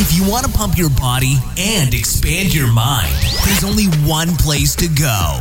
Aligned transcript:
If 0.00 0.16
you 0.16 0.30
want 0.30 0.46
to 0.46 0.52
pump 0.52 0.78
your 0.78 0.90
body 0.90 1.38
and 1.58 1.92
expand 1.92 2.54
your 2.54 2.72
mind, 2.72 3.12
there's 3.44 3.64
only 3.64 3.86
one 4.08 4.36
place 4.36 4.76
to 4.76 4.86
go. 4.86 5.40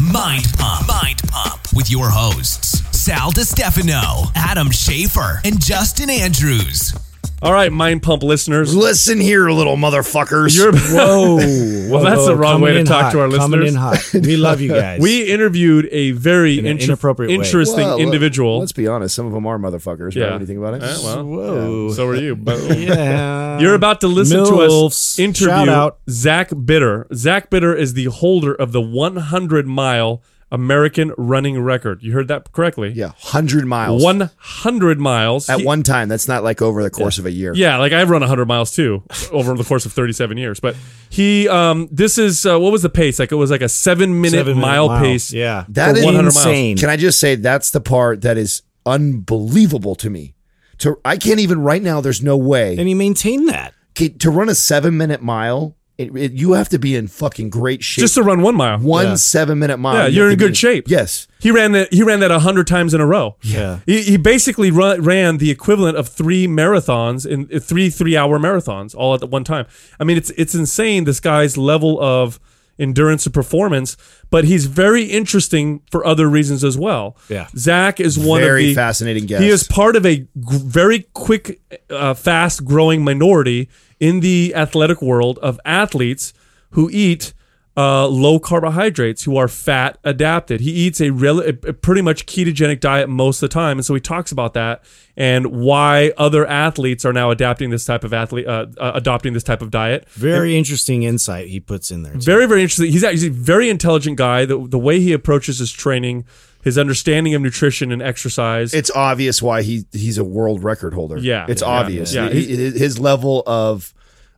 Mind 0.00 0.46
Pump. 0.56 0.88
Mind 0.88 1.20
Pump 1.28 1.60
with 1.74 1.90
your 1.90 2.08
hosts, 2.08 2.80
Sal 2.98 3.30
DiStefano, 3.32 4.32
Adam 4.34 4.68
Schafer, 4.68 5.40
and 5.44 5.60
Justin 5.60 6.08
Andrews. 6.08 6.94
All 7.40 7.52
right, 7.52 7.70
Mind 7.70 8.02
Pump 8.02 8.24
listeners. 8.24 8.74
Listen 8.74 9.20
here, 9.20 9.48
little 9.50 9.76
motherfuckers. 9.76 10.56
You're, 10.56 10.72
Whoa. 10.72 11.38
Well, 11.88 12.02
that's 12.02 12.26
the 12.26 12.36
wrong 12.36 12.60
way 12.60 12.74
to 12.74 12.84
talk 12.84 13.04
hot, 13.04 13.12
to 13.12 13.20
our 13.20 13.30
Coming 13.30 13.60
listeners. 13.60 13.74
in 13.74 13.80
hot. 13.80 14.26
We 14.26 14.36
love 14.36 14.60
you 14.60 14.68
guys. 14.74 15.00
we 15.00 15.22
interviewed 15.30 15.88
a 15.92 16.10
very 16.10 16.58
In 16.58 16.66
inter- 16.66 16.84
inappropriate 16.86 17.30
interesting 17.30 17.86
Well, 17.86 17.98
individual. 17.98 18.58
Let's 18.58 18.72
be 18.72 18.86
honest. 18.88 19.14
Some 19.14 19.24
of 19.26 19.32
them 19.32 19.46
are 19.46 19.56
motherfuckers. 19.58 20.14
Yeah. 20.14 20.24
Right? 20.24 20.32
What 20.32 20.38
do 20.38 20.42
you 20.42 20.46
think 20.48 20.58
about 20.58 20.74
it? 20.74 20.82
Eh, 20.82 20.96
well, 21.04 21.24
Whoa. 21.24 21.92
so 21.92 22.06
are 22.08 22.16
you. 22.16 22.34
But 22.48 22.76
yeah. 22.76 23.58
You're 23.60 23.74
about 23.74 24.00
to 24.02 24.08
listen 24.08 24.44
to 24.44 24.50
Milfs. 24.50 24.86
us 24.86 25.18
interview 25.18 25.48
Shout 25.48 25.68
out. 25.70 25.98
Zach 26.10 26.50
Bitter. 26.66 27.06
Zach 27.14 27.48
Bitter 27.48 27.74
is 27.74 27.94
the 27.94 28.06
holder 28.06 28.52
of 28.52 28.72
the 28.72 28.82
100 28.82 29.66
mile 29.66 30.22
American 30.50 31.12
running 31.18 31.60
record. 31.60 32.02
You 32.02 32.12
heard 32.12 32.28
that 32.28 32.52
correctly. 32.52 32.90
Yeah, 32.92 33.12
hundred 33.18 33.66
miles. 33.66 34.02
100 34.02 34.98
miles. 34.98 35.48
at 35.48 35.60
He- 35.60 35.64
one 35.66 35.82
time. 35.82 36.08
That's 36.08 36.26
not 36.28 36.42
like 36.42 36.62
over 36.62 36.82
the 36.82 36.90
course 36.90 37.18
of 37.18 37.26
a 37.26 37.30
year. 37.30 37.52
Yeah, 37.54 37.76
like 37.76 37.92
I've 37.92 38.08
run 38.10 38.20
100 38.22 38.46
miles 38.46 38.70
too 38.74 39.02
over 39.32 39.54
the 39.54 39.64
course 39.64 39.84
of 39.86 39.92
37 39.92 40.38
years. 40.38 40.58
But 40.60 40.74
he, 41.10 41.48
um, 41.48 41.88
this 41.92 42.16
is 42.18 42.46
uh, 42.46 42.58
what 42.58 42.72
was 42.72 42.82
the 42.82 42.88
pace? 42.88 43.18
Like 43.18 43.30
it 43.32 43.36
was 43.36 43.50
like 43.50 43.60
a 43.62 43.68
seven 43.68 44.20
minute 44.20 44.38
Seven 44.38 44.54
minute 44.58 44.66
mile, 44.66 44.98
pace. 44.98 45.32
Yeah. 45.32 45.64
That 45.68 45.96
is 45.96 46.02
for 46.04 46.10
is 46.10 46.14
100 46.14 46.22
miles. 46.22 46.36
insane. 46.46 46.76
Can 46.78 46.88
I 46.90 46.96
just 46.96 47.20
say 47.20 47.34
that's 47.34 47.70
the 47.70 47.80
part 47.80 48.22
that 48.22 48.36
is 48.38 48.62
unbelievable 48.86 49.94
to 49.96 50.10
me. 50.10 50.34
To 50.78 50.98
I 51.04 51.16
can't 51.16 51.40
even 51.40 51.60
right 51.60 51.82
now. 51.82 52.00
There's 52.00 52.22
no 52.22 52.36
way 52.36 52.76
and 52.78 52.86
he 52.88 52.94
maintained 52.94 53.48
that. 53.48 53.74
To 54.20 54.30
run 54.30 54.48
a 54.48 54.54
seven 54.54 54.96
minute 54.96 55.22
mile. 55.22 55.74
It, 55.98 56.16
it- 56.16 56.32
you 56.32 56.52
have 56.52 56.68
to 56.70 56.78
be 56.78 56.94
in 56.94 57.08
fucking 57.08 57.50
great 57.50 57.82
shape. 57.82 58.02
Just 58.02 58.14
to 58.14 58.22
run 58.22 58.40
one 58.40 58.54
mile. 58.54 58.78
one 58.78 59.06
Yeah. 59.06 59.14
seven 59.16 59.58
minute 59.58 59.78
mile. 59.78 59.96
Yeah, 59.96 60.06
you 60.06 60.16
you're 60.16 60.26
in 60.30 60.38
to 60.38 60.44
be 60.44 60.44
good 60.46 60.56
shape. 60.56 60.84
Yes. 60.88 61.26
He 61.40 61.50
ran 61.50 61.72
that. 61.72 61.92
He 61.92 62.02
ran 62.04 62.20
that 62.20 62.30
hundred 62.30 62.68
times 62.68 62.94
in 62.94 63.00
a 63.00 63.06
row. 63.06 63.36
Yeah. 63.42 63.80
He, 63.84 64.02
he 64.02 64.16
basically 64.16 64.70
run, 64.70 65.02
ran 65.02 65.38
the 65.38 65.50
equivalent 65.50 65.96
of 65.96 66.08
three 66.08 66.46
marathons 66.46 67.26
in 67.26 67.48
uh, 67.52 67.58
three 67.58 67.90
three 67.90 68.16
hour 68.16 68.38
marathons 68.38 68.94
all 68.94 69.14
at 69.14 69.28
one 69.28 69.42
time. 69.44 69.66
I 69.98 70.04
mean, 70.04 70.16
it's 70.16 70.30
it's 70.30 70.54
insane. 70.54 71.02
This 71.04 71.18
guy's 71.20 71.56
level 71.58 72.00
of 72.00 72.38
endurance 72.80 73.26
and 73.26 73.34
performance, 73.34 73.96
but 74.30 74.44
he's 74.44 74.66
very 74.66 75.02
interesting 75.02 75.80
for 75.90 76.06
other 76.06 76.28
reasons 76.28 76.62
as 76.62 76.78
well. 76.78 77.16
Yeah. 77.28 77.48
Zach 77.56 77.98
is 77.98 78.16
one 78.16 78.40
Very 78.40 78.62
of 78.62 78.68
the 78.68 78.74
fascinating 78.76 79.26
guest. 79.26 79.42
He 79.42 79.48
is 79.48 79.64
part 79.64 79.96
of 79.96 80.06
a 80.06 80.18
g- 80.18 80.26
very 80.36 81.08
quick, 81.12 81.60
uh, 81.90 82.14
fast 82.14 82.64
growing 82.64 83.02
minority 83.02 83.68
in 84.00 84.20
the 84.20 84.54
athletic 84.54 85.00
world 85.02 85.38
of 85.38 85.58
athletes 85.64 86.32
who 86.70 86.88
eat 86.92 87.32
uh, 87.76 88.08
low 88.08 88.40
carbohydrates, 88.40 89.22
who 89.22 89.36
are 89.36 89.46
fat 89.46 89.98
adapted. 90.02 90.60
He 90.60 90.72
eats 90.72 91.00
a, 91.00 91.10
rel- 91.10 91.38
a 91.40 91.52
pretty 91.52 92.02
much 92.02 92.26
ketogenic 92.26 92.80
diet 92.80 93.08
most 93.08 93.40
of 93.40 93.48
the 93.48 93.54
time, 93.54 93.78
and 93.78 93.84
so 93.86 93.94
he 93.94 94.00
talks 94.00 94.32
about 94.32 94.52
that 94.54 94.82
and 95.16 95.46
why 95.46 96.12
other 96.16 96.44
athletes 96.44 97.04
are 97.04 97.12
now 97.12 97.30
adapting 97.30 97.70
this 97.70 97.84
type 97.84 98.02
of 98.02 98.12
athlete, 98.12 98.48
uh, 98.48 98.66
uh, 98.78 98.92
adopting 98.94 99.32
this 99.32 99.44
type 99.44 99.62
of 99.62 99.70
diet. 99.70 100.08
Very 100.10 100.56
interesting 100.58 101.04
insight 101.04 101.46
he 101.48 101.60
puts 101.60 101.92
in 101.92 102.02
there. 102.02 102.14
too. 102.14 102.20
Very, 102.20 102.46
very 102.46 102.62
interesting. 102.62 102.90
He's 102.90 103.04
actually 103.04 103.28
a 103.28 103.30
very 103.30 103.70
intelligent 103.70 104.16
guy. 104.18 104.44
The, 104.44 104.58
the 104.66 104.78
way 104.78 104.98
he 104.98 105.12
approaches 105.12 105.60
his 105.60 105.70
training, 105.70 106.24
his 106.64 106.76
understanding 106.78 107.34
of 107.34 107.42
nutrition 107.42 107.92
and 107.92 108.02
exercise. 108.02 108.74
it's 108.74 108.90
obvious 108.94 109.40
why 109.42 109.62
he 109.62 109.84
he's 109.92 110.18
a 110.18 110.24
world 110.24 110.62
record 110.64 110.94
holder. 110.94 111.18
Yeah. 111.18 111.46
it's 111.48 111.62
Yeah. 111.62 111.68
obvious. 111.68 112.14
Yeah. 112.14 112.28
He- 112.30 112.44
he- 112.46 112.70
his 112.78 112.98
level 112.98 113.42
of 113.46 113.94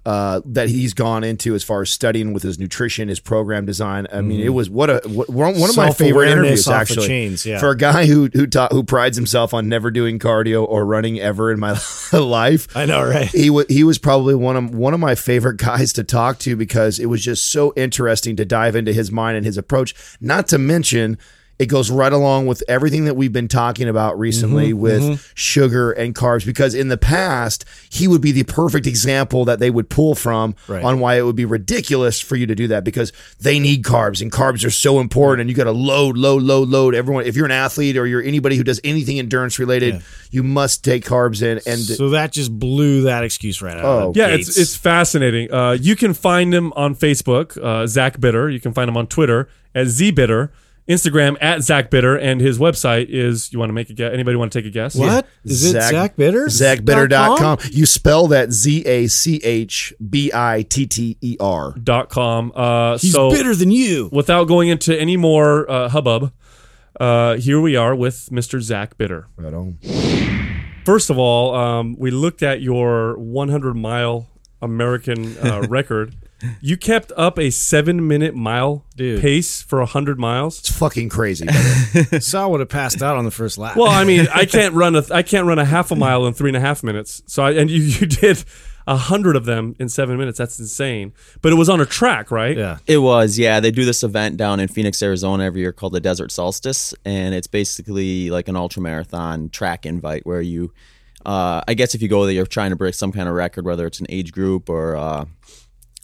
uh, 0.07 0.41
that 0.47 0.71
he's 0.71 0.95
gone 0.95 1.23
into 1.23 1.55
as 1.55 1.63
far 1.63 1.83
as 1.83 1.91
studying 1.91 2.33
with 2.33 2.43
his 2.43 2.59
nutrition, 2.59 3.09
his 3.09 3.21
program 3.21 3.67
design. 3.67 4.07
I 4.11 4.23
mean, 4.23 4.41
it 4.41 4.49
was 4.49 4.71
what 4.71 4.89
a 4.89 5.03
what, 5.07 5.29
one 5.29 5.59
one 5.61 5.69
of 5.69 5.77
my 5.77 5.91
favorite 5.91 6.31
interviews 6.31 6.67
actually. 6.69 7.07
chains, 7.07 7.45
yeah. 7.45 7.59
For 7.61 7.69
a 7.69 7.77
guy 7.77 8.07
who 8.07 8.31
who 8.33 8.47
taught, 8.47 8.73
who 8.73 8.83
prides 8.83 9.19
himself 9.19 9.53
on 9.53 9.69
never 9.69 9.91
doing 9.91 10.19
cardio 10.19 10.67
or 10.67 10.87
running 10.87 11.21
ever 11.21 11.53
in 11.53 11.61
my 11.61 11.79
life. 12.15 12.75
I 12.75 12.87
know, 12.87 13.05
right? 13.07 13.27
He 13.29 13.51
was 13.51 13.67
he 13.69 13.85
was 13.85 13.99
probably 13.99 14.35
one 14.35 14.57
of 14.57 14.75
one 14.75 14.95
of 14.95 15.01
my 15.01 15.15
favorite 15.15 15.59
guys 15.59 15.93
to 15.93 16.03
talk 16.03 16.39
to 16.41 16.57
because 16.57 16.99
it 16.99 17.07
was 17.07 17.23
just 17.23 17.53
so 17.53 17.75
interesting 17.77 18.37
to 18.37 18.47
dive 18.47 18.77
into 18.77 18.95
his 18.95 19.13
mind 19.13 19.37
and 19.37 19.45
his 19.45 19.59
approach. 19.59 19.95
Not 20.19 20.49
to 20.49 20.57
mention, 20.59 21.19
it 21.61 21.67
goes 21.67 21.91
right 21.91 22.13
along 22.13 22.47
with 22.47 22.63
everything 22.69 23.05
that 23.05 23.15
we've 23.15 23.33
been 23.33 23.47
talking 23.49 23.87
about 23.89 24.19
recently 24.19 24.71
Mm-hmm, 24.73 24.81
with 24.81 25.33
sugar 25.35 25.93
and 25.93 26.15
carbs. 26.15 26.47
Because 26.47 26.75
in 26.75 26.89
the 26.89 26.97
past, 26.97 27.65
he 27.91 28.09
would 28.09 28.23
be 28.23 28.33
the 28.33 28.45
perfect 28.45 28.87
example 28.87 29.45
that 29.45 29.59
they 29.59 29.69
would 29.71 29.89
pull 29.91 30.15
from 30.15 30.55
Right. 30.67 30.83
on 30.83 31.01
why 31.01 31.19
it 31.19 31.23
would 31.23 31.37
be 31.37 31.45
ridiculous 31.45 32.19
for 32.21 32.35
you 32.37 32.47
to 32.47 32.55
do 32.55 32.69
that 32.69 32.83
because 32.83 33.13
they 33.41 33.59
need 33.59 33.85
carbs 33.85 34.23
and 34.23 34.33
carbs 34.33 34.65
are 34.65 34.71
so 34.71 35.01
important 35.01 35.43
and 35.43 35.51
you 35.51 35.55
got 35.57 35.65
to 35.65 35.73
load, 35.73 36.17
load, 36.17 36.43
load, 36.43 36.69
load. 36.69 36.95
Everyone, 36.95 37.25
if 37.27 37.37
you're 37.37 37.45
an 37.47 37.51
athlete 37.53 37.97
or 37.99 38.07
you're 38.07 38.23
anybody 38.23 38.57
who 38.57 38.65
does 38.65 38.81
anything 38.83 39.19
endurance 39.19 39.59
related, 39.59 40.03
you 40.31 40.43
must 40.43 40.83
take 40.83 41.05
carbs 41.05 41.43
in 41.43 41.61
and. 41.67 41.79
so 41.81 42.09
that 42.11 42.33
just 42.33 42.59
blew 42.59 43.03
that 43.03 43.23
excuse 43.23 43.61
right 43.61 43.77
out. 43.77 43.85
Oh, 43.85 44.09
of 44.09 44.15
the 44.15 44.21
Yeah, 44.21 44.37
gates. 44.37 44.49
it's 44.49 44.59
it's 44.59 44.77
fascinating. 44.77 45.53
Uh, 45.53 45.73
you 45.73 45.95
can 45.95 46.15
find 46.15 46.55
him 46.55 46.73
on 46.75 46.95
Facebook, 46.95 47.57
uh, 47.63 47.87
Zach 47.87 48.19
Bitter. 48.19 48.49
You 48.49 48.61
can 48.61 48.73
find 48.73 48.89
him 48.89 48.97
on 48.97 49.07
Twitter 49.07 49.49
at 49.75 49.87
ZBitter, 49.89 50.49
Instagram 50.91 51.37
at 51.41 51.63
Zach 51.63 51.89
Bitter, 51.91 52.17
and 52.19 52.41
his 52.41 52.59
website 52.59 53.07
is. 53.09 53.53
You 53.53 53.59
want 53.59 53.71
to 53.71 53.75
make 53.75 53.89
a 53.91 53.95
guess? 53.95 54.13
Anybody 54.13 54.37
want 54.37 54.53
to 54.53 54.59
take 54.59 54.67
a 54.67 54.71
guess? 54.71 54.95
what 54.97 55.27
is 55.45 55.73
it? 55.73 55.81
Zach 55.81 56.17
Bitter? 56.17 56.47
ZachBitter.com. 56.47 57.59
You 57.71 57.87
spell 57.87 58.27
that 58.29 58.53
Z 58.53 58.85
A 58.87 59.07
C 59.07 59.37
H 59.45 59.95
B 60.11 60.31
I 60.35 60.63
T 60.63 60.87
T 60.87 61.17
E 61.21 61.37
R. 61.39 61.75
Dot 61.83 62.09
com. 62.11 62.53
Uh, 62.55 62.99
He's 62.99 63.13
so 63.13 63.31
bitter 63.31 63.55
than 63.55 63.71
you. 63.71 64.09
without 64.13 64.45
going 64.45 64.69
into 64.69 64.99
any 64.99 65.17
more 65.17 65.71
uh, 65.71 65.89
hubbub, 65.89 66.33
uh, 66.99 67.37
here 67.37 67.61
we 67.61 67.77
are 67.77 67.95
with 67.95 68.29
Mr. 68.31 68.61
Zach 68.61 68.99
Bitter. 68.99 69.29
Right 69.37 69.55
on. 69.55 69.79
First 70.85 71.11
of 71.11 71.19
all, 71.19 71.55
um, 71.55 71.95
we 71.99 72.11
looked 72.11 72.43
at 72.43 72.63
your 72.63 73.17
100 73.19 73.75
mile 73.75 74.27
American 74.61 75.37
uh, 75.39 75.61
record. 75.69 76.17
You 76.61 76.77
kept 76.77 77.13
up 77.17 77.39
a 77.39 77.51
seven 77.51 78.07
minute 78.07 78.35
mile 78.35 78.85
Dude. 78.97 79.21
pace 79.21 79.63
for 79.63 79.79
100 79.81 80.19
miles. 80.19 80.59
It's 80.61 80.71
fucking 80.71 81.09
crazy. 81.09 81.47
brother. 81.47 82.21
Sal 82.21 82.51
would 82.51 82.61
have 82.61 82.69
passed 82.69 83.03
out 83.03 83.17
on 83.17 83.25
the 83.25 83.31
first 83.31 83.59
lap. 83.59 83.77
Well, 83.77 83.91
I 83.91 84.05
mean, 84.05 84.27
I 84.33 84.45
can't 84.45 84.75
run 84.75 84.97
a 84.97 85.05
I 85.13 85.23
can't 85.23 85.47
run 85.47 85.59
a 85.59 85.65
half 85.65 85.91
a 85.91 85.97
mile 85.97 86.27
in 86.27 86.35
three 86.35 86.51
and 86.51 86.57
a 86.57 86.61
half 86.61 86.83
minutes. 86.83 87.23
So 87.27 87.43
I, 87.43 87.53
and 87.53 87.71
you 87.71 87.81
you 87.81 88.07
did 88.07 88.45
a 88.87 88.97
hundred 88.97 89.37
of 89.37 89.45
them 89.45 89.77
in 89.79 89.89
seven 89.89 90.19
minutes. 90.19 90.39
That's 90.39 90.59
insane. 90.59 91.13
But 91.43 91.53
it 91.53 91.57
was 91.57 91.69
on 91.69 91.81
a 91.81 91.87
track, 91.87 92.31
right? 92.31 92.57
yeah. 92.57 92.79
It 92.87 92.99
was, 92.99 93.39
yeah. 93.39 93.61
They 93.61 93.71
do 93.71 93.85
this 93.85 94.03
event 94.03 94.37
down 94.37 94.59
in 94.59 94.69
Phoenix, 94.69 95.01
Arizona 95.03 95.45
every 95.45 95.61
year 95.61 95.73
called 95.73 95.93
the 95.93 96.01
Desert 96.01 96.33
Solstice, 96.33 96.95
and 97.05 97.35
it's 97.35 97.47
basically 97.47 98.31
like 98.31 98.49
an 98.49 98.57
ultra 98.57 98.83
marathon 98.83 99.49
track 99.51 99.87
invite 99.87 100.27
where 100.27 100.41
you, 100.41 100.73
uh, 101.25 101.61
I 101.69 101.75
guess 101.75 101.95
if 101.95 102.03
you 102.03 102.09
go 102.09 102.25
there, 102.25 102.35
you're 102.35 102.47
trying 102.47 102.71
to 102.71 102.77
break 102.77 102.95
some 102.95 103.13
kind 103.13 103.29
of 103.29 103.35
record, 103.35 103.65
whether 103.65 103.87
it's 103.87 104.01
an 104.01 104.07
age 104.09 104.33
group 104.33 104.69
or 104.69 104.97
uh, 104.97 105.27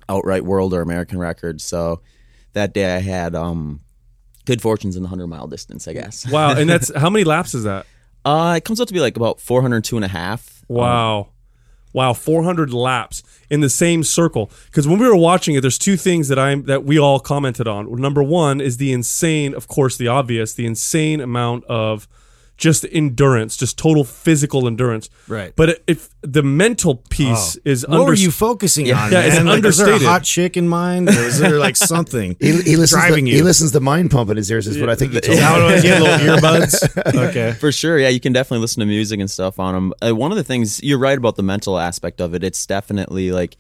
outright 0.09 0.45
world 0.45 0.75
or 0.75 0.81
American 0.81 1.19
record. 1.19 1.61
So 1.61 2.01
that 2.53 2.73
day 2.73 2.97
I 2.97 2.99
had 2.99 3.35
um, 3.35 3.81
good 4.45 4.63
fortunes 4.63 4.97
in 4.97 5.03
the 5.03 5.09
100 5.09 5.27
mile 5.27 5.47
distance, 5.47 5.87
I 5.87 5.93
guess. 5.93 6.31
Wow. 6.31 6.57
And 6.57 6.69
that's 6.71 6.95
how 6.95 7.11
many 7.11 7.25
laps 7.25 7.55
is 7.55 7.65
that? 7.65 7.87
Uh, 8.25 8.55
it 8.57 8.65
comes 8.65 8.81
out 8.81 8.89
to 8.89 8.95
be 8.95 9.01
like 9.01 9.17
about 9.17 9.41
402 9.41 9.97
and 9.97 10.05
a 10.05 10.09
half. 10.09 10.65
Wow. 10.69 11.29
Wow, 11.93 12.13
400 12.13 12.75
laps 12.75 13.23
in 13.49 13.61
the 13.63 13.71
same 13.71 14.05
circle. 14.05 14.51
Because 14.67 14.87
when 14.87 14.99
we 14.99 15.09
were 15.09 15.17
watching 15.17 15.55
it, 15.55 15.63
there's 15.63 15.79
two 15.79 15.97
things 15.97 16.29
that 16.29 16.39
I'm 16.39 16.65
that 16.65 16.85
we 16.85 16.99
all 16.99 17.19
commented 17.19 17.67
on. 17.67 17.91
Number 17.91 18.23
one 18.23 18.61
is 18.61 18.77
the 18.77 18.93
insane, 18.93 19.55
of 19.55 19.67
course, 19.67 19.97
the 19.97 20.07
obvious, 20.07 20.53
the 20.53 20.67
insane 20.67 21.23
amount 21.23 21.65
of 21.65 22.07
just 22.57 22.87
endurance, 22.91 23.57
just 23.57 23.77
total 23.79 24.03
physical 24.03 24.67
endurance. 24.67 25.11
Right. 25.29 25.53
But 25.55 25.83
if 25.87 26.09
the 26.23 26.43
mental 26.43 26.97
piece 27.11 27.57
is 27.65 27.87
What 27.87 27.99
under, 28.01 28.07
were 28.07 28.15
you 28.15 28.31
focusing 28.31 28.91
on? 28.93 29.13
Yeah, 29.13 29.21
it's 29.23 29.37
man? 29.37 29.47
Like, 29.47 29.65
is 29.65 29.77
there 29.77 29.89
a 29.89 29.91
understated. 29.91 30.03
hot 30.09 30.23
chick 30.25 30.57
in 30.57 30.67
mind? 30.69 31.09
Or 31.09 31.13
is 31.13 31.39
there 31.39 31.59
like 31.59 31.77
something 31.95 32.37
He, 32.41 32.53
he 32.63 32.77
listens. 32.77 32.91
driving 32.93 33.27
to, 33.27 33.31
you? 33.31 33.37
He 33.37 33.43
listens 33.43 33.73
to 33.73 33.81
Mind 33.81 34.11
Pump 34.11 34.31
in 34.31 34.37
his 34.39 34.51
ears. 34.51 34.67
Is 34.67 34.79
what 34.81 34.89
I 34.89 34.95
think 34.95 35.13
you 35.13 35.21
told. 35.21 35.37
me. 35.37 35.43
How 35.43 35.59
do 35.59 35.67
I 35.67 35.81
get 35.81 36.01
little 36.01 36.17
earbuds? 36.37 37.29
Okay. 37.29 37.53
For 37.53 37.71
sure, 37.73 37.99
yeah, 37.99 38.09
you 38.09 38.21
can 38.21 38.33
definitely 38.33 38.63
listen 38.63 38.81
to 38.81 38.87
music 38.87 39.21
and 39.21 39.31
stuff 39.31 39.59
on 39.61 39.75
them. 39.75 39.93
Uh, 40.03 40.15
one 40.17 40.31
of 40.31 40.39
the 40.39 40.45
things 40.45 40.83
you're 40.83 40.99
right 40.99 41.19
about 41.19 41.37
the 41.37 41.43
mental 41.43 41.79
aspect 41.79 42.21
of 42.21 42.35
it. 42.35 42.43
It's 42.43 42.65
definitely 42.65 43.33
like 43.33 43.57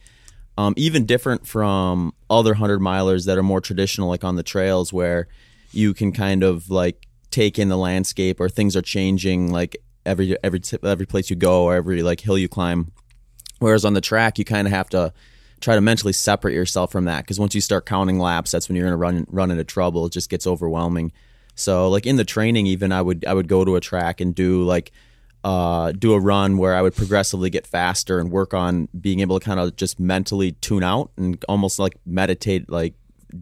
um, 0.56 0.72
even 0.78 1.04
different 1.04 1.46
from 1.46 2.14
other 2.30 2.54
hundred 2.54 2.80
milers 2.80 3.26
that 3.26 3.36
are 3.36 3.42
more 3.42 3.60
traditional, 3.60 4.08
like 4.08 4.24
on 4.24 4.36
the 4.36 4.42
trails, 4.42 4.90
where 4.90 5.28
you 5.72 5.92
can 5.92 6.12
kind 6.12 6.42
of 6.42 6.70
like 6.70 7.05
take 7.36 7.58
in 7.58 7.68
the 7.68 7.76
landscape 7.76 8.40
or 8.40 8.48
things 8.48 8.74
are 8.74 8.82
changing, 8.82 9.52
like 9.52 9.76
every 10.06 10.36
every 10.42 10.60
every 10.82 11.04
place 11.04 11.28
you 11.28 11.36
go 11.36 11.64
or 11.64 11.74
every 11.74 12.02
like 12.02 12.20
hill 12.20 12.38
you 12.38 12.48
climb. 12.48 12.92
Whereas 13.58 13.84
on 13.84 13.92
the 13.92 14.00
track, 14.00 14.38
you 14.38 14.44
kind 14.44 14.66
of 14.66 14.72
have 14.72 14.88
to 14.90 15.12
try 15.60 15.74
to 15.74 15.80
mentally 15.80 16.12
separate 16.12 16.54
yourself 16.54 16.90
from 16.92 17.04
that 17.04 17.24
because 17.24 17.38
once 17.38 17.54
you 17.54 17.60
start 17.60 17.84
counting 17.84 18.18
laps, 18.18 18.50
that's 18.50 18.68
when 18.68 18.76
you're 18.76 18.86
gonna 18.86 18.96
run 18.96 19.26
run 19.28 19.50
into 19.50 19.64
trouble. 19.64 20.06
It 20.06 20.12
just 20.12 20.30
gets 20.30 20.46
overwhelming. 20.46 21.12
So 21.54 21.88
like 21.90 22.06
in 22.06 22.16
the 22.16 22.24
training, 22.24 22.66
even 22.66 22.90
I 22.90 23.02
would 23.02 23.26
I 23.26 23.34
would 23.34 23.48
go 23.48 23.64
to 23.64 23.76
a 23.76 23.80
track 23.80 24.20
and 24.22 24.34
do 24.34 24.62
like 24.62 24.92
uh, 25.44 25.92
do 25.92 26.14
a 26.14 26.20
run 26.20 26.56
where 26.56 26.74
I 26.74 26.82
would 26.82 26.96
progressively 26.96 27.50
get 27.50 27.66
faster 27.66 28.18
and 28.18 28.32
work 28.32 28.54
on 28.54 28.88
being 28.98 29.20
able 29.20 29.38
to 29.38 29.44
kind 29.44 29.60
of 29.60 29.76
just 29.76 30.00
mentally 30.00 30.52
tune 30.52 30.82
out 30.82 31.12
and 31.16 31.44
almost 31.48 31.78
like 31.78 31.96
meditate, 32.04 32.68
like 32.68 32.94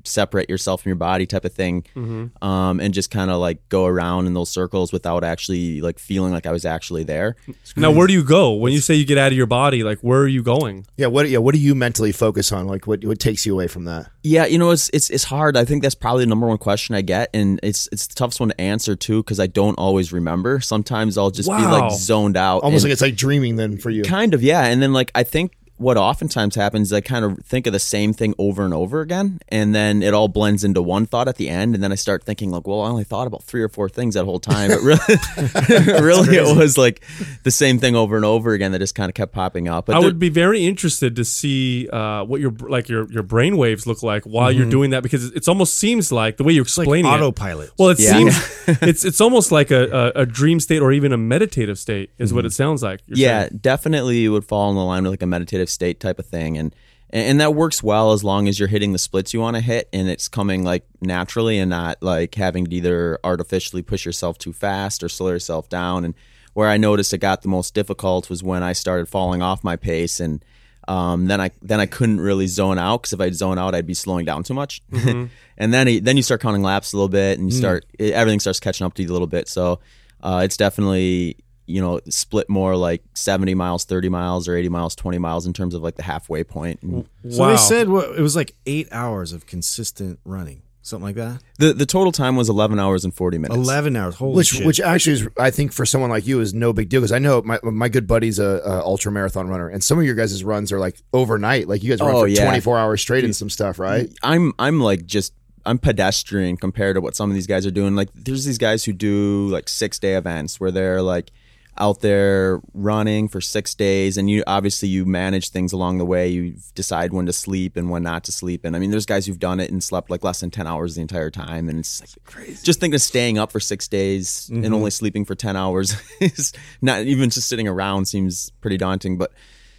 separate 0.05 0.49
yourself 0.51 0.83
from 0.83 0.91
your 0.91 0.97
body 0.97 1.27
type 1.27 1.45
of 1.45 1.53
thing 1.53 1.85
Mm-hmm. 1.95 2.45
um, 2.45 2.81
and 2.81 2.93
just 2.95 3.11
kind 3.11 3.31
of 3.31 3.39
like 3.41 3.69
go 3.69 3.87
around 3.87 4.27
in 4.27 4.35
those 4.35 4.51
circles 4.51 4.93
without 4.93 5.23
actually 5.25 5.81
like 5.81 5.99
feeling 5.99 6.33
like 6.33 6.47
I 6.47 6.53
was 6.53 6.65
actually 6.65 7.05
there. 7.05 7.37
Now, 7.77 7.91
where 7.91 8.07
do 8.07 8.13
you 8.13 8.25
go 8.25 8.53
when 8.53 8.73
you 8.73 8.81
say 8.81 8.95
you 8.95 9.05
get 9.07 9.19
out 9.19 9.33
of 9.33 9.37
your 9.37 9.47
body? 9.47 9.83
Like, 9.83 9.99
where 10.01 10.21
are 10.21 10.29
you 10.29 10.43
going? 10.43 10.87
Yeah, 10.97 11.07
what 11.09 11.29
yeah, 11.29 11.39
what 11.39 11.55
do 11.55 11.61
you 11.61 11.75
mentally 11.75 12.13
focus 12.13 12.53
on? 12.53 12.67
Like 12.67 12.87
what 12.87 13.05
what 13.05 13.19
takes 13.19 13.47
you 13.47 13.53
away 13.55 13.67
from 13.69 13.85
that? 13.85 14.11
Yeah, 14.23 14.47
you 14.47 14.59
know, 14.59 14.71
it's 14.71 14.91
it's 14.93 15.11
it's 15.11 15.25
hard. 15.25 15.57
I 15.57 15.65
think 15.65 15.83
that's 15.83 15.95
probably 15.95 16.25
the 16.25 16.29
number 16.29 16.47
one 16.47 16.59
question 16.59 16.95
I 16.95 17.03
get, 17.03 17.31
and 17.35 17.61
it's 17.63 17.89
it's 17.93 18.07
the 18.07 18.15
toughest 18.15 18.41
one 18.41 18.49
to 18.51 18.61
answer 18.61 18.97
too 18.97 19.23
because 19.23 19.39
I 19.41 19.47
don't 19.47 19.75
always 19.75 20.13
remember. 20.13 20.61
Sometimes 20.61 21.19
I'll 21.19 21.31
just 21.31 21.49
be 21.49 21.55
like 21.55 21.93
zoned 21.93 22.37
out, 22.37 22.63
Almost 22.63 22.85
and- 22.85 22.91
like 22.91 22.93
it's 22.95 23.03
like 23.03 23.17
dreaming 23.17 23.57
then 23.57 23.77
for 23.77 23.91
you. 23.91 24.03
kind 24.03 24.35
of 24.35 24.43
yeah. 24.43 24.65
And 24.65 24.83
then 24.83 24.93
like 24.93 25.11
I 25.15 25.23
think 25.25 25.53
what 25.77 25.97
oftentimes 25.97 26.55
happens 26.55 26.89
is 26.89 26.93
I 26.93 27.01
kind 27.01 27.25
of 27.25 27.39
think 27.45 27.67
of 27.67 27.73
the 27.73 27.79
same 27.81 28.13
thing 28.13 28.35
over 28.39 28.65
and 28.65 28.73
over 28.73 29.01
again, 29.01 29.41
and 29.49 29.75
then 29.75 30.03
it 30.03 30.15
all 30.15 30.29
blends 30.29 30.63
into 30.65 30.81
one 30.81 31.05
thought 31.07 31.27
at 31.29 31.37
the 31.37 31.49
end, 31.49 31.75
and 31.75 31.83
then 31.83 31.91
I 31.93 31.97
start 31.97 32.23
thinking 32.25 32.51
like, 32.51 32.67
well, 32.67 32.81
I 32.83 32.89
only 32.89 33.05
thought 33.05 33.27
about 33.27 33.43
three 33.43 33.63
or 33.63 33.69
four 33.69 33.89
things 33.89 34.15
that 34.15 34.25
whole 34.25 34.39
time, 34.41 34.71
but 34.71 34.81
really, 34.83 35.19
really 36.03 36.37
it 36.37 36.57
was 36.57 36.79
like 36.79 37.03
the 37.43 37.51
same 37.51 37.79
thing 37.79 37.97
over 37.97 38.17
and 38.17 38.25
over 38.25 38.53
again 38.53 38.73
that 38.73 38.79
just 38.79 38.95
kind 38.95 39.09
of 39.09 39.15
kept 39.15 39.33
popping 39.33 39.69
up. 39.69 39.87
But 39.87 39.97
I 39.97 40.01
there- 40.01 40.09
would 40.09 40.19
be 40.19 40.29
very 40.29 40.65
interested 40.65 41.17
to 41.17 41.25
see 41.25 41.89
uh, 41.89 42.25
what 42.25 42.41
your 42.41 42.53
like 42.53 42.89
your 42.89 43.11
your 43.11 43.23
brain 43.23 43.57
waves 43.57 43.87
look 43.87 44.03
like 44.03 44.25
while 44.25 44.45
Mm-hmm. 44.51 44.61
you're 44.61 44.71
doing 44.71 44.91
that 44.91 45.03
because 45.03 45.25
it 45.33 45.49
almost 45.49 45.75
seems 45.77 46.13
like 46.13 46.37
the 46.37 46.45
way 46.45 46.53
you 46.53 46.63
It's 46.63 46.77
like 46.79 46.85
explain 46.87 47.07
it. 47.07 47.09
autopilot. 47.09 47.71
Well, 47.79 47.89
it 47.91 47.99
Yeah. 47.99 48.13
seems 48.13 48.69
it's 48.83 49.05
it's 49.05 49.21
almost 49.21 49.51
like 49.51 49.71
a, 49.71 50.13
a, 50.17 50.23
a 50.23 50.27
dream 50.27 50.61
state 50.61 50.81
or 50.83 50.93
even 50.93 51.13
a 51.13 51.17
meditative 51.17 51.79
state 51.79 52.11
is 52.19 52.33
what 52.33 52.45
it 52.45 52.53
sounds 52.53 52.83
like. 52.83 53.01
yeah, 53.09 53.49
saying. 53.49 53.59
definitely 53.61 54.29
would 54.29 54.45
fall 54.45 54.71
in 54.71 54.77
the 54.77 54.85
line 54.85 55.03
with 55.03 55.13
like 55.13 55.23
a 55.23 55.27
meditative 55.27 55.64
state 55.69 56.01
type 56.01 56.19
of 56.19 56.27
thing, 56.27 56.59
and 56.59 56.75
and 57.11 57.41
that 57.41 57.55
works 57.55 57.81
well 57.81 58.13
as 58.13 58.25
long 58.25 58.49
as 58.49 58.59
you're 58.59 58.69
hitting 58.69 58.93
the 58.93 58.99
splits 58.99 59.33
you 59.33 59.41
want 59.41 59.57
to 59.57 59.63
hit, 59.63 59.89
and 59.93 60.09
it's 60.09 60.27
coming 60.27 60.65
like 60.65 60.85
naturally 61.01 61.61
and 61.61 61.71
not 61.71 62.03
like 62.03 62.35
having 62.35 62.67
to 62.67 62.75
either 62.75 63.19
artificially 63.23 63.83
push 63.83 64.05
yourself 64.05 64.37
too 64.37 64.53
fast 64.53 65.03
or 65.03 65.09
slow 65.09 65.29
yourself 65.29 65.69
down. 65.69 66.05
And 66.05 66.15
where 66.55 66.69
I 66.69 66.77
noticed 66.77 67.13
it 67.13 67.19
got 67.19 67.43
the 67.43 67.49
most 67.49 67.73
difficult 67.73 68.29
was 68.29 68.43
when 68.43 68.65
I 68.65 68.73
started 68.73 69.09
falling 69.09 69.43
off 69.43 69.65
my 69.65 69.77
pace 69.77 70.21
and. 70.21 70.45
Um, 70.87 71.29
then 71.29 71.41
I 71.41 71.51
then 71.63 71.81
I 71.81 71.87
couldn't 71.87 72.21
really 72.21 72.47
zone 72.47 72.79
out 72.79 73.01
because 73.01 73.15
if 73.15 73.21
I'd 73.23 73.35
zone 73.35 73.59
out, 73.59 73.75
I'd 73.75 73.87
be 73.87 73.95
slowing 73.95 74.27
down 74.27 74.43
too 74.43 74.53
much. 74.53 74.83
and 74.93 75.31
then 75.57 76.05
then 76.05 76.19
you 76.19 76.23
start 76.23 76.43
counting 76.43 76.61
laps 76.61 76.93
a 76.93 76.97
little 76.99 77.09
bit, 77.09 77.39
and 77.39 77.51
you 77.51 77.57
start 77.57 77.87
it, 77.99 78.13
everything 78.13 78.39
starts 78.39 78.61
catching 78.61 78.85
up 78.85 78.93
to 78.93 79.03
you 79.03 79.09
a 79.09 79.11
little 79.11 79.27
bit. 79.27 79.49
So 79.49 79.81
uh, 80.23 80.43
it's 80.45 80.59
definitely 80.59 81.39
you 81.67 81.81
know 81.81 82.01
split 82.09 82.49
more 82.51 82.77
like 82.77 83.03
70 83.15 83.55
miles 83.55 83.85
30 83.85 84.09
miles 84.09 84.47
or 84.49 84.55
80 84.57 84.69
miles 84.69 84.95
20 84.95 85.19
miles 85.19 85.47
in 85.47 85.53
terms 85.53 85.75
of 85.75 85.83
like 85.83 85.95
the 85.97 86.03
halfway 86.03 86.45
point 86.45 86.83
and 86.83 87.07
So 87.31 87.41
wow. 87.43 87.51
they 87.51 87.57
said 87.57 87.89
what, 87.89 88.11
it 88.19 88.21
was 88.21 88.37
like 88.37 88.55
eight 88.67 88.89
hours 88.93 89.33
of 89.33 89.47
consistent 89.47 90.19
running, 90.27 90.61
something 90.83 91.05
like 91.07 91.15
that. 91.17 91.41
the 91.59 91.73
the 91.73 91.87
total 91.87 92.13
time 92.13 92.37
was 92.37 92.51
11 92.51 92.79
hours 92.79 93.05
and 93.05 93.15
40 93.15 93.39
minutes 93.39 93.57
Eleven 93.57 93.97
hours. 93.97 94.17
Holy 94.17 94.37
which 94.37 94.49
shit. 94.49 94.67
which 94.67 94.79
actually 94.81 95.15
is 95.15 95.29
I 95.39 95.51
think 95.51 95.73
for 95.73 95.87
someone 95.87 96.11
like 96.11 96.27
you 96.27 96.41
is 96.41 96.53
no 96.53 96.73
big 96.75 96.91
deal 96.91 97.01
because 97.01 97.13
I 97.13 97.19
know 97.19 97.41
my 97.43 97.59
my 97.63 97.89
good 97.89 98.07
buddy's 98.07 98.39
a, 98.39 98.61
a 98.65 98.81
ultra 98.81 99.11
marathon 99.11 99.49
runner 99.49 99.69
and 99.71 99.83
some 99.83 99.99
of 99.99 100.05
your 100.05 100.15
guys' 100.15 100.45
runs 100.45 100.71
are 100.71 100.79
like 100.79 100.99
overnight 101.15 101.67
like 101.67 101.83
you 101.83 101.89
guys 101.91 102.01
run 102.01 102.15
Oh, 102.15 102.21
for 102.21 102.29
yeah. 102.29 102.45
24 102.45 102.79
hours 102.79 103.01
straight 103.01 103.25
and 103.25 103.35
some 103.35 103.49
stuff 103.49 103.79
right 103.79 104.13
i'm 104.23 104.53
i'm 104.59 104.81
like 104.81 105.07
just 105.07 105.33
i'm 105.65 105.79
pedestrian 105.79 106.59
compared 106.59 106.95
to 106.97 107.01
what 107.01 107.17
some 107.17 107.31
of 107.31 107.35
these 107.35 107.47
guys 107.47 107.65
are 107.65 107.71
doing 107.71 107.95
like 107.97 108.11
there's 108.15 108.45
these 108.45 108.59
guys 108.59 108.85
who 108.85 108.93
do 108.93 109.49
like 109.49 109.67
six 109.67 109.99
day 109.99 110.15
events 110.15 110.61
where 110.61 110.71
they're 110.71 111.01
like 111.01 111.31
out 111.77 112.01
there 112.01 112.61
running 112.73 113.29
for 113.29 113.41
six 113.41 113.75
days 113.75 114.17
and 114.17 114.31
you 114.31 114.45
obviously 114.47 114.89
you 114.89 115.05
manage 115.05 115.51
things 115.51 115.73
along 115.73 115.99
the 115.99 116.05
way. 116.05 116.29
You 116.29 116.57
decide 116.75 117.13
when 117.13 117.27
to 117.27 117.33
sleep 117.33 117.77
and 117.77 117.91
when 117.91 118.03
not 118.03 118.25
to 118.25 118.33
sleep. 118.33 118.65
And 118.65 118.77
i 118.77 118.79
mean 118.79 118.91
there's 118.91 119.07
guys 119.07 119.27
who've 119.27 119.39
done 119.39 119.61
it 119.61 119.71
and 119.71 119.83
slept 119.83 120.11
like 120.11 120.23
less 120.23 120.41
than 120.41 120.51
10 120.51 120.67
hours 120.67 120.95
the 120.95 121.03
entire 121.03 121.31
time. 121.31 121.69
And 121.69 121.81
it's 121.81 122.01
like 122.01 122.11
crazy. 122.25 122.65
just 122.65 122.81
think 122.81 122.95
of 122.95 123.03
staying 123.03 123.39
up 123.39 123.51
for 123.51 123.61
six 123.61 123.89
days 123.89 124.49
and 124.53 124.73
only 124.73 124.91
sleeping 124.91 125.25
for 125.25 125.35
10 125.35 125.57
hours 125.57 125.97
is 126.21 126.53
not 126.81 127.03
even 127.03 127.31
just 127.31 127.49
sitting 127.49 127.69
around 127.69 128.07
seems 128.07 128.51
pretty 128.61 128.77
daunting. 128.77 129.19
But 129.19 129.33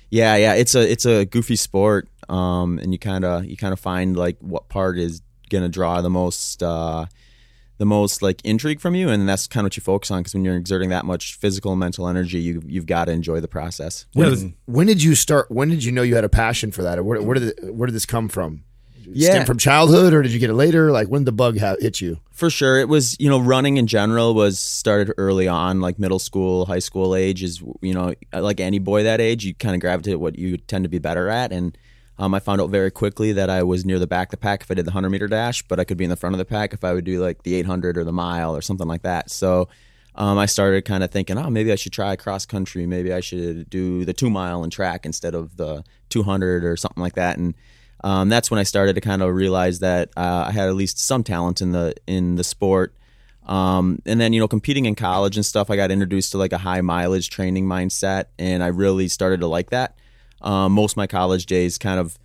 yeah 0.09 0.35
yeah 0.35 0.53
it's 0.53 0.75
a 0.75 0.91
it's 0.91 1.05
a 1.05 1.25
goofy 1.25 1.55
sport 1.55 2.07
um 2.29 2.77
and 2.79 2.93
you 2.93 2.99
kind 2.99 3.25
of 3.25 3.43
you 3.45 3.57
kind 3.57 3.73
of 3.73 3.79
find 3.79 4.15
like 4.15 4.37
what 4.39 4.69
part 4.69 4.97
is 4.99 5.21
gonna 5.49 5.67
draw 5.69 6.01
the 6.01 6.09
most 6.09 6.61
uh 6.61 7.05
the 7.77 7.85
most 7.85 8.21
like 8.21 8.41
intrigue 8.43 8.79
from 8.79 8.95
you 8.95 9.09
and 9.09 9.27
that's 9.27 9.47
kind 9.47 9.63
of 9.63 9.65
what 9.65 9.77
you 9.77 9.81
focus 9.81 10.09
on 10.11 10.19
because 10.19 10.33
when 10.33 10.45
you're 10.45 10.55
exerting 10.55 10.89
that 10.89 11.05
much 11.05 11.35
physical 11.35 11.71
and 11.71 11.79
mental 11.79 12.07
energy 12.07 12.39
you 12.39 12.61
you've 12.65 12.85
got 12.85 13.05
to 13.05 13.11
enjoy 13.11 13.39
the 13.39 13.47
process. 13.47 14.05
Yeah, 14.13 14.33
when 14.65 14.87
did 14.87 15.03
you 15.03 15.15
start 15.15 15.51
when 15.51 15.69
did 15.69 15.83
you 15.83 15.91
know 15.91 16.01
you 16.01 16.15
had 16.15 16.23
a 16.23 16.29
passion 16.29 16.71
for 16.71 16.83
that? 16.83 16.97
Or 16.97 17.03
where, 17.03 17.21
where 17.21 17.33
did 17.35 17.43
it, 17.49 17.75
where 17.75 17.87
did 17.87 17.93
this 17.93 18.05
come 18.05 18.29
from? 18.29 18.63
Yeah. 19.07 19.31
Stem 19.31 19.45
from 19.45 19.57
childhood 19.57 20.13
or 20.13 20.21
did 20.21 20.31
you 20.31 20.39
get 20.39 20.49
it 20.49 20.55
later? 20.55 20.91
Like 20.91 21.07
when 21.07 21.21
did 21.21 21.27
the 21.27 21.31
bug 21.33 21.59
ha- 21.59 21.75
hit 21.79 22.01
you? 22.01 22.19
For 22.31 22.49
sure, 22.49 22.79
it 22.79 22.89
was 22.89 23.15
you 23.19 23.29
know 23.29 23.39
running 23.39 23.77
in 23.77 23.87
general 23.87 24.33
was 24.33 24.59
started 24.59 25.13
early 25.17 25.47
on, 25.47 25.81
like 25.81 25.99
middle 25.99 26.19
school, 26.19 26.65
high 26.65 26.79
school 26.79 27.15
age 27.15 27.43
is 27.43 27.61
you 27.81 27.93
know 27.93 28.13
like 28.33 28.59
any 28.59 28.79
boy 28.79 29.03
that 29.03 29.21
age, 29.21 29.45
you 29.45 29.53
kind 29.53 29.75
of 29.75 29.81
gravitate 29.81 30.19
what 30.19 30.37
you 30.37 30.57
tend 30.57 30.83
to 30.83 30.89
be 30.89 30.99
better 30.99 31.29
at, 31.29 31.51
and 31.51 31.77
um, 32.17 32.33
I 32.33 32.39
found 32.39 32.61
out 32.61 32.69
very 32.69 32.91
quickly 32.91 33.33
that 33.33 33.49
I 33.49 33.63
was 33.63 33.85
near 33.85 33.99
the 33.99 34.07
back 34.07 34.27
of 34.27 34.31
the 34.31 34.37
pack 34.37 34.61
if 34.61 34.71
I 34.71 34.73
did 34.73 34.85
the 34.85 34.91
hundred 34.91 35.09
meter 35.09 35.27
dash, 35.27 35.63
but 35.63 35.79
I 35.79 35.83
could 35.83 35.97
be 35.97 36.05
in 36.05 36.09
the 36.09 36.15
front 36.15 36.33
of 36.33 36.37
the 36.37 36.45
pack 36.45 36.73
if 36.73 36.83
I 36.83 36.93
would 36.93 37.05
do 37.05 37.21
like 37.21 37.43
the 37.43 37.55
eight 37.55 37.65
hundred 37.65 37.97
or 37.97 38.03
the 38.03 38.13
mile 38.13 38.55
or 38.55 38.61
something 38.61 38.87
like 38.87 39.01
that. 39.01 39.29
So 39.29 39.67
um, 40.15 40.37
I 40.37 40.45
started 40.45 40.85
kind 40.85 41.03
of 41.03 41.11
thinking, 41.11 41.37
oh, 41.37 41.49
maybe 41.49 41.71
I 41.71 41.75
should 41.75 41.91
try 41.91 42.15
cross 42.15 42.45
country, 42.45 42.85
maybe 42.85 43.11
I 43.11 43.19
should 43.19 43.69
do 43.69 44.05
the 44.05 44.13
two 44.13 44.29
mile 44.29 44.63
and 44.63 44.71
track 44.71 45.05
instead 45.05 45.35
of 45.35 45.57
the 45.57 45.83
two 46.09 46.23
hundred 46.23 46.63
or 46.63 46.77
something 46.77 47.03
like 47.03 47.15
that, 47.15 47.37
and 47.37 47.53
um, 48.03 48.29
that's 48.29 48.51
when 48.51 48.59
I 48.59 48.63
started 48.63 48.93
to 48.93 49.01
kind 49.01 49.21
of 49.21 49.33
realize 49.33 49.79
that 49.79 50.09
uh, 50.15 50.45
I 50.47 50.51
had 50.51 50.69
at 50.69 50.75
least 50.75 50.99
some 50.99 51.23
talent 51.23 51.61
in 51.61 51.71
the 51.71 51.95
in 52.07 52.35
the 52.35 52.43
sport. 52.43 52.93
Um, 53.45 54.01
and 54.05 54.19
then 54.19 54.31
you 54.31 54.39
know, 54.39 54.47
competing 54.47 54.85
in 54.85 54.95
college 54.95 55.37
and 55.37 55.45
stuff, 55.45 55.69
I 55.69 55.75
got 55.75 55.91
introduced 55.91 56.31
to 56.31 56.37
like 56.37 56.53
a 56.53 56.57
high 56.57 56.81
mileage 56.81 57.29
training 57.29 57.65
mindset, 57.65 58.25
and 58.39 58.63
I 58.63 58.67
really 58.67 59.07
started 59.07 59.41
to 59.41 59.47
like 59.47 59.71
that. 59.71 59.95
Um, 60.45 60.71
most 60.71 60.93
of 60.93 60.97
my 60.97 61.07
college 61.07 61.45
days 61.45 61.77
kind 61.77 61.99
of 61.99 62.17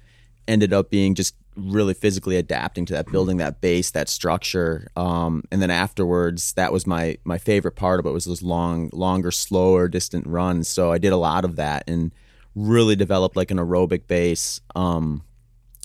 ended 0.47 0.73
up 0.73 0.91
being 0.91 1.15
just 1.15 1.35
really 1.57 1.95
physically 1.95 2.37
adapting 2.37 2.85
to 2.87 2.93
that, 2.95 3.11
building 3.11 3.39
that 3.39 3.61
base, 3.61 3.91
that 3.91 4.09
structure. 4.09 4.89
Um, 4.97 5.45
and 5.51 5.61
then 5.61 5.71
afterwards, 5.71 6.53
that 6.55 6.73
was 6.73 6.87
my 6.87 7.19
my 7.25 7.39
favorite 7.39 7.77
part 7.77 8.01
of 8.01 8.07
it 8.07 8.11
was 8.11 8.25
those 8.25 8.43
long, 8.43 8.91
longer, 8.93 9.31
slower, 9.31 9.89
distant 9.89 10.27
runs. 10.27 10.69
So 10.69 10.93
I 10.93 10.99
did 10.99 11.13
a 11.13 11.17
lot 11.17 11.45
of 11.45 11.57
that 11.57 11.85
and 11.89 12.13
really 12.55 12.97
developed 12.97 13.37
like 13.37 13.51
an 13.51 13.59
aerobic 13.59 14.07
base. 14.07 14.61
Um, 14.75 15.23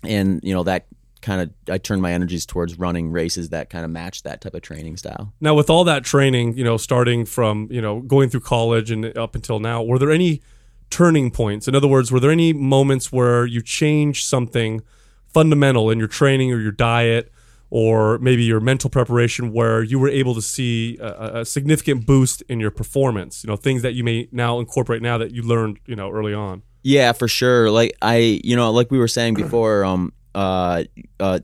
and 0.04 0.40
you 0.44 0.54
know 0.54 0.64
that 0.64 0.86
kind 1.22 1.42
of 1.42 1.74
I 1.74 1.80
turned 1.80 2.02
my 2.02 2.12
energies 2.14 2.46
towards 2.46 2.78
running 2.78 3.12
races 3.12 3.50
that 3.50 3.70
kind 3.70 3.84
of 3.84 3.92
match 3.92 4.24
that 4.24 4.42
type 4.42 4.54
of 4.54 4.62
training 4.62 4.98
style. 4.98 5.34
Now, 5.42 5.56
with 5.56 5.70
all 5.70 5.84
that 5.86 6.04
training, 6.04 6.58
you 6.58 6.64
know, 6.64 6.78
starting 6.78 7.26
from 7.26 7.68
you 7.72 7.82
know 7.82 8.02
going 8.02 8.30
through 8.30 8.42
college 8.42 8.92
and 8.92 9.18
up 9.18 9.36
until 9.36 9.60
now, 9.60 9.84
were 9.84 9.98
there 9.98 10.12
any 10.12 10.42
turning 10.90 11.32
points? 11.32 11.68
In 11.68 11.76
other 11.76 11.88
words, 11.88 12.12
were 12.12 12.20
there 12.20 12.32
any 12.32 12.54
moments 12.54 13.12
where 13.12 13.46
you 13.46 13.62
changed 13.62 14.26
something 14.26 14.82
fundamental 15.28 15.90
in 15.90 16.00
your 16.00 16.08
training 16.08 16.52
or 16.52 16.60
your 16.60 16.72
diet, 16.72 17.32
or 17.70 18.18
maybe 18.20 18.44
your 18.44 18.60
mental 18.60 18.90
preparation, 18.90 19.52
where 19.52 19.84
you 19.84 20.00
were 20.00 20.10
able 20.10 20.34
to 20.36 20.42
see 20.42 20.98
a, 21.00 21.42
a 21.42 21.46
significant 21.46 22.06
boost 22.06 22.42
in 22.44 22.60
your 22.60 22.72
performance? 22.72 23.44
You 23.44 23.50
know, 23.50 23.56
things 23.56 23.82
that 23.82 23.94
you 23.94 24.04
may 24.04 24.28
now 24.32 24.60
incorporate 24.60 25.02
now 25.02 25.18
that 25.18 25.32
you 25.32 25.42
learned, 25.42 25.80
you 25.86 25.96
know, 25.96 26.10
early 26.12 26.34
on. 26.34 26.62
Yeah, 26.84 27.14
for 27.14 27.28
sure. 27.28 27.72
Like 27.72 27.98
I, 28.02 28.40
you 28.44 28.56
know, 28.56 28.72
like 28.72 28.92
we 28.92 29.00
were 29.00 29.08
saying 29.08 29.34
before, 29.34 29.84
um, 29.84 30.14
uh, 30.36 30.84
uh, 31.20 31.40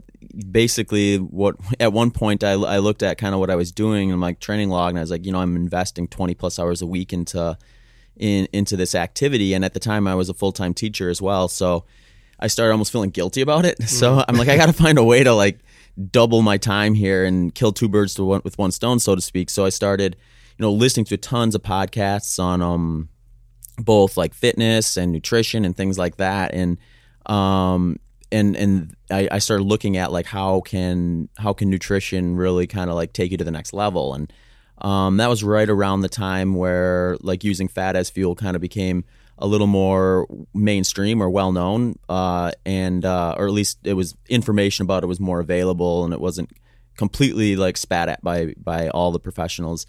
basically, 0.51 1.17
what 1.17 1.55
at 1.79 1.91
one 1.93 2.11
point 2.11 2.43
I, 2.43 2.51
I 2.51 2.77
looked 2.77 3.01
at 3.01 3.17
kind 3.17 3.33
of 3.33 3.39
what 3.39 3.49
I 3.49 3.55
was 3.55 3.71
doing 3.71 4.09
in 4.09 4.19
my 4.19 4.33
training 4.33 4.69
log, 4.69 4.91
and 4.91 4.99
I 4.99 5.01
was 5.01 5.11
like, 5.11 5.25
you 5.25 5.31
know, 5.31 5.39
I'm 5.39 5.55
investing 5.55 6.07
20 6.07 6.35
plus 6.35 6.59
hours 6.59 6.81
a 6.81 6.85
week 6.85 7.11
into 7.11 7.57
in 8.17 8.47
into 8.53 8.75
this 8.77 8.95
activity, 8.95 9.53
and 9.53 9.65
at 9.65 9.73
the 9.73 9.79
time 9.79 10.07
I 10.07 10.15
was 10.15 10.29
a 10.29 10.33
full 10.33 10.51
time 10.51 10.73
teacher 10.73 11.09
as 11.09 11.21
well, 11.21 11.47
so 11.47 11.85
I 12.39 12.47
started 12.47 12.71
almost 12.71 12.91
feeling 12.91 13.11
guilty 13.11 13.41
about 13.41 13.65
it. 13.65 13.77
So 13.87 14.23
I'm 14.27 14.35
like, 14.35 14.47
I 14.47 14.57
got 14.57 14.65
to 14.65 14.73
find 14.73 14.97
a 14.97 15.03
way 15.03 15.23
to 15.23 15.33
like 15.33 15.59
double 16.09 16.41
my 16.41 16.57
time 16.57 16.93
here 16.93 17.23
and 17.23 17.53
kill 17.53 17.71
two 17.71 17.87
birds 17.87 18.17
one, 18.19 18.41
with 18.43 18.57
one 18.57 18.71
stone, 18.71 18.99
so 18.99 19.15
to 19.15 19.21
speak. 19.21 19.49
So 19.49 19.65
I 19.65 19.69
started, 19.69 20.15
you 20.57 20.63
know, 20.63 20.71
listening 20.71 21.05
to 21.07 21.17
tons 21.17 21.55
of 21.55 21.61
podcasts 21.61 22.41
on 22.41 22.61
um 22.61 23.09
both 23.77 24.17
like 24.17 24.33
fitness 24.33 24.97
and 24.97 25.11
nutrition 25.11 25.65
and 25.65 25.75
things 25.75 25.97
like 25.97 26.17
that. 26.17 26.53
And 26.53 26.77
um 27.27 27.99
and 28.31 28.55
and 28.55 28.95
I, 29.11 29.27
I 29.31 29.39
started 29.39 29.63
looking 29.63 29.97
at 29.97 30.11
like 30.11 30.25
how 30.25 30.61
can 30.61 31.29
how 31.37 31.53
can 31.53 31.69
nutrition 31.69 32.35
really 32.35 32.65
kind 32.65 32.89
of 32.89 32.95
like 32.95 33.13
take 33.13 33.31
you 33.31 33.37
to 33.37 33.43
the 33.43 33.51
next 33.51 33.73
level? 33.73 34.13
And 34.13 34.31
um, 34.81 35.17
that 35.17 35.27
was 35.27 35.43
right 35.43 35.69
around 35.69 36.01
the 36.01 36.09
time 36.09 36.55
where 36.55 37.17
like 37.21 37.43
using 37.43 37.67
fat 37.67 37.95
as 37.95 38.09
fuel 38.09 38.35
kind 38.35 38.55
of 38.55 38.61
became 38.61 39.03
a 39.37 39.47
little 39.47 39.67
more 39.67 40.27
mainstream 40.53 41.21
or 41.21 41.29
well 41.29 41.51
known 41.51 41.95
uh, 42.09 42.51
and 42.65 43.05
uh, 43.05 43.35
or 43.37 43.47
at 43.47 43.53
least 43.53 43.79
it 43.83 43.93
was 43.93 44.15
information 44.29 44.83
about 44.83 45.03
it 45.03 45.07
was 45.07 45.19
more 45.19 45.39
available 45.39 46.03
and 46.03 46.13
it 46.13 46.21
wasn't 46.21 46.49
completely 46.97 47.55
like 47.55 47.77
spat 47.77 48.09
at 48.09 48.23
by 48.23 48.53
by 48.57 48.89
all 48.89 49.11
the 49.11 49.19
professionals. 49.19 49.85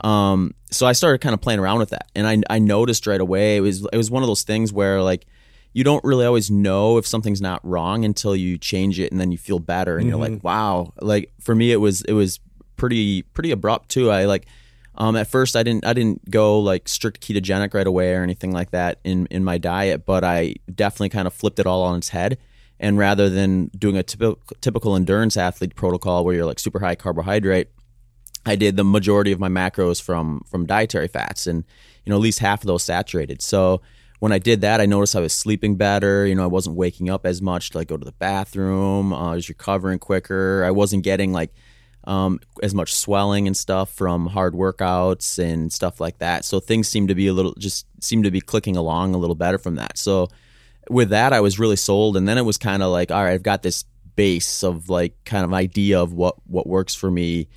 Um, 0.00 0.54
so 0.70 0.86
I 0.86 0.92
started 0.92 1.20
kind 1.20 1.34
of 1.34 1.40
playing 1.40 1.60
around 1.60 1.78
with 1.78 1.90
that, 1.90 2.08
and 2.14 2.26
I 2.26 2.54
I 2.54 2.58
noticed 2.58 3.06
right 3.06 3.20
away 3.20 3.56
it 3.56 3.60
was 3.60 3.86
it 3.92 3.96
was 3.96 4.10
one 4.10 4.22
of 4.22 4.26
those 4.26 4.42
things 4.42 4.72
where 4.72 5.02
like 5.02 5.26
you 5.72 5.84
don't 5.84 6.02
really 6.04 6.24
always 6.24 6.50
know 6.50 6.96
if 6.96 7.06
something's 7.06 7.42
not 7.42 7.60
wrong 7.62 8.04
until 8.04 8.34
you 8.34 8.56
change 8.56 8.98
it 8.98 9.12
and 9.12 9.20
then 9.20 9.30
you 9.30 9.36
feel 9.36 9.58
better 9.58 9.98
and 9.98 10.08
you're 10.08 10.18
like 10.18 10.42
wow. 10.42 10.92
Like 11.00 11.32
for 11.40 11.54
me 11.54 11.72
it 11.72 11.76
was 11.76 12.02
it 12.02 12.14
was 12.14 12.40
pretty 12.76 13.22
pretty 13.22 13.50
abrupt 13.50 13.88
too 13.88 14.10
i 14.10 14.24
like 14.24 14.46
um 14.96 15.16
at 15.16 15.26
first 15.26 15.56
i 15.56 15.62
didn't 15.62 15.84
i 15.86 15.92
didn't 15.92 16.30
go 16.30 16.58
like 16.58 16.88
strict 16.88 17.20
ketogenic 17.20 17.74
right 17.74 17.86
away 17.86 18.14
or 18.14 18.22
anything 18.22 18.52
like 18.52 18.70
that 18.70 18.98
in 19.04 19.26
in 19.26 19.44
my 19.44 19.58
diet 19.58 20.04
but 20.06 20.24
i 20.24 20.54
definitely 20.74 21.08
kind 21.08 21.26
of 21.26 21.34
flipped 21.34 21.58
it 21.58 21.66
all 21.66 21.82
on 21.82 21.96
its 21.96 22.10
head 22.10 22.38
and 22.78 22.98
rather 22.98 23.28
than 23.28 23.70
doing 23.78 23.96
a 23.96 24.02
typical 24.02 24.38
typical 24.60 24.96
endurance 24.96 25.36
athlete 25.36 25.74
protocol 25.74 26.24
where 26.24 26.34
you're 26.34 26.46
like 26.46 26.58
super 26.58 26.80
high 26.80 26.94
carbohydrate 26.94 27.68
I 28.46 28.54
did 28.54 28.76
the 28.76 28.84
majority 28.84 29.32
of 29.32 29.40
my 29.40 29.48
macros 29.48 30.00
from 30.00 30.42
from 30.46 30.66
dietary 30.66 31.08
fats, 31.08 31.46
and 31.46 31.64
you 32.04 32.10
know 32.10 32.16
at 32.16 32.22
least 32.22 32.38
half 32.38 32.62
of 32.62 32.68
those 32.68 32.84
saturated. 32.84 33.42
So 33.42 33.82
when 34.20 34.32
I 34.32 34.38
did 34.38 34.60
that, 34.62 34.80
I 34.80 34.86
noticed 34.86 35.16
I 35.16 35.20
was 35.20 35.32
sleeping 35.32 35.76
better. 35.76 36.26
You 36.26 36.34
know, 36.34 36.44
I 36.44 36.46
wasn't 36.46 36.76
waking 36.76 37.10
up 37.10 37.26
as 37.26 37.42
much 37.42 37.70
to 37.70 37.78
like 37.78 37.88
go 37.88 37.96
to 37.96 38.04
the 38.04 38.12
bathroom. 38.12 39.12
Uh, 39.12 39.32
I 39.32 39.34
was 39.34 39.48
recovering 39.48 39.98
quicker. 39.98 40.64
I 40.64 40.70
wasn't 40.70 41.02
getting 41.02 41.32
like 41.32 41.52
um, 42.06 42.40
as 42.62 42.74
much 42.74 42.94
swelling 42.94 43.46
and 43.46 43.56
stuff 43.56 43.90
from 43.90 44.26
hard 44.26 44.54
workouts 44.54 45.38
and 45.38 45.72
stuff 45.72 46.00
like 46.00 46.18
that. 46.18 46.44
So 46.44 46.60
things 46.60 46.88
seem 46.88 47.08
to 47.08 47.14
be 47.14 47.26
a 47.26 47.32
little 47.32 47.54
just 47.58 47.86
seem 48.00 48.22
to 48.22 48.30
be 48.30 48.40
clicking 48.40 48.76
along 48.76 49.14
a 49.14 49.18
little 49.18 49.34
better 49.34 49.58
from 49.58 49.74
that. 49.76 49.98
So 49.98 50.28
with 50.88 51.10
that, 51.10 51.32
I 51.32 51.40
was 51.40 51.58
really 51.58 51.76
sold. 51.76 52.16
And 52.16 52.28
then 52.28 52.38
it 52.38 52.44
was 52.44 52.58
kind 52.58 52.82
of 52.82 52.90
like, 52.90 53.10
all 53.10 53.22
right, 53.22 53.32
I've 53.32 53.42
got 53.42 53.62
this 53.62 53.84
base 54.14 54.62
of 54.62 54.88
like 54.88 55.14
kind 55.24 55.44
of 55.44 55.52
idea 55.52 56.00
of 56.00 56.12
what 56.12 56.36
what 56.46 56.66
works 56.66 56.94
for 56.94 57.10
me. 57.10 57.48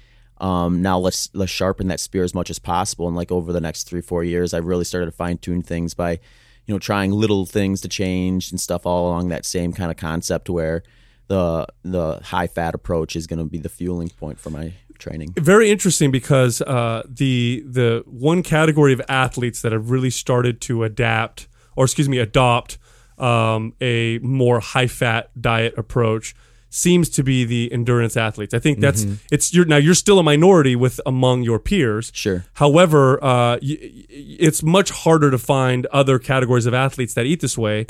Um, 0.42 0.82
now 0.82 0.98
let's 0.98 1.30
let's 1.34 1.52
sharpen 1.52 1.88
that 1.90 2.00
spear 2.00 2.24
as 2.24 2.34
much 2.34 2.50
as 2.50 2.60
possible. 2.60 3.08
And 3.08 3.16
like 3.16 3.32
over 3.32 3.54
the 3.54 3.62
next 3.62 3.84
three 3.84 4.02
four 4.02 4.24
years, 4.24 4.54
I 4.54 4.58
really 4.58 4.86
started 4.86 5.06
to 5.06 5.12
fine 5.12 5.38
tune 5.38 5.62
things 5.62 5.94
by, 5.94 6.20
you 6.66 6.74
know, 6.74 6.80
trying 6.80 7.12
little 7.12 7.46
things 7.46 7.82
to 7.82 7.88
change 7.88 8.52
and 8.52 8.60
stuff 8.60 8.86
all 8.86 9.10
along 9.10 9.30
that 9.30 9.46
same 9.46 9.74
kind 9.74 9.92
of 9.92 9.98
concept 9.98 10.50
where 10.50 10.82
the 11.30 11.66
the 11.84 12.20
high 12.26 12.48
fat 12.48 12.76
approach 12.76 13.16
is 13.16 13.26
going 13.28 13.40
to 13.40 13.46
be 13.46 13.58
the 13.60 13.70
fueling 13.70 14.10
point 14.10 14.38
for 14.40 14.50
my 14.50 14.74
training. 14.98 15.32
very 15.38 15.70
interesting 15.72 16.12
because 16.12 16.62
uh, 16.62 17.02
the 17.08 17.64
the 17.66 18.04
one 18.06 18.44
category 18.44 18.92
of 18.92 19.02
athletes 19.08 19.62
that 19.62 19.72
have 19.72 19.90
really 19.92 20.10
started 20.10 20.60
to 20.62 20.84
adapt, 20.84 21.48
or 21.78 21.86
excuse 21.86 22.10
me, 22.10 22.18
adopt 22.18 22.78
um, 23.18 23.74
a 23.80 24.20
more 24.20 24.60
high 24.60 24.88
fat 24.88 25.30
diet 25.40 25.74
approach 25.78 26.36
seems 26.72 27.10
to 27.10 27.24
be 27.24 27.46
the 27.46 27.72
endurance 27.72 28.16
athletes. 28.16 28.54
I 28.54 28.60
think 28.60 28.80
that's 28.80 29.06
it's 29.32 29.54
you're 29.54 29.66
now 29.66 29.78
you're 29.78 29.96
still 29.96 30.20
a 30.20 30.24
minority 30.24 30.76
with 30.76 31.00
among 31.06 31.44
your 31.44 31.60
peers. 31.60 32.12
Sure. 32.14 32.46
However, 32.54 33.24
uh, 33.24 33.58
y- 33.62 33.78
y- 33.82 34.06
it's 34.40 34.62
much 34.62 34.90
harder 34.92 35.32
to 35.32 35.38
find 35.38 35.86
other 35.88 36.20
categories 36.20 36.66
of 36.66 36.74
athletes 36.74 37.14
that 37.14 37.26
eat 37.26 37.40
this 37.42 37.58
way. 37.58 37.86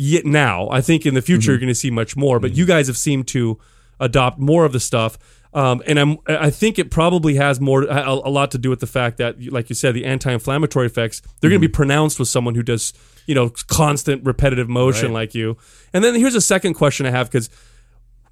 Yet 0.00 0.24
now, 0.24 0.68
I 0.70 0.80
think 0.80 1.06
in 1.06 1.14
the 1.14 1.22
future 1.22 1.50
you're 1.50 1.58
going 1.58 1.66
to 1.66 1.74
see 1.74 1.90
much 1.90 2.16
more. 2.16 2.38
But 2.38 2.54
you 2.54 2.64
guys 2.64 2.86
have 2.86 2.96
seemed 2.96 3.26
to 3.28 3.58
adopt 3.98 4.38
more 4.38 4.64
of 4.64 4.72
the 4.72 4.78
stuff, 4.78 5.18
um, 5.52 5.82
and 5.88 5.98
I'm 5.98 6.18
I 6.28 6.50
think 6.50 6.78
it 6.78 6.88
probably 6.88 7.34
has 7.34 7.60
more 7.60 7.82
a, 7.82 8.08
a 8.08 8.30
lot 8.30 8.52
to 8.52 8.58
do 8.58 8.70
with 8.70 8.78
the 8.78 8.86
fact 8.86 9.18
that, 9.18 9.42
like 9.52 9.68
you 9.68 9.74
said, 9.74 9.94
the 9.94 10.04
anti-inflammatory 10.04 10.86
effects 10.86 11.20
they're 11.40 11.50
going 11.50 11.60
to 11.60 11.68
be 11.68 11.72
pronounced 11.72 12.20
with 12.20 12.28
someone 12.28 12.54
who 12.54 12.62
does 12.62 12.92
you 13.26 13.34
know 13.34 13.50
constant 13.66 14.24
repetitive 14.24 14.68
motion 14.68 15.12
like 15.12 15.34
you. 15.34 15.56
And 15.92 16.04
then 16.04 16.14
here's 16.14 16.36
a 16.36 16.40
second 16.40 16.74
question 16.74 17.04
I 17.04 17.10
have 17.10 17.28
because 17.28 17.50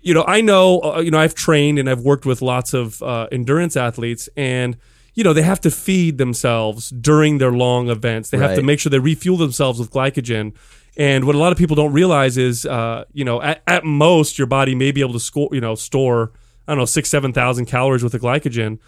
you 0.07 0.15
know, 0.15 0.25
I 0.25 0.41
know, 0.41 0.81
uh, 0.83 1.01
you 1.01 1.11
know, 1.11 1.19
I've 1.19 1.35
trained 1.35 1.81
and 1.81 1.91
I've 1.91 2.03
worked 2.03 2.25
with 2.25 2.41
lots 2.41 2.75
of 2.75 3.03
uh, 3.03 3.27
endurance 3.33 3.77
athletes, 3.77 4.29
and 4.37 4.77
you 5.15 5.25
know, 5.25 5.33
they 5.33 5.43
have 5.43 5.61
to 5.63 5.71
feed 5.71 6.17
themselves 6.19 6.91
during 6.91 7.39
their 7.39 7.51
long 7.51 7.89
events. 7.89 8.31
They 8.31 8.39
have 8.39 8.55
to 8.55 8.63
make 8.63 8.79
sure 8.79 8.91
they 8.91 9.01
refuel 9.01 9.37
themselves 9.37 9.81
with 9.81 9.91
glycogen. 9.91 10.55
And 10.97 11.25
what 11.25 11.35
a 11.35 11.39
lot 11.39 11.53
of 11.53 11.59
people 11.59 11.77
don't 11.77 11.93
realize 11.93 12.39
is, 12.39 12.65
uh, 12.65 13.05
you 13.13 13.25
know, 13.25 13.43
at, 13.43 13.63
at 13.67 13.85
most 13.85 14.39
your 14.39 14.47
body 14.47 14.75
may 14.75 14.93
be 14.93 15.01
able 15.01 15.13
to 15.13 15.21
score, 15.21 15.49
you 15.53 15.61
know, 15.61 15.75
store, 15.75 16.33
I 16.67 16.73
don't 16.73 16.79
know, 16.79 16.87
six, 16.87 17.11
seven 17.11 17.33
thousand 17.33 17.67
calories 17.67 18.03
with 18.03 18.13
the 18.13 18.19
glycogen. 18.19 18.79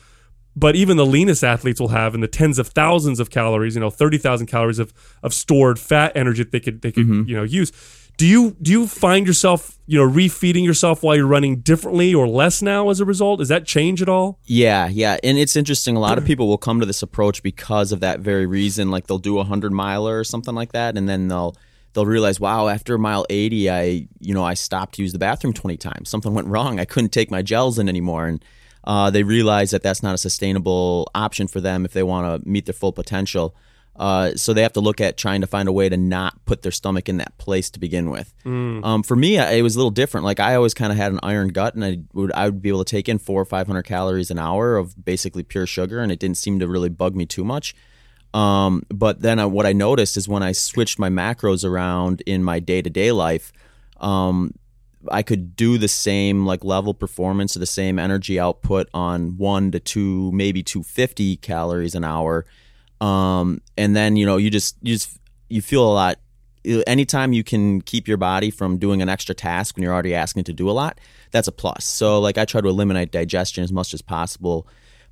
But 0.57 0.75
even 0.75 0.97
the 0.97 1.07
leanest 1.07 1.45
athletes 1.45 1.81
will 1.81 1.88
have 1.88 2.15
in 2.15 2.21
the 2.21 2.27
tens 2.27 2.59
of 2.59 2.69
thousands 2.69 3.21
of 3.21 3.31
calories, 3.31 3.75
you 3.75 3.81
know, 3.81 3.91
thirty 3.91 4.19
thousand 4.19 4.47
calories 4.47 4.79
of, 4.79 4.93
of 5.23 5.35
stored 5.35 5.79
fat 5.79 6.12
energy 6.17 6.43
that 6.43 6.50
they 6.50 6.61
could 6.61 6.83
they 6.83 6.91
could 6.91 7.07
you 7.29 7.37
know 7.37 7.45
use. 7.45 7.71
Do 8.17 8.27
you 8.27 8.57
do 8.61 8.73
you 8.73 8.88
find 8.88 9.29
yourself 9.29 9.79
you 9.87 9.97
know 9.97 10.12
refeeding 10.12 10.65
yourself 10.65 11.05
while 11.05 11.15
you're 11.15 11.29
running 11.29 11.61
differently 11.61 12.12
or 12.12 12.27
less 12.27 12.61
now 12.61 12.88
as 12.88 12.99
a 12.99 13.05
result? 13.05 13.38
Does 13.38 13.49
that 13.49 13.65
change 13.67 14.03
at 14.03 14.09
all? 14.09 14.41
Yeah, 14.45 14.88
yeah, 14.88 15.19
and 15.23 15.38
it's 15.38 15.55
interesting. 15.55 15.95
A 15.95 16.00
lot 16.00 16.19
of 16.19 16.25
people 16.25 16.49
will 16.49 16.59
come 16.59 16.81
to 16.81 16.87
this 16.87 17.03
approach 17.03 17.45
because 17.45 17.93
of 17.93 18.00
that 18.00 18.19
very 18.19 18.47
reason. 18.47 18.91
Like 18.91 19.07
they'll 19.07 19.19
do 19.19 19.38
a 19.38 19.45
hundred 19.45 19.71
miler 19.71 20.19
or 20.19 20.25
something 20.25 20.57
like 20.57 20.73
that, 20.73 20.97
and 20.97 21.09
then 21.09 21.29
they'll 21.29 21.55
they'll 21.92 22.07
realize, 22.07 22.38
wow, 22.40 22.68
after 22.68 22.97
mile 22.99 23.26
eighty, 23.30 23.71
I 23.71 24.09
you 24.21 24.35
know 24.35 24.45
I 24.45 24.54
stopped 24.54 24.95
to 24.97 25.02
use 25.02 25.12
the 25.12 25.18
bathroom 25.18 25.52
twenty 25.52 25.76
times. 25.76 26.09
Something 26.09 26.35
went 26.35 26.49
wrong. 26.49 26.78
I 26.80 26.85
couldn't 26.85 27.11
take 27.11 27.30
my 27.30 27.42
gels 27.42 27.78
in 27.78 27.88
anymore, 27.88 28.26
and 28.26 28.45
uh, 28.85 29.11
they 29.11 29.23
realize 29.23 29.71
that 29.73 29.83
that's 29.83 30.02
not 30.02 30.14
a 30.14 30.18
sustainable 30.18 31.11
option 31.14 31.49
for 31.49 31.61
them 31.61 31.85
if 31.85 31.92
they 31.92 32.02
want 32.02 32.42
to 32.42 32.49
meet 32.49 32.66
their 32.66 32.73
full 32.73 32.92
potential. 32.92 33.54
Uh, 33.97 34.33
so 34.37 34.52
they 34.54 34.62
have 34.62 34.73
to 34.75 34.80
look 34.80 35.00
at 35.00 35.16
trying 35.16 35.40
to 35.40 35.47
find 35.49 35.68
a 35.68 35.73
way 35.73 35.88
to 35.88 35.97
not 35.97 36.45
put 36.47 36.62
their 36.62 36.71
stomach 36.71 37.09
in 37.09 37.16
that 37.16 37.37
place 37.37 37.68
to 37.68 37.80
begin 37.80 38.11
with. 38.11 38.33
Um, 38.85 39.02
for 39.02 39.16
me, 39.16 39.40
I- 39.40 39.54
it 39.54 39.62
was 39.62 39.75
a 39.75 39.78
little 39.80 39.90
different. 39.90 40.25
Like 40.25 40.38
I 40.38 40.54
always 40.54 40.73
kind 40.73 40.92
of 40.92 40.97
had 40.99 41.11
an 41.11 41.18
iron 41.21 41.49
gut, 41.49 41.75
and 41.75 41.85
I 41.85 41.99
would 42.12 42.30
I 42.33 42.45
would 42.47 42.62
be 42.62 42.68
able 42.68 42.85
to 42.85 42.90
take 42.90 43.09
in 43.09 43.18
four 43.18 43.42
or 43.42 43.45
five 43.45 43.66
hundred 43.66 43.83
calories 43.83 44.30
an 44.30 44.38
hour 44.38 44.76
of 44.76 45.04
basically 45.04 45.42
pure 45.42 45.66
sugar, 45.66 45.99
and 45.99 46.12
it 46.12 46.21
didn't 46.21 46.37
seem 46.37 46.61
to 46.61 46.68
really 46.68 46.88
bug 46.88 47.16
me 47.16 47.26
too 47.26 47.42
much. 47.45 47.75
Um, 48.35 48.82
but 48.90 49.23
then 49.23 49.38
I, 49.38 49.47
what 49.47 49.66
I 49.66 49.73
noticed 49.73 50.16
is 50.16 50.28
when 50.28 50.42
I 50.42 50.52
switched 50.52 50.99
my 50.99 51.08
macros 51.08 51.64
around 51.64 52.23
in 52.26 52.44
my 52.44 52.61
day 52.61 52.82
to 52.82 52.90
day 52.90 53.12
life, 53.12 53.52
um, 54.00 54.52
I 55.11 55.23
could 55.23 55.56
do 55.56 55.78
the 55.78 55.88
same 55.88 56.44
like 56.44 56.64
level 56.64 56.92
performance 56.92 57.56
or 57.56 57.61
the 57.61 57.66
same 57.66 57.99
energy 57.99 58.38
output 58.38 58.88
on 58.92 59.38
one 59.38 59.70
to 59.70 59.80
two, 59.80 60.30
maybe 60.32 60.62
two 60.62 60.82
fifty 60.82 61.37
calories 61.37 61.94
an 61.94 62.04
hour. 62.04 62.44
Um, 63.00 63.61
and 63.76 63.94
then 63.94 64.16
you 64.16 64.26
know 64.26 64.37
you 64.37 64.50
just 64.50 64.76
you 64.82 64.94
just 64.94 65.18
you 65.49 65.62
feel 65.62 65.85
a 65.85 65.94
lot. 65.94 66.18
Anytime 66.87 67.32
you 67.32 67.44
can 67.44 67.80
keep 67.80 68.08
your 68.08 68.16
body 68.18 68.50
from 68.50 68.76
doing 68.76 69.00
an 69.00 69.08
extra 69.08 69.35
task 69.35 69.76
when 69.76 69.82
you're 69.82 69.92
already 69.92 70.14
asking 70.14 70.44
to 70.44 70.52
do 70.52 70.68
a 70.68 70.73
lot, 70.73 71.00
that's 71.30 71.49
a 71.49 71.52
plus. 71.52 71.87
So 71.87 72.20
like 72.20 72.37
I 72.37 72.44
try 72.44 72.61
to 72.61 72.68
eliminate 72.68 73.11
digestion 73.11 73.64
as 73.64 73.73
much 73.73 73.94
as 73.94 74.02
possible 74.02 74.66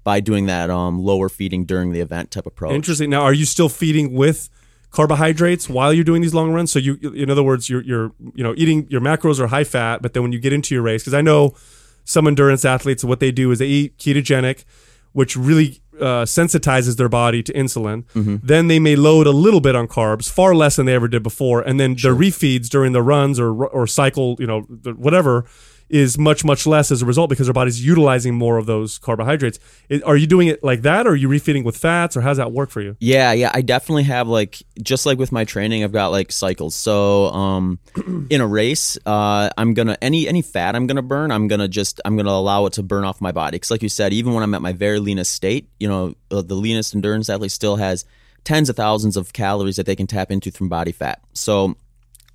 by 0.07 0.21
doing 0.21 0.47
that 0.47 0.71
um, 0.71 1.01
lower 1.01 1.29
feeding 1.29 1.65
during 1.65 1.91
the 1.91 2.01
event 2.01 2.31
type 2.31 2.47
of 2.47 2.53
approach. 2.53 2.73
Interesting. 2.73 3.11
Now, 3.11 3.23
are 3.23 3.33
you 3.33 3.45
still 3.45 3.69
feeding 3.69 4.13
with 4.15 4.49
carbohydrates 4.93 5.69
while 5.69 5.93
you're 5.93 6.05
doing 6.05 6.23
these 6.23 6.33
long 6.33 6.53
runs? 6.53 6.71
So 6.71 6.79
you, 6.79 6.95
in 7.13 7.29
other 7.29 7.43
words, 7.43 7.69
you're 7.69 7.83
you're 7.83 8.13
you 8.37 8.45
know 8.45 8.55
eating 8.57 8.87
your 8.89 9.01
macros 9.01 9.41
are 9.41 9.49
high 9.49 9.65
fat, 9.65 10.03
but 10.03 10.15
then 10.15 10.23
when 10.23 10.31
you 10.31 10.39
get 10.39 10.53
into 10.53 10.77
your 10.77 10.85
race, 10.85 11.03
because 11.03 11.13
I 11.13 11.23
know 11.23 11.57
some 12.05 12.29
endurance 12.29 12.65
athletes, 12.65 13.03
what 13.03 13.19
they 13.19 13.33
do 13.33 13.51
is 13.51 13.59
they 13.59 13.67
eat 13.67 13.99
ketogenic, 13.99 14.65
which 15.11 15.37
really 15.37 15.81
uh, 16.01 16.23
sensitizes 16.25 16.99
their 16.99 17.09
body 17.09 17.43
to 17.43 17.53
insulin. 17.53 18.05
Then 18.45 18.69
they 18.69 18.79
may 18.79 18.95
load 18.95 19.27
a 19.27 19.33
little 19.33 19.61
bit 19.61 19.75
on 19.75 19.89
carbs, 19.89 20.31
far 20.31 20.55
less 20.55 20.77
than 20.77 20.87
they 20.87 20.95
ever 20.95 21.09
did 21.09 21.25
before, 21.25 21.63
and 21.63 21.81
then 21.81 21.97
their 22.01 22.15
refeeds 22.15 22.69
during 22.69 22.93
the 22.93 23.03
runs 23.03 23.41
or 23.41 23.51
or 23.67 23.89
cycle, 23.89 24.37
you 24.39 24.47
know, 24.47 24.61
whatever. 24.95 25.47
Is 25.89 26.19
much 26.19 26.45
much 26.45 26.67
less 26.67 26.91
as 26.91 27.01
a 27.01 27.07
result 27.07 27.31
because 27.31 27.49
our 27.49 27.53
body's 27.53 27.85
utilizing 27.85 28.35
more 28.35 28.59
of 28.59 28.67
those 28.67 28.99
carbohydrates. 28.99 29.61
It- 29.89 30.03
are 30.03 30.17
you 30.17 30.27
doing 30.27 30.49
it 30.49 30.65
like 30.65 30.83
that, 30.83 31.07
or 31.07 31.11
are 31.11 31.17
you 31.17 31.29
refeeding 31.29 31.63
with 31.63 31.77
fats, 31.77 32.17
or 32.17 32.23
how 32.23 32.31
does 32.31 32.39
that 32.39 32.51
work 32.51 32.71
for 32.71 32.81
you? 32.81 32.97
Yeah, 32.99 33.31
yeah, 33.31 33.53
I 33.55 33.63
definitely 33.63 34.03
have 34.03 34.27
like 34.27 34.61
just 34.83 35.07
like 35.07 35.17
with 35.17 35.31
my 35.31 35.45
training, 35.45 35.85
I've 35.85 35.93
got 35.93 36.09
like 36.09 36.33
cycles. 36.33 36.75
So, 36.75 37.29
um, 37.29 37.79
in 38.31 38.41
a 38.41 38.47
race, 38.49 38.99
uh, 39.07 39.49
I'm 39.57 39.75
gonna 39.75 39.97
any 40.03 40.27
any 40.27 40.43
fat 40.43 40.75
I'm 40.75 40.89
gonna 40.89 41.03
burn, 41.03 41.31
I'm 41.31 41.47
gonna 41.47 41.69
just 41.69 42.01
I'm 42.05 42.17
gonna 42.17 42.31
allow 42.31 42.67
it 42.67 42.73
to 42.73 42.83
burn 42.83 43.05
off 43.05 43.21
my 43.21 43.31
body. 43.31 43.55
Because, 43.55 43.71
like 43.71 43.83
you 43.83 43.89
said, 43.89 44.13
even 44.13 44.33
when 44.35 44.43
I'm 44.43 44.55
at 44.55 44.63
my 44.63 44.73
very 44.73 44.99
leanest 44.99 45.33
state, 45.35 45.69
you 45.79 45.87
know, 45.87 46.15
uh, 46.33 46.43
the 46.43 46.57
leanest 46.57 46.97
endurance 46.97 47.31
athlete 47.31 47.53
still 47.53 47.77
has 47.77 48.05
tens 48.43 48.69
of 48.69 48.75
thousands 48.75 49.17
of 49.17 49.33
calories 49.33 49.77
that 49.77 49.87
they 49.87 49.95
can 49.95 50.09
tap 50.09 50.33
into 50.33 50.51
from 50.51 50.69
body 50.69 50.91
fat. 50.91 51.21
So, 51.33 51.77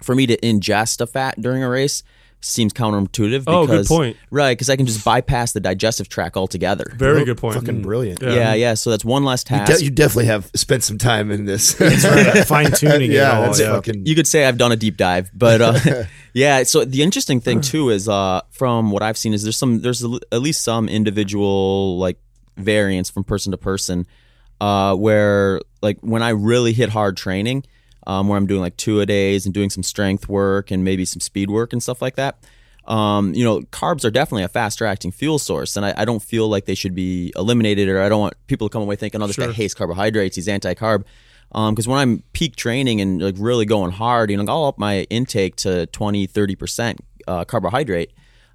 for 0.02 0.16
me 0.16 0.26
to 0.28 0.38
ingest 0.38 1.02
a 1.02 1.06
fat 1.06 1.42
during 1.42 1.64
a 1.64 1.70
race 1.70 2.02
seems 2.42 2.74
counterintuitive. 2.74 3.44
Oh, 3.48 3.66
good 3.66 3.72
because, 3.74 3.88
point. 3.88 4.18
Right, 4.30 4.52
because 4.58 4.70
I 4.70 4.76
can 4.76 4.86
just 4.86 5.06
bypass 5.06 5.54
the 5.54 5.60
digestive 5.60 6.10
tract 6.10 6.36
altogether. 6.38 6.86
Very 6.96 7.24
good 7.26 7.38
point. 7.38 7.56
Fucking 7.56 7.82
brilliant. 7.82 8.22
yeah, 8.22 8.54
yeah. 8.54 8.74
So 8.74 8.90
that's 8.90 9.06
one 9.06 9.24
less 9.24 9.44
You, 9.50 9.58
task. 9.58 9.80
de- 9.80 9.86
you 9.86 9.92
definitely 9.92 10.26
have 10.26 10.50
spent 10.56 10.84
some 10.84 10.98
time 10.98 11.32
in 11.32 11.46
this. 11.46 11.74
Fine 12.48 12.72
tuning 12.72 13.12
yeah, 13.12 13.40
it 13.44 13.48
all. 13.48 13.58
yeah. 13.58 13.76
fucking. 13.76 14.06
you 14.06 14.16
could 14.16 14.28
say 14.28 14.46
I've 14.46 14.58
done 14.58 14.72
a 14.72 14.76
deep 14.76 14.98
dive, 14.98 15.30
but 15.34 15.62
uh, 15.62 16.04
yeah. 16.34 16.64
So 16.64 16.84
the 16.86 17.02
interesting 17.04 17.40
thing 17.42 17.62
too 17.62 17.90
is, 17.90 18.10
uh, 18.10 18.42
from 18.52 18.92
what 18.92 19.04
I've 19.04 19.18
seen, 19.18 19.34
is 19.34 19.44
there's 19.44 19.58
some 19.58 19.82
there's 19.82 20.04
a- 20.04 20.20
at 20.32 20.42
least 20.42 20.64
some 20.64 20.90
individual 20.90 21.98
like 21.98 22.18
variance 22.58 23.10
from 23.10 23.24
person 23.24 23.52
to 23.52 23.58
person, 23.58 24.06
uh, 24.60 24.96
where 24.96 25.62
like 25.82 26.00
when 26.02 26.22
I 26.24 26.30
really 26.30 26.74
hit 26.74 26.90
hard 26.90 27.18
training, 27.18 27.66
um, 28.08 28.28
where 28.28 28.38
I'm 28.38 28.48
doing 28.48 28.62
like 28.62 28.78
two 28.78 29.00
a 29.02 29.06
days 29.06 29.46
and 29.46 29.54
doing 29.54 29.70
some 29.70 29.84
strength 29.84 30.28
work 30.28 30.72
and 30.72 30.84
maybe 30.84 31.06
some 31.06 31.20
speed 31.20 31.50
work 31.50 31.74
and 31.74 31.82
stuff 31.82 32.02
like 32.02 32.16
that. 32.16 32.38
um, 32.86 33.34
you 33.36 33.44
know, 33.44 33.62
carbs 33.62 34.04
are 34.04 34.12
definitely 34.12 34.44
a 34.44 34.50
faster 34.50 34.86
acting 34.86 35.12
fuel 35.12 35.38
source, 35.40 35.78
and 35.78 35.86
I, 35.86 35.94
I 35.98 36.06
don't 36.06 36.22
feel 36.22 36.48
like 36.48 36.66
they 36.66 36.76
should 36.76 36.96
be 36.96 37.32
eliminated, 37.36 37.88
or 37.90 38.02
I 38.02 38.10
don't 38.10 38.20
want 38.20 38.34
people 38.48 38.68
to 38.68 38.74
come 38.74 38.82
away 38.82 38.96
thinking, 38.96 39.22
"Oh, 39.22 39.28
this 39.28 39.36
guy 39.36 39.52
hates 39.54 39.74
carbohydrates; 39.74 40.36
he's 40.36 40.48
anti-carb." 40.48 41.04
Because 41.54 41.86
when 41.88 42.00
I'm 42.00 42.24
peak 42.34 42.56
training 42.56 43.02
and 43.02 43.22
like 43.22 43.36
really 43.38 43.66
going 43.66 43.92
hard, 43.92 44.32
you 44.32 44.38
know, 44.38 44.46
I'll 44.52 44.66
up 44.66 44.80
my 44.80 45.02
intake 45.10 45.58
to 45.58 45.86
20, 45.88 46.26
30 46.26 46.56
percent 46.56 47.00
uh, 47.28 47.44
carbohydrate, 47.46 48.14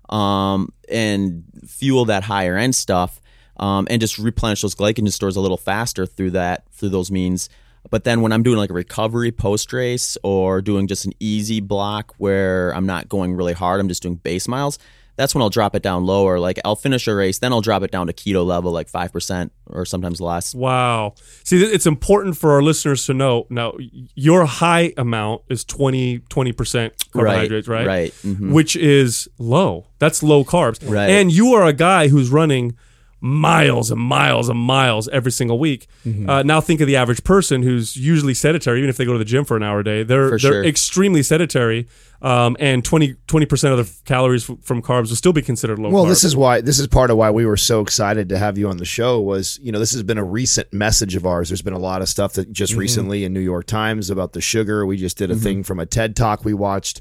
um, 0.08 0.72
and 0.90 1.44
fuel 1.66 2.06
that 2.06 2.24
higher 2.24 2.56
end 2.56 2.74
stuff, 2.74 3.20
um, 3.58 3.86
and 3.90 4.00
just 4.00 4.18
replenish 4.18 4.62
those 4.62 4.74
glycogen 4.74 5.12
stores 5.12 5.36
a 5.36 5.40
little 5.40 5.56
faster 5.58 6.04
through 6.04 6.32
that 6.32 6.64
through 6.72 6.88
those 6.88 7.10
means. 7.10 7.48
But 7.90 8.04
then 8.04 8.20
when 8.20 8.32
I'm 8.32 8.42
doing 8.42 8.58
like 8.58 8.70
a 8.70 8.74
recovery 8.74 9.32
post 9.32 9.72
race 9.72 10.16
or 10.22 10.60
doing 10.62 10.86
just 10.86 11.04
an 11.04 11.12
easy 11.20 11.60
block 11.60 12.14
where 12.18 12.74
I'm 12.74 12.86
not 12.86 13.08
going 13.08 13.34
really 13.34 13.52
hard, 13.52 13.80
I'm 13.80 13.88
just 13.88 14.02
doing 14.02 14.16
base 14.16 14.48
miles. 14.48 14.78
That's 15.16 15.34
when 15.34 15.40
I'll 15.40 15.48
drop 15.50 15.74
it 15.74 15.82
down 15.82 16.04
lower. 16.04 16.38
Like 16.38 16.58
I'll 16.64 16.76
finish 16.76 17.08
a 17.08 17.14
race, 17.14 17.38
then 17.38 17.50
I'll 17.52 17.62
drop 17.62 17.82
it 17.82 17.90
down 17.90 18.06
to 18.08 18.12
keto 18.12 18.44
level, 18.44 18.70
like 18.70 18.88
five 18.88 19.12
percent 19.12 19.50
or 19.66 19.86
sometimes 19.86 20.20
less. 20.20 20.54
Wow. 20.54 21.14
See, 21.42 21.62
it's 21.62 21.86
important 21.86 22.36
for 22.36 22.52
our 22.52 22.62
listeners 22.62 23.06
to 23.06 23.14
know. 23.14 23.46
Now, 23.48 23.72
your 24.14 24.44
high 24.44 24.92
amount 24.98 25.42
is 25.48 25.64
20 25.64 26.18
20% 26.18 27.10
carbohydrates, 27.12 27.66
right? 27.66 27.86
right. 27.86 28.12
Mhm. 28.24 28.52
Which 28.52 28.76
is 28.76 29.26
low. 29.38 29.86
That's 29.98 30.22
low 30.22 30.44
carbs. 30.44 30.86
Right. 30.86 31.08
And 31.08 31.32
you 31.32 31.54
are 31.54 31.64
a 31.64 31.72
guy 31.72 32.08
who's 32.08 32.28
running 32.28 32.76
miles 33.20 33.90
and 33.90 34.00
miles 34.00 34.48
and 34.48 34.58
miles 34.58 35.08
every 35.08 35.32
single 35.32 35.58
week. 35.58 35.86
Mm-hmm. 36.06 36.28
Uh, 36.28 36.42
now 36.42 36.60
think 36.60 36.80
of 36.80 36.86
the 36.86 36.96
average 36.96 37.24
person 37.24 37.62
who's 37.62 37.96
usually 37.96 38.34
sedentary, 38.34 38.78
even 38.78 38.90
if 38.90 38.96
they 38.96 39.04
go 39.04 39.12
to 39.12 39.18
the 39.18 39.24
gym 39.24 39.44
for 39.44 39.56
an 39.56 39.62
hour 39.62 39.80
a 39.80 39.84
day. 39.84 40.02
They're 40.02 40.28
For 40.28 40.38
they're 40.38 40.52
sure. 40.52 40.64
extremely 40.64 41.22
sedentary, 41.22 41.88
um, 42.22 42.56
and 42.60 42.84
20 42.84 43.14
percent 43.46 43.78
of 43.78 43.78
the 43.86 44.04
calories 44.04 44.48
f- 44.48 44.58
from 44.62 44.82
carbs 44.82 45.08
will 45.08 45.16
still 45.16 45.32
be 45.32 45.42
considered 45.42 45.78
low. 45.78 45.90
Well, 45.90 46.04
carb. 46.04 46.08
this 46.08 46.24
is 46.24 46.36
why 46.36 46.60
this 46.60 46.78
is 46.78 46.86
part 46.86 47.10
of 47.10 47.16
why 47.16 47.30
we 47.30 47.46
were 47.46 47.56
so 47.56 47.80
excited 47.80 48.28
to 48.28 48.38
have 48.38 48.58
you 48.58 48.68
on 48.68 48.76
the 48.76 48.84
show 48.84 49.20
was, 49.20 49.58
you 49.62 49.72
know, 49.72 49.78
this 49.78 49.92
has 49.92 50.02
been 50.02 50.18
a 50.18 50.24
recent 50.24 50.72
message 50.72 51.14
of 51.16 51.26
ours. 51.26 51.48
There's 51.48 51.62
been 51.62 51.72
a 51.72 51.78
lot 51.78 52.02
of 52.02 52.08
stuff 52.08 52.34
that 52.34 52.52
just 52.52 52.74
recently 52.74 53.24
in 53.24 53.32
New 53.32 53.40
York 53.40 53.66
Times 53.66 54.10
about 54.10 54.32
the 54.34 54.40
sugar. 54.40 54.84
We 54.86 54.96
just 54.96 55.16
did 55.16 55.30
a 55.30 55.36
thing 55.36 55.62
from 55.62 55.80
a 55.80 55.86
TED 55.86 56.14
talk 56.16 56.44
we 56.44 56.54
watched. 56.54 57.00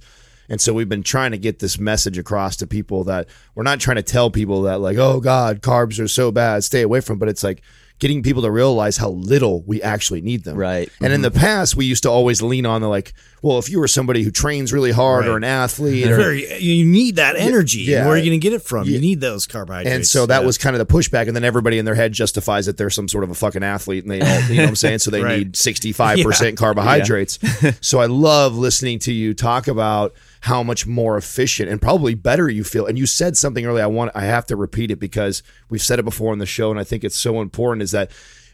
And 0.50 0.60
so 0.62 0.74
we've 0.74 0.90
been 0.90 1.04
trying 1.04 1.32
to 1.32 1.38
get 1.38 1.60
this 1.60 1.80
message 1.80 2.18
across 2.18 2.56
to 2.58 2.68
people 2.68 3.04
that 3.06 3.28
we're 3.56 3.64
not 3.64 3.80
trying 3.80 3.96
to 3.98 4.04
tell 4.04 4.30
people 4.30 4.64
that 4.64 4.80
like, 4.80 4.98
oh 4.98 5.20
God, 5.20 5.62
carbs 5.62 6.00
are 6.00 6.08
so 6.08 6.32
bad, 6.32 6.64
stay 6.64 6.82
away 6.82 7.02
from. 7.02 7.18
But 7.20 7.30
it's 7.30 7.44
like 7.44 7.62
getting 7.98 8.22
people 8.22 8.42
to 8.42 8.52
realize 8.52 8.98
how 8.98 9.10
little 9.10 9.64
we 9.64 9.82
actually 9.82 10.22
need 10.22 10.44
them. 10.44 10.58
Right. 10.58 10.90
And 11.00 11.14
in 11.14 11.22
mm-hmm. 11.22 11.34
the 11.34 11.40
past, 11.40 11.78
we 11.78 11.86
used 11.86 12.04
to 12.04 12.10
always 12.10 12.42
lean 12.42 12.66
on 12.66 12.82
the 12.82 12.90
like, 12.90 13.14
well, 13.42 13.58
if 13.58 13.70
you 13.70 13.80
were 13.80 13.88
somebody 13.88 14.22
who 14.22 14.32
trains 14.32 14.74
really 14.74 14.92
hard 14.92 15.28
or 15.28 15.38
an 15.38 15.46
athlete, 15.46 16.06
or, 16.08 16.18
Very, 16.18 16.58
you 16.60 16.84
need 16.84 17.18
that 17.18 17.38
energy. 17.38 17.82
yeah. 17.82 18.04
Where 18.06 18.16
are 18.16 18.18
you 18.18 18.32
going 18.32 18.40
to 18.40 18.44
get 18.44 18.52
it 18.52 18.64
from? 18.64 18.86
Yeah. 18.86 18.96
You 18.96 19.00
need 19.00 19.22
those 19.22 19.48
carbohydrates. 19.48 19.96
And 19.96 20.06
so 20.06 20.26
that 20.26 20.42
Yeah. 20.42 20.46
was 20.46 20.58
kind 20.58 20.76
of 20.76 20.86
the 20.86 20.94
pushback. 20.94 21.28
And 21.28 21.36
then 21.36 21.46
everybody 21.46 21.78
in 21.78 21.86
their 21.86 21.96
head 21.96 22.12
justifies 22.12 22.66
that 22.66 22.76
they're 22.76 22.90
some 22.90 23.08
sort 23.08 23.24
of 23.24 23.30
a 23.30 23.36
fucking 23.36 23.64
athlete 23.64 24.04
and 24.04 24.12
they 24.12 24.20
all, 24.20 24.42
you 24.50 24.58
know 24.58 24.64
what 24.64 24.70
I'm 24.70 24.76
saying? 24.76 25.00
So 25.00 25.10
they 25.12 25.22
Right. 25.24 25.38
need 25.40 25.54
65% 25.54 26.58
carbohydrates. 26.58 27.40
so 27.82 28.00
I 28.00 28.08
love 28.08 28.58
listening 28.58 29.00
to 29.00 29.14
you 29.14 29.34
talk 29.34 29.70
about 29.70 30.14
how 30.42 30.64
much 30.64 30.86
more 30.86 31.18
efficient 31.18 31.70
and 31.70 31.82
probably 31.82 32.14
better 32.14 32.50
you 32.50 32.64
feel. 32.64 32.86
And 32.86 32.98
you 32.98 33.06
said 33.06 33.38
something 33.38 33.66
earlier. 33.66 33.84
I 33.84 33.88
want, 33.88 34.12
I 34.16 34.26
have 34.26 34.46
to 34.48 34.56
repeat 34.56 34.92
it 34.92 35.00
because 35.00 35.44
we've 35.70 35.82
said 35.82 36.00
it 36.00 36.04
before 36.04 36.32
on 36.32 36.40
the 36.40 36.46
show. 36.46 36.72
And 36.72 36.80
I 36.80 36.84
think 36.84 37.04
it's 37.04 37.18
so 37.18 37.42
important 37.42 37.84
is 37.84 37.92
that 37.92 38.12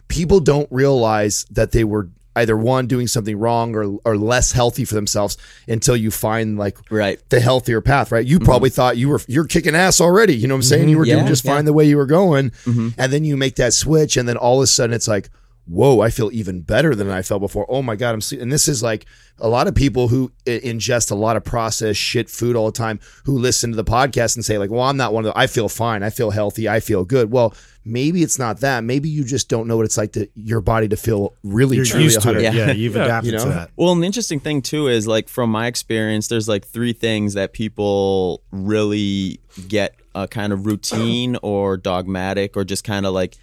people 0.08 0.40
don't 0.40 0.68
realize 0.72 1.46
that 1.52 1.72
they 1.72 1.84
were 1.84 2.10
either 2.36 2.56
one 2.56 2.88
doing 2.88 3.08
something 3.08 3.38
wrong 3.38 3.76
or, 3.76 4.00
or 4.06 4.18
less 4.18 4.52
healthy 4.52 4.86
for 4.86 4.96
themselves 4.96 5.38
until 5.68 5.96
you 5.96 6.12
find 6.12 6.58
like 6.58 6.78
Right. 6.90 7.20
the 7.30 7.40
healthier 7.40 7.82
path, 7.82 8.12
right? 8.12 8.26
You 8.26 8.38
mm-hmm. 8.38 8.46
probably 8.46 8.70
thought 8.70 8.98
you 8.98 9.10
were 9.10 9.22
you're 9.28 9.46
kicking 9.46 9.76
ass 9.76 10.00
already. 10.00 10.36
You 10.36 10.48
know 10.48 10.56
what 10.56 10.60
I'm 10.60 10.64
saying? 10.64 10.84
Mm-hmm. 10.84 10.90
You 10.90 10.98
were 10.98 11.06
doing 11.06 11.28
just 11.28 11.44
yeah. 11.44 11.56
fine 11.56 11.66
the 11.66 11.74
way 11.74 11.86
you 11.86 11.98
were 11.98 12.06
going, 12.06 12.52
mm-hmm. 12.52 12.90
and 12.98 13.12
then 13.12 13.26
you 13.26 13.36
make 13.36 13.56
that 13.56 13.74
switch, 13.74 14.18
and 14.18 14.28
then 14.30 14.38
all 14.38 14.60
of 14.60 14.64
a 14.64 14.68
sudden 14.68 14.94
it's 14.94 15.08
like, 15.08 15.30
whoa, 15.72 16.02
I 16.02 16.10
feel 16.10 16.30
even 16.34 16.62
better 16.62 16.94
than 16.94 17.10
I 17.10 17.22
felt 17.22 17.42
before. 17.42 17.66
Oh 17.70 17.82
my 17.82 17.96
god, 17.96 18.14
I'm. 18.14 18.22
See-. 18.22 18.40
And 18.40 18.52
this 18.52 18.68
is 18.68 18.84
like 18.84 19.06
a 19.40 19.48
lot 19.48 19.68
of 19.68 19.74
people 19.76 20.10
who 20.10 20.32
ingest 20.46 21.10
a 21.12 21.16
lot 21.16 21.38
of 21.38 21.44
processed 21.44 22.00
shit 22.00 22.30
food 22.30 22.56
all 22.56 22.66
the 22.68 22.78
time, 22.78 23.00
who 23.26 23.38
listen 23.38 23.72
to 23.72 23.76
the 23.76 23.84
podcast 23.84 24.36
and 24.36 24.44
say 24.46 24.58
like, 24.58 24.70
well, 24.70 24.82
I'm 24.84 24.98
not 24.98 25.14
one 25.14 25.26
of 25.26 25.34
the. 25.34 25.40
I 25.40 25.48
feel 25.48 25.70
fine. 25.70 26.04
I 26.04 26.10
feel 26.10 26.32
healthy. 26.32 26.68
I 26.70 26.80
feel 26.80 27.06
good. 27.06 27.32
Well. 27.32 27.54
Maybe 27.84 28.22
it's 28.22 28.38
not 28.38 28.60
that. 28.60 28.84
Maybe 28.84 29.10
you 29.10 29.24
just 29.24 29.50
don't 29.50 29.68
know 29.68 29.76
what 29.76 29.86
it's 29.86 29.98
like 29.98 30.12
to 30.12 30.30
your 30.36 30.62
body 30.62 30.88
to 30.90 30.96
feel 30.96 31.34
really 31.42 31.78
you're 31.78 31.86
truly 31.86 32.04
used 32.04 32.22
to 32.22 32.38
it. 32.38 32.44
Yeah. 32.44 32.52
Yeah, 32.54 32.72
you've 32.74 32.96
Yeah. 32.96 33.06
adapted 33.06 33.32
You 33.32 33.38
know? 33.40 33.44
to 33.46 33.50
that. 33.50 33.72
Well, 33.76 33.92
and 33.92 34.04
the 34.04 34.06
interesting 34.06 34.40
thing 34.40 34.62
too 34.62 34.88
is 34.88 35.08
like 35.08 35.28
from 35.28 35.50
my 35.50 35.66
experience, 35.66 36.28
there's 36.28 36.48
like 36.48 36.64
three 36.68 36.94
things 36.94 37.34
that 37.34 37.54
people 37.54 38.44
really 38.52 39.40
get 39.68 39.96
a 40.14 40.28
kind 40.28 40.54
of 40.54 40.68
routine 40.68 41.38
or 41.42 41.76
dogmatic 41.76 42.56
or 42.56 42.64
just 42.64 42.84
kind 42.84 43.08
of 43.08 43.16
like 43.16 43.36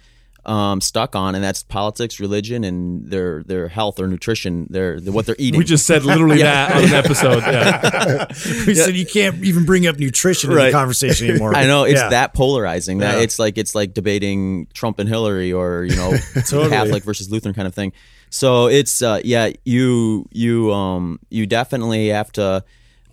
um, 0.45 0.81
stuck 0.81 1.15
on, 1.15 1.35
and 1.35 1.43
that's 1.43 1.63
politics, 1.63 2.19
religion, 2.19 2.63
and 2.63 3.09
their 3.09 3.43
their 3.43 3.67
health 3.67 3.99
or 3.99 4.07
nutrition, 4.07 4.67
their, 4.69 4.99
their 4.99 5.11
what 5.13 5.25
they're 5.25 5.35
eating. 5.37 5.57
we 5.57 5.63
just 5.65 5.85
said 5.85 6.03
literally 6.03 6.37
that 6.41 6.75
on 6.75 6.83
an 6.85 6.93
episode. 6.93 7.39
Yeah. 7.43 8.25
We 8.65 8.75
said 8.75 8.95
you 8.95 9.05
can't 9.05 9.43
even 9.43 9.65
bring 9.65 9.85
up 9.87 9.97
nutrition 9.97 10.51
in 10.51 10.57
the 10.57 10.71
conversation 10.71 11.29
anymore. 11.29 11.55
I 11.55 11.65
know 11.65 11.83
it's 11.83 11.99
Yeah. 11.99 12.09
that 12.09 12.33
polarizing. 12.33 12.99
That 12.99 13.17
Yeah. 13.17 13.23
it's 13.23 13.37
like 13.39 13.57
it's 13.57 13.75
like 13.75 13.93
debating 13.93 14.67
Trump 14.73 14.99
and 14.99 15.09
Hillary, 15.09 15.51
or 15.53 15.83
you 15.83 15.95
know, 15.95 16.11
Catholic 16.35 17.03
versus 17.03 17.29
Lutheran 17.31 17.53
kind 17.55 17.67
of 17.67 17.75
thing. 17.75 17.91
So 18.29 18.67
it's 18.67 19.01
uh, 19.01 19.21
yeah, 19.23 19.51
you 19.65 20.25
you 20.31 20.71
um 20.73 21.19
you 21.29 21.45
definitely 21.47 22.07
have 22.09 22.31
to. 22.33 22.63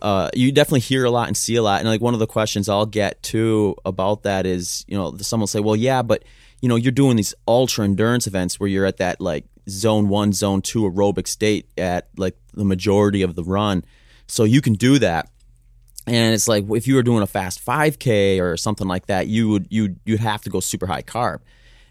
Uh, 0.03 0.29
you 0.35 0.53
definitely 0.53 0.81
hear 0.81 1.07
a 1.07 1.11
lot 1.11 1.27
and 1.27 1.35
see 1.35 1.57
a 1.57 1.63
lot, 1.63 1.81
and 1.81 1.89
like 1.89 2.03
one 2.03 2.13
of 2.13 2.21
the 2.21 2.27
questions 2.27 2.69
I'll 2.69 2.85
get 2.85 3.23
too 3.23 3.75
about 3.87 4.25
that 4.25 4.45
is, 4.45 4.85
you 4.87 4.97
know, 4.97 5.17
someone 5.17 5.43
will 5.43 5.47
say, 5.47 5.59
"Well, 5.61 5.75
yeah, 5.75 6.03
but 6.03 6.23
you 6.61 6.69
know, 6.69 6.77
you're 6.77 6.93
doing 6.93 7.17
these 7.17 7.35
ultra 7.47 7.85
endurance 7.85 8.27
events 8.27 8.59
where 8.59 8.69
you're 8.69 8.87
at 8.87 8.97
that 8.99 9.21
like 9.21 9.45
zone 9.69 10.09
one, 10.09 10.33
zone 10.33 10.63
two 10.63 10.83
aerobic 10.83 11.27
state 11.27 11.69
at 11.77 12.09
like 12.17 12.37
the 12.55 12.65
majority 12.65 13.23
of 13.23 13.35
the 13.35 13.45
run, 13.45 13.85
so 14.27 14.45
you 14.45 14.61
can 14.61 14.75
do 14.75 14.99
that." 14.99 15.31
and 16.07 16.35
it's 16.35 16.47
like 16.47 16.65
if 16.71 16.87
you 16.87 16.95
were 16.95 17.03
doing 17.03 17.23
a 17.23 17.27
fast 17.27 17.65
5k 17.65 18.41
or 18.41 18.57
something 18.57 18.87
like 18.87 19.07
that 19.07 19.27
you 19.27 19.49
would 19.49 19.67
you 19.71 19.97
you'd 20.05 20.21
have 20.21 20.43
to 20.43 20.51
go 20.51 20.61
super 20.61 20.87
high 20.87 21.03
carb. 21.03 21.41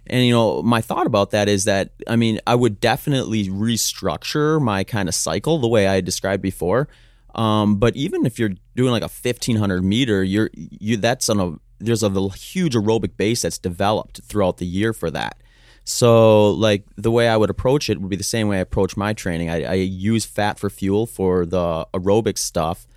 And 0.07 0.25
you 0.25 0.31
know 0.31 0.61
my 0.61 0.81
thought 0.81 1.07
about 1.07 1.31
that 1.31 1.49
is 1.49 1.65
that 1.65 1.91
i 2.07 2.15
mean 2.15 2.39
i 2.47 2.55
would 2.55 2.79
definitely 2.79 3.49
restructure 3.49 4.61
my 4.61 4.83
kind 4.83 5.09
of 5.09 5.15
cycle 5.15 5.57
the 5.57 5.67
way 5.67 5.87
i 5.87 6.01
described 6.01 6.41
before. 6.41 6.87
Um, 7.33 7.75
but 7.75 7.97
even 7.97 8.25
if 8.25 8.39
you're 8.39 8.51
doing 8.77 8.91
like 8.91 9.01
a 9.01 9.11
1500 9.11 9.83
meter 9.83 10.23
you're 10.23 10.49
you 10.53 10.97
that's 10.97 11.29
on 11.29 11.39
a 11.39 11.53
there's 11.79 12.03
a 12.03 12.29
huge 12.29 12.73
aerobic 12.73 13.17
base 13.17 13.41
that's 13.41 13.57
developed 13.57 14.21
throughout 14.23 14.57
the 14.57 14.65
year 14.65 14.93
for 14.93 15.11
that 15.11 15.41
so 15.83 16.51
like 16.51 16.83
the 16.95 17.11
way 17.11 17.27
i 17.27 17.37
would 17.37 17.49
approach 17.49 17.89
it 17.89 18.01
would 18.01 18.09
be 18.09 18.15
the 18.15 18.23
same 18.23 18.47
way 18.47 18.57
i 18.57 18.61
approach 18.61 18.97
my 18.97 19.13
training 19.13 19.49
i, 19.49 19.63
I 19.63 19.73
use 19.73 20.25
fat 20.25 20.57
for 20.57 20.69
fuel 20.69 21.05
for 21.05 21.45
the 21.45 21.85
aerobic 21.93 22.37
stuff 22.37 22.87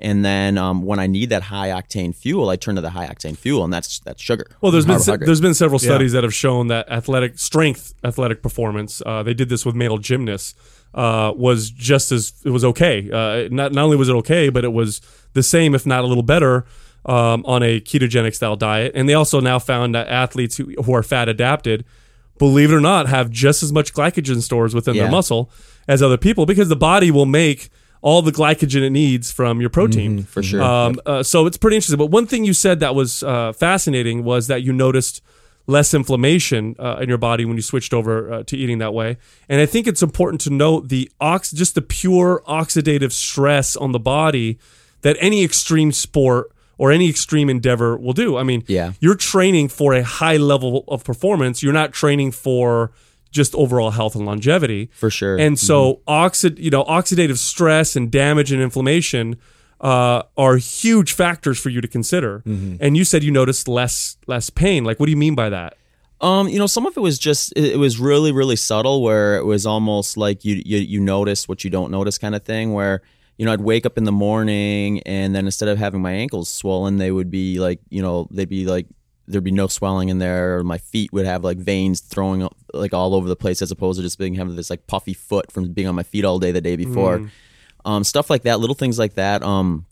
and 0.00 0.24
then 0.24 0.58
um, 0.58 0.82
when 0.82 1.00
I 1.00 1.06
need 1.06 1.30
that 1.30 1.42
high 1.42 1.70
octane 1.70 2.14
fuel, 2.14 2.50
I 2.50 2.56
turn 2.56 2.76
to 2.76 2.80
the 2.80 2.90
high 2.90 3.06
octane 3.08 3.36
fuel, 3.36 3.64
and 3.64 3.72
that's 3.72 3.98
that's 4.00 4.22
sugar. 4.22 4.46
Well, 4.60 4.70
there's 4.70 4.86
been 4.86 5.00
se- 5.00 5.16
there's 5.18 5.40
been 5.40 5.54
several 5.54 5.80
studies 5.80 6.12
that 6.12 6.22
have 6.22 6.34
shown 6.34 6.68
that 6.68 6.88
athletic 6.88 7.38
strength, 7.38 7.94
athletic 8.04 8.42
performance. 8.42 9.02
Uh, 9.04 9.22
they 9.24 9.34
did 9.34 9.48
this 9.48 9.66
with 9.66 9.74
male 9.74 9.98
gymnasts. 9.98 10.54
Uh, 10.94 11.32
was 11.36 11.70
just 11.70 12.10
as 12.12 12.32
it 12.44 12.50
was 12.50 12.64
okay. 12.64 13.10
Uh, 13.10 13.48
not 13.50 13.72
not 13.72 13.84
only 13.84 13.96
was 13.96 14.08
it 14.08 14.14
okay, 14.14 14.48
but 14.48 14.64
it 14.64 14.72
was 14.72 15.00
the 15.34 15.42
same, 15.42 15.74
if 15.74 15.84
not 15.84 16.02
a 16.02 16.06
little 16.06 16.22
better, 16.22 16.64
um, 17.06 17.44
on 17.46 17.62
a 17.62 17.80
ketogenic 17.80 18.34
style 18.34 18.56
diet. 18.56 18.92
And 18.94 19.08
they 19.08 19.14
also 19.14 19.40
now 19.40 19.58
found 19.58 19.94
that 19.94 20.08
athletes 20.08 20.56
who, 20.56 20.72
who 20.82 20.94
are 20.94 21.02
fat 21.02 21.28
adapted, 21.28 21.84
believe 22.38 22.70
it 22.70 22.74
or 22.74 22.80
not, 22.80 23.08
have 23.08 23.30
just 23.30 23.62
as 23.62 23.72
much 23.72 23.92
glycogen 23.94 24.42
stores 24.42 24.74
within 24.74 24.96
their 24.96 25.10
muscle 25.10 25.50
as 25.86 26.02
other 26.02 26.18
people 26.18 26.46
because 26.46 26.68
the 26.68 26.76
body 26.76 27.10
will 27.10 27.26
make 27.26 27.70
all 28.00 28.22
the 28.22 28.30
glycogen 28.30 28.82
it 28.82 28.90
needs 28.90 29.32
from 29.32 29.60
your 29.60 29.70
protein. 29.70 30.22
for 30.22 30.42
sure. 30.42 30.62
Um, 30.62 31.00
uh, 31.04 31.22
so 31.22 31.46
it's 31.46 31.56
pretty 31.56 31.76
interesting. 31.76 31.98
But 31.98 32.06
one 32.06 32.26
thing 32.26 32.44
you 32.44 32.52
said 32.52 32.80
that 32.80 32.94
was 32.94 33.22
uh, 33.22 33.52
fascinating 33.52 34.22
was 34.22 34.46
that 34.46 34.62
you 34.62 34.72
noticed 34.72 35.22
less 35.66 35.92
inflammation 35.92 36.74
uh, 36.78 36.96
in 37.00 37.08
your 37.08 37.18
body 37.18 37.44
when 37.44 37.56
you 37.56 37.62
switched 37.62 37.92
over 37.92 38.32
uh, 38.32 38.42
to 38.44 38.56
eating 38.56 38.78
that 38.78 38.94
way. 38.94 39.18
And 39.48 39.60
I 39.60 39.66
think 39.66 39.86
it's 39.86 40.02
important 40.02 40.40
to 40.42 40.50
note 40.50 40.88
the 40.88 41.10
ox, 41.20 41.50
just 41.50 41.74
the 41.74 41.82
pure 41.82 42.42
oxidative 42.46 43.12
stress 43.12 43.76
on 43.76 43.92
the 43.92 43.98
body 43.98 44.58
that 45.02 45.16
any 45.20 45.44
extreme 45.44 45.92
sport 45.92 46.50
or 46.78 46.90
any 46.92 47.08
extreme 47.10 47.50
endeavor 47.50 47.96
will 47.98 48.12
do. 48.14 48.36
I 48.38 48.42
mean, 48.44 48.62
Yeah. 48.68 48.92
you're 49.00 49.16
training 49.16 49.68
for 49.68 49.92
a 49.94 50.02
high 50.02 50.36
level 50.38 50.84
of 50.88 51.04
performance. 51.04 51.62
You're 51.62 51.72
not 51.72 51.92
training 51.92 52.32
for 52.32 52.92
just 53.30 53.54
overall 53.54 53.90
health 53.90 54.14
and 54.14 54.24
longevity. 54.24 54.88
For 54.94 55.10
sure. 55.10 55.36
And 55.36 55.58
so 55.58 56.00
oxid, 56.06 56.58
you 56.58 56.70
know, 56.70 56.84
oxidative 56.84 57.36
stress 57.38 57.94
and 57.96 58.10
damage 58.10 58.50
and 58.52 58.62
inflammation 58.62 59.36
uh, 59.80 60.22
are 60.36 60.56
huge 60.56 61.12
factors 61.12 61.58
for 61.60 61.68
you 61.68 61.80
to 61.80 61.88
consider. 61.88 62.42
And 62.46 62.96
you 62.96 63.04
said 63.04 63.22
you 63.22 63.30
noticed 63.30 63.68
less 63.68 64.16
less 64.26 64.48
pain. 64.50 64.84
Like, 64.84 64.98
what 64.98 65.06
do 65.06 65.10
you 65.12 65.16
mean 65.18 65.34
by 65.34 65.50
that? 65.50 65.74
Um, 66.20 66.48
you 66.48 66.58
know, 66.58 66.66
some 66.66 66.84
of 66.84 66.96
it 66.96 67.00
was 67.00 67.16
just 67.16 67.52
it, 67.54 67.64
it 67.74 67.76
was 67.78 68.00
really 68.00 68.32
really 68.32 68.56
subtle, 68.56 69.02
where 69.02 69.36
it 69.36 69.44
was 69.44 69.66
almost 69.66 70.16
like 70.16 70.44
you 70.44 70.60
you 70.66 70.78
you 70.78 70.98
notice 71.00 71.46
what 71.48 71.62
you 71.62 71.70
don't 71.70 71.92
notice 71.92 72.18
kind 72.18 72.34
of 72.34 72.42
thing, 72.42 72.72
where 72.72 73.02
you 73.38 73.46
know, 73.46 73.52
I'd 73.52 73.60
wake 73.60 73.86
up 73.86 73.96
in 73.96 74.04
the 74.04 74.12
morning 74.12 75.00
and 75.02 75.34
then 75.34 75.46
instead 75.46 75.68
of 75.68 75.78
having 75.78 76.02
my 76.02 76.12
ankles 76.12 76.50
swollen, 76.50 76.98
they 76.98 77.10
would 77.12 77.30
be 77.30 77.60
like, 77.60 77.80
you 77.88 78.02
know, 78.02 78.26
they'd 78.30 78.48
be 78.48 78.66
like, 78.66 78.86
there'd 79.28 79.44
be 79.44 79.52
no 79.52 79.68
swelling 79.68 80.08
in 80.08 80.18
there. 80.18 80.58
Or 80.58 80.64
my 80.64 80.78
feet 80.78 81.12
would 81.12 81.24
have 81.24 81.44
like 81.44 81.58
veins 81.58 82.00
throwing 82.00 82.42
up, 82.42 82.56
like 82.74 82.92
all 82.92 83.14
over 83.14 83.28
the 83.28 83.36
place 83.36 83.62
as 83.62 83.70
opposed 83.70 83.98
to 83.98 84.02
just 84.02 84.18
being 84.18 84.34
having 84.34 84.56
this 84.56 84.70
like 84.70 84.86
puffy 84.88 85.14
foot 85.14 85.52
from 85.52 85.72
being 85.72 85.86
on 85.86 85.94
my 85.94 86.02
feet 86.02 86.24
all 86.24 86.38
day 86.40 86.50
the 86.50 86.60
day 86.60 86.74
before. 86.76 87.30
Um, 87.84 88.02
stuff 88.04 88.28
like 88.28 88.42
that, 88.42 88.58
little 88.58 88.74
things 88.74 88.98
like 88.98 89.14
that. 89.14 89.42
Um, 89.44 89.86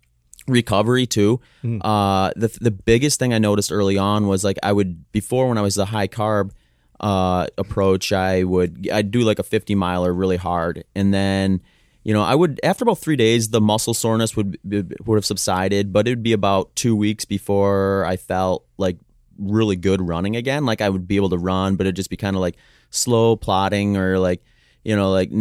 recovery 0.48 1.06
too. 1.06 1.40
Uh, 1.82 2.32
the 2.34 2.48
the 2.60 2.70
biggest 2.72 3.18
thing 3.20 3.32
I 3.32 3.38
noticed 3.38 3.70
early 3.70 3.96
on 3.96 4.26
was 4.26 4.42
like 4.42 4.58
I 4.62 4.72
would 4.72 5.10
before 5.12 5.48
when 5.48 5.56
I 5.58 5.62
was 5.62 5.76
the 5.76 5.86
high 5.86 6.08
carb 6.08 6.50
uh, 6.98 7.46
approach, 7.58 8.12
I 8.12 8.42
would 8.42 8.88
I'd 8.92 9.10
do 9.12 9.20
like 9.20 9.38
a 9.38 9.42
50 9.44 9.74
miler 9.76 10.12
really 10.12 10.36
hard, 10.36 10.84
and 10.96 11.14
then 11.14 11.60
you 12.06 12.12
know 12.12 12.22
I 12.22 12.36
would 12.36 12.60
after 12.62 12.84
about 12.84 12.98
three 12.98 13.16
days 13.16 13.48
the 13.48 13.60
muscle 13.60 13.92
soreness 13.92 14.36
would 14.36 14.60
would 14.62 15.16
have 15.16 15.26
subsided, 15.26 15.92
but 15.92 16.06
it'd 16.06 16.22
be 16.22 16.32
about 16.32 16.72
two 16.76 16.94
weeks 16.94 17.24
before 17.24 18.04
I 18.04 18.16
felt 18.16 18.64
like 18.78 18.96
really 19.36 19.74
good 19.74 20.00
running 20.00 20.36
again. 20.36 20.64
Like 20.64 20.80
I 20.80 20.88
would 20.88 21.08
be 21.08 21.16
able 21.16 21.30
to 21.30 21.36
run, 21.36 21.74
but 21.74 21.84
it'd 21.84 21.96
just 21.96 22.08
be 22.08 22.16
kind 22.16 22.36
of 22.36 22.40
like 22.40 22.58
slow 22.90 23.34
plodding 23.34 23.96
or 23.96 24.20
like 24.20 24.40
you 24.84 24.94
know 24.94 25.10
like 25.10 25.32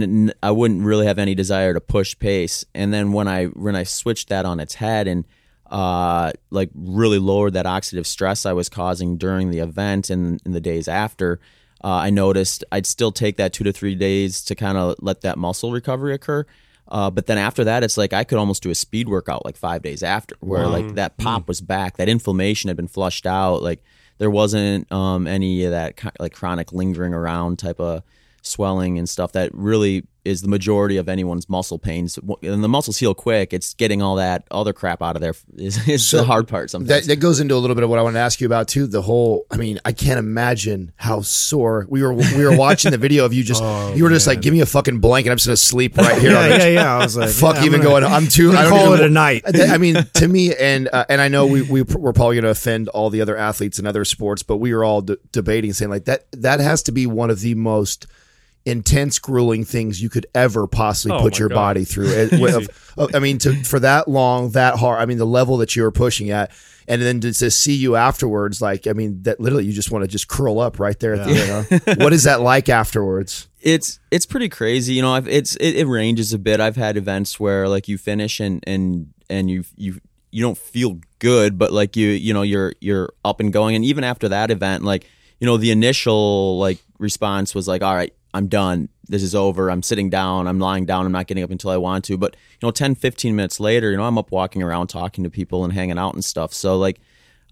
I 0.41 0.49
wouldn't 0.49 0.81
really 0.81 1.05
have 1.05 1.19
any 1.19 1.35
desire 1.35 1.71
to 1.71 1.79
push 1.79 2.17
pace. 2.17 2.65
And 2.73 2.91
then 2.91 3.13
when 3.13 3.27
I 3.27 3.45
when 3.45 3.75
I 3.75 3.83
switched 3.83 4.29
that 4.29 4.47
on 4.47 4.59
its 4.59 4.73
head 4.73 5.07
and 5.07 5.23
uh 5.69 6.31
like 6.49 6.71
really 6.73 7.19
lowered 7.19 7.53
that 7.53 7.67
oxidative 7.67 8.07
stress 8.07 8.43
I 8.43 8.53
was 8.53 8.69
causing 8.69 9.17
during 9.17 9.51
the 9.51 9.59
event 9.59 10.09
and 10.09 10.41
in 10.43 10.53
the 10.53 10.61
days 10.61 10.87
after, 10.87 11.39
uh, 11.85 11.89
I 11.89 12.09
noticed 12.09 12.63
I'd 12.71 12.87
still 12.87 13.11
take 13.11 13.37
that 13.37 13.53
two 13.53 13.63
to 13.63 13.71
three 13.71 13.93
days 13.93 14.43
to 14.45 14.55
kind 14.55 14.75
of 14.75 14.95
let 15.01 15.21
that 15.21 15.37
muscle 15.37 15.71
recovery 15.71 16.15
occur. 16.15 16.43
Uh, 16.87 17.11
but 17.11 17.27
then 17.27 17.37
after 17.37 17.63
that, 17.63 17.83
it's 17.83 17.95
like 17.95 18.11
I 18.11 18.23
could 18.23 18.39
almost 18.39 18.63
do 18.63 18.71
a 18.71 18.75
speed 18.75 19.07
workout 19.07 19.45
like 19.45 19.55
five 19.55 19.83
days 19.83 20.01
after, 20.01 20.35
where 20.39 20.67
like 20.67 20.95
that 20.95 21.17
pop 21.17 21.47
was 21.47 21.61
back, 21.61 21.97
that 21.97 22.09
inflammation 22.09 22.69
had 22.69 22.77
been 22.77 22.87
flushed 22.87 23.27
out, 23.27 23.61
like 23.61 23.83
there 24.17 24.31
wasn't 24.31 24.91
um, 24.91 25.27
any 25.27 25.63
of 25.63 25.71
that 25.71 25.99
like 26.19 26.33
chronic 26.33 26.73
lingering 26.73 27.13
around 27.13 27.59
type 27.59 27.79
of 27.79 28.01
swelling 28.41 28.97
and 28.97 29.07
stuff 29.07 29.33
that 29.33 29.51
really 29.53 30.07
is 30.25 30.41
the 30.41 30.47
majority 30.47 30.97
of 30.97 31.07
anyone's 31.07 31.47
muscle 31.47 31.77
pains. 31.79 32.17
And 32.43 32.63
the 32.63 32.67
muscles 32.67 32.97
heal 32.97 33.13
quick. 33.13 33.53
It's 33.53 33.73
getting 33.75 34.01
all 34.01 34.15
that 34.15 34.45
other 34.51 34.73
crap 34.73 35.01
out 35.01 35.15
of 35.15 35.21
there 35.21 35.33
is, 35.57 35.87
is 35.87 36.11
the 36.11 36.23
hard 36.23 36.47
part 36.47 36.69
sometimes. 36.71 36.89
That, 36.89 37.03
that 37.13 37.19
goes 37.21 37.39
into 37.39 37.55
a 37.55 37.57
little 37.59 37.75
bit 37.75 37.83
of 37.83 37.89
what 37.89 37.99
I 37.99 38.01
want 38.01 38.15
to 38.15 38.19
ask 38.19 38.41
you 38.41 38.47
about 38.47 38.67
too. 38.67 38.87
The 38.87 39.01
whole, 39.01 39.45
I 39.51 39.57
mean, 39.57 39.79
I 39.85 39.91
can't 39.91 40.19
imagine 40.19 40.91
how 40.95 41.21
sore 41.21 41.85
we 41.89 42.01
were. 42.01 42.13
We 42.13 42.43
were 42.45 42.57
watching 42.57 42.91
the 42.91 42.97
video 42.97 43.23
of 43.25 43.33
you 43.33 43.43
just, 43.43 43.63
you 43.95 44.03
were 44.03 44.09
just 44.09 44.27
like, 44.27 44.41
give 44.41 44.53
me 44.53 44.61
a 44.61 44.65
fucking 44.65 44.99
blanket. 44.99 45.29
I'm 45.31 45.37
just 45.37 45.47
gonna 45.47 45.57
sleep 45.57 45.95
right 45.97 46.19
here. 46.21 46.35
on 46.35 46.49
Yeah, 46.49 46.57
yeah, 46.57 46.67
yeah. 46.67 46.95
I 46.95 46.97
was 46.97 47.15
like, 47.15 47.29
Fuck 47.29 47.55
yeah, 47.55 47.61
I'm 47.61 47.65
even 47.67 47.81
gonna- 47.81 48.01
going. 48.01 48.13
I'm 48.13 48.27
too. 48.27 48.49
I'm 48.51 48.57
I 48.57 48.63
gonna 48.63 48.69
don't 48.69 48.79
call 48.85 48.93
even- 48.95 49.05
it 49.05 49.09
a 49.09 49.13
night. 49.13 49.43
I 49.69 49.77
mean, 49.77 49.95
to 50.15 50.27
me, 50.27 50.55
and 50.55 50.89
uh, 50.91 51.05
and 51.07 51.21
I 51.21 51.27
know 51.27 51.45
we 51.45 51.61
we 51.61 51.81
we're 51.83 52.13
probably 52.13 52.35
going 52.35 52.43
to 52.45 52.49
offend 52.49 52.89
all 52.89 53.09
the 53.09 53.21
other 53.21 53.37
athletes 53.37 53.79
in 53.79 53.85
other 53.85 54.03
sports, 54.05 54.43
but 54.43 54.57
we 54.57 54.73
were 54.73 54.83
all 54.83 55.01
de- 55.01 55.17
debating, 55.31 55.71
saying 55.73 55.91
like 55.91 56.05
that 56.05 56.25
that 56.33 56.59
has 56.59 56.81
to 56.83 56.91
be 56.91 57.05
one 57.05 57.29
of 57.29 57.41
the 57.41 57.53
most 57.55 58.07
intense, 58.65 59.19
grueling 59.19 59.63
things 59.63 60.01
you 60.01 60.09
could 60.09 60.25
ever 60.33 60.67
possibly 60.67 61.17
Oh 61.17 61.21
put 61.21 61.37
your 61.39 61.49
God. 61.49 61.55
body 61.55 61.83
through. 61.85 62.07
It- 62.09 62.33
of- 62.55 62.93
of- 62.97 63.15
I 63.15 63.19
mean, 63.19 63.37
to 63.39 63.53
for 63.63 63.79
that 63.79 64.07
long, 64.07 64.51
that 64.51 64.75
hard. 64.79 64.99
I 65.01 65.05
mean, 65.05 65.17
the 65.17 65.25
level 65.25 65.57
that 65.57 65.75
you 65.75 65.83
were 65.83 65.91
pushing 65.91 66.29
at. 66.31 66.51
And 66.87 67.01
then 67.01 67.19
to, 67.21 67.33
to 67.33 67.49
see 67.49 67.73
you 67.73 67.95
afterwards, 67.95 68.61
like 68.61 68.85
I 68.85 68.93
mean, 68.93 69.23
that 69.23 69.39
literally 69.39 69.65
you 69.65 69.73
just 69.73 69.89
want 69.91 70.03
to 70.03 70.07
just 70.07 70.27
curl 70.27 70.59
up 70.59 70.79
right 70.79 70.99
there 70.99 71.15
at 71.15 71.25
the 71.27 71.33
end. 71.71 71.81
Huh? 71.87 71.95
what 71.97 72.13
is 72.13 72.23
that 72.25 72.41
like 72.41 72.69
afterwards? 72.69 73.47
it's 73.61 73.99
it's 74.11 74.27
pretty 74.27 74.47
crazy 74.47 74.93
you 74.93 75.01
know 75.01 75.11
I've, 75.15 75.27
it's 75.27 75.55
it, 75.55 75.75
it 75.75 75.87
ranges 75.87 76.31
a 76.33 76.37
bit 76.37 76.59
i've 76.59 76.75
had 76.75 76.97
events 76.97 77.39
where 77.39 77.67
like 77.67 77.87
you 77.87 77.97
finish 77.97 78.39
and 78.39 78.63
and 78.67 79.11
and 79.27 79.49
you 79.49 79.63
you 79.75 79.99
you 80.29 80.43
don't 80.43 80.55
feel 80.59 80.99
good 81.17 81.57
but 81.57 81.71
like 81.71 81.95
you 81.95 82.09
you 82.09 82.31
know 82.31 82.43
you're 82.43 82.73
you're 82.79 83.09
up 83.23 83.39
and 83.39 83.51
going 83.51 83.75
and 83.75 83.83
even 83.83 84.03
after 84.03 84.29
that 84.29 84.51
event 84.51 84.83
like 84.83 85.07
you 85.39 85.47
know 85.47 85.57
the 85.57 85.71
initial 85.71 86.59
like 86.59 86.77
response 86.99 87.55
was 87.55 87.67
like 87.67 87.81
all 87.81 87.95
right 87.95 88.13
i'm 88.35 88.47
done. 88.47 88.89
This 89.07 89.21
is 89.21 89.35
over. 89.35 89.69
I'm 89.69 89.83
sitting 89.83 90.09
down. 90.09 90.47
I'm 90.47 90.59
lying 90.59 90.85
down. 90.85 91.05
I'm 91.05 91.11
not 91.11 91.27
getting 91.27 91.43
up 91.43 91.51
until 91.51 91.69
i 91.69 91.77
want 91.77 92.05
to. 92.05 92.17
But 92.17 92.35
you 92.59 92.67
know 92.67 92.71
10 92.71 92.95
15 92.95 93.35
minutes 93.35 93.59
later 93.59 93.91
you 93.91 93.97
know 93.97 94.03
i'm 94.03 94.17
up 94.17 94.31
walking 94.31 94.63
around 94.63 94.87
talking 94.87 95.23
to 95.23 95.29
people 95.29 95.63
and 95.63 95.73
hanging 95.73 95.97
out 95.97 96.13
and 96.13 96.23
stuff. 96.23 96.53
So 96.53 96.77
like 96.77 96.99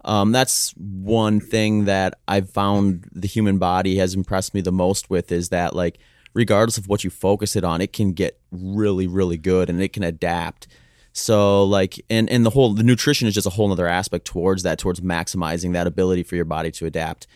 um, 0.04 0.32
that's 0.32 0.72
one 0.76 1.40
thing 1.40 1.86
that 1.86 2.18
I've 2.28 2.50
found 2.50 3.08
the 3.12 3.26
human 3.26 3.58
body 3.58 3.96
has 3.96 4.14
impressed 4.14 4.52
me 4.52 4.60
the 4.60 4.72
most 4.72 5.08
with 5.08 5.32
is 5.32 5.48
that 5.48 5.74
like 5.74 5.98
regardless 6.34 6.76
of 6.76 6.88
what 6.88 7.04
you 7.04 7.10
focus 7.10 7.56
it 7.56 7.64
on, 7.64 7.80
it 7.80 7.92
can 7.92 8.12
get 8.12 8.38
really, 8.50 9.06
really 9.06 9.38
good 9.38 9.70
and 9.70 9.80
it 9.80 9.92
can 9.94 10.02
adapt. 10.02 10.66
So 11.12 11.64
like 11.64 12.04
and, 12.10 12.28
and 12.28 12.44
the 12.44 12.50
whole 12.50 12.74
the 12.74 12.82
nutrition 12.82 13.28
is 13.28 13.34
just 13.34 13.46
a 13.46 13.50
whole 13.50 13.70
other 13.72 13.86
aspect 13.88 14.26
towards 14.26 14.64
that, 14.64 14.78
towards 14.78 15.00
maximizing 15.00 15.72
that 15.72 15.86
ability 15.86 16.24
for 16.24 16.36
your 16.36 16.44
body 16.44 16.70
to 16.72 16.86
adapt. 16.86 17.26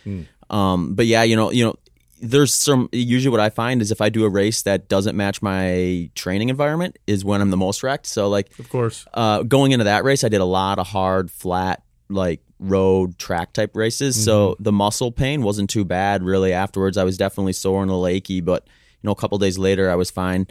Um, 0.51 0.95
but 0.95 1.07
yeah, 1.07 1.23
you 1.23 1.37
know, 1.37 1.51
you 1.51 1.65
know, 1.65 1.77
there's 2.21 2.53
some 2.55 2.89
usually 2.93 3.31
what 3.31 3.41
I 3.41 3.51
find 3.51 3.81
is 3.81 3.91
if 3.91 4.01
I 4.01 4.09
do 4.09 4.25
a 4.25 4.29
race 4.29 4.63
that 4.63 4.89
doesn't 4.89 5.17
match 5.17 5.41
my 5.43 6.11
training 6.15 6.49
environment 6.49 6.99
is 7.07 7.25
when 7.25 7.41
I'm 7.41 7.51
the 7.51 7.57
most 7.57 7.83
wrecked. 7.83 8.07
So 8.07 8.29
like 8.29 8.59
Of 8.59 8.69
course. 8.69 9.07
uh, 9.15 9.43
going 9.43 9.73
into 9.73 9.85
that 9.85 10.05
race, 10.05 10.25
I 10.25 10.29
did 10.29 10.41
a 10.41 10.45
lot 10.45 10.79
of 10.79 10.87
hard, 10.89 11.31
flat, 11.31 11.83
like 12.09 12.41
road 12.59 13.19
track 13.19 13.53
type 13.53 13.77
races. 13.77 14.23
So 14.25 14.57
the 14.59 14.73
muscle 14.73 15.13
pain 15.13 15.43
wasn't 15.43 15.71
too 15.71 15.85
bad 15.85 16.23
really. 16.23 16.53
Afterwards, 16.53 16.97
I 16.97 17.05
was 17.05 17.17
definitely 17.17 17.53
sore 17.53 17.83
and 17.83 17.91
a 17.91 17.95
little 17.95 18.07
achy, 18.07 18.41
but 18.41 18.65
you 18.67 19.07
know, 19.07 19.13
a 19.13 19.17
couple 19.17 19.39
days 19.39 19.59
later, 19.59 19.91
I 19.91 19.95
was 19.95 20.11
fine. 20.11 20.49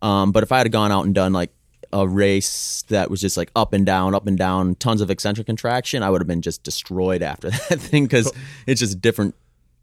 Um, 0.00 0.32
but 0.32 0.42
if 0.42 0.52
I 0.52 0.58
had 0.58 0.72
gone 0.72 0.90
out 0.92 1.04
and 1.04 1.14
done 1.14 1.32
like 1.34 1.52
a 1.92 2.06
race 2.08 2.82
that 2.88 3.10
was 3.10 3.20
just 3.20 3.36
like 3.36 3.50
up 3.54 3.72
and 3.74 3.84
down, 3.84 4.14
up 4.14 4.26
and 4.26 4.38
down, 4.38 4.76
tons 4.76 5.00
of 5.02 5.10
eccentric 5.10 5.46
contraction, 5.46 6.02
I 6.02 6.08
would 6.08 6.20
have 6.22 6.28
been 6.28 6.40
just 6.40 6.62
destroyed 6.62 7.20
after 7.22 7.50
that 7.68 7.80
thing 7.80 8.04
because 8.04 8.32
it's 8.66 8.80
just 8.80 9.00
different. 9.02 9.34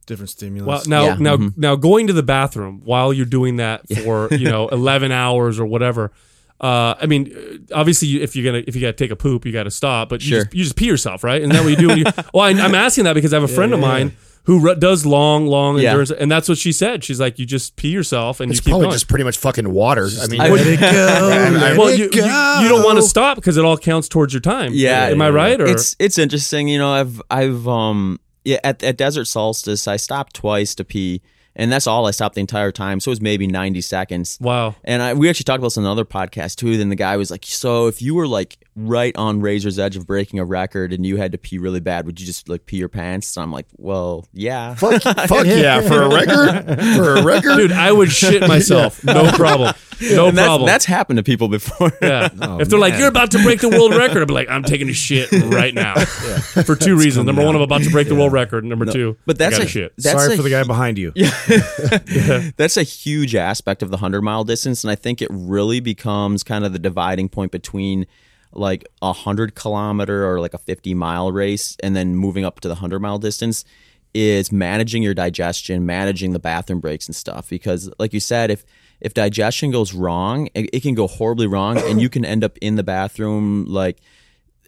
Different 0.07 0.31
stimulus. 0.31 0.67
Well, 0.67 0.83
now, 0.87 1.05
Yeah. 1.05 1.17
now, 1.19 1.37
Mhm. 1.37 1.53
now, 1.57 1.75
going 1.75 2.07
to 2.07 2.13
the 2.13 2.23
bathroom 2.23 2.81
while 2.83 3.13
you're 3.13 3.25
doing 3.27 3.57
that 3.57 3.81
for 4.03 4.29
you 4.31 4.49
know 4.49 4.67
eleven 4.71 5.11
hours 5.11 5.59
or 5.59 5.65
whatever. 5.67 6.11
Uh, 6.59 6.95
I 6.99 7.05
mean, 7.05 7.31
uh, 7.71 7.75
obviously, 7.75 8.19
if 8.23 8.35
you're 8.35 8.43
gonna 8.51 8.63
if 8.65 8.75
you 8.75 8.81
gotta 8.81 8.93
take 8.93 9.11
a 9.11 9.15
poop, 9.15 9.45
you 9.45 9.51
gotta 9.51 9.69
stop. 9.69 10.09
But 10.09 10.23
you, 10.23 10.29
Sure. 10.29 10.43
just, 10.45 10.55
you 10.55 10.63
just 10.63 10.75
pee 10.75 10.85
yourself, 10.87 11.23
right? 11.23 11.39
And 11.43 11.51
then 11.51 11.63
what 11.63 11.69
you 11.69 11.75
do? 11.77 11.87
When 11.89 11.97
you, 11.99 12.05
well, 12.33 12.43
I, 12.45 12.49
I'm 12.49 12.73
asking 12.73 13.03
that 13.03 13.13
because 13.13 13.31
I 13.31 13.35
have 13.39 13.47
a 13.47 13.53
friend 13.53 13.73
of 13.75 13.79
mine 13.79 14.13
who 14.45 14.59
ru- 14.59 14.73
does 14.75 15.05
long, 15.05 15.45
long 15.45 15.77
Yeah. 15.77 15.89
endurance, 15.89 16.09
and 16.09 16.31
that's 16.31 16.47
what 16.49 16.57
she 16.57 16.71
said. 16.71 17.03
She's 17.03 17.19
like, 17.19 17.37
you 17.37 17.45
just 17.45 17.75
pee 17.75 17.89
yourself 17.89 18.39
and 18.39 18.49
It's 18.49 18.59
you 18.59 18.63
keep 18.63 18.71
probably 18.71 18.85
going. 18.85 18.93
just 18.93 19.07
pretty 19.09 19.25
much 19.25 19.37
fucking 19.37 19.69
water. 19.71 20.09
I 20.19 20.27
mean, 20.27 20.39
I- 20.41 20.47
let 20.49 20.65
it 20.65 20.79
go. 20.79 20.87
let 20.87 21.77
well, 21.77 21.87
it 21.89 21.99
you, 21.99 22.05
you, 22.05 22.09
go. 22.11 22.59
you 22.63 22.69
don't 22.69 22.83
want 22.83 22.97
to 22.97 23.03
stop 23.03 23.35
because 23.35 23.57
it 23.57 23.65
all 23.65 23.77
counts 23.77 24.07
towards 24.07 24.33
your 24.33 24.41
time. 24.41 24.71
Yeah, 24.73 25.07
am 25.07 25.21
I 25.21 25.29
right? 25.29 25.59
Or 25.61 25.67
it's 25.67 25.95
it's 25.99 26.17
interesting. 26.17 26.69
You 26.69 26.79
know, 26.79 26.89
I've 26.89 27.21
I've 27.29 27.67
um 27.67 28.19
yeah 28.47 28.59
at 28.63 28.81
at 28.81 28.97
Desert 28.97 29.25
Solstice 29.25 29.87
I 29.87 29.97
stopped 29.97 30.33
twice 30.33 30.73
to 30.75 30.85
pee, 30.85 31.21
and 31.57 31.69
that's 31.71 31.87
all 31.87 32.05
I 32.05 32.11
stopped 32.11 32.35
the 32.35 32.41
entire 32.41 32.71
time. 32.71 33.01
So 33.01 33.09
it 33.09 33.13
was 33.13 33.21
maybe 33.21 33.47
ninety 33.47 33.81
seconds. 33.81 34.37
wow. 34.39 34.75
And 34.85 35.01
I, 35.01 35.13
we 35.13 35.29
actually 35.29 35.43
talked 35.43 35.57
about 35.59 35.67
this 35.67 35.77
on 35.77 35.83
another 35.83 36.05
podcast 36.05 36.55
too. 36.55 36.77
Then 36.77 36.87
the 36.89 36.95
guy 36.95 37.17
was 37.17 37.29
like, 37.31 37.43
"So 37.45 37.87
if 37.87 38.01
you 38.01 38.15
were 38.15 38.27
like 38.27 38.57
right 38.75 39.15
on 39.17 39.41
razor's 39.41 39.79
edge 39.79 39.95
of 39.97 40.05
breaking 40.07 40.39
a 40.39 40.45
record 40.45 40.93
and 40.93 41.05
you 41.05 41.17
had 41.17 41.31
to 41.33 41.37
pee 41.37 41.57
really 41.57 41.79
bad, 41.79 42.05
would 42.05 42.19
you 42.19 42.25
just 42.25 42.47
like 42.47 42.65
pee 42.65 42.77
your 42.77 42.89
pants?" 42.89 43.35
And 43.35 43.43
I'm 43.43 43.51
like, 43.51 43.65
"Well, 43.77 44.25
yeah." 44.33 44.75
fuck, 44.75 45.01
fuck 45.27 45.45
yeah, 45.45 45.81
for 45.81 46.03
a 46.03 46.09
record, 46.09 46.79
for 46.95 47.15
a 47.17 47.23
record, 47.23 47.57
Dude, 47.57 47.71
I 47.73 47.91
would 47.91 48.11
shit 48.11 48.41
myself. 48.47 49.03
No 49.03 49.29
problem. 49.31 49.73
No 49.99 50.27
And 50.27 50.37
problem. 50.37 50.67
that's 50.67 50.85
happened 50.85 51.17
to 51.17 51.23
people 51.23 51.47
before. 51.47 51.91
Yeah. 52.01 52.29
Oh, 52.39 52.59
if 52.59 52.69
they're 52.69 52.77
like, 52.77 52.97
you're 52.99 53.07
about 53.07 53.31
to 53.31 53.41
break 53.41 53.61
the 53.61 53.69
world 53.69 53.95
record, 53.95 54.21
I'd 54.21 54.27
be 54.27 54.33
like, 54.33 54.47
I'm 54.47 54.61
taking 54.63 54.87
a 54.89 54.93
shit 54.93 55.31
right 55.31 55.73
now. 55.73 55.95
For 55.95 56.75
two 56.75 56.95
reasons. 56.95 57.25
Number 57.25 57.43
one, 57.43 57.55
I'm 57.55 57.61
about 57.63 57.81
to 57.81 57.89
break 57.89 58.07
the 58.07 58.13
world 58.15 58.31
record. 58.31 58.63
Number 58.63 58.85
two, 58.85 59.17
but 59.25 59.37
that's 59.39 59.59
I 59.59 59.63
a, 59.63 59.67
shit. 59.67 59.93
that's 59.97 60.21
Sorry 60.21 60.35
a 60.35 60.37
for 60.37 60.43
the 60.43 60.49
guy 60.51 60.63
behind 60.63 60.97
you. 60.99 61.13
that's 62.57 62.77
a 62.77 62.83
huge 62.83 63.35
aspect 63.35 63.81
of 63.81 63.89
the 63.89 63.97
100 63.97 64.21
mile 64.21 64.43
distance 64.43 64.83
and 64.83 64.91
i 64.91 64.95
think 64.95 65.21
it 65.21 65.29
really 65.31 65.79
becomes 65.79 66.43
kind 66.43 66.65
of 66.65 66.73
the 66.73 66.79
dividing 66.79 67.29
point 67.29 67.51
between 67.51 68.05
like 68.53 68.85
a 69.01 69.07
100 69.07 69.55
kilometer 69.55 70.29
or 70.29 70.39
like 70.39 70.53
a 70.53 70.57
50 70.57 70.93
mile 70.93 71.31
race 71.31 71.75
and 71.83 71.95
then 71.95 72.15
moving 72.15 72.45
up 72.45 72.59
to 72.59 72.67
the 72.67 72.75
100 72.75 72.99
mile 72.99 73.19
distance 73.19 73.65
is 74.13 74.51
managing 74.51 75.03
your 75.03 75.13
digestion 75.13 75.85
managing 75.85 76.33
the 76.33 76.39
bathroom 76.39 76.79
breaks 76.79 77.07
and 77.07 77.15
stuff 77.15 77.49
because 77.49 77.89
like 77.99 78.13
you 78.13 78.19
said 78.19 78.49
if 78.51 78.65
if 78.99 79.13
digestion 79.13 79.69
goes 79.69 79.93
wrong 79.93 80.47
it, 80.53 80.69
it 80.73 80.81
can 80.81 80.95
go 80.95 81.07
horribly 81.07 81.47
wrong 81.47 81.77
and 81.77 82.01
you 82.01 82.09
can 82.09 82.25
end 82.25 82.43
up 82.43 82.57
in 82.59 82.75
the 82.75 82.83
bathroom 82.83 83.65
like 83.65 83.99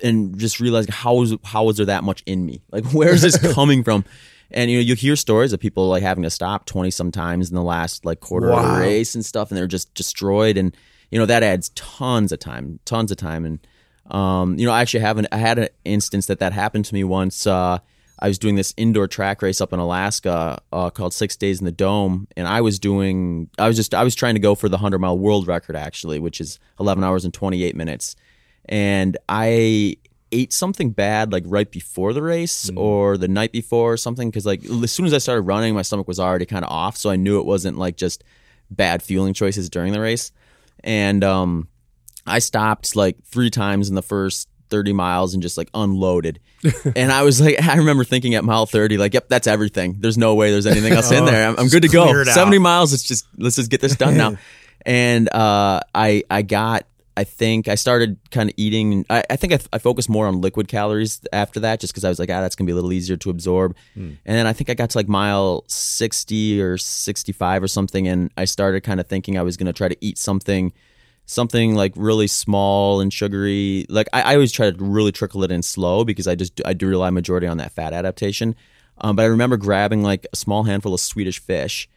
and 0.04 0.38
just 0.38 0.60
realize 0.60 0.88
how 0.90 1.22
is 1.22 1.36
how 1.44 1.70
is 1.70 1.78
there 1.78 1.86
that 1.88 2.04
much 2.04 2.24
in 2.26 2.46
me? 2.46 2.62
Like 2.72 2.86
where 2.92 3.14
is 3.14 3.22
this 3.22 3.38
coming 3.54 3.84
from? 3.84 4.06
And 4.52 4.72
you 4.72 4.78
know, 4.78 4.82
you 4.82 4.96
hear 4.96 5.16
stories 5.16 5.54
of 5.54 5.60
people 5.60 5.88
like 5.88 6.04
having 6.04 6.24
to 6.24 6.30
stop 6.30 6.66
twenty 6.66 6.92
sometimes 6.92 7.50
in 7.50 7.56
the 7.56 7.64
last 7.64 8.06
like 8.06 8.20
quarter 8.20 8.52
of 8.52 8.64
a 8.64 8.80
race 8.80 9.16
and 9.16 9.26
stuff, 9.26 9.50
and 9.50 9.58
they're 9.58 9.68
just 9.68 9.94
destroyed. 9.94 10.58
And 10.58 10.76
you 11.12 11.20
know 11.20 11.26
that 11.26 11.44
adds 11.44 11.70
tons 11.70 12.32
of 12.32 12.40
time, 12.40 12.80
tons 12.86 13.12
of 13.12 13.18
time. 13.18 13.46
And 13.46 13.60
um, 14.12 14.58
you 14.58 14.66
know, 14.66 14.72
I 14.72 14.82
actually 14.82 15.02
have 15.02 15.18
an 15.18 15.28
I 15.32 15.38
had 15.38 15.60
an 15.60 15.70
instance 15.86 16.26
that 16.28 16.40
that 16.40 16.54
happened 16.54 16.86
to 16.86 16.94
me 16.94 17.04
once. 17.04 17.46
Uh, 17.46 17.80
I 18.22 18.28
was 18.28 18.38
doing 18.38 18.56
this 18.56 18.74
indoor 18.76 19.08
track 19.08 19.42
race 19.42 19.62
up 19.62 19.72
in 19.72 19.80
Alaska 19.80 20.62
uh, 20.74 20.90
called 20.90 21.14
Six 21.14 21.36
Days 21.38 21.60
in 21.60 21.66
the 21.66 21.72
Dome, 21.72 22.28
and 22.36 22.48
I 22.48 22.62
was 22.62 22.80
doing 22.80 23.50
I 23.58 23.68
was 23.68 23.78
just 23.78 23.94
I 23.94 24.04
was 24.04 24.16
trying 24.16 24.36
to 24.36 24.42
go 24.42 24.56
for 24.56 24.68
the 24.68 24.78
hundred 24.78 25.00
mile 25.00 25.18
world 25.18 25.48
record 25.48 25.76
actually, 25.76 26.20
which 26.20 26.42
is 26.42 26.60
eleven 26.80 27.04
hours 27.04 27.24
and 27.24 27.34
twenty 27.34 27.64
eight 27.64 27.76
minutes, 27.76 28.16
and 28.66 29.18
I 29.30 29.98
ate 30.32 30.54
something 30.54 30.92
bad 30.92 31.32
like 31.32 31.44
right 31.48 31.70
before 31.70 32.14
the 32.14 32.22
race 32.22 32.70
or 32.76 33.18
the 33.18 33.28
night 33.28 33.52
before 33.52 33.94
or 33.94 33.98
something 33.98 34.30
because 34.30 34.46
like 34.46 34.64
as 34.66 34.92
soon 34.92 35.06
as 35.06 35.14
I 35.14 35.18
started 35.18 35.42
running, 35.42 35.74
my 35.74 35.82
stomach 35.82 36.08
was 36.08 36.20
already 36.20 36.46
kind 36.46 36.64
of 36.64 36.72
off, 36.72 36.98
so 36.98 37.10
I 37.10 37.16
knew 37.16 37.40
it 37.40 37.46
wasn't 37.46 37.78
like 37.78 37.98
just 37.98 38.24
bad 38.70 39.02
fueling 39.02 39.34
choices 39.34 39.70
during 39.70 39.94
the 39.94 40.00
race, 40.00 40.32
and 40.84 41.24
um, 41.24 41.68
I 42.26 42.40
stopped 42.40 42.96
like 42.96 43.24
three 43.26 43.50
times 43.50 43.90
in 43.90 43.96
the 43.96 44.02
first 44.02 44.48
30 44.70 44.94
miles 44.94 45.34
and 45.34 45.44
just 45.44 45.58
like 45.58 45.70
unloaded. 45.74 46.40
and 46.96 47.12
I 47.12 47.24
was 47.24 47.42
like, 47.42 47.62
I 47.68 47.78
remember 47.78 48.04
thinking 48.04 48.36
at 48.36 48.44
mile 48.44 48.66
30, 48.66 48.98
like, 48.98 49.14
yep, 49.14 49.28
that's 49.30 49.48
everything. 49.48 49.98
There's 50.00 50.18
no 50.18 50.36
way 50.36 50.52
there's 50.52 50.68
anything 50.68 50.94
else 50.94 51.12
in 51.12 51.26
there. 51.26 51.50
I'm, 51.50 51.58
I'm 51.58 51.68
good 51.68 51.84
to 51.84 51.90
go. 51.90 52.06
clear 52.06 52.22
it 52.22 52.28
out. 52.28 52.36
70 52.36 52.60
miles. 52.60 52.92
Let's 52.92 53.04
just, 53.04 53.26
let's 53.38 53.56
just 53.56 53.70
get 53.72 53.82
this 53.82 53.96
done 53.96 54.18
now. 54.18 54.38
and, 54.86 55.28
uh, 55.34 55.82
I, 55.94 56.24
I 56.30 56.42
got, 56.42 56.86
I 57.20 57.26
think 57.26 57.68
I 57.68 57.76
started 57.76 58.18
kind 58.32 58.50
of 58.50 58.56
eating. 58.56 59.06
I, 59.10 59.24
I 59.30 59.36
think 59.36 59.52
I, 59.52 59.60
I 59.74 59.78
focused 59.80 60.10
more 60.10 60.26
on 60.26 60.40
liquid 60.40 60.70
calories 60.70 61.20
after 61.34 61.60
that, 61.60 61.82
just 61.82 61.92
because 61.92 62.06
I 62.06 62.10
was 62.10 62.18
like, 62.18 62.30
ah, 62.30 62.40
that's 62.40 62.56
gonna 62.56 62.66
be 62.68 62.72
a 62.72 62.76
little 62.76 62.94
easier 62.94 63.18
to 63.18 63.30
absorb. 63.30 63.76
And 64.26 64.36
then 64.38 64.48
I 64.48 64.54
think 64.54 64.70
I 64.70 64.74
got 64.74 64.90
to 64.92 64.98
like 64.98 65.10
mile 65.10 65.66
sixty 65.68 66.62
or 66.62 66.78
sixty-five 66.78 67.62
or 67.62 67.68
something, 67.68 68.08
and 68.08 68.32
I 68.38 68.46
started 68.46 68.86
kind 68.86 69.02
of 69.02 69.08
thinking 69.08 69.38
I 69.38 69.42
was 69.42 69.58
gonna 69.58 69.74
try 69.74 69.90
to 69.90 69.98
eat 70.00 70.18
something 70.18 70.72
something 71.26 71.76
like 71.76 71.92
really 71.98 72.28
small 72.28 73.02
and 73.02 73.12
sugary. 73.12 73.86
Like 73.90 74.08
I, 74.14 74.22
I 74.22 74.34
always 74.36 74.54
try 74.54 74.72
to 74.72 74.84
really 74.84 75.12
trickle 75.12 75.44
it 75.44 75.52
in 75.52 75.62
slow 75.62 76.06
because 76.06 76.26
I 76.26 76.36
just 76.36 76.62
I 76.66 76.72
do 76.72 76.88
rely 76.88 77.10
majority 77.10 77.48
on 77.48 77.58
that 77.58 77.74
fat 77.74 77.92
adaptation. 77.92 78.56
Um, 78.98 79.18
but 79.18 79.24
I 79.24 79.26
remember 79.26 79.58
grabbing 79.58 80.04
like 80.04 80.26
a 80.32 80.38
small 80.38 80.64
handful 80.64 80.94
of 80.94 81.02
Swedish 81.02 81.40
fish, 81.42 81.90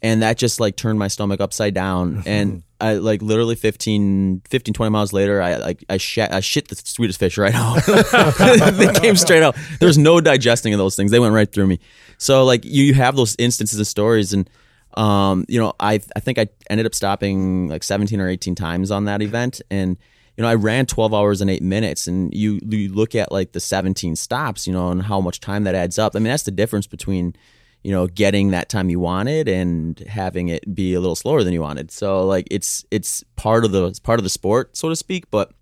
and 0.00 0.22
that 0.22 0.38
just 0.38 0.60
like 0.60 0.76
turned 0.76 1.00
my 1.00 1.08
stomach 1.08 1.40
upside 1.40 1.74
down. 1.74 2.22
and 2.24 2.62
I 2.80 2.94
like 2.94 3.22
literally 3.22 3.54
15, 3.54 4.42
15, 4.48 4.74
20 4.74 4.90
miles 4.90 5.12
later, 5.12 5.40
I 5.42 5.56
like 5.56 5.84
I 5.88 5.96
shit 5.96 6.32
I 6.32 6.40
shit 6.40 6.68
the 6.68 6.76
Swedish 6.76 7.18
fish 7.18 7.38
right 7.38 7.54
out. 7.54 7.84
they 8.74 8.92
came 9.00 9.16
straight 9.16 9.42
out. 9.42 9.56
There's 9.80 9.98
no 9.98 10.20
digesting 10.20 10.72
of 10.72 10.78
those 10.78 10.96
things. 10.96 11.10
They 11.10 11.20
went 11.20 11.34
right 11.34 11.50
through 11.50 11.66
me. 11.66 11.80
So 12.18 12.44
like 12.44 12.64
you, 12.64 12.84
you 12.84 12.94
have 12.94 13.16
those 13.16 13.36
instances 13.38 13.78
and 13.78 13.86
stories 13.86 14.32
and 14.32 14.48
um, 14.94 15.44
you 15.48 15.60
know, 15.60 15.72
I 15.78 16.00
I 16.16 16.20
think 16.20 16.38
I 16.38 16.48
ended 16.68 16.86
up 16.86 16.94
stopping 16.94 17.68
like 17.68 17.84
17 17.84 18.20
or 18.20 18.28
18 18.28 18.54
times 18.54 18.90
on 18.90 19.04
that 19.04 19.22
event, 19.22 19.60
and 19.70 19.96
you 20.36 20.42
know, 20.42 20.48
I 20.48 20.54
ran 20.54 20.86
12 20.86 21.14
hours 21.14 21.40
and 21.40 21.50
eight 21.50 21.62
minutes, 21.62 22.06
and 22.06 22.34
you 22.34 22.58
you 22.66 22.92
look 22.92 23.14
at 23.14 23.30
like 23.30 23.52
the 23.52 23.60
17 23.60 24.16
stops, 24.16 24.66
you 24.66 24.72
know, 24.72 24.90
and 24.90 25.02
how 25.02 25.20
much 25.20 25.40
time 25.40 25.64
that 25.64 25.74
adds 25.74 25.98
up. 25.98 26.16
I 26.16 26.18
mean, 26.18 26.30
that's 26.30 26.42
the 26.42 26.50
difference 26.50 26.86
between 26.86 27.36
you 27.82 27.92
know 27.92 28.06
getting 28.06 28.50
that 28.50 28.68
time 28.68 28.90
you 28.90 29.00
wanted 29.00 29.48
and 29.48 29.98
having 30.00 30.48
it 30.48 30.74
be 30.74 30.94
a 30.94 31.00
little 31.00 31.16
slower 31.16 31.42
than 31.42 31.52
you 31.52 31.62
wanted. 31.62 31.90
So 31.90 32.26
like 32.26 32.46
it's 32.50 32.84
it's 32.90 33.24
part 33.36 33.64
of 33.64 33.72
the 33.72 33.86
it's 33.86 33.98
part 34.00 34.18
of 34.18 34.24
the 34.24 34.30
sport, 34.30 34.76
so 34.76 34.88
to 34.88 34.96
speak, 34.96 35.30
but 35.30 35.52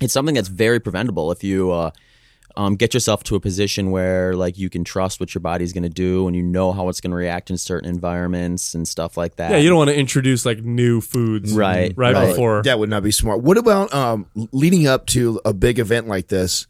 it's 0.00 0.12
something 0.12 0.34
that's 0.34 0.48
very 0.48 0.78
preventable 0.78 1.32
if 1.32 1.42
you 1.42 1.72
uh, 1.72 1.90
um, 2.56 2.76
get 2.76 2.94
yourself 2.94 3.24
to 3.24 3.34
a 3.36 3.40
position 3.40 3.90
where 3.90 4.34
like 4.34 4.56
you 4.58 4.70
can 4.70 4.84
trust 4.84 5.18
what 5.20 5.34
your 5.34 5.40
body's 5.40 5.72
going 5.72 5.82
to 5.82 5.88
do 5.88 6.26
and 6.28 6.36
you 6.36 6.42
know 6.42 6.72
how 6.72 6.88
it's 6.88 7.00
going 7.00 7.10
to 7.10 7.16
react 7.16 7.50
in 7.50 7.58
certain 7.58 7.88
environments 7.88 8.74
and 8.74 8.86
stuff 8.86 9.16
like 9.16 9.36
that. 9.36 9.50
Yeah, 9.50 9.56
you 9.58 9.68
don't 9.68 9.78
want 9.78 9.90
to 9.90 9.96
introduce 9.98 10.46
like 10.46 10.62
new 10.62 11.00
foods, 11.00 11.52
Right, 11.52 11.92
Right, 11.96 12.14
right. 12.14 12.28
before. 12.28 12.62
That 12.62 12.78
would 12.78 12.90
not 12.90 13.02
be 13.02 13.10
smart. 13.10 13.42
What 13.42 13.58
about 13.58 13.92
um, 13.92 14.26
leading 14.52 14.86
up 14.86 15.06
to 15.06 15.40
a 15.44 15.52
big 15.52 15.78
event 15.78 16.06
like 16.08 16.28
this? 16.28 16.66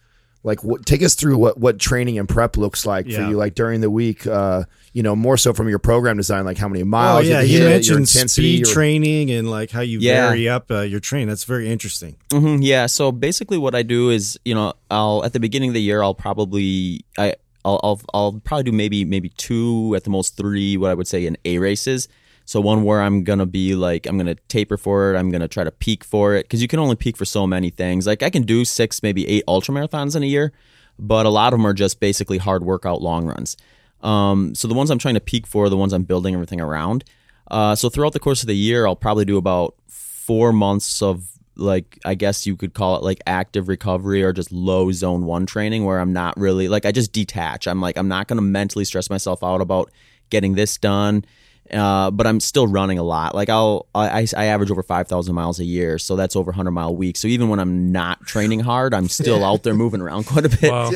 Like, 0.48 0.64
what, 0.64 0.84
take 0.84 1.02
us 1.04 1.14
through 1.14 1.38
what, 1.38 1.58
what 1.58 1.78
training 1.78 2.18
and 2.18 2.28
prep 2.28 2.56
looks 2.56 2.84
like 2.84 3.04
for 3.06 3.12
you, 3.28 3.37
like 3.37 3.54
during 3.54 3.80
the 3.80 3.90
week. 3.90 4.26
Uh, 4.26 4.64
you 4.94 5.02
know, 5.04 5.14
more 5.14 5.37
so 5.37 5.52
from 5.52 5.68
your 5.68 5.78
program 5.78 6.16
design, 6.16 6.44
like 6.44 6.56
how 6.58 6.66
many 6.66 6.82
Oh 6.82 6.87
miles. 6.87 7.28
yeah, 7.28 7.40
you, 7.40 7.58
you 7.58 7.58
hit, 7.58 7.87
your 7.87 7.98
mentioned 7.98 7.98
intensity, 8.00 8.56
speed 8.56 8.58
your- 8.66 8.74
training 8.74 9.30
and 9.30 9.48
like 9.48 9.70
how 9.70 9.82
you 9.82 10.00
Yeah. 10.00 10.26
vary 10.28 10.48
up 10.48 10.70
uh, 10.72 10.80
your 10.80 10.98
training. 10.98 11.28
That's 11.28 11.44
very 11.44 11.68
interesting. 11.70 12.16
hmm 12.32 12.56
yeah. 12.62 12.87
So 12.87 13.12
basically, 13.12 13.58
what 13.58 13.74
I 13.76 13.82
do 13.82 14.11
is, 14.11 14.37
you 14.44 14.54
know, 14.56 14.72
I'll 14.90 15.22
at 15.24 15.32
the 15.34 15.40
beginning 15.40 15.70
of 15.70 15.74
the 15.74 15.82
year, 15.82 16.02
I'll 16.02 16.14
probably 16.14 17.04
I 17.18 17.34
I'll 17.64 17.78
I'll, 17.84 18.00
I'll 18.14 18.32
probably 18.44 18.64
do 18.64 18.72
maybe 18.72 19.04
maybe 19.04 19.28
two 19.28 19.92
at 19.94 20.02
the 20.04 20.11
most 20.11 20.37
three. 20.37 20.76
What 20.76 20.90
I 20.90 20.94
would 20.94 21.06
say 21.06 21.26
in 21.26 21.37
A 21.44 21.58
races. 21.58 22.08
So 22.48 22.62
one 22.62 22.82
where 22.82 23.02
I'm 23.02 23.24
gonna 23.24 23.44
be 23.44 23.74
like 23.74 24.06
I'm 24.06 24.16
gonna 24.16 24.34
taper 24.48 24.78
for 24.78 25.12
it. 25.12 25.18
I'm 25.18 25.30
gonna 25.30 25.48
try 25.48 25.64
to 25.64 25.70
peak 25.70 26.02
for 26.02 26.34
it 26.34 26.44
because 26.44 26.62
you 26.62 26.66
can 26.66 26.78
only 26.78 26.96
peak 26.96 27.14
for 27.14 27.26
so 27.26 27.46
many 27.46 27.68
things. 27.68 28.06
Like 28.06 28.22
I 28.22 28.30
can 28.30 28.44
do 28.44 28.64
six, 28.64 29.02
maybe 29.02 29.28
eight 29.28 29.44
ultra 29.46 29.74
marathons 29.74 30.16
in 30.16 30.22
a 30.22 30.26
year, 30.26 30.54
but 30.98 31.26
a 31.26 31.28
lot 31.28 31.52
of 31.52 31.58
them 31.58 31.66
are 31.66 31.74
just 31.74 32.00
basically 32.00 32.38
hard 32.38 32.64
workout 32.64 33.02
long 33.02 33.26
runs. 33.26 33.58
Um, 34.00 34.54
so 34.54 34.66
the 34.66 34.72
ones 34.72 34.88
I'm 34.88 34.96
trying 34.96 35.12
to 35.12 35.20
peak 35.20 35.46
for 35.46 35.66
are 35.66 35.68
the 35.68 35.76
ones 35.76 35.92
I'm 35.92 36.04
building 36.04 36.32
everything 36.32 36.58
around. 36.58 37.04
Uh, 37.50 37.74
so 37.74 37.90
throughout 37.90 38.14
the 38.14 38.18
course 38.18 38.42
of 38.42 38.46
the 38.46 38.56
year, 38.56 38.87
I'll 38.87 38.96
probably 38.96 39.26
do 39.26 39.37
about 39.37 39.74
four 39.87 40.50
months 40.50 41.02
of 41.02 41.28
like 41.54 41.98
I 42.06 42.14
guess 42.14 42.46
you 42.46 42.56
could 42.56 42.72
call 42.72 42.96
it 42.96 43.02
like 43.02 43.20
active 43.26 43.68
recovery 43.68 44.22
or 44.22 44.32
just 44.32 44.50
low 44.50 44.90
zone 44.90 45.26
one 45.26 45.44
training 45.44 45.84
where 45.84 46.00
I'm 46.00 46.14
not 46.14 46.38
really 46.38 46.68
like 46.68 46.87
I 46.87 46.92
just 46.92 47.12
detach. 47.12 47.68
I'm 47.68 47.82
like 47.82 47.98
I'm 47.98 48.08
not 48.08 48.26
going 48.26 48.38
to 48.38 48.42
mentally 48.42 48.87
stress 48.87 49.11
myself 49.11 49.44
out 49.44 49.61
about 49.61 49.90
getting 50.30 50.54
this 50.54 50.78
done. 50.78 51.26
Uh, 51.72 52.11
but 52.11 52.26
I'm 52.26 52.40
still 52.40 52.66
running 52.66 52.98
a 52.98 53.02
lot. 53.02 53.35
Like 53.35 53.48
I'll, 53.48 53.87
I, 53.94 54.20
I 54.20 54.26
I 54.37 54.44
average 54.46 54.70
over 54.70 54.83
5,000 54.83 55.35
miles 55.35 55.61
a 55.61 55.64
year. 55.64 55.98
So 55.98 56.16
that's 56.16 56.37
over 56.37 56.50
100 56.50 56.70
mile 56.70 56.94
week. 56.94 57.16
So 57.16 57.28
even 57.28 57.48
when 57.48 57.59
I'm 57.59 57.92
not 57.92 58.24
training 58.26 58.61
hard, 58.61 58.94
I'm 58.94 59.09
still 59.09 59.44
out 59.46 59.62
there 59.62 59.74
moving 59.74 60.00
around 60.00 60.24
quite 60.24 60.46
a 60.46 60.48
bit. 60.48 60.70
Wow. 60.70 60.92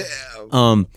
Um, 0.50 0.88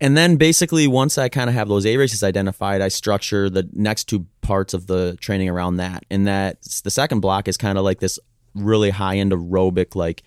and 0.00 0.16
then 0.16 0.36
basically 0.36 0.88
once 0.88 1.16
I 1.16 1.28
kind 1.28 1.48
of 1.48 1.54
have 1.54 1.68
those 1.68 1.86
A 1.86 1.96
races 1.96 2.24
identified, 2.24 2.80
I 2.80 2.88
structure 2.88 3.48
the 3.48 3.68
next 3.72 4.04
two 4.04 4.26
parts 4.40 4.74
of 4.74 4.88
the 4.88 5.16
training 5.20 5.48
around 5.48 5.76
that. 5.76 6.04
And 6.10 6.26
that 6.26 6.60
the 6.82 6.90
second 6.90 7.20
block 7.20 7.46
is 7.46 7.56
kind 7.56 7.78
of 7.78 7.84
like 7.84 8.00
this 8.00 8.18
really 8.54 8.90
high 8.90 9.18
end 9.18 9.30
aerobic, 9.30 9.94
like 9.94 10.24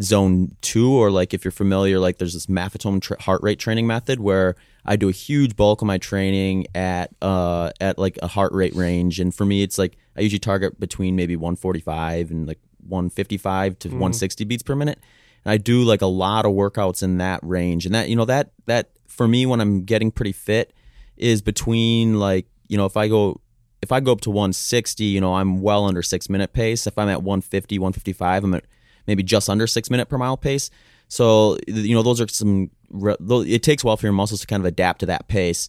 zone 0.00 0.56
two, 0.60 0.92
or 0.92 1.10
like 1.10 1.32
if 1.32 1.44
you're 1.44 1.52
familiar, 1.52 1.98
like 1.98 2.18
there's 2.18 2.34
this 2.34 2.46
Maffetone 2.46 3.00
tra- 3.00 3.20
heart 3.22 3.42
rate 3.42 3.58
training 3.58 3.86
method 3.86 4.20
where 4.20 4.56
I 4.84 4.96
do 4.96 5.08
a 5.08 5.12
huge 5.12 5.56
bulk 5.56 5.82
of 5.82 5.86
my 5.86 5.98
training 5.98 6.66
at 6.74 7.10
uh 7.22 7.70
at 7.80 7.98
like 7.98 8.18
a 8.22 8.26
heart 8.26 8.52
rate 8.52 8.74
range. 8.74 9.20
And 9.20 9.34
for 9.34 9.44
me, 9.44 9.62
it's 9.62 9.78
like 9.78 9.96
I 10.16 10.20
usually 10.20 10.38
target 10.38 10.78
between 10.78 11.16
maybe 11.16 11.36
145 11.36 12.30
and 12.30 12.46
like 12.46 12.58
155 12.88 13.78
to 13.80 13.88
160 13.88 14.44
beats 14.44 14.62
per 14.62 14.74
minute. 14.74 14.98
And 15.44 15.52
I 15.52 15.58
do 15.58 15.82
like 15.82 16.02
a 16.02 16.06
lot 16.06 16.44
of 16.44 16.52
workouts 16.52 17.02
in 17.02 17.18
that 17.18 17.40
range. 17.42 17.86
And 17.86 17.94
that, 17.94 18.08
you 18.08 18.16
know, 18.16 18.24
that, 18.24 18.50
that 18.66 18.90
for 19.06 19.28
me, 19.28 19.46
when 19.46 19.60
I'm 19.60 19.84
getting 19.84 20.10
pretty 20.10 20.32
fit 20.32 20.72
is 21.16 21.42
between 21.42 22.18
like, 22.18 22.46
you 22.68 22.76
know, 22.76 22.86
if 22.86 22.96
I 22.96 23.08
go, 23.08 23.40
if 23.82 23.92
I 23.92 24.00
go 24.00 24.12
up 24.12 24.20
to 24.22 24.30
160, 24.30 25.04
you 25.04 25.20
know, 25.20 25.34
I'm 25.34 25.60
well 25.60 25.84
under 25.84 26.02
six 26.02 26.28
minute 26.28 26.52
pace. 26.52 26.86
If 26.86 26.98
I'm 26.98 27.08
at 27.08 27.22
150, 27.22 27.78
155, 27.78 28.44
I'm 28.44 28.54
at 28.54 28.64
maybe 29.06 29.22
just 29.22 29.48
under 29.48 29.66
six 29.66 29.90
minute 29.90 30.08
per 30.08 30.18
mile 30.18 30.36
pace. 30.36 30.70
So, 31.08 31.58
you 31.66 31.94
know, 31.94 32.02
those 32.02 32.20
are 32.20 32.28
some, 32.28 32.70
it 32.92 33.62
takes 33.62 33.84
a 33.84 33.86
while 33.86 33.96
for 33.96 34.06
your 34.06 34.12
muscles 34.12 34.40
to 34.40 34.46
kind 34.46 34.60
of 34.60 34.66
adapt 34.66 35.00
to 35.00 35.06
that 35.06 35.28
pace. 35.28 35.68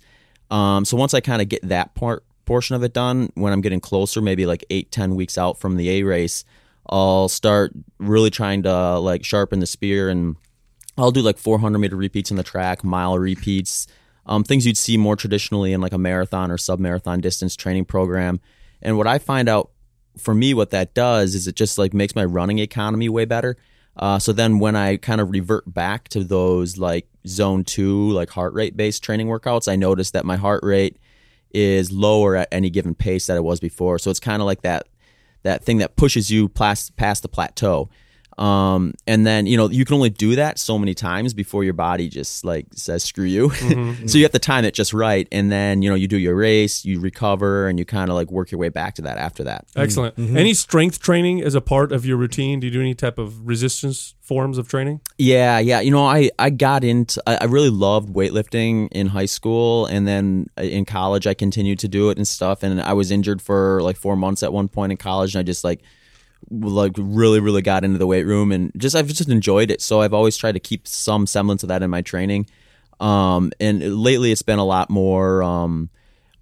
Um, 0.50 0.86
so 0.86 0.98
once 0.98 1.14
I 1.14 1.20
kind 1.20 1.42
of 1.42 1.50
get 1.50 1.68
that 1.68 1.94
part, 1.96 2.24
portion 2.46 2.76
of 2.76 2.84
it 2.84 2.94
done, 2.94 3.32
when 3.36 3.54
I'm 3.54 3.62
getting 3.62 3.82
closer, 3.82 4.22
maybe 4.22 4.46
like 4.46 4.66
eight 4.70 4.92
ten 4.92 5.16
weeks 5.16 5.38
out 5.38 5.60
from 5.60 5.76
the 5.76 5.90
A 5.90 6.04
race, 6.04 6.46
I'll 6.90 7.28
start 7.28 7.74
really 8.00 8.30
trying 8.30 8.64
to 8.64 8.98
like 9.00 9.26
sharpen 9.26 9.60
the 9.60 9.68
spear 9.68 10.10
and 10.10 10.38
I'll 10.98 11.12
do 11.12 11.22
like 11.22 11.38
400 11.38 11.78
meter 11.78 11.96
repeats 11.96 12.32
in 12.32 12.38
the 12.38 12.44
track, 12.44 12.84
mile 12.84 13.20
repeats, 13.20 13.88
um, 14.26 14.44
things 14.44 14.66
you'd 14.66 14.78
see 14.78 14.98
more 14.98 15.16
traditionally 15.16 15.74
in 15.74 15.82
like 15.82 15.94
a 15.94 15.98
marathon 15.98 16.50
or 16.50 16.58
sub 16.58 16.80
marathon 16.80 17.22
distance 17.22 17.56
training 17.56 17.86
program. 17.86 18.40
And 18.82 18.98
what 18.98 19.08
I 19.08 19.20
find 19.20 19.48
out 19.48 19.72
for 20.18 20.34
me, 20.34 20.54
what 20.54 20.72
that 20.72 20.94
does 20.94 21.36
is 21.36 21.48
it 21.48 21.56
just 21.56 21.78
like 21.78 21.94
makes 21.94 22.16
my 22.16 22.26
running 22.26 22.60
economy 22.60 23.10
way 23.10 23.26
better. 23.26 23.58
Uh, 23.96 24.20
so 24.20 24.32
then 24.32 24.60
when 24.60 24.76
I 24.76 24.98
kind 24.98 25.20
of 25.20 25.32
revert 25.32 25.72
back 25.74 26.08
to 26.10 26.24
those 26.24 26.78
like 26.78 27.08
zone 27.26 27.64
two, 27.64 28.10
like 28.12 28.30
heart 28.30 28.54
rate 28.54 28.78
based 28.78 29.04
training 29.04 29.28
workouts, 29.28 29.72
I 29.72 29.76
notice 29.76 30.12
that 30.12 30.26
my 30.26 30.36
heart 30.36 30.64
rate 30.64 30.98
is 31.52 31.92
lower 31.92 32.36
at 32.36 32.48
any 32.52 32.70
given 32.70 32.94
pace 32.94 33.28
that 33.28 33.38
it 33.38 33.44
was 33.44 33.60
before. 33.60 33.98
So 33.98 34.12
it's 34.12 34.20
kind 34.20 34.42
of 34.42 34.46
like 34.46 34.62
that 34.62 34.88
that 35.44 35.64
thing 35.64 35.78
that 35.78 35.96
pushes 35.96 36.30
you 36.30 36.50
past 36.50 36.96
past 36.96 37.22
the 37.22 37.30
plateau. 37.30 37.90
Um, 38.38 38.94
and 39.08 39.26
then 39.26 39.48
you 39.48 39.58
know 39.58 39.70
you 39.70 39.84
can 39.84 39.96
only 39.96 40.12
do 40.12 40.36
that 40.36 40.60
so 40.60 40.78
many 40.78 40.94
times 40.94 41.34
before 41.34 41.64
your 41.64 41.74
body 41.74 42.08
just 42.08 42.46
like 42.46 42.68
says 42.74 43.04
screw 43.04 43.26
you. 43.26 43.50
Mm-hmm, 43.50 43.74
mm-hmm. 43.92 44.08
so 44.08 44.18
you 44.18 44.24
have 44.26 44.32
to 44.34 44.40
time 44.40 44.64
it 44.64 44.74
just 44.74 44.94
right, 44.94 45.28
and 45.32 45.52
then 45.52 45.82
you 45.82 45.90
know 45.90 45.96
you 45.96 46.08
do 46.08 46.18
your 46.18 46.36
race, 46.36 46.86
you 46.86 47.00
recover, 47.00 47.68
and 47.68 47.80
you 47.80 47.86
kind 47.86 48.10
of 48.10 48.16
like 48.16 48.30
work 48.30 48.52
your 48.52 48.60
way 48.60 48.70
back 48.70 48.96
to 48.96 49.02
that 49.04 49.18
after 49.18 49.44
that. 49.46 49.68
Mm-hmm. 49.70 49.80
Excellent. 49.80 50.20
Any 50.20 50.54
strength 50.54 51.00
training 51.00 51.42
as 51.42 51.56
a 51.56 51.62
part 51.62 51.92
of 51.92 52.06
your 52.06 52.18
routine? 52.18 52.60
Do 52.60 52.68
you 52.68 52.74
do 52.74 52.82
any 52.82 52.94
type 52.94 53.18
of 53.18 53.48
resistance 53.48 54.14
forms 54.22 54.58
of 54.58 54.68
training? 54.68 55.02
Yeah, 55.18 55.58
yeah. 55.58 55.80
You 55.80 55.90
know, 55.90 56.06
I 56.06 56.30
I 56.38 56.52
got 56.52 56.84
into 56.84 57.22
I, 57.26 57.38
I 57.42 57.44
really 57.46 57.72
loved 57.72 58.10
weightlifting 58.10 58.90
in 58.92 59.08
high 59.08 59.26
school, 59.26 59.88
and 59.88 60.08
then 60.08 60.48
uh, 60.60 60.62
in 60.62 60.86
college 60.86 61.26
I 61.26 61.34
continued 61.34 61.80
to 61.80 61.88
do 61.88 62.12
it 62.12 62.18
and 62.18 62.28
stuff. 62.28 62.62
And 62.62 62.80
I 62.82 62.94
was 62.94 63.10
injured 63.10 63.42
for 63.42 63.82
like 63.82 63.98
four 63.98 64.16
months 64.16 64.44
at 64.44 64.54
one 64.54 64.68
point 64.68 64.92
in 64.92 64.98
college, 64.98 65.34
and 65.34 65.40
I 65.40 65.44
just 65.44 65.64
like 65.64 65.82
like 66.50 66.94
really 66.98 67.40
really 67.40 67.62
got 67.62 67.84
into 67.84 67.98
the 67.98 68.08
weight 68.08 68.26
room 68.26 68.52
and 68.52 68.72
just 68.78 68.96
I've 68.96 69.08
just 69.08 69.30
enjoyed 69.30 69.72
it. 69.72 69.82
So 69.82 70.02
I've 70.02 70.14
always 70.14 70.38
tried 70.38 70.54
to 70.54 70.60
keep 70.60 70.88
some 70.88 71.28
semblance 71.28 71.64
of 71.64 71.70
that 71.70 71.84
in 71.84 71.90
my 71.90 72.02
training. 72.02 72.48
Um, 73.00 73.52
and 73.60 73.96
lately 73.96 74.32
it's 74.32 74.42
been 74.42 74.60
a 74.60 74.66
lot 74.66 74.90
more, 74.90 75.44
um, 75.44 75.90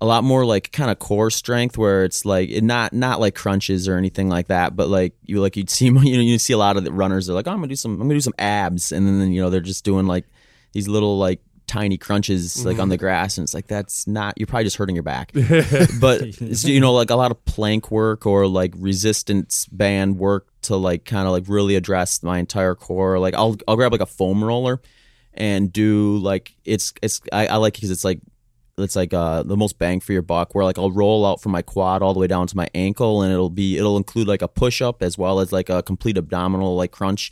a 0.02 0.06
lot 0.06 0.24
more 0.24 0.46
like 0.46 0.72
kind 0.72 0.92
of 0.92 1.00
core 1.00 1.30
strength 1.30 1.78
where 1.78 2.04
it's 2.04 2.26
like 2.26 2.50
not 2.62 2.94
not 2.94 3.20
like 3.20 3.34
crunches 3.34 3.88
or 3.88 3.98
anything 3.98 4.30
like 4.30 4.48
that, 4.48 4.76
but 4.76 4.88
like 4.90 5.14
you 5.24 5.42
like 5.42 5.56
you'd 5.56 5.70
see 5.70 5.86
you 5.86 5.92
know 5.92 6.02
you 6.02 6.38
see 6.38 6.54
a 6.54 6.58
lot 6.58 6.78
of 6.78 6.84
the 6.84 6.92
runners 6.92 7.28
they're 7.28 7.36
like 7.36 7.48
oh, 7.48 7.52
I'm 7.52 7.58
gonna 7.58 7.68
do 7.68 7.76
some 7.76 7.94
I'm 7.94 8.08
gonna 8.08 8.16
do 8.16 8.22
some 8.22 8.36
abs 8.38 8.92
and 8.92 9.08
then 9.08 9.32
you 9.32 9.42
know 9.42 9.50
they're 9.50 9.62
just 9.62 9.86
doing 9.86 10.06
like 10.06 10.26
these 10.74 10.88
little 10.88 11.18
like 11.18 11.42
tiny 11.68 11.98
crunches 11.98 12.66
like 12.66 12.80
on 12.80 12.90
the 12.90 12.96
mm-hmm. 12.96 13.02
grass 13.02 13.38
and 13.38 13.46
it's 13.46 13.54
like 13.54 13.68
that's 13.68 14.08
not 14.08 14.38
you're 14.38 14.48
probably 14.48 14.64
just 14.64 14.78
hurting 14.78 14.96
your 14.96 15.04
back. 15.04 15.32
But 16.00 16.42
you 16.66 16.80
know 16.80 16.94
like 16.94 17.10
a 17.10 17.16
lot 17.16 17.32
of 17.32 17.44
plank 17.46 17.92
work 17.92 18.26
or 18.26 18.48
like 18.48 18.74
resistance 18.78 19.66
band 19.68 20.18
work 20.18 20.48
to 20.64 20.76
like 20.76 21.06
kind 21.06 21.28
of 21.28 21.32
like 21.32 21.46
really 21.48 21.76
address 21.76 22.24
my 22.24 22.40
entire 22.40 22.76
core. 22.76 23.20
Like 23.20 23.34
I'll 23.34 23.58
I'll 23.68 23.76
grab 23.76 23.92
like 23.92 24.02
a 24.02 24.06
foam 24.06 24.44
roller 24.44 24.82
and 25.34 25.72
do 25.72 26.18
like 26.18 26.56
it's 26.66 26.94
it's 27.02 27.22
I, 27.32 27.48
I 27.48 27.56
like 27.58 27.74
because 27.74 27.92
it's 27.92 28.06
like 28.06 28.20
it's 28.78 28.96
like 28.96 29.14
uh 29.14 29.42
the 29.44 29.56
most 29.56 29.80
bang 29.80 30.00
for 30.00 30.12
your 30.12 30.22
buck 30.22 30.54
where 30.54 30.66
like 30.66 30.78
I'll 30.78 30.92
roll 30.92 31.26
out 31.26 31.42
from 31.42 31.54
my 31.54 31.62
quad 31.62 32.02
all 32.02 32.14
the 32.14 32.20
way 32.20 32.28
down 32.28 32.48
to 32.48 32.58
my 32.58 32.68
ankle 32.76 33.22
and 33.22 33.32
it'll 33.32 33.50
be 33.50 33.78
it'll 33.78 33.96
include 33.98 34.28
like 34.28 34.42
a 34.42 34.48
push 34.48 34.82
up 34.82 35.02
as 35.02 35.18
well 35.18 35.40
as 35.40 35.54
like 35.54 35.70
a 35.70 35.82
complete 35.82 36.18
abdominal 36.18 36.76
like 36.76 36.92
crunch. 36.92 37.32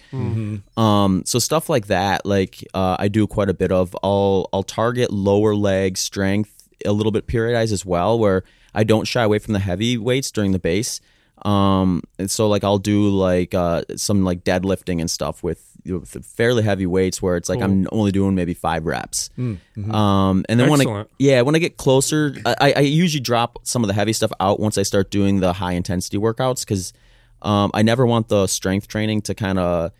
Um 0.78 1.24
so 1.26 1.40
stuff 1.40 1.70
like 1.70 1.88
that 1.88 2.26
like 2.26 2.66
uh 2.74 2.96
I 2.98 3.08
do 3.10 3.28
quite 3.28 3.50
a 3.50 3.54
bit 3.54 3.72
of. 3.72 3.96
I'll 4.04 4.48
I'll 4.54 4.64
target 4.64 5.12
lower 5.12 5.54
leg 5.56 5.98
strength 5.98 6.70
a 6.86 6.92
little 6.94 7.12
bit 7.12 7.28
periodized 7.28 7.74
as 7.74 7.86
well 7.86 8.18
where 8.18 8.44
I 8.74 8.84
don't 8.84 9.06
shy 9.06 9.24
away 9.24 9.40
from 9.40 9.54
the 9.54 9.60
heavy 9.60 9.98
weights 9.98 10.32
during 10.32 10.52
the 10.54 10.60
base 10.60 11.02
um 11.46 12.02
and 12.18 12.32
so 12.32 12.48
like 12.48 12.64
I'll 12.64 12.78
do 12.78 13.10
like 13.10 13.54
uh 13.54 13.84
some 13.98 14.24
like 14.24 14.44
deadlifting 14.44 15.02
and 15.02 15.12
stuff 15.12 15.44
with, 15.44 15.62
with 15.86 16.26
fairly 16.26 16.64
heavy 16.64 16.86
weights 16.86 17.22
where 17.22 17.36
it's 17.36 17.50
like 17.50 17.60
I'm 17.66 17.88
only 17.92 18.12
doing 18.12 18.34
maybe 18.36 18.54
five 18.54 18.86
reps. 18.86 19.30
Um 19.38 20.46
and 20.48 20.60
then 20.60 20.70
when 20.72 20.80
I 20.82 20.84
yeah 21.20 21.42
when 21.42 21.56
I 21.56 21.60
get 21.60 21.76
closer 21.78 22.36
I, 22.46 22.74
I 22.78 22.80
usually 22.80 23.20
drop 23.22 23.60
some 23.64 23.84
of 23.84 23.88
the 23.90 23.94
heavy 23.94 24.14
stuff 24.14 24.32
out 24.40 24.60
once 24.60 24.78
I 24.78 24.84
start 24.84 25.12
doing 25.12 25.42
the 25.42 25.52
high 25.54 25.74
intensity 25.74 26.18
workouts 26.18 26.62
because 26.62 26.94
um 27.42 27.72
I 27.74 27.82
never 27.82 28.06
want 28.06 28.30
the 28.30 28.48
strength 28.48 28.88
training 28.88 29.22
to 29.24 29.36
kind 29.36 29.60
of 29.60 29.92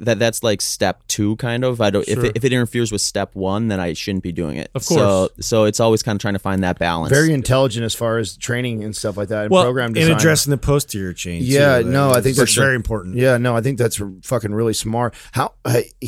that 0.00 0.18
that's 0.18 0.42
like 0.42 0.60
step 0.60 1.02
two 1.08 1.36
kind 1.36 1.64
of 1.64 1.80
i 1.80 1.90
don't 1.90 2.06
if, 2.08 2.18
it, 2.18 2.32
if 2.36 2.44
it 2.44 2.52
interferes 2.52 2.92
with 2.92 3.00
step 3.00 3.34
one 3.34 3.68
then 3.68 3.80
i 3.80 3.92
shouldn't 3.92 4.22
be 4.22 4.32
doing 4.32 4.56
it 4.56 4.70
Of 4.74 4.84
course. 4.86 4.98
so 4.98 5.28
so 5.40 5.64
it's 5.64 5.80
always 5.80 6.02
kind 6.02 6.16
of 6.16 6.20
trying 6.20 6.34
to 6.34 6.38
find 6.38 6.62
that 6.64 6.78
balance 6.78 7.10
Very 7.12 7.32
intelligent 7.32 7.84
as 7.84 7.94
far 7.94 8.18
as 8.18 8.36
training 8.36 8.84
and 8.84 8.94
stuff 8.94 9.16
like 9.16 9.28
that 9.28 9.44
and 9.44 9.50
Well, 9.50 9.64
program 9.64 9.92
design. 9.92 10.12
And 10.12 10.20
addressing 10.20 10.50
the 10.50 10.58
posterior 10.58 11.12
chain. 11.12 11.42
Yeah, 11.44 11.80
too. 11.80 11.90
no, 11.90 12.10
I 12.10 12.14
think 12.20 12.36
that's 12.36 12.38
that's 12.38 12.54
very 12.54 12.74
important. 12.76 13.16
Yeah, 13.16 13.36
no, 13.38 13.56
I 13.56 13.60
think 13.60 13.78
that's 13.78 14.00
fucking 14.22 14.52
really 14.54 14.74
smart. 14.74 15.14
How 15.32 15.54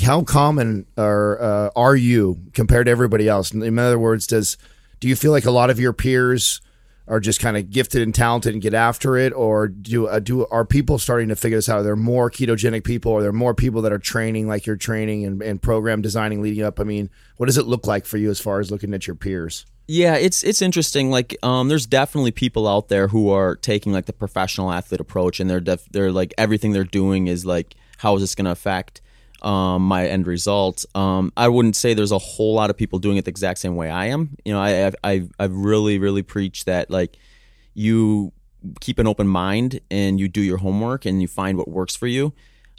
how 0.02 0.22
common 0.22 0.86
are 0.96 1.40
uh, 1.40 1.70
are 1.76 1.96
you 1.96 2.38
compared 2.52 2.86
to 2.86 2.90
everybody 2.90 3.28
else? 3.28 3.52
In 3.52 3.78
other 3.78 3.98
words, 3.98 4.26
does 4.26 4.56
do 5.00 5.08
you 5.08 5.16
feel 5.16 5.32
like 5.32 5.44
a 5.46 5.50
lot 5.50 5.70
of 5.70 5.80
your 5.80 5.92
peers 5.92 6.60
are 7.10 7.18
just 7.18 7.40
kind 7.40 7.56
of 7.56 7.70
gifted 7.70 8.02
and 8.02 8.14
talented 8.14 8.54
and 8.54 8.62
get 8.62 8.72
after 8.72 9.16
it, 9.16 9.32
or 9.32 9.66
do 9.66 10.06
uh, 10.06 10.20
do 10.20 10.46
are 10.46 10.64
people 10.64 10.96
starting 10.96 11.28
to 11.28 11.36
figure 11.36 11.58
this 11.58 11.68
out? 11.68 11.80
Are 11.80 11.82
there 11.82 11.96
more 11.96 12.30
ketogenic 12.30 12.84
people? 12.84 13.12
Are 13.12 13.20
there 13.20 13.32
more 13.32 13.52
people 13.52 13.82
that 13.82 13.92
are 13.92 13.98
training 13.98 14.46
like 14.46 14.64
you're 14.64 14.76
training 14.76 15.26
and, 15.26 15.42
and 15.42 15.60
program 15.60 16.00
designing 16.00 16.40
leading 16.40 16.64
up? 16.64 16.78
I 16.78 16.84
mean, 16.84 17.10
what 17.36 17.46
does 17.46 17.58
it 17.58 17.66
look 17.66 17.84
like 17.84 18.06
for 18.06 18.16
you 18.16 18.30
as 18.30 18.40
far 18.40 18.60
as 18.60 18.70
looking 18.70 18.94
at 18.94 19.08
your 19.08 19.16
peers? 19.16 19.66
Yeah, 19.88 20.14
it's 20.14 20.44
it's 20.44 20.62
interesting. 20.62 21.10
Like, 21.10 21.36
um, 21.42 21.66
there's 21.66 21.84
definitely 21.84 22.30
people 22.30 22.68
out 22.68 22.88
there 22.88 23.08
who 23.08 23.28
are 23.30 23.56
taking 23.56 23.92
like 23.92 24.06
the 24.06 24.12
professional 24.12 24.70
athlete 24.70 25.00
approach, 25.00 25.40
and 25.40 25.50
they're 25.50 25.60
def- 25.60 25.88
they're 25.90 26.12
like 26.12 26.32
everything 26.38 26.70
they're 26.70 26.84
doing 26.84 27.26
is 27.26 27.44
like, 27.44 27.74
how 27.98 28.14
is 28.14 28.22
this 28.22 28.36
going 28.36 28.44
to 28.44 28.52
affect 28.52 29.00
um, 29.42 29.82
my 29.82 30.06
end 30.06 30.26
result? 30.26 30.84
Um, 30.94 31.32
I 31.36 31.48
wouldn't 31.48 31.76
say 31.76 31.94
there's 31.94 32.12
a 32.12 32.18
whole 32.18 32.54
lot 32.54 32.70
of 32.70 32.76
people 32.76 32.98
doing 32.98 33.16
it 33.16 33.24
the 33.24 33.30
exact 33.30 33.58
same 33.58 33.76
way 33.76 33.90
I 33.90 34.06
am. 34.06 34.36
You 34.44 34.52
know, 34.52 34.60
I 34.60 34.92
I've, 35.02 35.30
I've 35.38 35.54
really 35.54 35.98
really 35.98 36.22
preached 36.22 36.66
that 36.66 36.90
like 36.90 37.16
you 37.74 38.32
keep 38.80 38.98
an 38.98 39.06
open 39.06 39.26
mind 39.26 39.80
and 39.90 40.20
you 40.20 40.28
do 40.28 40.40
your 40.40 40.58
homework 40.58 41.06
and 41.06 41.22
you 41.22 41.28
find 41.28 41.56
what 41.56 41.68
works 41.68 41.96
for 41.96 42.06
you. 42.06 42.32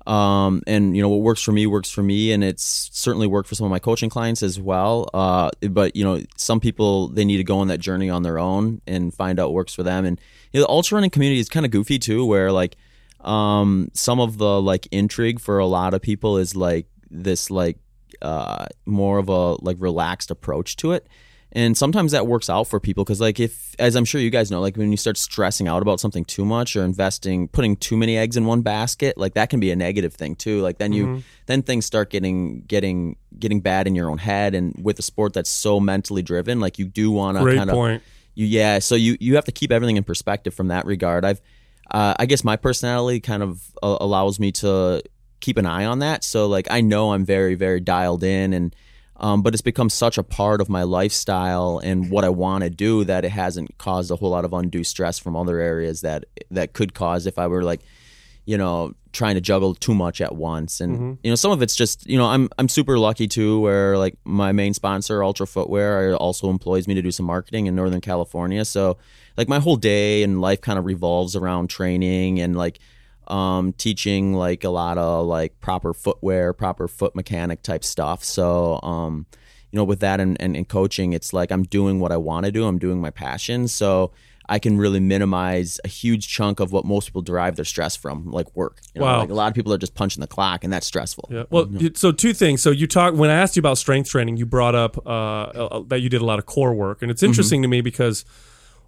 Um, 0.07 0.63
and 0.65 0.95
you 0.95 1.01
know 1.01 1.09
what 1.09 1.21
works 1.21 1.43
for 1.43 1.51
me 1.51 1.67
works 1.67 1.91
for 1.91 2.01
me, 2.01 2.31
and 2.31 2.43
it's 2.43 2.89
certainly 2.91 3.27
worked 3.27 3.47
for 3.47 3.53
some 3.53 3.65
of 3.65 3.71
my 3.71 3.77
coaching 3.77 4.09
clients 4.09 4.41
as 4.41 4.59
well. 4.59 5.07
Uh, 5.13 5.51
but 5.69 5.95
you 5.95 6.03
know, 6.03 6.21
some 6.37 6.59
people 6.59 7.07
they 7.09 7.23
need 7.23 7.37
to 7.37 7.43
go 7.43 7.59
on 7.59 7.67
that 7.67 7.79
journey 7.79 8.09
on 8.09 8.23
their 8.23 8.39
own 8.39 8.81
and 8.87 9.13
find 9.13 9.39
out 9.39 9.49
what 9.49 9.53
works 9.53 9.75
for 9.75 9.83
them. 9.83 10.05
And 10.05 10.19
you 10.51 10.59
know, 10.59 10.65
the 10.65 10.71
ultra 10.71 10.95
running 10.95 11.11
community 11.11 11.39
is 11.39 11.49
kind 11.49 11.67
of 11.67 11.71
goofy 11.71 11.99
too, 11.99 12.25
where 12.25 12.51
like 12.51 12.77
um, 13.25 13.89
some 13.93 14.19
of 14.19 14.37
the 14.37 14.61
like 14.61 14.87
intrigue 14.91 15.39
for 15.39 15.59
a 15.59 15.65
lot 15.65 15.93
of 15.93 16.01
people 16.01 16.37
is 16.37 16.55
like 16.55 16.87
this 17.09 17.49
like 17.49 17.77
uh, 18.21 18.65
more 18.85 19.17
of 19.17 19.29
a 19.29 19.53
like 19.63 19.77
relaxed 19.79 20.31
approach 20.31 20.75
to 20.77 20.91
it. 20.93 21.07
And 21.53 21.77
sometimes 21.77 22.13
that 22.13 22.27
works 22.27 22.49
out 22.49 22.65
for 22.69 22.79
people 22.79 23.03
because 23.03 23.19
like 23.19 23.37
if 23.37 23.75
as 23.77 23.97
i'm 23.97 24.05
sure 24.05 24.21
you 24.21 24.29
guys 24.29 24.49
know 24.49 24.61
like 24.61 24.77
when 24.77 24.89
you 24.89 24.95
start 24.95 25.17
stressing 25.17 25.67
out 25.67 25.81
about 25.81 25.99
something 25.99 26.23
too 26.23 26.45
much 26.45 26.77
or 26.77 26.83
investing 26.85 27.49
putting 27.49 27.75
too 27.75 27.97
many 27.97 28.17
eggs 28.17 28.37
in 28.37 28.45
one 28.45 28.61
basket 28.61 29.17
like 29.17 29.33
that 29.33 29.49
can 29.49 29.59
be 29.59 29.69
a 29.69 29.75
negative 29.75 30.13
thing 30.13 30.33
too. 30.33 30.61
Like 30.61 30.77
then 30.77 30.93
you 30.93 31.23
then 31.47 31.61
things 31.61 31.85
start 31.85 32.09
getting 32.09 32.61
getting 32.61 33.17
getting 33.37 33.59
bad 33.59 33.85
in 33.85 33.95
your 33.95 34.09
own 34.09 34.17
head. 34.17 34.55
And 34.55 34.73
with 34.81 34.97
a 34.99 35.01
sport 35.01 35.33
that's 35.33 35.49
so 35.49 35.81
mentally 35.81 36.21
driven 36.21 36.61
like 36.61 36.79
you 36.79 36.85
do 36.85 37.11
want 37.11 37.37
to 37.37 37.43
kind 37.57 37.69
of 37.69 37.75
point. 37.75 38.03
you 38.33 38.45
yeah 38.45 38.79
so 38.79 38.95
you 38.95 39.17
you 39.19 39.35
have 39.35 39.43
to 39.45 39.51
keep 39.51 39.73
everything 39.73 39.97
in 39.97 40.05
perspective 40.05 40.53
from 40.53 40.69
that 40.69 40.85
regard. 40.85 41.25
I've 41.25 41.41
uh, 41.91 42.13
i 42.19 42.25
guess 42.25 42.43
my 42.43 42.55
personality 42.55 43.19
kind 43.19 43.43
of 43.43 43.61
uh, 43.83 43.97
allows 43.99 44.39
me 44.39 44.51
to 44.51 45.01
keep 45.39 45.57
an 45.57 45.65
eye 45.65 45.85
on 45.85 45.99
that. 45.99 46.23
So 46.23 46.47
like 46.47 46.67
i 46.69 46.81
know 46.81 47.13
i'm 47.13 47.25
very 47.25 47.55
very 47.55 47.79
dialed 47.79 48.23
in 48.23 48.53
and 48.53 48.75
um, 49.17 49.43
but 49.43 49.53
it's 49.53 49.61
become 49.61 49.89
such 49.89 50.17
a 50.17 50.23
part 50.23 50.61
of 50.61 50.69
my 50.69 50.83
lifestyle 50.83 51.79
and 51.83 52.09
what 52.09 52.23
i 52.23 52.29
want 52.29 52.63
to 52.63 52.69
do 52.69 53.03
that 53.03 53.25
it 53.25 53.31
hasn't 53.31 53.77
caused 53.77 54.11
a 54.11 54.15
whole 54.15 54.29
lot 54.29 54.45
of 54.45 54.53
undue 54.53 54.83
stress 54.83 55.19
from 55.19 55.35
other 55.35 55.59
areas 55.59 56.01
that 56.01 56.25
that 56.49 56.73
could 56.73 56.93
cause 56.93 57.25
if 57.25 57.37
i 57.37 57.47
were 57.47 57.63
like 57.63 57.81
you 58.45 58.57
know 58.57 58.93
trying 59.11 59.35
to 59.35 59.41
juggle 59.41 59.75
too 59.75 59.93
much 59.93 60.21
at 60.21 60.35
once. 60.35 60.79
And 60.79 61.17
you 61.23 61.29
know 61.29 61.35
some 61.35 61.51
of 61.51 61.61
it's 61.61 61.75
just 61.75 62.07
you 62.07 62.17
know 62.17 62.27
i'm 62.27 62.49
i'm 62.57 62.69
super 62.69 62.97
lucky 62.97 63.27
too 63.27 63.59
where 63.59 63.97
like 63.97 64.15
my 64.23 64.51
main 64.51 64.73
sponsor 64.73 65.21
Altra 65.23 65.45
footwear 65.45 66.15
also 66.15 66.49
employs 66.49 66.87
me 66.87 66.93
to 66.93 67.01
do 67.01 67.11
some 67.11 67.25
marketing 67.25 67.65
in 67.65 67.75
northern 67.75 68.01
california. 68.01 68.65
So 68.65 68.97
like 69.37 69.47
my 69.49 69.59
whole 69.59 69.75
day 69.77 70.23
and 70.23 70.41
life 70.41 70.61
kind 70.61 70.77
of 70.79 70.85
revolves 70.85 71.35
around 71.35 71.69
training 71.69 72.39
and 72.39 72.55
like 72.55 72.79
um 73.27 73.73
teaching 73.73 74.33
like 74.33 74.63
a 74.63 74.69
lot 74.69 74.97
of 74.97 75.25
like 75.25 75.59
proper 75.61 75.93
footwear 75.93 76.53
proper 76.53 76.87
foot 76.87 77.15
mechanic 77.15 77.61
type 77.61 77.83
stuff 77.83 78.23
so 78.23 78.79
um 78.81 79.25
you 79.71 79.77
know 79.77 79.83
with 79.83 79.99
that 79.99 80.19
and, 80.19 80.35
and, 80.41 80.55
and 80.57 80.67
coaching 80.67 81.13
it's 81.13 81.31
like 81.31 81.51
i'm 81.51 81.63
doing 81.63 81.99
what 81.99 82.11
i 82.11 82.17
want 82.17 82.45
to 82.45 82.51
do 82.51 82.65
i'm 82.65 82.79
doing 82.79 82.99
my 82.99 83.11
passion 83.11 83.67
so 83.67 84.11
I 84.49 84.59
can 84.59 84.77
really 84.77 84.99
minimize 84.99 85.79
a 85.85 85.87
huge 85.87 86.27
chunk 86.27 86.59
of 86.59 86.73
what 86.73 86.83
most 86.83 87.05
people 87.07 87.21
derive 87.21 87.55
their 87.55 87.63
stress 87.63 87.95
from, 87.95 88.31
like 88.31 88.53
work. 88.53 88.81
You 88.93 88.99
know, 88.99 89.05
Wow. 89.05 89.19
Like 89.19 89.29
a 89.29 89.33
lot 89.33 89.47
of 89.47 89.53
people 89.53 89.71
are 89.71 89.77
just 89.77 89.95
punching 89.95 90.19
the 90.19 90.27
clock, 90.27 90.65
and 90.65 90.73
that's 90.73 90.85
stressful. 90.85 91.29
Yeah. 91.31 91.43
Well, 91.49 91.69
you- 91.69 91.93
so 91.95 92.11
two 92.11 92.33
things. 92.33 92.61
So 92.61 92.69
you 92.69 92.85
talk 92.85 93.13
when 93.13 93.29
I 93.29 93.35
asked 93.35 93.55
you 93.55 93.61
about 93.61 93.77
strength 93.77 94.09
training, 94.09 94.35
you 94.35 94.45
brought 94.45 94.75
up 94.75 94.97
uh, 95.07 95.09
uh, 95.09 95.83
that 95.87 96.01
you 96.01 96.09
did 96.09 96.19
a 96.21 96.25
lot 96.25 96.37
of 96.37 96.47
core 96.47 96.73
work, 96.73 97.01
and 97.01 97.09
it's 97.09 97.23
interesting 97.23 97.61
to 97.61 97.69
me 97.69 97.79
because 97.79 98.25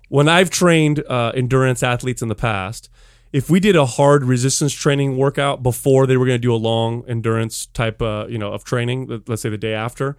when 0.10 0.28
I've 0.30 0.50
trained 0.50 1.04
uh, 1.10 1.32
endurance 1.36 1.82
athletes 1.84 2.22
in 2.22 2.28
the 2.28 2.36
past, 2.36 2.90
if 3.32 3.50
we 3.50 3.60
did 3.60 3.76
a 3.76 3.86
hard 3.86 4.24
resistance 4.24 4.74
training 4.74 5.18
workout 5.18 5.64
before 5.64 6.06
they 6.06 6.18
were 6.18 6.26
going 6.26 6.36
to 6.38 6.42
do 6.42 6.54
a 6.54 6.58
long 6.58 7.04
endurance 7.08 7.66
type, 7.68 8.02
uh, 8.02 8.26
you 8.30 8.38
know, 8.38 8.52
of 8.54 8.64
training, 8.64 9.08
let- 9.08 9.28
let's 9.30 9.42
say 9.42 9.50
the 9.50 9.58
day 9.58 9.74
after. 9.74 10.16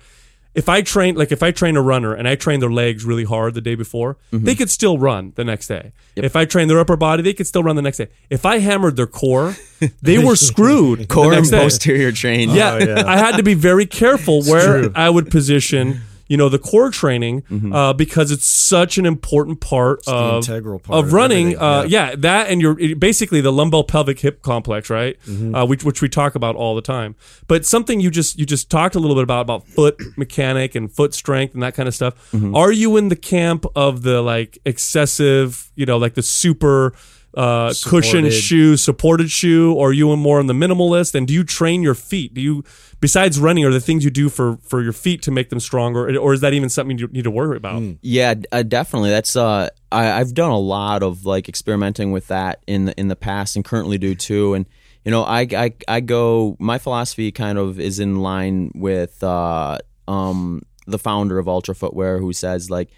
If 0.52 0.68
I 0.68 0.82
train, 0.82 1.16
like 1.16 1.32
if 1.32 1.42
I 1.42 1.50
train 1.50 1.76
a 1.76 1.82
runner 1.82 2.14
and 2.14 2.28
I 2.28 2.36
train 2.36 2.60
their 2.60 2.70
legs 2.70 3.04
really 3.04 3.24
hard 3.24 3.54
the 3.54 3.60
day 3.60 3.74
before, 3.74 4.16
they 4.30 4.54
could 4.54 4.70
still 4.70 4.98
run 4.98 5.32
the 5.34 5.42
next 5.42 5.66
day. 5.66 5.90
If 6.14 6.36
I 6.36 6.44
train 6.44 6.68
their 6.68 6.78
upper 6.78 6.94
body, 6.96 7.24
they 7.24 7.34
could 7.34 7.48
still 7.48 7.64
run 7.64 7.74
the 7.74 7.82
next 7.82 7.96
day. 7.98 8.06
If 8.30 8.46
I 8.46 8.58
hammered 8.58 8.94
their 8.94 9.08
core, 9.08 9.56
they 10.02 10.18
were 10.24 10.36
screwed. 10.36 11.08
Core 11.08 11.30
the 11.32 11.38
and 11.38 11.50
day. 11.50 11.58
posterior 11.60 12.12
chain. 12.12 12.50
Yeah, 12.50 12.78
yeah. 12.78 13.02
I 13.04 13.16
had 13.16 13.36
to 13.36 13.42
be 13.42 13.54
very 13.54 13.84
careful 13.84 14.44
where 14.44 14.90
I 14.94 15.10
would 15.10 15.28
position, 15.28 16.02
you 16.26 16.36
know, 16.36 16.48
the 16.48 16.58
core 16.58 16.90
training 16.90 17.42
uh, 17.72 17.92
because 17.92 18.30
it's 18.30 18.46
such 18.46 18.98
an 18.98 19.06
important 19.06 19.60
part 19.60 20.04
the 20.04 20.12
of 20.12 20.36
integral 20.36 20.78
part 20.78 20.98
of 20.98 21.06
of 21.06 21.12
running. 21.12 21.54
everything, 21.54 21.62
uh, 21.62 21.84
yeah. 21.88 22.14
that 22.16 22.48
and 22.48 22.60
your 22.60 22.74
basically 22.96 23.40
the 23.40 23.52
lumbar 23.52 23.84
pelvic 23.84 24.20
hip 24.20 24.42
complex, 24.42 24.90
right? 24.90 25.18
Uh, 25.28 25.66
which 25.66 25.84
which 25.84 26.00
we 26.02 26.08
talk 26.08 26.34
about 26.34 26.56
all 26.56 26.74
the 26.74 26.82
time. 26.82 27.14
But 27.46 27.66
something 27.66 28.00
you 28.00 28.10
just 28.10 28.38
you 28.38 28.46
just 28.46 28.70
talked 28.70 28.94
a 28.94 28.98
little 28.98 29.16
bit 29.16 29.24
about 29.24 29.42
about 29.42 29.66
foot 29.66 30.00
mechanic 30.16 30.74
and 30.74 30.90
foot 30.90 31.14
strength 31.14 31.54
and 31.54 31.62
that 31.62 31.74
kind 31.74 31.88
of 31.88 31.94
stuff. 31.94 32.34
Are 32.54 32.72
you 32.72 32.96
in 32.96 33.08
the 33.08 33.16
camp 33.16 33.66
of 33.76 34.02
the 34.02 34.22
like 34.22 34.58
excessive, 34.64 35.70
you 35.74 35.86
know, 35.86 35.98
like 35.98 36.14
the 36.14 36.22
super 36.22 36.94
uh, 37.36 37.74
cushion 37.84 38.30
shoe, 38.30 38.76
supported 38.76 39.30
shoe, 39.30 39.72
or 39.74 39.90
are 39.90 39.92
you 39.92 40.14
more 40.16 40.38
on 40.38 40.46
the 40.46 40.54
minimalist? 40.54 41.14
And 41.14 41.26
do 41.26 41.34
you 41.34 41.44
train 41.44 41.82
your 41.82 41.94
feet? 41.94 42.34
Do 42.34 42.40
you, 42.40 42.64
besides 43.04 43.38
running, 43.38 43.66
are 43.66 43.70
the 43.70 43.82
things 43.82 44.02
you 44.02 44.10
do 44.10 44.30
for 44.30 44.56
for 44.62 44.80
your 44.80 44.94
feet 44.94 45.20
to 45.20 45.30
make 45.30 45.50
them 45.50 45.60
stronger, 45.60 46.16
or 46.16 46.32
is 46.32 46.40
that 46.40 46.54
even 46.54 46.70
something 46.70 46.96
you 46.96 47.06
need 47.08 47.24
to 47.24 47.30
worry 47.30 47.54
about? 47.54 47.82
Yeah, 48.00 48.32
uh, 48.50 48.62
definitely. 48.62 49.10
That's 49.10 49.36
uh, 49.36 49.68
I, 49.92 50.12
I've 50.12 50.32
done 50.32 50.50
a 50.50 50.58
lot 50.58 51.02
of 51.02 51.26
like 51.26 51.46
experimenting 51.46 52.12
with 52.12 52.28
that 52.28 52.62
in 52.66 52.86
the 52.86 52.98
in 52.98 53.08
the 53.08 53.16
past, 53.16 53.56
and 53.56 53.64
currently 53.64 53.98
do 53.98 54.14
too. 54.14 54.54
And 54.54 54.64
you 55.04 55.10
know, 55.10 55.22
I 55.22 55.40
I 55.40 55.74
I 55.86 56.00
go. 56.00 56.56
My 56.58 56.78
philosophy 56.78 57.30
kind 57.30 57.58
of 57.58 57.78
is 57.78 57.98
in 57.98 58.20
line 58.20 58.72
with 58.74 59.22
uh, 59.22 59.80
um, 60.08 60.62
the 60.86 60.98
founder 60.98 61.38
of 61.38 61.46
Altra 61.46 61.74
Footwear, 61.74 62.16
who 62.16 62.32
says 62.32 62.70
like 62.70 62.88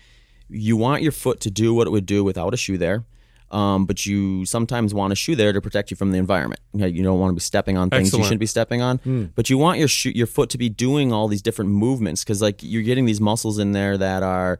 you 0.48 0.76
want 0.76 1.02
your 1.02 1.10
foot 1.10 1.40
to 1.40 1.50
do 1.50 1.74
what 1.74 1.88
it 1.88 1.90
would 1.90 2.06
do 2.06 2.22
without 2.22 2.54
a 2.54 2.56
shoe 2.56 2.78
there. 2.78 3.04
Um, 3.50 3.86
but 3.86 4.04
you 4.04 4.44
sometimes 4.44 4.92
want 4.92 5.12
a 5.12 5.16
shoe 5.16 5.36
there 5.36 5.52
to 5.52 5.60
protect 5.60 5.90
you 5.90 5.96
from 5.96 6.10
the 6.10 6.18
environment. 6.18 6.60
You, 6.72 7.02
don't 7.04 7.20
want 7.20 7.30
to 7.30 7.34
be 7.34 7.40
stepping 7.40 7.78
on 7.78 7.90
things 7.90 8.08
Excellent. 8.08 8.22
you 8.22 8.26
shouldn't 8.26 8.40
be 8.40 8.46
stepping 8.46 8.82
on. 8.82 9.30
But 9.34 9.48
you 9.50 9.56
want 9.56 9.78
your 9.78 9.88
shoe, 9.88 10.10
your 10.10 10.26
foot 10.26 10.50
to 10.50 10.58
be 10.58 10.68
doing 10.68 11.12
all 11.12 11.28
these 11.28 11.42
different 11.42 11.70
movements 11.70 12.24
because 12.24 12.42
like 12.42 12.62
you're 12.62 12.82
getting 12.82 13.04
these 13.06 13.20
muscles 13.20 13.58
in 13.58 13.72
there 13.72 13.96
that 13.96 14.24
are 14.24 14.58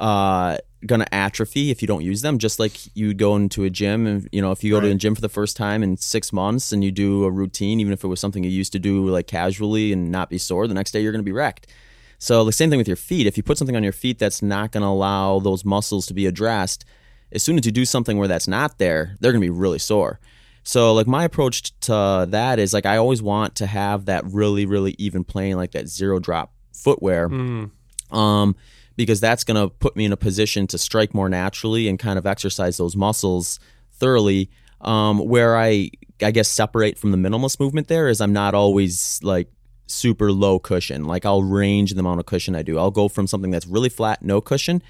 uh, 0.00 0.58
gonna 0.84 1.06
atrophy 1.12 1.70
if 1.70 1.80
you 1.80 1.86
don't 1.86 2.02
use 2.02 2.22
them. 2.22 2.38
Just 2.38 2.58
like 2.58 2.96
you 2.96 3.14
go 3.14 3.36
into 3.36 3.62
a 3.62 3.70
gym 3.70 4.06
and 4.06 4.28
you 4.32 4.42
know 4.42 4.50
if 4.50 4.64
you 4.64 4.72
go 4.72 4.80
to 4.80 4.90
a 4.90 4.94
gym 4.96 5.14
for 5.14 5.20
the 5.20 5.28
first 5.28 5.56
time 5.56 5.84
in 5.84 5.96
six 5.96 6.32
months 6.32 6.72
and 6.72 6.82
you 6.82 6.90
do 6.90 7.24
a 7.24 7.30
routine, 7.30 7.78
even 7.78 7.92
if 7.92 8.02
it 8.02 8.08
was 8.08 8.18
something 8.18 8.42
you 8.42 8.50
used 8.50 8.72
to 8.72 8.80
do 8.80 9.06
like 9.06 9.28
casually 9.28 9.92
and 9.92 10.10
not 10.10 10.28
be 10.28 10.38
sore, 10.38 10.66
the 10.66 10.74
next 10.74 10.90
day 10.90 11.00
you're 11.00 11.12
gonna 11.12 11.22
be 11.22 11.32
wrecked. 11.32 11.68
So 12.18 12.44
the 12.44 12.52
same 12.52 12.70
thing 12.70 12.78
with 12.78 12.88
your 12.88 12.96
feet. 12.96 13.26
If 13.26 13.36
you 13.36 13.42
put 13.42 13.58
something 13.58 13.76
on 13.76 13.82
your 13.82 13.92
feet 13.92 14.18
that's 14.18 14.40
not 14.40 14.72
going 14.72 14.80
to 14.80 14.88
allow 14.88 15.40
those 15.40 15.62
muscles 15.62 16.06
to 16.06 16.14
be 16.14 16.24
addressed, 16.24 16.86
as 17.34 17.42
soon 17.42 17.58
as 17.58 17.66
you 17.66 17.72
do 17.72 17.84
something 17.84 18.16
where 18.16 18.28
that's 18.28 18.48
not 18.48 18.78
there, 18.78 19.16
they're 19.20 19.32
going 19.32 19.42
to 19.42 19.46
be 19.46 19.50
really 19.50 19.78
sore. 19.78 20.20
So 20.62 20.94
like 20.94 21.06
my 21.06 21.24
approach 21.24 21.78
to 21.80 22.26
that 22.30 22.58
is 22.58 22.72
like 22.72 22.86
I 22.86 22.96
always 22.96 23.20
want 23.20 23.56
to 23.56 23.66
have 23.66 24.06
that 24.06 24.24
really 24.24 24.64
really 24.64 24.94
even 24.98 25.22
plane 25.22 25.56
like 25.56 25.72
that 25.72 25.88
zero 25.88 26.18
drop 26.18 26.52
footwear. 26.72 27.28
Um 28.10 28.56
because 28.96 29.20
that's 29.20 29.42
going 29.44 29.60
to 29.60 29.74
put 29.74 29.96
me 29.96 30.04
in 30.04 30.12
a 30.12 30.16
position 30.16 30.68
to 30.68 30.78
strike 30.78 31.14
more 31.14 31.28
naturally 31.28 31.88
and 31.88 31.98
kind 31.98 32.16
of 32.16 32.26
exercise 32.26 32.76
those 32.76 32.94
muscles 32.94 33.58
thoroughly. 33.92 34.50
Um, 34.80 35.18
where 35.18 35.56
I 35.56 35.90
I 36.22 36.30
guess 36.30 36.48
separate 36.48 36.98
from 36.98 37.10
the 37.10 37.16
minimalist 37.16 37.58
movement 37.58 37.88
there 37.88 38.08
is 38.08 38.20
I'm 38.20 38.32
not 38.32 38.54
always 38.54 39.18
like 39.22 39.48
super 39.86 40.30
low 40.30 40.58
cushion. 40.58 41.04
Like 41.04 41.26
I'll 41.26 41.42
range 41.42 41.92
the 41.92 42.00
amount 42.00 42.20
of 42.20 42.26
cushion 42.26 42.54
I 42.54 42.62
do. 42.62 42.78
I'll 42.78 42.90
go 42.90 43.08
from 43.08 43.26
something 43.26 43.50
that's 43.50 43.66
really 43.66 43.88
flat, 43.88 44.22
no 44.22 44.40
cushion, 44.40 44.82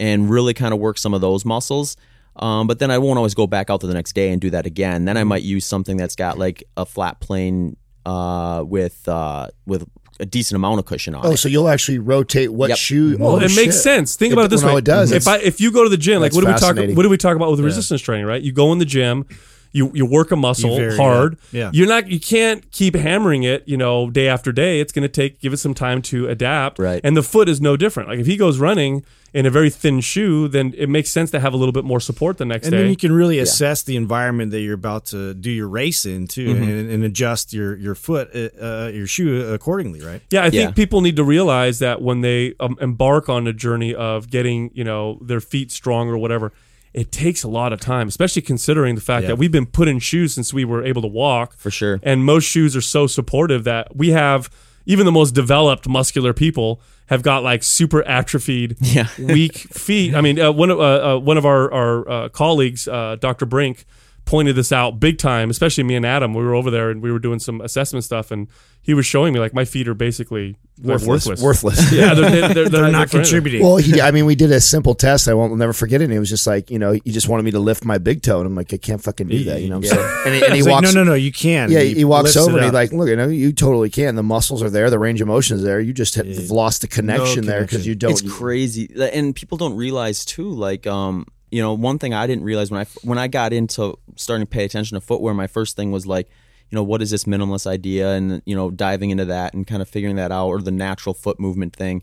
and 0.00 0.28
really 0.28 0.54
kind 0.54 0.74
of 0.74 0.80
work 0.80 0.98
some 0.98 1.14
of 1.14 1.20
those 1.20 1.44
muscles. 1.44 1.96
Um, 2.36 2.66
but 2.66 2.78
then 2.78 2.90
I 2.90 2.98
won't 2.98 3.18
always 3.18 3.34
go 3.34 3.46
back 3.46 3.70
out 3.70 3.80
to 3.82 3.86
the 3.86 3.94
next 3.94 4.12
day 4.14 4.30
and 4.32 4.40
do 4.40 4.50
that 4.50 4.64
again. 4.66 5.04
Then 5.04 5.16
I 5.16 5.24
might 5.24 5.42
use 5.42 5.66
something 5.66 5.96
that's 5.96 6.16
got 6.16 6.38
like 6.38 6.64
a 6.76 6.86
flat 6.86 7.20
plane 7.20 7.76
uh, 8.06 8.64
with 8.66 9.06
uh, 9.08 9.48
with 9.66 9.86
a 10.18 10.26
decent 10.26 10.56
amount 10.56 10.78
of 10.78 10.86
cushion 10.86 11.14
on 11.14 11.24
it. 11.24 11.28
Oh, 11.28 11.32
it. 11.32 11.36
so 11.38 11.48
you'll 11.48 11.68
actually 11.68 11.98
rotate 11.98 12.52
what 12.52 12.68
Yep. 12.70 12.78
shoe? 12.78 13.16
Well, 13.18 13.32
oh, 13.32 13.40
it 13.40 13.50
shit. 13.50 13.66
makes 13.66 13.82
sense. 13.82 14.16
Think 14.16 14.30
It- 14.30 14.34
about 14.34 14.46
it 14.46 14.50
this 14.50 14.62
no, 14.62 14.68
way. 14.68 14.78
it 14.78 14.84
does. 14.84 15.12
If 15.12 15.28
I 15.28 15.36
if 15.38 15.60
you 15.60 15.70
go 15.70 15.82
to 15.82 15.90
the 15.90 15.96
gym, 15.98 16.20
like 16.22 16.32
what 16.32 16.40
do 16.42 16.46
we 16.46 16.52
talk 16.52 16.60
fascinating. 16.60 16.96
what 16.96 17.02
do 17.02 17.08
we 17.10 17.16
talk 17.18 17.36
about 17.36 17.50
with 17.50 17.60
resistance 17.60 18.00
training, 18.00 18.26
right? 18.26 18.40
You 18.42 18.52
go 18.52 18.72
in 18.72 18.78
the 18.78 18.84
gym, 18.86 19.26
you 19.72 19.90
you 19.94 20.04
work 20.06 20.30
a 20.32 20.36
muscle 20.36 20.76
vary 20.76 20.94
it 20.94 20.96
hard. 20.96 21.34
up. 21.34 21.38
Yeah. 21.52 21.70
You're 21.72 21.86
not 21.88 22.08
you 22.08 22.18
can't 22.20 22.70
keep 22.72 22.94
hammering 22.94 23.42
it, 23.44 23.62
you 23.66 23.76
know, 23.76 24.10
day 24.10 24.28
after 24.28 24.52
day. 24.52 24.80
It's 24.80 24.92
going 24.92 25.02
to 25.02 25.08
take 25.08 25.40
give 25.40 25.52
it 25.52 25.58
some 25.58 25.74
time 25.74 26.02
to 26.02 26.26
adapt. 26.28 26.78
Right. 26.78 27.00
And 27.04 27.16
the 27.16 27.22
foot 27.22 27.48
is 27.48 27.60
no 27.60 27.76
different. 27.76 28.08
Like 28.08 28.18
if 28.18 28.26
he 28.26 28.36
goes 28.36 28.58
running 28.58 29.04
in 29.32 29.46
a 29.46 29.50
very 29.50 29.70
thin 29.70 30.00
shoe, 30.00 30.48
then 30.48 30.74
it 30.76 30.88
makes 30.88 31.08
sense 31.08 31.30
to 31.30 31.38
have 31.38 31.54
a 31.54 31.56
little 31.56 31.72
bit 31.72 31.84
more 31.84 32.00
support 32.00 32.36
the 32.38 32.44
next 32.44 32.66
and 32.66 32.72
day. 32.72 32.76
And 32.78 32.84
then 32.86 32.90
you 32.90 32.96
can 32.96 33.12
really 33.12 33.38
assess 33.38 33.84
the 33.84 33.94
environment 33.94 34.50
that 34.50 34.58
you're 34.60 34.74
about 34.74 35.06
to 35.06 35.34
do 35.34 35.52
your 35.52 35.68
race 35.68 36.04
in 36.04 36.26
too, 36.26 36.48
Mm-hmm. 36.52 36.62
and, 36.64 36.90
and 36.90 37.04
adjust 37.04 37.52
your 37.52 37.76
your 37.76 37.94
foot, 37.94 38.28
uh, 38.34 38.48
uh, 38.60 38.90
your 38.92 39.06
shoe 39.06 39.52
accordingly, 39.52 40.00
right? 40.00 40.20
Yeah, 40.30 40.40
I 40.42 40.50
think 40.50 40.70
Yeah. 40.70 40.70
people 40.72 41.00
need 41.00 41.14
to 41.14 41.22
realize 41.24 41.78
that 41.78 42.02
when 42.02 42.22
they 42.22 42.54
um, 42.58 42.76
embark 42.80 43.28
on 43.28 43.46
a 43.46 43.52
journey 43.52 43.94
of 43.94 44.30
getting, 44.30 44.72
you 44.74 44.82
know, 44.82 45.18
their 45.22 45.40
feet 45.40 45.70
strong 45.70 46.08
or 46.08 46.18
whatever, 46.18 46.52
it 46.92 47.12
takes 47.12 47.42
a 47.42 47.48
lot 47.48 47.72
of 47.72 47.80
time, 47.80 48.08
especially 48.08 48.42
considering 48.42 48.94
the 48.96 49.00
fact 49.00 49.22
Yeah. 49.22 49.28
that 49.28 49.36
we've 49.38 49.52
been 49.52 49.66
put 49.66 49.86
in 49.88 49.98
shoes 50.00 50.34
since 50.34 50.52
we 50.52 50.64
were 50.64 50.84
able 50.84 51.02
to 51.02 51.08
walk. 51.08 51.56
For 51.56 51.70
sure. 51.70 52.00
And 52.02 52.24
most 52.24 52.44
shoes 52.44 52.74
are 52.76 52.80
so 52.80 53.06
supportive 53.06 53.64
that 53.64 53.94
we 53.96 54.10
have 54.10 54.50
even 54.86 55.06
the 55.06 55.12
most 55.12 55.32
developed 55.34 55.88
muscular 55.88 56.32
people 56.32 56.80
have 57.06 57.22
got 57.22 57.42
like 57.44 57.62
super 57.62 58.02
atrophied, 58.08 58.76
Yeah. 58.80 59.06
weak 59.18 59.56
feet. 59.58 60.14
I 60.14 60.20
mean, 60.20 60.40
uh, 60.40 60.50
one 60.52 60.70
of 60.70 60.80
uh, 60.80 60.82
uh, 61.16 61.18
one 61.18 61.36
of 61.38 61.44
our 61.46 61.72
our 61.72 62.10
uh, 62.10 62.28
colleagues, 62.30 62.88
uh, 62.88 63.16
Dr. 63.20 63.46
Brink, 63.46 63.84
pointed 64.24 64.54
this 64.56 64.72
out 64.72 65.00
big 65.00 65.18
time. 65.18 65.50
Especially 65.50 65.84
me 65.84 65.96
and 65.96 66.06
Adam, 66.06 66.34
we 66.34 66.42
were 66.42 66.54
over 66.54 66.70
there 66.70 66.90
and 66.90 67.02
we 67.02 67.10
were 67.12 67.18
doing 67.18 67.38
some 67.38 67.60
assessment 67.60 68.04
stuff, 68.04 68.30
and 68.30 68.48
he 68.82 68.94
was 68.94 69.04
showing 69.06 69.32
me 69.34 69.40
like 69.40 69.52
my 69.54 69.64
feet 69.64 69.86
are 69.88 69.94
basically 69.94 70.56
worthless. 70.82 71.26
worthless. 71.26 71.42
Worthless. 71.42 71.92
Yeah, 72.00 72.14
they're, 72.14 72.30
they're, 72.30 72.48
they're, 72.54 72.68
They're 72.68 72.82
not 72.92 73.10
for 73.10 73.18
anything. 73.18 73.22
contributing. 73.22 73.62
Well, 73.62 73.76
he, 73.76 74.00
I 74.00 74.10
mean, 74.10 74.24
we 74.24 74.34
did 74.34 74.50
a 74.52 74.60
simple 74.60 74.94
test. 74.94 75.28
I 75.28 75.34
won't 75.34 75.54
never 75.58 75.72
forget 75.72 76.00
it. 76.00 76.04
And 76.04 76.12
it 76.14 76.18
was 76.18 76.30
just 76.30 76.46
like, 76.46 76.70
you 76.70 76.78
know, 76.78 76.92
he 76.92 77.10
just 77.12 77.28
wanted 77.28 77.42
me 77.42 77.50
to 77.50 77.58
lift 77.58 77.84
my 77.84 77.98
big 77.98 78.22
toe, 78.22 78.38
and 78.38 78.46
I'm 78.46 78.54
like, 78.54 78.72
I 78.72 78.78
can't 78.78 79.02
fucking 79.02 79.28
do 79.28 79.44
that. 79.44 79.60
You 79.60 79.68
know, 79.68 79.78
what 79.78 79.92
I'm 79.92 79.98
saying? 79.98 80.22
And 80.26 80.34
he, 80.34 80.40
and 80.44 80.52
he 80.52 80.56
He's 80.58 80.66
like, 80.66 80.72
walks. 80.82 80.94
no, 80.94 81.02
no, 81.02 81.10
no, 81.10 81.14
you 81.14 81.32
can. 81.32 81.70
Yeah, 81.70 81.80
And 81.80 81.96
he 81.96 82.04
walks 82.04 82.36
over 82.36 82.52
it 82.52 82.54
and 82.56 82.64
he's 82.64 82.72
like, 82.72 82.92
"Look, 82.92 83.08
you 83.08 83.16
know, 83.16 83.28
you 83.28 83.52
totally 83.52 83.90
can. 83.90 84.14
The 84.14 84.22
muscles 84.22 84.62
are 84.62 84.70
there, 84.70 84.88
the 84.90 84.98
range 84.98 85.20
of 85.20 85.28
motion 85.28 85.56
is 85.56 85.62
there. 85.62 85.80
You 85.80 85.92
just 85.92 86.14
have 86.14 86.26
lost 86.50 86.80
the 86.80 86.88
connection 86.88 87.44
there 87.46 87.62
because 87.62 87.86
you 87.86 87.94
don't." 87.94 88.12
it's 88.12 88.22
crazy 88.32 88.90
and 89.12 89.34
people 89.34 89.56
don't 89.58 89.74
realize 89.76 90.24
too 90.24 90.50
like 90.50 90.86
um 90.86 91.26
you 91.50 91.60
know 91.60 91.74
one 91.74 91.98
thing 91.98 92.14
i 92.14 92.26
didn't 92.26 92.44
realize 92.44 92.70
when 92.70 92.80
i 92.80 92.86
when 93.02 93.18
i 93.18 93.26
got 93.26 93.52
into 93.52 93.98
starting 94.16 94.46
to 94.46 94.50
pay 94.50 94.64
attention 94.64 94.94
to 94.94 95.00
footwear 95.00 95.34
my 95.34 95.46
first 95.46 95.76
thing 95.76 95.90
was 95.90 96.06
like 96.06 96.28
you 96.70 96.76
know 96.76 96.84
what 96.84 97.02
is 97.02 97.10
this 97.10 97.24
minimalist 97.24 97.66
idea? 97.66 98.12
And 98.12 98.42
you 98.46 98.54
know 98.54 98.70
diving 98.70 99.10
into 99.10 99.24
that 99.26 99.54
and 99.54 99.66
kind 99.66 99.82
of 99.82 99.88
figuring 99.88 100.16
that 100.16 100.32
out 100.32 100.48
or 100.48 100.60
the 100.62 100.70
natural 100.70 101.14
foot 101.14 101.38
movement 101.40 101.74
thing. 101.74 102.02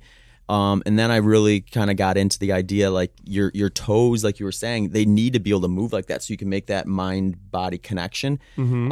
Um, 0.49 0.81
and 0.85 0.97
then 0.97 1.11
I 1.11 1.17
really 1.17 1.59
kind 1.59 1.91
of 1.91 1.97
got 1.97 2.15
into 2.15 2.39
the 2.39 2.53
idea 2.53 2.89
like 2.89 3.11
your 3.23 3.51
your 3.53 3.69
toes, 3.69 4.23
like 4.23 4.39
you 4.39 4.45
were 4.45 4.51
saying, 4.51 4.89
they 4.89 5.05
need 5.05 5.33
to 5.33 5.39
be 5.39 5.49
able 5.49 5.61
to 5.61 5.67
move 5.67 5.91
like 5.93 6.07
that 6.07 6.23
so 6.23 6.31
you 6.31 6.37
can 6.37 6.49
make 6.49 6.67
that 6.67 6.87
mind 6.87 7.51
body 7.51 7.77
connection, 7.77 8.39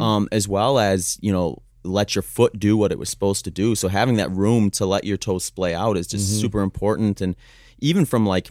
um, 0.00 0.28
as 0.32 0.48
well 0.48 0.78
as 0.78 1.18
you 1.20 1.32
know 1.32 1.62
let 1.82 2.14
your 2.14 2.22
foot 2.22 2.58
do 2.58 2.76
what 2.76 2.90
it 2.90 2.98
was 2.98 3.08
supposed 3.08 3.44
to 3.44 3.50
do. 3.50 3.74
So 3.74 3.88
having 3.88 4.16
that 4.16 4.30
room 4.32 4.70
to 4.72 4.86
let 4.86 5.04
your 5.04 5.16
toes 5.16 5.44
splay 5.44 5.72
out 5.72 5.96
is 5.96 6.06
just 6.06 6.40
super 6.40 6.60
important, 6.62 7.20
and 7.20 7.36
even 7.78 8.04
from 8.06 8.26
like 8.26 8.50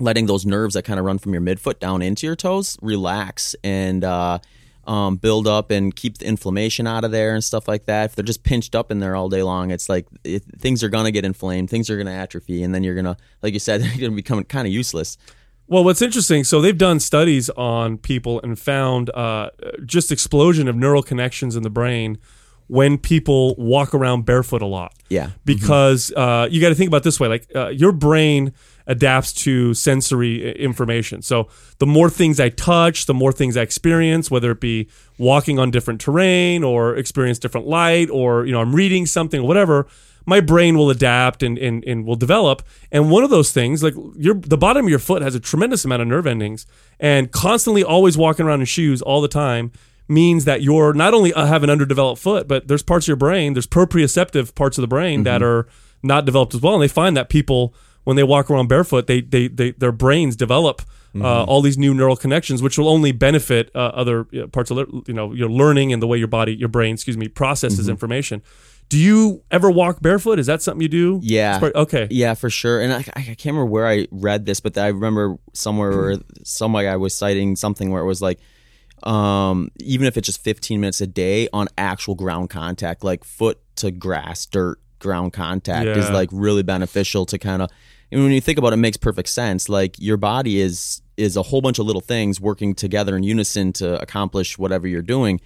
letting 0.00 0.26
those 0.26 0.46
nerves 0.46 0.74
that 0.74 0.84
kind 0.84 0.98
of 0.98 1.06
run 1.06 1.18
from 1.18 1.32
your 1.32 1.42
midfoot 1.42 1.78
down 1.78 2.02
into 2.02 2.26
your 2.26 2.36
toes 2.36 2.78
relax 2.80 3.54
and 3.62 4.04
uh, 4.04 4.38
um, 4.86 5.16
build 5.16 5.46
up 5.46 5.70
and 5.70 5.94
keep 5.94 6.18
the 6.18 6.26
inflammation 6.26 6.86
out 6.86 7.04
of 7.04 7.10
there 7.10 7.34
and 7.34 7.44
stuff 7.44 7.68
like 7.68 7.86
that. 7.86 8.06
If 8.06 8.16
they're 8.16 8.24
just 8.24 8.42
pinched 8.42 8.74
up 8.74 8.90
in 8.90 8.98
there 8.98 9.14
all 9.14 9.28
day 9.28 9.42
long, 9.42 9.70
it's 9.70 9.88
like 9.88 10.06
it, 10.24 10.42
things 10.58 10.82
are 10.82 10.88
gonna 10.88 11.10
get 11.10 11.24
inflamed, 11.24 11.70
things 11.70 11.90
are 11.90 11.96
gonna 11.96 12.10
atrophy, 12.10 12.62
and 12.62 12.74
then 12.74 12.82
you're 12.82 12.94
gonna, 12.94 13.16
like 13.42 13.52
you 13.52 13.60
said, 13.60 13.80
they're 13.82 13.98
gonna 13.98 14.16
become 14.16 14.42
kind 14.44 14.66
of 14.66 14.72
useless. 14.72 15.16
Well, 15.66 15.84
what's 15.84 16.02
interesting, 16.02 16.42
so 16.42 16.60
they've 16.60 16.76
done 16.76 16.98
studies 16.98 17.48
on 17.50 17.98
people 17.98 18.40
and 18.42 18.58
found 18.58 19.08
uh, 19.10 19.50
just 19.86 20.10
explosion 20.10 20.66
of 20.66 20.74
neural 20.74 21.02
connections 21.02 21.54
in 21.54 21.62
the 21.62 21.70
brain 21.70 22.18
when 22.66 22.98
people 22.98 23.54
walk 23.56 23.94
around 23.94 24.24
barefoot 24.24 24.62
a 24.62 24.66
lot. 24.66 24.94
Yeah. 25.08 25.30
Because 25.44 26.12
uh, 26.16 26.48
you 26.50 26.60
got 26.60 26.70
to 26.70 26.74
think 26.74 26.88
about 26.88 26.98
it 26.98 27.04
this 27.04 27.20
way: 27.20 27.28
like 27.28 27.46
uh, 27.54 27.68
your 27.68 27.92
brain 27.92 28.52
adapts 28.90 29.32
to 29.32 29.72
sensory 29.72 30.52
information. 30.56 31.22
So 31.22 31.48
the 31.78 31.86
more 31.86 32.10
things 32.10 32.40
I 32.40 32.48
touch, 32.48 33.06
the 33.06 33.14
more 33.14 33.32
things 33.32 33.56
I 33.56 33.62
experience, 33.62 34.30
whether 34.30 34.50
it 34.50 34.60
be 34.60 34.88
walking 35.16 35.58
on 35.60 35.70
different 35.70 36.00
terrain 36.00 36.64
or 36.64 36.96
experience 36.96 37.38
different 37.38 37.68
light, 37.68 38.10
or 38.10 38.44
you 38.44 38.52
know 38.52 38.60
I'm 38.60 38.74
reading 38.74 39.06
something, 39.06 39.40
or 39.40 39.46
whatever. 39.46 39.86
My 40.26 40.40
brain 40.40 40.76
will 40.76 40.90
adapt 40.90 41.42
and, 41.42 41.56
and, 41.58 41.82
and 41.84 42.04
will 42.04 42.14
develop. 42.14 42.62
And 42.92 43.10
one 43.10 43.24
of 43.24 43.30
those 43.30 43.52
things, 43.52 43.82
like 43.82 43.94
your 44.16 44.34
the 44.34 44.58
bottom 44.58 44.84
of 44.84 44.90
your 44.90 44.98
foot 44.98 45.22
has 45.22 45.34
a 45.34 45.40
tremendous 45.40 45.84
amount 45.84 46.02
of 46.02 46.08
nerve 46.08 46.26
endings, 46.26 46.66
and 46.98 47.30
constantly 47.30 47.84
always 47.84 48.18
walking 48.18 48.44
around 48.44 48.60
in 48.60 48.66
shoes 48.66 49.00
all 49.00 49.20
the 49.20 49.28
time 49.28 49.70
means 50.08 50.44
that 50.44 50.60
you're 50.60 50.92
not 50.92 51.14
only 51.14 51.32
uh, 51.32 51.46
have 51.46 51.62
an 51.62 51.70
underdeveloped 51.70 52.20
foot, 52.20 52.48
but 52.48 52.66
there's 52.66 52.82
parts 52.82 53.04
of 53.04 53.08
your 53.08 53.16
brain, 53.16 53.54
there's 53.54 53.68
proprioceptive 53.68 54.54
parts 54.56 54.76
of 54.76 54.82
the 54.82 54.88
brain 54.88 55.22
that 55.22 55.42
are 55.42 55.68
not 56.02 56.24
developed 56.24 56.54
as 56.54 56.60
well. 56.60 56.74
And 56.74 56.82
they 56.82 56.88
find 56.88 57.16
that 57.16 57.28
people, 57.28 57.72
when 58.10 58.16
they 58.16 58.24
walk 58.34 58.50
around 58.50 58.68
barefoot, 58.68 59.06
they, 59.06 59.20
they, 59.20 59.48
they 59.48 59.70
their 59.82 59.92
brains 59.92 60.34
develop 60.36 60.82
uh, 61.14 61.44
all 61.50 61.60
these 61.62 61.76
new 61.78 61.92
neural 61.92 62.16
connections, 62.16 62.62
which 62.62 62.76
will 62.78 62.88
only 62.88 63.10
benefit 63.12 63.70
uh, 63.74 63.78
other 64.02 64.24
parts 64.52 64.70
of 64.70 64.76
you 65.08 65.14
know 65.14 65.32
your 65.32 65.48
learning 65.48 65.92
and 65.92 66.00
the 66.02 66.06
way 66.06 66.16
your 66.18 66.28
body, 66.28 66.54
your 66.54 66.68
brain, 66.68 66.94
excuse 66.94 67.16
me, 67.16 67.26
processes 67.28 67.88
information. 67.88 68.42
Do 68.88 68.98
you 68.98 69.42
ever 69.50 69.70
walk 69.70 70.00
barefoot? 70.02 70.38
Is 70.38 70.46
that 70.46 70.62
something 70.62 70.82
you 70.82 70.88
do? 70.88 71.20
Yeah. 71.22 71.58
Part- 71.60 71.74
okay. 71.76 72.08
Yeah, 72.10 72.34
for 72.34 72.50
sure. 72.50 72.80
And 72.80 72.92
I, 72.92 73.04
I 73.14 73.22
can't 73.22 73.46
remember 73.46 73.66
where 73.66 73.86
I 73.86 74.06
read 74.10 74.46
this, 74.46 74.58
but 74.60 74.76
I 74.76 74.88
remember 74.88 75.36
somewhere 75.52 75.90
where 75.92 76.16
some 76.44 76.72
guy 76.72 76.96
was 76.96 77.14
citing 77.14 77.54
something 77.56 77.90
where 77.92 78.02
it 78.02 78.06
was 78.06 78.20
like, 78.20 78.40
um, 79.04 79.70
even 79.80 80.06
if 80.06 80.16
it's 80.16 80.26
just 80.26 80.42
15 80.42 80.80
minutes 80.80 81.00
a 81.00 81.06
day 81.06 81.48
on 81.52 81.68
actual 81.78 82.14
ground 82.14 82.50
contact, 82.50 83.02
like 83.04 83.24
foot 83.24 83.58
to 83.76 83.90
grass, 83.90 84.46
dirt, 84.46 84.78
ground 84.98 85.32
contact 85.32 85.86
is 85.96 86.10
like 86.10 86.28
really 86.32 86.62
beneficial 86.62 87.24
to 87.26 87.38
kind 87.38 87.62
of. 87.62 87.70
And 88.12 88.22
when 88.22 88.32
you 88.32 88.40
think 88.40 88.58
about 88.58 88.72
it, 88.72 88.74
it 88.74 88.78
makes 88.78 88.96
perfect 88.96 89.28
sense. 89.28 89.68
Like 89.68 89.96
your 89.98 90.16
body 90.16 90.60
is 90.60 91.02
is 91.16 91.36
a 91.36 91.42
whole 91.42 91.60
bunch 91.60 91.78
of 91.78 91.86
little 91.86 92.00
things 92.00 92.40
working 92.40 92.74
together 92.74 93.16
in 93.16 93.22
unison 93.22 93.72
to 93.74 94.00
accomplish 94.00 94.58
whatever 94.58 94.88
you're 94.88 95.02
doing. 95.02 95.40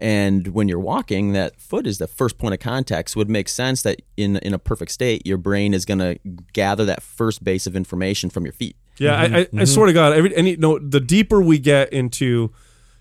And 0.00 0.48
when 0.48 0.68
you're 0.68 0.80
walking, 0.80 1.32
that 1.32 1.60
foot 1.60 1.86
is 1.86 1.98
the 1.98 2.06
first 2.06 2.38
point 2.38 2.54
of 2.54 2.60
contact. 2.60 3.10
So 3.10 3.18
it 3.18 3.20
would 3.22 3.30
make 3.30 3.48
sense 3.48 3.82
that 3.82 4.00
in 4.16 4.36
in 4.38 4.54
a 4.54 4.58
perfect 4.58 4.92
state, 4.92 5.26
your 5.26 5.38
brain 5.38 5.74
is 5.74 5.84
going 5.84 5.98
to 5.98 6.18
gather 6.52 6.84
that 6.86 7.02
first 7.02 7.42
base 7.44 7.66
of 7.66 7.76
information 7.76 8.30
from 8.30 8.44
your 8.44 8.52
feet. 8.52 8.76
Yeah, 8.98 9.14
I, 9.14 9.38
I, 9.40 9.48
I 9.60 9.64
swear 9.64 9.86
to 9.86 9.92
God, 9.92 10.12
every 10.12 10.34
any 10.34 10.56
no, 10.56 10.78
the 10.78 11.00
deeper 11.00 11.40
we 11.40 11.58
get 11.58 11.92
into 11.92 12.52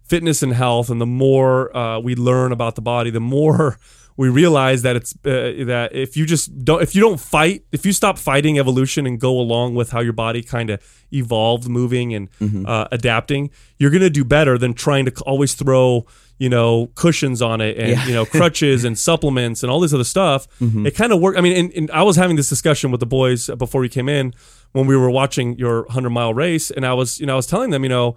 fitness 0.03 0.41
and 0.43 0.53
health, 0.53 0.89
and 0.89 1.01
the 1.01 1.07
more 1.07 1.75
uh, 1.75 1.99
we 1.99 2.15
learn 2.15 2.51
about 2.51 2.75
the 2.75 2.81
body, 2.81 3.09
the 3.09 3.19
more 3.19 3.77
we 4.17 4.29
realize 4.29 4.81
that 4.81 4.95
it's 4.95 5.13
uh, 5.25 5.63
that 5.65 5.89
if 5.93 6.17
you 6.17 6.25
just 6.25 6.65
don't 6.65 6.81
if 6.81 6.95
you 6.95 7.01
don't 7.01 7.19
fight 7.19 7.63
if 7.71 7.85
you 7.85 7.93
stop 7.93 8.17
fighting 8.17 8.57
evolution 8.59 9.05
and 9.07 9.19
go 9.19 9.39
along 9.39 9.75
with 9.75 9.91
how 9.91 9.99
your 10.01 10.13
body 10.13 10.41
kind 10.43 10.69
of 10.71 10.81
evolved 11.13 11.69
moving 11.69 12.13
and 12.13 12.29
uh, 12.65 12.87
adapting 12.91 13.49
you're 13.77 13.91
going 13.91 14.01
to 14.01 14.09
do 14.09 14.25
better 14.25 14.57
than 14.57 14.73
trying 14.73 15.05
to 15.05 15.11
always 15.25 15.53
throw 15.53 16.05
you 16.39 16.49
know 16.49 16.87
cushions 16.95 17.41
on 17.41 17.61
it 17.61 17.77
and 17.77 18.07
you 18.07 18.13
know 18.13 18.25
crutches 18.25 18.83
and 18.87 18.97
supplements 18.99 19.63
and 19.63 19.71
all 19.71 19.79
this 19.79 19.93
other 19.93 20.03
stuff. 20.03 20.47
It 20.85 20.95
kind 20.95 21.13
of 21.13 21.19
worked 21.21 21.37
i 21.37 21.41
mean 21.41 21.55
and, 21.55 21.73
and 21.73 21.91
i 21.91 22.03
was 22.03 22.15
having 22.15 22.35
this 22.35 22.49
discussion 22.49 22.91
with 22.91 22.99
the 22.99 23.05
boys 23.05 23.49
before 23.57 23.81
we 23.81 23.89
came 23.89 24.09
in 24.09 24.33
when 24.73 24.85
we 24.87 24.97
were 24.97 25.09
watching 25.09 25.57
your 25.57 25.83
100 25.83 26.09
mile 26.09 26.33
race 26.33 26.69
and 26.71 26.85
i 26.85 26.93
was 26.93 27.19
you 27.19 27.25
know 27.25 27.33
i 27.33 27.35
was 27.35 27.47
telling 27.47 27.69
them 27.69 27.83
you 27.83 27.89
know 27.89 28.15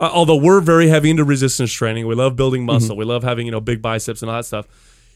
uh, 0.00 0.08
although 0.12 0.36
we're 0.36 0.60
very 0.62 0.88
heavy 0.88 1.10
into 1.10 1.24
resistance 1.24 1.70
training, 1.70 2.06
we 2.06 2.14
love 2.14 2.34
building 2.34 2.64
muscle, 2.64 2.96
we 2.96 3.04
love 3.04 3.22
having 3.22 3.44
you 3.44 3.52
know 3.52 3.60
big 3.60 3.82
biceps 3.82 4.22
and 4.22 4.30
all 4.30 4.36
that 4.38 4.44
stuff. 4.46 4.66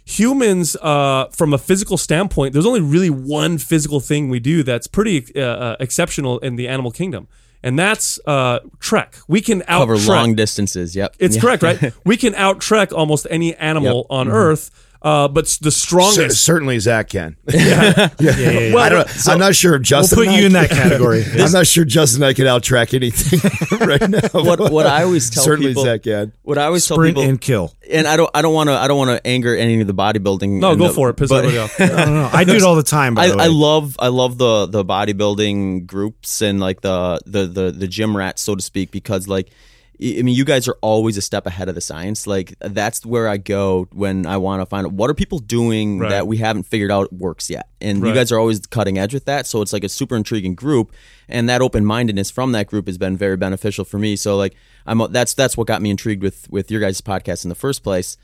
Humans, 0.07 0.77
uh, 0.83 1.27
from 1.33 1.55
a 1.55 1.59
physical 1.59 1.97
standpoint, 1.97 2.53
there's 2.53 2.67
only 2.67 2.81
really 2.83 3.09
one 3.11 3.57
physical 3.59 4.01
thing 4.01 4.29
we 4.29 4.39
do 4.39 4.63
that's 4.63 4.87
pretty 4.87 5.25
uh, 5.35 5.41
uh, 5.41 5.77
exceptional 5.81 6.39
in 6.41 6.57
the 6.57 6.69
animal 6.69 6.91
kingdom, 6.91 7.27
and 7.63 7.79
that's 7.79 8.19
uh, 8.27 8.59
trek. 8.81 9.17
We 9.29 9.41
can 9.41 9.63
out 9.67 9.81
Cover 9.89 9.97
long 9.97 10.35
distances. 10.35 10.95
Yep. 10.95 11.17
It's 11.19 11.37
Yeah. 11.37 11.41
correct, 11.41 11.63
right? 11.63 11.93
we 12.05 12.19
can 12.19 12.35
out 12.35 12.61
trek 12.61 12.93
almost 12.93 13.27
any 13.31 13.55
animal 13.57 14.07
on 14.11 14.29
Earth, 14.29 14.71
uh, 15.05 15.29
but 15.29 15.45
the 15.61 15.71
Cer- 15.71 15.71
strongest. 15.71 16.43
certainly 16.45 16.79
Zach 16.81 17.11
can. 17.11 17.37
Yeah, 17.55 18.09
yeah, 18.19 18.37
yeah. 18.51 18.77
I 18.77 18.89
don't, 18.89 19.29
I'm 19.29 19.39
not 19.39 19.55
sure 19.55 19.75
if 19.77 19.83
Justin. 19.83 20.19
we'll 20.19 20.27
put 20.29 20.35
you 20.35 20.43
I 20.43 20.47
in 20.47 20.53
that 20.55 20.71
can- 20.71 20.79
category. 20.79 21.25
I'm 21.39 21.53
not 21.53 21.67
sure 21.67 21.85
Justin 21.85 22.23
and 22.23 22.29
I 22.31 22.33
can 22.35 22.47
outtrack 22.47 22.95
anything 22.95 23.39
right 23.87 24.09
now. 24.09 24.21
What 24.33 24.73
what 24.73 24.87
I 24.87 25.03
always 25.05 25.31
tell 25.31 25.43
people. 25.45 25.53
certainly 25.53 25.71
people. 25.71 25.85
Zach 25.85 26.03
can. 26.03 26.33
What 26.43 26.59
I 26.59 26.65
always 26.65 26.87
tell 26.87 26.97
Sprint 26.97 27.17
people. 27.17 27.29
and 27.29 27.41
kill. 27.41 27.75
and 27.91 28.07
I 28.09 28.17
don't 28.17 28.31
I 28.35 28.43
don't 28.43 28.55
want 28.55 28.69
to 28.71 28.75
I 28.75 28.89
don't 28.89 28.99
want 28.99 29.11
to 29.11 29.25
anger 29.27 29.55
any 29.55 29.81
of 29.81 29.87
the 29.87 29.95
bodybuilding. 29.95 30.59
no, 30.59 30.75
go 30.75 30.89
the- 30.89 30.95
for 30.95 31.11
it. 31.11 31.15
Piss 31.15 31.29
but- 31.29 31.45
off. 31.57 31.79
I 31.81 31.87
don't 31.87 32.15
know. 32.15 32.31
I 32.33 32.45
do 32.45 32.55
it 32.55 32.63
all 32.63 32.75
the 32.77 32.83
time. 32.83 33.15
By 33.15 33.25
I, 33.25 33.29
the 33.29 33.37
way. 33.37 33.45
I 33.45 33.49
love 33.49 33.97
I 33.99 34.09
love 34.09 34.39
the 34.39 34.67
the 34.67 34.85
bodybuilding 34.85 35.87
groups 35.87 36.41
and 36.43 36.61
like 36.61 36.81
the 36.81 37.21
the 37.27 37.47
the 37.47 37.71
the 37.71 37.87
gym 37.89 38.17
rats 38.17 38.43
so 38.43 38.55
to 38.55 38.63
speak 38.63 38.91
because 38.91 39.29
like 39.29 39.51
I 40.05 40.23
mean 40.23 40.35
you 40.35 40.45
guys 40.45 40.69
are 40.69 40.77
always 40.83 41.17
a 41.17 41.23
step 41.23 41.47
ahead 41.47 41.69
of 41.69 41.75
the 41.75 41.81
science. 41.81 42.27
Like 42.27 42.55
that's 42.61 43.07
where 43.07 43.27
I 43.29 43.39
go 43.39 43.89
when 43.93 44.27
I 44.27 44.37
want 44.37 44.61
to 44.61 44.67
find 44.67 44.87
out 44.87 44.93
what 44.93 45.09
are 45.11 45.15
people 45.15 45.39
doing 45.39 45.99
Right. 45.99 46.11
that 46.11 46.27
we 46.27 46.37
haven't 46.37 46.65
figured 46.65 46.91
out 46.91 47.13
works 47.13 47.49
yet? 47.49 47.69
And 47.81 47.99
you 48.05 48.13
guys 48.15 48.31
are 48.33 48.39
always 48.39 48.61
cutting 48.61 48.99
edge 48.99 49.15
with 49.15 49.25
that. 49.25 49.47
So 49.47 49.63
it's 49.63 49.73
like 49.73 49.85
a 49.85 49.89
super 49.89 50.17
intriguing 50.17 50.55
group. 50.55 50.93
And 51.29 51.49
that 51.49 51.63
open 51.63 51.85
mindedness 51.85 52.31
from 52.31 52.53
that 52.53 52.67
group 52.67 52.87
has 52.87 52.99
been 52.99 53.17
very 53.17 53.37
beneficial 53.37 53.85
for 53.85 53.99
me. 53.99 54.17
So 54.17 54.37
like 54.37 54.55
I'm 54.87 55.01
that's 55.11 55.33
that's 55.35 55.57
what 55.57 55.67
got 55.67 55.81
me 55.81 55.91
intrigued 55.91 56.23
with 56.23 56.51
with 56.51 56.71
your 56.71 56.81
guys 56.81 57.01
podcast 57.01 57.45
in 57.45 57.49
the 57.49 57.55
first 57.55 57.83
place. 57.83 58.17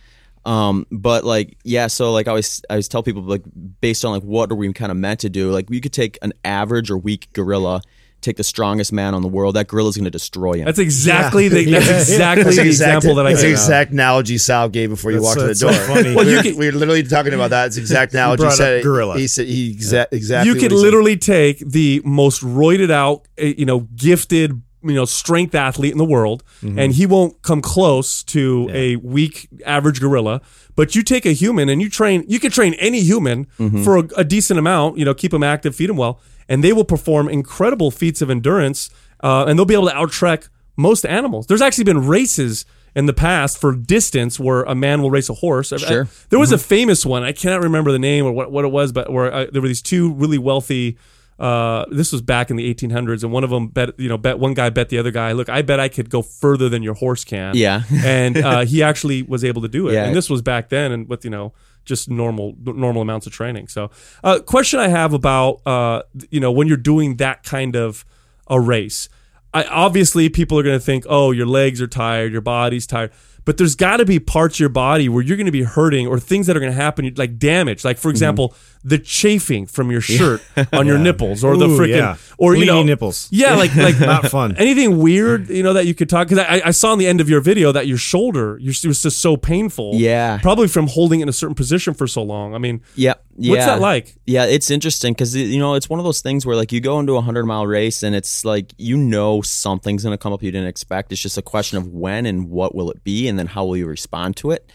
Um, 0.45 0.87
but 0.91 1.23
like, 1.25 1.59
yeah, 1.65 1.87
so 1.89 2.13
like 2.13 2.27
I 2.27 2.31
always, 2.31 2.63
I 2.71 2.75
always 2.75 2.89
tell 2.89 3.03
people 3.03 3.23
like 3.23 3.43
based 3.83 4.05
on 4.07 4.13
like 4.13 4.23
what 4.23 4.51
are 4.51 4.55
we 4.55 4.73
kind 4.73 4.91
of 4.91 4.97
meant 4.97 5.21
to 5.21 5.29
do? 5.29 5.51
Like 5.51 5.69
we 5.69 5.81
could 5.83 5.93
take 5.93 6.19
an 6.23 6.33
average 6.45 6.91
or 6.91 6.97
weak 6.97 7.29
gorilla, 7.35 7.83
take 8.21 8.37
the 8.37 8.45
strongest 8.45 8.93
man 8.93 9.15
on 9.15 9.23
the 9.23 9.29
world. 9.29 9.57
That 9.57 9.67
gorilla's 9.69 9.97
going 9.97 10.05
to 10.05 10.11
destroy 10.11 10.55
him. 10.55 10.65
That's 10.67 10.79
exactly 10.79 11.49
the 11.49 11.65
that's 11.71 11.89
exactly 11.89 12.45
That's 12.45 12.57
the 12.57 12.63
the 12.63 12.69
exact, 12.69 12.97
example 12.97 13.15
that 13.17 13.27
I 13.27 13.31
that's 13.31 13.43
the 13.43 13.47
gave. 13.49 13.53
exact 13.55 13.93
analogy 13.93 14.39
Sal 14.39 14.69
gave 14.69 14.91
before 14.91 15.11
you 15.13 15.21
That's- 15.21 15.37
walked 15.37 15.41
to 15.41 15.55
the 15.55 15.55
door. 15.55 15.73
so 15.73 15.95
funny. 15.95 16.15
Well, 16.15 16.25
we, 16.25 16.31
you 16.33 16.37
were, 16.39 16.43
can- 16.43 16.57
we 16.57 16.67
were 16.67 16.73
literally 16.79 17.03
talking 17.03 17.35
about 17.35 17.51
that. 17.51 17.67
It's 17.67 17.77
the 17.77 17.83
exact 17.83 18.13
analogy. 18.13 18.41
brought 18.43 18.53
up 18.53 18.57
said 18.59 18.73
it- 18.79 18.83
gorilla. 18.83 19.19
He 19.19 19.27
said 19.27 19.47
he 19.47 19.75
exa- 19.75 20.07
exactly. 20.13 20.49
you 20.53 20.55
could 20.61 20.71
he 20.71 20.77
said. 20.77 20.83
literally 20.85 21.17
take 21.17 21.59
the 21.61 22.03
most 22.05 22.43
roided 22.43 22.91
out, 22.91 23.27
uh, 23.41 23.45
you 23.47 23.65
know, 23.67 23.81
gifted, 23.97 24.61
you 24.83 24.95
know, 24.95 25.05
strength 25.05 25.55
athlete 25.55 25.93
in 25.93 25.99
the 25.99 26.05
world, 26.05 26.43
and 26.63 26.93
he 26.95 27.05
won't 27.07 27.43
come 27.43 27.61
close 27.61 28.23
to 28.25 28.69
a 28.73 28.97
weak 28.97 29.49
average 29.67 30.01
gorilla. 30.01 30.41
But 30.77 30.95
you 30.95 31.03
take 31.03 31.27
a 31.27 31.33
human 31.33 31.69
and 31.69 31.83
you 31.83 31.91
train, 31.91 32.25
you 32.27 32.41
can 32.41 32.51
train 32.51 32.73
any 32.75 33.01
human 33.03 33.45
for 33.85 33.99
a, 33.99 34.09
a 34.17 34.25
decent 34.25 34.59
amount, 34.59 34.97
you 34.97 35.05
know, 35.05 35.13
keep 35.13 35.33
them 35.33 35.43
active, 35.43 35.77
feed 35.77 35.91
them 35.91 35.99
well, 35.99 36.21
and 36.51 36.63
they 36.63 36.75
will 36.75 36.85
perform 36.85 37.29
incredible 37.31 37.91
feats 37.91 38.21
of 38.21 38.29
endurance, 38.29 38.91
uh, 39.23 39.47
and 39.47 39.59
they'll 39.59 39.65
be 39.65 39.73
able 39.75 39.89
to 39.89 39.95
outtrek 39.95 40.49
most 40.77 41.07
animals. 41.07 41.47
There's 41.47 41.63
actually 41.63 41.85
been 41.85 42.07
races 42.07 42.67
in 42.95 43.07
the 43.07 43.13
past 43.13 43.59
for 43.59 43.73
distance 43.75 44.41
where 44.41 44.63
a 44.65 44.75
man 44.75 45.01
will 45.01 45.11
race 45.11 45.29
a 45.31 45.35
horse. 45.35 45.73
I- 45.73 45.77
Sure. 45.79 46.09
there 46.31 46.39
was 46.41 46.51
a 46.53 46.59
famous 46.59 47.07
one. 47.07 47.23
I 47.23 47.33
cannot 47.33 47.63
remember 47.63 47.93
the 47.93 47.99
name 48.01 48.27
or 48.27 48.33
what, 48.33 48.51
what 48.51 48.65
it 48.65 48.73
was, 48.73 48.91
but 48.93 49.13
where 49.13 49.33
uh, 49.33 49.47
there 49.53 49.63
were 49.63 49.69
these 49.69 49.81
two 49.83 50.13
really 50.15 50.39
wealthy. 50.39 50.99
Uh, 51.39 51.87
this 51.91 52.13
was 52.13 52.21
back 52.21 52.51
in 52.51 52.57
the 52.57 52.75
1800s, 52.75 53.23
and 53.23 53.33
one 53.33 53.45
of 53.45 53.51
them 53.51 53.69
bet. 53.69 53.99
You 53.99 54.09
know, 54.11 54.19
bet 54.19 54.39
one 54.39 54.53
guy 54.53 54.69
bet 54.69 54.91
the 54.91 54.99
other 54.99 55.11
guy. 55.11 55.33
Look, 55.33 55.49
I 55.49 55.63
bet 55.63 55.81
I 55.81 55.89
could 55.89 56.11
go 56.11 56.21
further 56.21 56.69
than 56.69 56.83
your 56.83 56.93
horse 56.95 57.25
can. 57.25 57.57
Yeah. 57.57 57.83
and 58.05 58.37
uh, 58.37 58.65
he 58.67 58.83
actually 58.83 59.23
was 59.23 59.43
able 59.45 59.63
to 59.63 59.69
do 59.69 59.89
it. 59.89 59.95
Yeah. 59.95 60.05
And 60.07 60.15
this 60.17 60.29
was 60.29 60.43
back 60.43 60.69
then, 60.69 60.93
and 60.93 61.09
with 61.09 61.25
you 61.25 61.31
know 61.31 61.53
just 61.85 62.09
normal 62.11 62.55
normal 62.63 63.03
amounts 63.03 63.27
of 63.27 63.33
training. 63.33 63.69
So, 63.69 63.91
uh, 64.25 64.41
question 64.41 64.81
I 64.81 64.89
have 64.89 65.13
about 65.13 65.61
uh, 65.67 66.03
you 66.31 66.41
know 66.41 66.53
when 66.53 66.69
you're 66.69 66.77
doing 66.77 67.17
that 67.17 67.43
kind 67.43 67.77
of 67.77 68.05
a 68.49 68.61
race. 68.61 69.09
I, 69.53 69.65
obviously, 69.65 70.29
people 70.29 70.59
are 70.59 70.63
going 70.63 70.79
to 70.79 70.85
think, 70.85 71.05
"Oh, 71.09 71.33
your 71.33 71.47
legs 71.47 71.81
are 71.83 71.89
tired, 71.89 72.31
your 72.33 72.41
body's 72.41 72.87
tired," 72.87 73.11
but 73.45 73.57
there's 73.57 73.75
got 73.75 73.97
to 73.97 74.05
be 74.05 74.21
parts 74.21 74.57
of 74.57 74.61
your 74.61 74.69
body 74.69 75.09
where 75.09 75.23
you're 75.23 75.37
going 75.37 75.47
to 75.47 75.53
be 75.53 75.65
hurting, 75.65 76.07
or 76.07 76.21
things 76.21 76.47
that 76.47 76.57
are 76.57 76.61
going 76.61 76.73
to 76.73 76.77
happen, 76.81 77.13
like 77.17 77.39
damage. 77.39 77.85
Like, 77.85 77.97
Mm-hmm. 77.97 78.03
for 78.03 78.11
example, 78.11 78.55
the 78.83 78.99
chafing 78.99 79.67
from 79.67 79.91
your 79.91 80.01
shirt 80.01 80.43
on 80.73 80.87
your 80.87 80.99
nipples, 81.07 81.45
or 81.45 81.57
the 81.57 81.67
Ooh, 81.67 81.79
freaking, 81.79 81.97
yeah. 81.99 82.17
or 82.39 82.55
you 82.55 82.61
Bleeding 82.61 82.75
know, 82.75 82.83
nipples. 82.83 83.29
Yeah, 83.31 83.55
like 83.55 83.75
like 83.77 84.01
Not 84.01 84.27
fun. 84.27 84.57
Anything 84.57 84.99
weird, 84.99 85.49
you 85.49 85.63
know, 85.63 85.75
that 85.75 85.87
you 85.87 85.95
could 85.95 86.09
talk? 86.09 86.29
Because 86.29 86.45
I, 86.47 86.63
I 86.67 86.71
saw 86.71 86.93
in 86.93 86.99
the 86.99 87.07
end 87.07 87.21
of 87.21 87.29
your 87.29 87.41
video 87.41 87.73
that 87.73 87.87
your 87.87 87.99
shoulder, 87.99 88.59
your, 88.59 88.73
it 88.73 88.87
was 88.87 89.03
just 89.03 89.21
so 89.21 89.37
painful. 89.37 89.93
Yeah. 89.95 90.39
probably 90.39 90.69
from 90.69 90.87
holding 90.87 91.21
it 91.21 91.25
in 91.25 91.29
a 91.29 91.33
certain 91.33 91.55
position 91.55 91.95
for 91.95 92.07
so 92.07 92.23
long. 92.23 92.55
I 92.55 92.59
mean, 92.59 92.83
Yep. 92.97 93.25
Yeah. 93.37 93.51
What's 93.53 93.67
that 93.67 93.81
like? 93.81 94.17
Yeah, 94.27 94.45
it's 94.45 94.71
interesting 94.71 95.15
because 95.15 95.35
you 95.35 95.59
know 95.59 95.75
it's 95.75 95.89
one 95.89 95.99
of 95.99 96.05
those 96.05 96.21
things 96.21 96.45
where 96.45 96.57
like 96.57 96.73
you 96.73 96.81
go 96.81 97.01
into 97.01 97.17
a 97.17 97.23
hundred 97.23 97.47
mile 97.47 97.67
race 97.67 98.03
and 98.03 98.15
it's 98.15 98.45
like 98.45 98.75
you 98.77 98.97
know 98.99 99.41
something's 99.41 100.05
gonna 100.05 100.19
come 100.19 100.33
up 100.35 100.43
you 100.43 100.51
didn't 100.51 100.69
expect. 100.69 101.11
It's 101.11 101.23
just 101.23 101.39
a 101.39 101.43
question 101.43 101.79
of 101.79 101.87
when 101.89 102.27
and 102.27 102.51
what 102.51 102.75
will 102.75 102.91
it 102.91 103.03
be, 103.03 103.29
and 103.29 103.39
then 103.39 103.47
how 103.47 103.65
will 103.65 103.79
you 103.79 103.87
respond 103.87 104.37
to 104.39 104.51
it. 104.51 104.71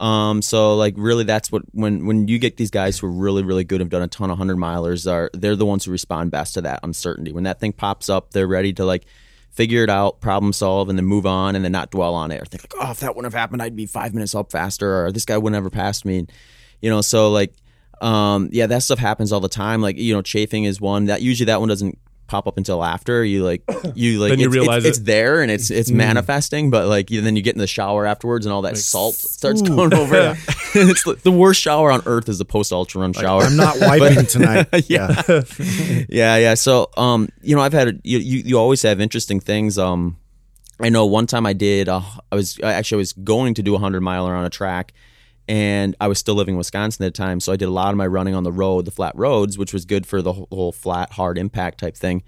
Um, 0.00 0.42
so 0.42 0.74
like 0.76 0.94
really, 0.96 1.24
that's 1.24 1.52
what 1.52 1.62
when 1.72 2.06
when 2.06 2.28
you 2.28 2.38
get 2.38 2.56
these 2.56 2.70
guys 2.70 2.98
who 2.98 3.06
are 3.06 3.10
really 3.10 3.42
really 3.42 3.64
good, 3.64 3.80
have 3.80 3.90
done 3.90 4.02
a 4.02 4.08
ton 4.08 4.30
of 4.30 4.38
hundred 4.38 4.56
milers, 4.56 5.10
are 5.10 5.30
they're 5.32 5.56
the 5.56 5.66
ones 5.66 5.84
who 5.84 5.90
respond 5.90 6.30
best 6.30 6.54
to 6.54 6.62
that 6.62 6.80
uncertainty. 6.82 7.32
When 7.32 7.44
that 7.44 7.60
thing 7.60 7.72
pops 7.72 8.08
up, 8.08 8.32
they're 8.32 8.46
ready 8.46 8.72
to 8.74 8.84
like 8.84 9.04
figure 9.50 9.84
it 9.84 9.90
out, 9.90 10.20
problem 10.20 10.52
solve, 10.52 10.88
and 10.88 10.98
then 10.98 11.06
move 11.06 11.26
on, 11.26 11.54
and 11.54 11.64
then 11.64 11.72
not 11.72 11.90
dwell 11.90 12.14
on 12.14 12.32
it 12.32 12.42
or 12.42 12.44
think 12.44 12.64
like, 12.64 12.74
oh, 12.80 12.90
if 12.90 13.00
that 13.00 13.14
wouldn't 13.14 13.32
have 13.32 13.38
happened, 13.38 13.62
I'd 13.62 13.76
be 13.76 13.86
five 13.86 14.12
minutes 14.12 14.34
up 14.34 14.50
faster, 14.50 15.06
or 15.06 15.12
this 15.12 15.24
guy 15.24 15.38
would 15.38 15.52
never 15.52 15.70
pass 15.70 16.04
me. 16.04 16.18
and, 16.18 16.32
You 16.80 16.90
know, 16.90 17.00
so 17.00 17.30
like 17.30 17.54
um, 18.00 18.48
yeah, 18.52 18.66
that 18.66 18.82
stuff 18.82 18.98
happens 18.98 19.32
all 19.32 19.40
the 19.40 19.48
time. 19.48 19.80
Like 19.80 19.96
you 19.96 20.14
know, 20.14 20.22
chafing 20.22 20.64
is 20.64 20.80
one 20.80 21.06
that 21.06 21.22
usually 21.22 21.46
that 21.46 21.60
one 21.60 21.68
doesn't 21.68 21.98
pop 22.26 22.46
up 22.46 22.56
until 22.56 22.82
after 22.82 23.24
you 23.24 23.44
like 23.44 23.62
you 23.94 24.20
like 24.20 24.30
Then 24.30 24.40
you 24.40 24.46
it's, 24.46 24.54
realize 24.54 24.84
it's, 24.84 24.98
it's 24.98 24.98
it. 24.98 25.02
Mm. 25.02 25.06
there 25.06 25.42
and 25.42 25.50
it's 25.50 25.70
it's 25.70 25.90
manifesting, 25.90 26.70
but 26.70 26.88
like 26.88 27.10
you, 27.10 27.20
then 27.20 27.36
you 27.36 27.42
get 27.42 27.54
in 27.54 27.60
the 27.60 27.66
shower 27.66 28.06
afterwards 28.06 28.46
and 28.46 28.52
all 28.52 28.62
that 28.62 28.76
salt 28.76 29.14
starts 29.14 29.62
going 29.62 29.94
over. 29.94 30.14
yeah. 30.14 30.36
it's 30.74 31.04
the, 31.04 31.14
the 31.22 31.30
worst 31.30 31.60
shower 31.60 31.90
on 31.90 32.02
earth 32.06 32.28
is 32.28 32.38
the 32.38 32.44
post 32.44 32.72
ultra 32.72 33.00
run 33.00 33.12
shower. 33.12 33.42
I'm 33.42 33.56
not 33.56 33.76
wiping 33.80 34.26
tonight. 34.26 34.68
yeah. 34.88 35.22
yeah, 36.08 36.36
yeah. 36.36 36.54
So, 36.54 36.90
um, 36.96 37.28
you 37.42 37.54
know, 37.54 37.62
I've 37.62 37.72
had 37.72 38.00
you, 38.04 38.18
you. 38.18 38.38
You 38.44 38.58
always 38.58 38.82
have 38.82 39.00
interesting 39.00 39.40
things. 39.40 39.78
Um, 39.78 40.16
I 40.80 40.88
know 40.88 41.06
one 41.06 41.26
time 41.26 41.46
I 41.46 41.52
did. 41.52 41.88
Uh, 41.88 42.02
I 42.32 42.34
was 42.34 42.58
actually 42.62 42.96
I 42.96 43.02
was 43.02 43.12
going 43.12 43.54
to 43.54 43.62
do 43.62 43.74
a 43.74 43.78
hundred 43.78 44.00
miler 44.00 44.34
on 44.34 44.44
a 44.44 44.50
track, 44.50 44.92
and 45.48 45.94
I 46.00 46.08
was 46.08 46.18
still 46.18 46.34
living 46.34 46.54
in 46.54 46.58
Wisconsin 46.58 47.04
at 47.04 47.14
the 47.14 47.16
time. 47.16 47.40
So 47.40 47.52
I 47.52 47.56
did 47.56 47.66
a 47.66 47.72
lot 47.72 47.90
of 47.90 47.96
my 47.96 48.06
running 48.06 48.34
on 48.34 48.44
the 48.44 48.52
road, 48.52 48.84
the 48.84 48.90
flat 48.90 49.12
roads, 49.16 49.58
which 49.58 49.72
was 49.72 49.84
good 49.84 50.06
for 50.06 50.22
the 50.22 50.32
whole, 50.32 50.48
whole 50.50 50.72
flat 50.72 51.12
hard 51.12 51.38
impact 51.38 51.80
type 51.80 51.96
thing. 51.96 52.22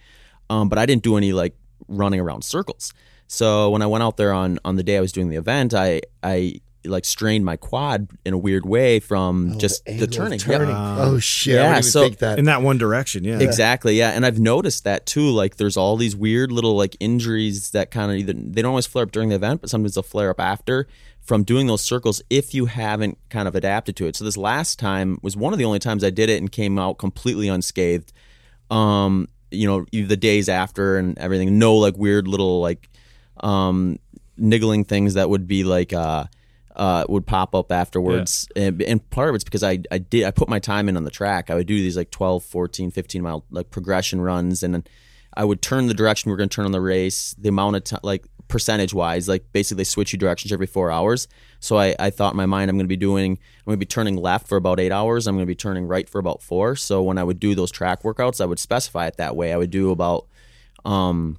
Um, 0.51 0.69
but 0.69 0.79
I 0.79 0.87
didn't 0.87 1.03
do 1.03 1.17
any 1.17 1.33
like 1.33 1.57
running 1.89 2.21
around 2.21 2.43
circles. 2.43 2.93
So 3.27 3.71
when 3.71 3.83
I 3.83 3.87
went 3.87 4.05
out 4.05 4.17
there 4.17 4.33
on 4.33 4.59
on 4.65 4.77
the 4.77 4.83
day 4.83 4.97
I 4.97 5.01
was 5.01 5.13
doing 5.13 5.29
the 5.29 5.37
event, 5.37 5.75
I 5.75 6.03
I 6.23 6.61
like 6.85 7.05
strained 7.05 7.45
my 7.45 7.57
quad 7.57 8.09
in 8.25 8.33
a 8.33 8.39
weird 8.39 8.65
way 8.65 9.01
from 9.01 9.59
just 9.59 9.85
the, 9.85 9.93
angle 9.93 10.05
of 10.05 10.11
turning. 10.13 10.39
turning. 10.39 10.69
Yep. 10.69 10.79
oh 10.79 11.19
shit! 11.19 11.55
Yeah, 11.55 11.63
didn't 11.63 11.79
even 11.79 11.83
so- 11.91 12.03
think 12.03 12.19
that. 12.19 12.39
In 12.39 12.45
that 12.45 12.63
one 12.63 12.79
direction. 12.79 13.25
Yeah. 13.25 13.41
Exactly, 13.41 13.97
yeah, 13.99 14.11
and 14.11 14.25
I've 14.25 14.39
noticed 14.39 14.85
that 14.85 15.07
too. 15.07 15.31
Like, 15.31 15.57
there's 15.57 15.77
all 15.77 15.97
these 15.97 16.15
weird 16.15 16.53
little 16.53 16.77
like 16.77 16.97
injuries 17.01 17.71
that 17.71 17.91
kind 17.91 18.11
of 18.13 18.19
either 18.19 18.33
they 18.35 18.63
don't 18.63 18.71
always 18.71 18.87
flare 18.87 19.05
up 19.05 19.11
during 19.11 19.31
the 19.31 19.35
event, 19.35 19.61
but 19.61 19.71
sometimes 19.71 19.95
they'll 19.95 20.03
flare 20.03 20.31
up 20.31 20.41
after 20.41 20.87
from 21.27 21.43
doing 21.43 21.67
those 21.67 21.83
circles 21.83 22.23
if 22.31 22.55
you 22.55 22.67
haven't 22.67 23.19
kind 23.31 23.49
of 23.49 23.55
adapted 23.55 23.97
to 23.97 24.07
it. 24.07 24.15
So 24.17 24.25
this 24.25 24.37
last 24.37 24.79
time 24.79 25.19
was 25.23 25.37
one 25.37 25.53
of 25.53 25.59
the 25.59 25.65
only 25.65 25.81
times 25.81 26.05
I 26.05 26.11
did 26.11 26.31
it 26.31 26.39
and 26.39 26.51
came 26.51 26.79
out 26.79 26.99
completely 26.99 27.49
unscathed. 27.49 28.13
Um, 28.71 29.29
you 29.51 29.67
know, 29.67 29.87
the 29.91 30.17
days 30.17 30.49
after 30.49 30.97
and 30.99 31.19
everything, 31.19 31.59
no 31.59 31.75
like 31.77 31.97
weird 31.97 32.29
little 32.29 32.61
like 32.61 32.89
um 33.41 33.99
niggling 34.39 34.85
things 34.85 35.15
that 35.15 35.29
would 35.29 35.47
be 35.47 35.63
like 35.65 35.93
uh 35.93 36.25
uh, 36.75 37.05
would 37.09 37.27
pop 37.27 37.55
up 37.55 37.73
afterwards 37.73 38.49
and, 38.55 38.83
and 38.83 39.11
part 39.11 39.31
of 39.31 39.35
it's 39.35 39.45
because 39.45 39.63
I, 39.63 39.79
I 39.91 39.97
did 39.97 40.25
I 40.25 40.31
put 40.31 40.49
my 40.49 40.59
time 40.59 40.91
in 40.91 40.97
on 40.99 41.05
the 41.05 41.11
track 41.11 41.51
I 41.51 41.55
would 41.55 41.67
do 41.67 41.77
these 41.77 41.97
like 41.97 42.11
12 42.11 42.45
14 42.45 42.91
15 42.91 43.23
mile 43.23 43.45
like 43.51 43.71
progression 43.71 44.21
runs 44.21 44.63
and 44.63 44.75
then 44.75 44.85
I 45.37 45.45
would 45.45 45.61
turn 45.63 45.87
the 45.87 45.95
direction 45.95 46.31
we 46.31 46.35
are 46.35 46.37
going 46.37 46.49
to 46.49 46.55
turn 46.55 46.65
on 46.65 46.73
the 46.73 46.81
race, 46.81 47.35
the 47.39 47.49
amount 47.49 47.77
of 47.77 47.85
time, 47.85 48.01
like 48.03 48.25
percentage 48.49 48.95
wise, 48.95 49.29
like 49.29 49.45
basically 49.53 49.85
switch 49.85 50.13
you 50.13 50.19
directions 50.19 50.53
every 50.53 50.67
four 50.67 50.91
hours. 50.91 51.29
So 51.61 51.77
I, 51.79 51.95
I 51.99 52.11
thought 52.11 52.33
in 52.33 52.37
my 52.37 52.47
mind 52.47 52.71
I'm 52.71 52.77
going 52.77 52.85
to 52.85 52.89
be 52.89 52.97
doing, 52.97 53.33
I'm 53.33 53.65
going 53.67 53.77
to 53.77 53.79
be 53.79 53.87
turning 53.87 54.17
left 54.17 54.49
for 54.49 54.57
about 54.57 54.81
eight 54.81 54.93
hours. 54.93 55.27
I'm 55.27 55.35
going 55.35 55.47
to 55.47 55.51
be 55.51 55.55
turning 55.55 55.87
right 55.87 56.09
for 56.09 56.19
about 56.19 56.43
four. 56.43 56.77
So 56.77 57.03
when 57.03 57.19
I 57.19 57.25
would 57.25 57.41
do 57.41 57.55
those 57.55 57.71
track 57.71 58.03
workouts, 58.03 58.41
I 58.41 58.47
would 58.47 58.59
specify 58.59 59.07
it 59.07 59.17
that 59.17 59.37
way. 59.37 59.53
I 59.53 59.57
would 59.57 59.71
do 59.71 59.91
about, 59.91 60.27
um, 60.85 61.39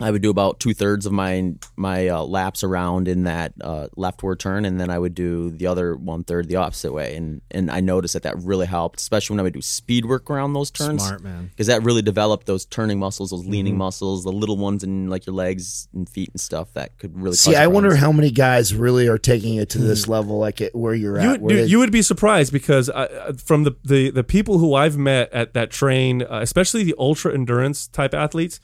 I 0.00 0.12
would 0.12 0.22
do 0.22 0.30
about 0.30 0.60
two 0.60 0.74
thirds 0.74 1.06
of 1.06 1.12
my 1.12 1.54
my 1.76 2.06
uh, 2.08 2.22
laps 2.22 2.62
around 2.62 3.08
in 3.08 3.24
that 3.24 3.52
uh, 3.60 3.88
leftward 3.96 4.38
turn, 4.38 4.64
and 4.64 4.80
then 4.80 4.90
I 4.90 4.98
would 4.98 5.14
do 5.14 5.50
the 5.50 5.66
other 5.66 5.96
one 5.96 6.22
third 6.22 6.48
the 6.48 6.54
opposite 6.56 6.92
way. 6.92 7.16
And 7.16 7.40
and 7.50 7.68
I 7.70 7.80
noticed 7.80 8.14
that 8.14 8.22
that 8.22 8.36
really 8.38 8.66
helped, 8.66 9.00
especially 9.00 9.34
when 9.34 9.40
I 9.40 9.42
would 9.42 9.54
do 9.54 9.60
speed 9.62 10.06
work 10.06 10.30
around 10.30 10.52
those 10.52 10.70
turns. 10.70 11.04
Smart, 11.04 11.22
man. 11.22 11.48
because 11.48 11.66
that 11.66 11.82
really 11.82 12.02
developed 12.02 12.46
those 12.46 12.64
turning 12.64 12.98
muscles, 13.00 13.30
those 13.30 13.44
leaning 13.46 13.72
Mm-hmm. 13.72 13.78
muscles, 13.78 14.22
the 14.22 14.30
little 14.32 14.56
ones 14.56 14.84
in 14.84 15.10
like 15.10 15.26
your 15.26 15.34
legs 15.34 15.88
and 15.92 16.08
feet 16.08 16.30
and 16.32 16.40
stuff 16.40 16.72
that 16.74 16.96
could 16.98 17.20
really. 17.20 17.34
See, 17.36 17.50
cause 17.52 17.60
I 17.60 17.66
wonder 17.66 17.96
how 17.96 18.12
many 18.12 18.30
guys 18.30 18.74
really 18.74 19.08
are 19.08 19.18
taking 19.18 19.56
it 19.56 19.68
to 19.70 19.78
this 19.78 20.06
level, 20.06 20.38
like 20.38 20.60
it, 20.60 20.74
where 20.76 20.94
you're. 20.94 21.20
You 21.20 21.30
at. 21.32 21.40
where 21.40 21.56
dude, 21.56 21.64
they- 21.66 21.70
you 21.70 21.78
would 21.80 21.90
be 21.92 22.02
surprised 22.02 22.52
because 22.52 22.88
uh, 22.88 23.32
from 23.44 23.64
the, 23.64 23.74
the 23.84 24.10
the 24.10 24.22
people 24.24 24.58
who 24.58 24.74
I've 24.74 24.96
met 24.96 25.32
at 25.32 25.54
that 25.54 25.70
train, 25.72 26.22
uh, 26.22 26.38
especially 26.40 26.84
the 26.84 26.94
ultra 26.98 27.34
endurance 27.34 27.88
type 27.88 28.14
athletes, 28.14 28.60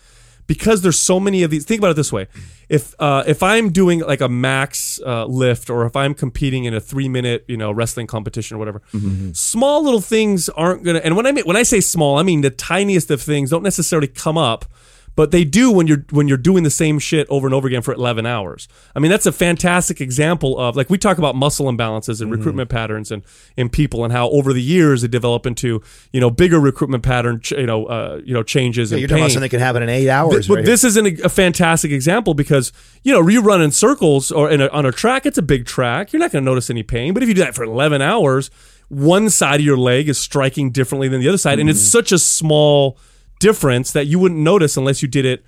because 0.47 0.82
there's 0.82 0.99
so 0.99 1.18
many 1.18 1.42
of 1.42 1.51
these. 1.51 1.64
Think 1.64 1.80
about 1.80 1.90
it 1.90 1.97
this 1.97 2.12
way: 2.12 2.26
if 2.68 2.95
uh, 2.99 3.24
if 3.26 3.42
I'm 3.42 3.70
doing 3.70 4.01
like 4.01 4.20
a 4.20 4.28
max 4.28 5.01
uh, 5.05 5.26
lift, 5.26 5.70
or 5.70 5.86
if 5.86 5.97
I'm 5.97 6.14
competing 6.14 6.64
in 6.64 6.74
a 6.74 6.80
three 6.80 7.09
minute 7.09 7.45
you 7.49 7.57
know 7.57 7.72
wrestling 7.72 8.07
competition 8.07 8.57
or 8.57 8.59
whatever, 8.59 8.82
small 9.32 9.84
little 9.84 10.01
things 10.01 10.49
aren't 10.51 10.84
gonna. 10.84 11.01
And 11.01 11.16
when 11.16 11.26
I 11.26 11.32
mean 11.32 11.45
when 11.45 11.57
I 11.57 11.62
say 11.62 11.80
small, 11.80 12.18
I 12.18 12.22
mean 12.22 12.40
the 12.42 12.51
tiniest 12.51 13.11
of 13.11 13.22
things 13.22 13.51
don't 13.51 13.62
necessarily 13.62 14.09
come 14.09 14.38
up 14.38 14.64
but 15.17 15.31
they 15.31 15.45
do 15.45 15.71
when 15.71 15.87
you're 15.87 16.05
when 16.11 16.27
you're 16.29 16.37
doing 16.37 16.65
the 16.65 16.71
same 16.71 16.99
shit 16.99 17.27
over 17.31 17.47
and 17.47 17.55
over 17.55 17.67
again 17.69 17.83
for 17.83 17.95
11 17.95 18.27
hours. 18.27 18.67
I 18.95 18.99
mean, 18.99 19.11
that's 19.11 19.27
a 19.27 19.33
fantastic 19.33 20.01
example 20.01 20.59
of 20.59 20.77
like 20.77 20.91
we 20.91 20.99
talk 20.99 21.19
about 21.19 21.37
muscle 21.37 21.67
imbalances 21.67 22.21
and 22.21 22.31
recruitment 22.31 22.69
patterns 22.71 23.11
and 23.11 23.23
in 23.57 23.69
people 23.69 24.03
and 24.05 24.12
how 24.12 24.29
over 24.31 24.53
the 24.53 24.62
years 24.62 25.03
they 25.03 25.09
develop 25.09 25.47
into 25.47 25.83
you 26.12 26.21
know 26.21 26.31
bigger 26.31 26.59
recruitment 26.61 27.03
pattern 27.05 27.41
ch- 27.41 27.53
you 27.53 27.67
know 27.67 27.87
uh, 27.87 28.21
you 28.25 28.35
know 28.35 28.43
changes 28.43 28.91
Yeah, 28.91 28.97
and 28.97 29.01
you're 29.03 29.09
talking 29.09 29.23
about 29.23 29.31
something 29.31 29.43
that 29.43 29.49
can 29.51 29.61
happen 29.61 29.83
in 29.83 29.89
eight 29.89 30.09
hours. 30.09 30.49
But 30.49 30.55
right? 30.57 30.65
this 30.65 30.83
is 30.85 30.97
an, 30.97 31.07
a 31.25 31.29
fantastic 31.29 31.91
example 31.93 32.35
because 32.35 32.73
you 33.03 33.12
know 33.12 33.27
you 33.29 33.41
run 33.41 33.62
in 33.62 33.71
circles 33.71 34.31
or 34.33 34.51
in 34.51 34.61
a, 34.61 34.67
on 34.69 34.85
a 34.87 34.93
track. 34.93 35.27
It's 35.27 35.39
a 35.39 35.43
big 35.43 35.67
track. 35.67 36.12
You're 36.12 36.21
not 36.21 36.33
going 36.33 36.45
to 36.45 36.51
notice 36.51 36.71
any 36.71 36.83
pain. 36.83 37.15
But 37.15 37.23
if 37.23 37.29
you 37.29 37.35
do 37.35 37.43
that 37.43 37.55
for 37.55 37.62
11 37.65 38.03
hours, 38.03 38.51
one 38.89 39.31
side 39.31 39.61
of 39.61 39.67
your 39.67 39.77
leg 39.79 40.09
is 40.09 40.19
striking 40.19 40.71
differently 40.71 41.09
than 41.09 41.21
the 41.21 41.29
other 41.29 41.39
side, 41.39 41.59
and 41.59 41.71
it's 41.71 41.79
Mm-hmm. 41.81 41.87
such 41.99 42.12
a 42.12 42.19
small 42.19 42.99
difference 43.41 43.93
that 43.93 44.07
you 44.07 44.18
wouldn't 44.18 44.41
notice 44.41 44.76
unless 44.76 45.03
you 45.03 45.09
did 45.09 45.24
it, 45.24 45.45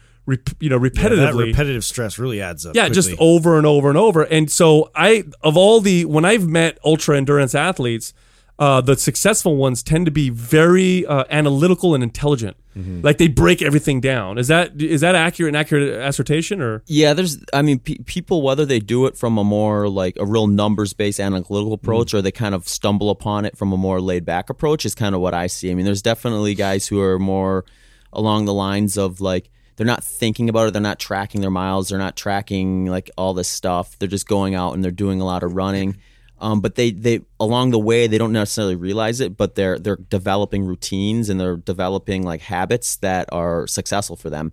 you 0.60 0.68
know, 0.68 0.76
Yeah, 0.82 0.88
repetitively. 0.90 1.16
that 1.16 1.34
repetitive 1.34 1.84
stress 1.84 2.18
really 2.18 2.40
adds 2.40 2.66
up. 2.66 2.74
Yeah, 2.74 2.88
just 2.88 3.12
over 3.18 3.56
and 3.56 3.66
over 3.66 3.88
and 3.88 3.96
over. 3.98 4.22
And 4.24 4.50
so 4.50 4.90
I, 4.94 5.24
of 5.42 5.56
all 5.56 5.80
the, 5.80 6.04
when 6.04 6.24
I've 6.24 6.46
met 6.48 6.78
ultra 6.84 7.16
endurance 7.16 7.54
athletes, 7.54 8.12
uh, 8.58 8.80
the 8.80 8.96
successful 8.96 9.56
ones 9.56 9.82
tend 9.82 10.06
to 10.06 10.10
be 10.10 10.30
very 10.30 11.04
uh, 11.06 11.24
analytical 11.30 11.94
and 11.94 12.02
intelligent. 12.02 12.56
Like 12.76 13.16
they 13.16 13.28
break 13.28 13.62
everything 13.62 14.02
down. 14.02 14.36
Is 14.36 14.48
that 14.48 14.82
is 14.82 15.00
that 15.00 15.14
accurate? 15.14 15.54
An 15.54 15.56
accurate 15.56 15.98
assertion 15.98 16.60
or? 16.60 16.82
Yeah, 16.86 17.14
there's. 17.14 17.42
I 17.54 17.62
mean, 17.62 17.78
pe- 17.78 17.98
people 18.04 18.42
whether 18.42 18.66
they 18.66 18.80
do 18.80 19.06
it 19.06 19.16
from 19.16 19.38
a 19.38 19.44
more 19.44 19.88
like 19.88 20.18
a 20.18 20.26
real 20.26 20.46
numbers 20.46 20.92
based 20.92 21.18
analytical 21.18 21.72
approach, 21.72 22.12
or 22.12 22.20
they 22.20 22.32
kind 22.32 22.54
of 22.54 22.68
stumble 22.68 23.08
upon 23.08 23.46
it 23.46 23.56
from 23.56 23.72
a 23.72 23.78
more 23.78 23.98
laid 23.98 24.26
back 24.26 24.50
approach, 24.50 24.84
is 24.84 24.94
kind 24.94 25.14
of 25.14 25.22
what 25.22 25.32
I 25.32 25.46
see. 25.46 25.70
I 25.70 25.74
mean, 25.74 25.86
there's 25.86 26.02
definitely 26.02 26.54
guys 26.54 26.86
who 26.86 27.00
are 27.00 27.18
more 27.18 27.64
along 28.12 28.44
the 28.44 28.52
lines 28.52 28.98
of 28.98 29.22
like 29.22 29.48
they're 29.76 29.86
not 29.86 30.04
thinking 30.04 30.50
about 30.50 30.68
it, 30.68 30.72
they're 30.72 30.82
not 30.82 30.98
tracking 30.98 31.40
their 31.40 31.50
miles, 31.50 31.88
they're 31.88 31.98
not 31.98 32.14
tracking 32.14 32.86
like 32.86 33.10
all 33.16 33.32
this 33.32 33.48
stuff. 33.48 33.98
They're 33.98 34.06
just 34.06 34.28
going 34.28 34.54
out 34.54 34.74
and 34.74 34.84
they're 34.84 34.90
doing 34.90 35.22
a 35.22 35.24
lot 35.24 35.42
of 35.42 35.54
running. 35.54 35.96
Um, 36.38 36.60
but 36.60 36.74
they, 36.74 36.90
they 36.90 37.20
along 37.40 37.70
the 37.70 37.78
way 37.78 38.06
they 38.06 38.18
don't 38.18 38.32
necessarily 38.32 38.76
realize 38.76 39.20
it, 39.20 39.36
but 39.36 39.54
they're 39.54 39.78
they're 39.78 39.96
developing 39.96 40.64
routines 40.64 41.30
and 41.30 41.40
they're 41.40 41.56
developing 41.56 42.24
like 42.24 42.42
habits 42.42 42.96
that 42.96 43.28
are 43.32 43.66
successful 43.66 44.16
for 44.16 44.28
them. 44.28 44.52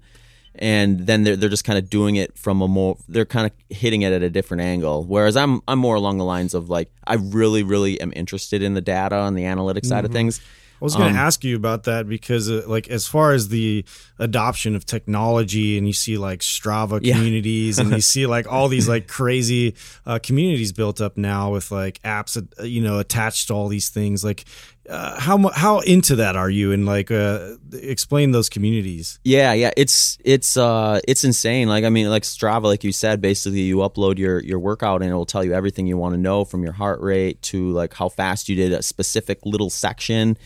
And 0.55 1.07
then 1.07 1.23
they're, 1.23 1.35
they're 1.35 1.49
just 1.49 1.65
kind 1.65 1.79
of 1.79 1.89
doing 1.89 2.15
it 2.15 2.37
from 2.37 2.61
a 2.61 2.67
more 2.67 2.97
they're 3.09 3.25
kind 3.25 3.47
of 3.47 3.75
hitting 3.75 4.03
it 4.03 4.13
at 4.13 4.21
a 4.21 4.29
different 4.29 4.61
angle. 4.61 5.03
Whereas 5.03 5.35
i'm 5.35 5.61
i'm 5.67 5.79
more 5.79 5.95
along 5.95 6.19
the 6.19 6.25
lines 6.25 6.53
of 6.53 6.69
like 6.69 6.89
i 7.05 7.15
really 7.15 7.63
really 7.63 7.99
am 7.99 8.13
interested 8.15 8.61
in 8.61 8.75
the 8.75 8.81
data 8.81 9.23
and 9.23 9.37
the 9.37 9.43
analytics 9.43 9.87
side 9.87 10.05
of 10.05 10.11
things 10.11 10.39
was 10.83 10.95
going 10.95 11.09
Um, 11.09 11.13
to 11.15 11.19
ask 11.19 11.43
you 11.43 11.55
about 11.55 11.83
that 11.83 12.07
because, 12.09 12.49
uh, 12.51 12.63
like, 12.67 12.87
as 12.89 13.07
far 13.07 13.31
as 13.33 13.47
the 13.49 13.85
adoption 14.19 14.75
of 14.75 14.85
technology, 14.85 15.77
and 15.77 15.87
you 15.87 15.93
see 15.93 16.17
like 16.17 16.39
Strava 16.41 16.99
Yeah. 17.01 17.15
communities, 17.15 17.79
and 17.79 17.91
you 17.91 18.01
see 18.13 18.25
like 18.27 18.51
all 18.51 18.67
these 18.67 18.87
like 18.89 19.07
crazy 19.07 19.75
uh, 20.05 20.19
communities 20.19 20.71
built 20.71 20.99
up 21.01 21.17
now 21.17 21.51
with 21.51 21.71
like 21.71 22.01
apps, 22.03 22.37
uh, 22.37 22.63
you 22.63 22.81
know, 22.81 22.99
attached 22.99 23.47
to 23.47 23.53
all 23.53 23.67
these 23.69 23.89
things. 23.89 24.23
Like, 24.23 24.45
uh, 24.89 25.17
how 25.19 25.37
how 25.49 25.79
into 25.79 26.17
that 26.17 26.35
are 26.35 26.49
you? 26.49 26.71
And 26.73 26.85
like, 26.85 27.09
uh, 27.11 27.55
explain 27.71 28.31
those 28.31 28.49
communities. 28.49 29.19
yeah 29.23 29.53
yeah 29.53 29.71
it's 29.77 30.17
it's 30.23 30.57
uh 30.57 30.99
it's 31.07 31.23
insane 31.23 31.67
like 31.69 31.83
i 31.85 31.89
mean 31.89 32.07
like 32.09 32.23
strava 32.23 32.63
like 32.65 32.83
you 32.83 32.91
said 32.91 33.19
basically 33.21 33.61
you 33.61 33.77
upload 33.77 34.17
your 34.19 34.39
your 34.43 34.59
workout 34.59 35.01
and 35.01 35.09
it 35.09 35.13
will 35.15 35.25
tell 35.25 35.43
you 35.43 35.53
everything 35.53 35.87
you 35.87 35.97
want 35.97 36.13
to 36.13 36.19
know 36.19 36.45
from 36.45 36.61
your 36.63 36.73
heart 36.73 36.99
rate 37.01 37.41
to 37.41 37.71
like 37.71 37.93
how 37.95 38.09
fast 38.09 38.47
you 38.49 38.55
did 38.55 38.71
a 38.73 38.83
specific 38.83 39.39
little 39.45 39.69
section 39.71 40.37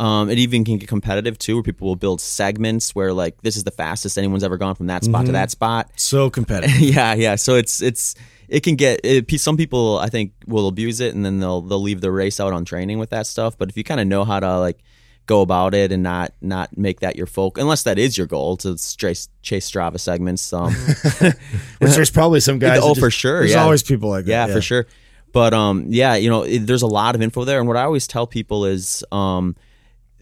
um, 0.00 0.30
it 0.30 0.38
even 0.38 0.64
can 0.64 0.78
get 0.78 0.88
competitive 0.88 1.36
too, 1.36 1.56
where 1.56 1.62
people 1.62 1.86
will 1.86 1.94
build 1.94 2.22
segments 2.22 2.94
where 2.94 3.12
like 3.12 3.42
this 3.42 3.56
is 3.56 3.64
the 3.64 3.70
fastest 3.70 4.16
anyone's 4.16 4.42
ever 4.42 4.56
gone 4.56 4.74
from 4.74 4.86
that 4.86 5.04
spot 5.04 5.26
to 5.26 5.32
that 5.32 5.50
spot. 5.50 5.90
So 5.96 6.30
competitive. 6.30 6.80
yeah, 6.80 7.12
yeah. 7.12 7.34
So 7.36 7.54
it's 7.56 7.82
it's 7.82 8.14
it 8.48 8.60
can 8.60 8.76
get 8.76 9.00
it, 9.04 9.30
some 9.38 9.58
people 9.58 9.98
I 9.98 10.08
think 10.08 10.32
will 10.46 10.68
abuse 10.68 11.00
it 11.00 11.14
and 11.14 11.22
then 11.22 11.38
they'll 11.38 11.60
they'll 11.60 11.82
leave 11.82 12.00
the 12.00 12.10
race 12.10 12.40
out 12.40 12.54
on 12.54 12.64
training 12.64 12.98
with 12.98 13.10
that 13.10 13.26
stuff. 13.26 13.58
But 13.58 13.68
if 13.68 13.76
you 13.76 13.84
kind 13.84 14.00
of 14.00 14.06
know 14.06 14.24
how 14.24 14.40
to 14.40 14.58
like 14.58 14.78
go 15.26 15.42
about 15.42 15.74
it 15.74 15.92
and 15.92 16.02
not 16.02 16.32
not 16.40 16.78
make 16.78 17.00
that 17.00 17.16
your 17.16 17.26
focus, 17.26 17.60
unless 17.60 17.82
that 17.82 17.98
is 17.98 18.16
your 18.16 18.26
goal 18.26 18.56
to 18.56 18.78
chase 18.96 19.28
chase 19.42 19.70
Strava 19.70 20.00
segments. 20.00 20.50
Um, 20.50 20.72
Which 21.78 21.92
there's 21.92 22.10
probably 22.10 22.40
some 22.40 22.58
guys. 22.58 22.80
oh, 22.82 22.94
that 22.94 23.00
for 23.00 23.08
just- 23.08 23.18
sure. 23.18 23.40
There's 23.40 23.52
yeah. 23.52 23.62
always 23.62 23.82
people 23.82 24.08
like 24.08 24.24
that. 24.24 24.48
yeah, 24.48 24.54
for 24.54 24.62
sure. 24.62 24.86
But 25.32 25.52
um, 25.52 25.84
yeah, 25.88 26.14
you 26.14 26.30
know, 26.30 26.44
it, 26.44 26.60
there's 26.60 26.80
a 26.80 26.86
lot 26.86 27.14
of 27.14 27.20
info 27.20 27.44
there, 27.44 27.58
and 27.58 27.68
what 27.68 27.76
I 27.76 27.82
always 27.82 28.06
tell 28.06 28.26
people 28.26 28.64
is, 28.64 29.04
um, 29.12 29.56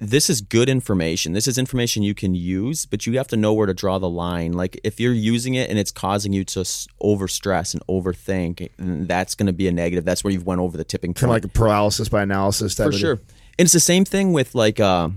this 0.00 0.30
is 0.30 0.40
good 0.40 0.68
information. 0.68 1.32
This 1.32 1.48
is 1.48 1.58
information 1.58 2.02
you 2.02 2.14
can 2.14 2.34
use, 2.34 2.86
but 2.86 3.06
you 3.06 3.16
have 3.18 3.28
to 3.28 3.36
know 3.36 3.52
where 3.52 3.66
to 3.66 3.74
draw 3.74 3.98
the 3.98 4.08
line. 4.08 4.52
Like 4.52 4.80
if 4.84 5.00
you're 5.00 5.12
using 5.12 5.54
it 5.54 5.70
and 5.70 5.78
it's 5.78 5.90
causing 5.90 6.32
you 6.32 6.44
to 6.44 6.60
overstress 6.60 7.74
and 7.74 7.84
overthink, 7.88 8.70
that's 8.78 9.34
going 9.34 9.48
to 9.48 9.52
be 9.52 9.66
a 9.68 9.72
negative. 9.72 10.04
That's 10.04 10.22
where 10.22 10.32
you've 10.32 10.46
went 10.46 10.60
over 10.60 10.76
the 10.76 10.84
tipping 10.84 11.10
point 11.10 11.20
kind 11.20 11.30
of 11.30 11.34
like 11.34 11.44
a 11.44 11.48
paralysis 11.48 12.08
by 12.08 12.22
analysis. 12.22 12.74
Type 12.74 12.86
for 12.86 12.92
sure. 12.92 13.12
And 13.12 13.66
it's 13.66 13.72
the 13.72 13.80
same 13.80 14.04
thing 14.04 14.32
with 14.32 14.54
like 14.54 14.78
uh, 14.78 15.08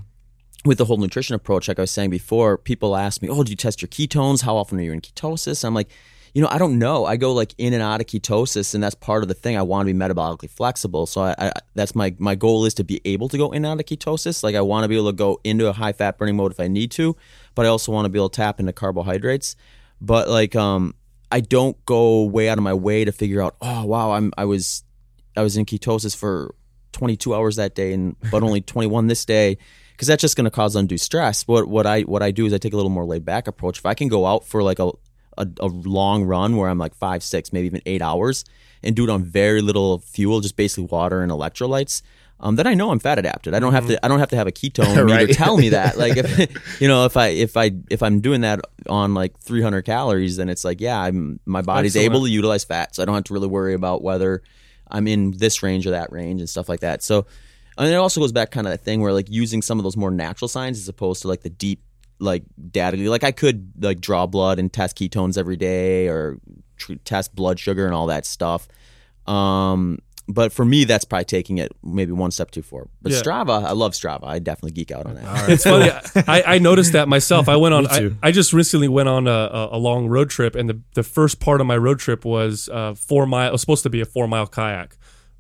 with 0.66 0.78
the 0.78 0.86
whole 0.86 0.98
nutrition 0.98 1.36
approach. 1.36 1.68
Like 1.68 1.78
I 1.78 1.84
was 1.84 1.92
saying 1.92 2.10
before, 2.10 2.58
people 2.58 2.96
ask 2.96 3.22
me, 3.22 3.30
"Oh, 3.30 3.44
do 3.44 3.52
you 3.52 3.56
test 3.56 3.82
your 3.82 3.90
ketones? 3.90 4.42
How 4.42 4.56
often 4.56 4.80
are 4.80 4.84
you 4.84 4.94
in 4.94 5.02
ketosis?" 5.02 5.64
I'm 5.64 5.76
like, 5.76 5.90
you 6.34 6.42
know, 6.42 6.48
I 6.50 6.58
don't 6.58 6.80
know. 6.80 7.06
I 7.06 7.18
go 7.18 7.34
like 7.34 7.54
in 7.58 7.74
and 7.74 7.84
out 7.84 8.00
of 8.00 8.08
ketosis, 8.08 8.74
and 8.74 8.84
that's 8.84 8.96
part 8.96 9.22
of 9.22 9.28
the 9.28 9.34
thing. 9.34 9.58
I 9.58 9.64
want 9.64 9.88
to 9.88 9.94
be 9.94 10.00
metabolically 10.00 10.50
flexible, 10.50 11.06
so 11.06 11.22
I, 11.22 11.36
I 11.38 11.52
that's 11.76 11.94
my 11.94 12.16
my 12.20 12.36
goal 12.36 12.66
is 12.66 12.74
to 12.76 12.84
be 12.84 13.02
able 13.04 13.28
to 13.30 13.38
go 13.38 13.52
in 13.52 13.66
and 13.66 13.66
out 13.66 13.80
of 13.80 13.86
ketosis. 13.86 14.44
Like 14.44 14.56
I 14.56 14.62
want 14.62 14.86
to 14.86 14.88
be 14.88 14.96
able 14.96 15.08
to 15.08 15.14
go 15.14 15.40
into 15.44 15.68
a 15.68 15.74
high 15.74 15.94
fat 15.94 16.18
burning 16.18 16.38
mode 16.38 16.52
if 16.52 16.60
I 16.60 16.68
need 16.68 16.92
to, 16.92 17.18
but 17.54 17.66
I 17.66 17.70
also 17.70 17.92
want 17.92 18.06
to 18.06 18.10
be 18.10 18.18
able 18.18 18.30
to 18.30 18.38
tap 18.38 18.60
into 18.60 18.72
carbohydrates. 18.72 19.56
But 20.00 20.30
like, 20.30 20.56
um, 20.56 20.96
I 21.32 21.42
don't 21.42 21.84
go 21.86 22.24
way 22.24 22.50
out 22.50 22.58
of 22.58 22.64
my 22.64 22.74
way 22.74 23.04
to 23.06 23.12
figure 23.12 23.42
out. 23.42 23.56
Oh, 23.62 23.86
wow, 23.86 24.12
I'm 24.12 24.32
I 24.38 24.46
was 24.46 24.84
I 25.36 25.42
was 25.42 25.58
in 25.58 25.66
ketosis 25.66 26.16
for 26.16 26.56
22 26.94 27.34
hours 27.34 27.56
that 27.56 27.76
day 27.76 27.94
and 27.94 28.16
but 28.32 28.44
only 28.44 28.62
21 28.62 29.08
this 29.08 29.24
day 29.26 29.58
because 29.94 30.08
that's 30.08 30.22
just 30.22 30.36
going 30.36 30.46
to 30.46 30.52
cause 30.52 30.76
undue 30.76 30.98
stress. 30.98 31.48
What 31.48 31.68
what 31.68 31.86
I 31.86 32.02
what 32.02 32.24
I 32.24 32.32
do 32.32 32.46
is 32.46 32.54
I 32.54 32.58
take 32.58 32.74
a 32.74 32.76
little 32.76 32.90
more 32.90 33.06
laid 33.06 33.26
back 33.26 33.48
approach. 33.48 33.80
If 33.80 33.86
I 33.86 33.94
can 33.94 34.08
go 34.08 34.26
out 34.26 34.46
for 34.46 34.64
like 34.64 34.80
a, 34.80 34.92
a 35.38 35.48
a 35.60 35.68
long 35.68 36.24
run 36.24 36.58
where 36.58 36.70
I'm 36.70 36.78
like 36.78 36.96
five, 36.96 37.24
six, 37.24 37.54
maybe 37.54 37.68
even 37.68 37.82
eight 37.86 38.02
hours 38.02 38.46
and 38.84 38.96
do 38.96 39.04
it 39.04 39.10
on 39.10 39.24
very 39.24 39.62
little 39.62 40.00
fuel, 40.00 40.40
just 40.42 40.56
basically 40.56 40.86
water 40.86 41.22
and 41.22 41.32
electrolytes. 41.32 42.02
Um, 42.40 42.56
then 42.56 42.66
I 42.66 42.74
know 42.74 42.90
I'm 42.90 43.00
fat 43.00 43.20
adapted. 43.20 43.54
I 43.54 43.60
don't 43.60 43.74
have 43.74 43.88
to. 43.88 44.04
I 44.04 44.08
don't 44.08 44.20
have 44.20 44.30
to 44.30 44.36
have 44.36 44.48
a 44.48 44.52
ketone 44.52 45.06
meter 45.06 45.32
tell 45.32 45.58
me 45.58 45.70
that. 45.70 45.98
Like 45.98 46.18
if 46.18 46.80
you 46.82 46.88
know, 46.88 47.06
if 47.06 47.16
I 47.16 47.28
if 47.28 47.56
I 47.56 47.72
if 47.90 48.02
I'm 48.02 48.20
doing 48.20 48.42
that 48.42 48.62
on 48.90 49.14
like 49.14 49.38
300 49.40 49.84
calories, 49.84 50.38
then 50.38 50.50
it's 50.50 50.66
like 50.66 50.82
yeah, 50.82 51.00
I'm 51.00 51.40
my 51.46 51.62
body's 51.62 51.96
Excellent. 51.96 52.16
able 52.16 52.26
to 52.26 52.32
utilize 52.32 52.64
fat, 52.64 52.96
so 52.96 53.04
I 53.04 53.06
don't 53.06 53.16
have 53.16 53.26
to 53.26 53.34
really 53.34 53.48
worry 53.48 53.76
about 53.76 54.02
whether 54.02 54.42
I'm 54.90 55.08
in 55.08 55.32
this 55.38 55.62
range 55.62 55.86
or 55.86 55.92
that 55.92 56.12
range 56.12 56.42
and 56.42 56.50
stuff 56.50 56.68
like 56.68 56.80
that. 56.80 57.04
So, 57.04 57.28
and 57.78 57.88
it 57.88 57.96
also 57.96 58.20
goes 58.20 58.32
back 58.32 58.50
kind 58.50 58.66
of 58.66 58.72
that 58.72 58.82
thing 58.82 59.02
where 59.02 59.14
like 59.14 59.30
using 59.30 59.62
some 59.62 59.78
of 59.78 59.84
those 59.84 59.96
more 59.96 60.12
natural 60.12 60.48
signs 60.48 60.80
as 60.80 60.88
opposed 60.88 61.22
to 61.22 61.28
like 61.28 61.42
the 61.42 61.50
deep 61.50 61.84
like 62.22 62.44
data. 62.72 62.98
Like 63.10 63.24
I 63.24 63.32
could 63.32 63.74
like 63.82 64.00
draw 64.00 64.26
blood 64.28 64.60
and 64.60 64.72
test 64.72 64.98
ketones 64.98 65.38
every 65.38 65.58
day 65.58 66.08
or 66.08 66.38
tr- 66.78 66.94
test 67.04 67.36
blood 67.36 67.60
sugar 67.60 67.86
and 67.86 67.94
all 67.94 68.08
that 68.08 68.26
stuff. 68.26 68.68
Um, 69.28 70.00
but 70.28 70.54
for 70.54 70.64
me, 70.64 70.86
that's 70.86 71.04
probably 71.04 71.26
taking 71.26 71.58
it 71.58 71.72
maybe 71.84 72.12
one 72.14 72.32
step 72.32 72.52
too 72.52 72.62
far. 72.62 72.88
But 73.02 73.12
Yeah. 73.12 73.22
Strava, 73.22 73.64
I 73.66 73.72
love 73.72 73.94
Strava. 73.94 74.26
I 74.28 74.40
definitely 74.40 74.72
geek 74.72 74.92
out 74.92 75.06
on 75.06 75.16
that. 75.16 75.50
It's 75.50 75.64
funny. 75.64 75.92
I, 76.28 76.56
I 76.56 76.60
noticed 76.60 76.94
that 76.94 77.08
myself. 77.10 77.50
I 77.50 77.58
went 77.58 77.74
on. 77.74 77.88
I. 77.90 78.12
I 78.24 78.32
just 78.32 78.54
recently 78.54 78.88
went 78.88 79.10
on 79.10 79.28
a, 79.28 79.32
a, 79.32 79.70
a 79.74 79.78
long 79.78 80.08
road 80.08 80.30
trip, 80.30 80.56
and 80.56 80.70
the, 80.70 80.80
the 80.94 81.04
first 81.04 81.40
part 81.40 81.60
of 81.60 81.68
my 81.68 81.76
road 81.76 82.00
trip 82.00 82.24
was 82.24 82.70
uh, 82.70 82.94
four 82.94 83.26
mile. 83.26 83.50
It 83.50 83.52
was 83.52 83.62
supposed 83.62 83.84
to 83.84 83.90
be 83.90 84.00
a 84.00 84.06
four 84.06 84.28
mile 84.28 84.48
kayak 84.48 84.96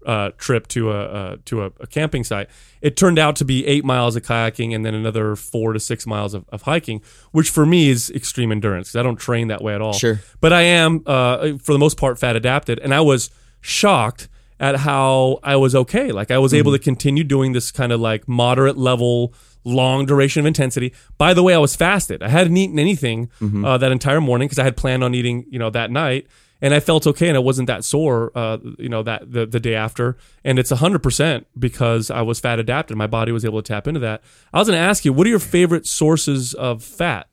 uh, 0.05 0.31
trip 0.37 0.67
to 0.69 0.91
a 0.91 1.01
uh, 1.01 1.35
to 1.45 1.63
a, 1.63 1.71
a 1.79 1.87
camping 1.87 2.23
site. 2.23 2.49
It 2.81 2.97
turned 2.97 3.19
out 3.19 3.35
to 3.37 3.45
be 3.45 3.65
eight 3.67 3.85
miles 3.85 4.15
of 4.15 4.23
kayaking, 4.23 4.73
and 4.75 4.85
then 4.85 4.93
another 4.93 5.35
four 5.35 5.73
to 5.73 5.79
six 5.79 6.07
miles 6.07 6.33
of, 6.33 6.45
of 6.49 6.63
hiking, 6.63 7.01
which 7.31 7.49
for 7.49 7.65
me 7.65 7.89
is 7.89 8.09
extreme 8.11 8.51
endurance 8.51 8.89
because 8.89 8.99
I 8.99 9.03
don't 9.03 9.17
train 9.17 9.47
that 9.49 9.61
way 9.61 9.75
at 9.75 9.81
all. 9.81 9.93
Sure. 9.93 10.19
but 10.39 10.51
I 10.53 10.61
am 10.61 11.03
uh, 11.05 11.57
for 11.57 11.73
the 11.73 11.79
most 11.79 11.97
part 11.97 12.17
fat 12.19 12.35
adapted, 12.35 12.79
and 12.79 12.93
I 12.93 13.01
was 13.01 13.29
shocked 13.61 14.27
at 14.59 14.77
how 14.77 15.39
I 15.43 15.55
was 15.55 15.73
okay. 15.75 16.11
Like 16.11 16.31
I 16.31 16.37
was 16.37 16.53
able 16.53 16.71
to 16.71 16.79
continue 16.79 17.23
doing 17.23 17.53
this 17.53 17.71
kind 17.71 17.91
of 17.91 17.99
like 17.99 18.27
moderate 18.27 18.77
level, 18.77 19.33
long 19.63 20.05
duration 20.05 20.39
of 20.39 20.45
intensity. 20.45 20.93
By 21.17 21.33
the 21.33 21.41
way, 21.43 21.53
I 21.55 21.57
was 21.57 21.75
fasted. 21.75 22.21
I 22.21 22.29
hadn't 22.29 22.55
eaten 22.57 22.77
anything 22.77 23.29
uh, 23.65 23.77
that 23.79 23.91
entire 23.91 24.21
morning 24.21 24.47
because 24.47 24.59
I 24.59 24.63
had 24.63 24.77
planned 24.77 25.03
on 25.03 25.15
eating, 25.15 25.45
you 25.49 25.57
know, 25.59 25.69
that 25.71 25.89
night. 25.91 26.27
And 26.61 26.73
I 26.73 26.79
felt 26.79 27.07
okay, 27.07 27.27
and 27.27 27.35
I 27.35 27.39
wasn't 27.39 27.67
that 27.67 27.83
sore, 27.83 28.31
uh, 28.35 28.59
you 28.77 28.87
know, 28.87 29.01
that 29.03 29.31
the, 29.31 29.47
the 29.47 29.59
day 29.59 29.73
after. 29.73 30.17
And 30.43 30.59
it's 30.59 30.69
hundred 30.69 31.01
percent 31.01 31.47
because 31.57 32.11
I 32.11 32.21
was 32.21 32.39
fat 32.39 32.59
adapted. 32.59 32.97
My 32.97 33.07
body 33.07 33.31
was 33.31 33.43
able 33.43 33.61
to 33.61 33.67
tap 33.67 33.87
into 33.87 33.99
that. 34.01 34.21
I 34.53 34.59
was 34.59 34.67
going 34.67 34.77
to 34.77 34.83
ask 34.83 35.03
you, 35.03 35.11
what 35.11 35.25
are 35.25 35.29
your 35.31 35.39
favorite 35.39 35.87
sources 35.87 36.53
of 36.53 36.83
fat? 36.83 37.27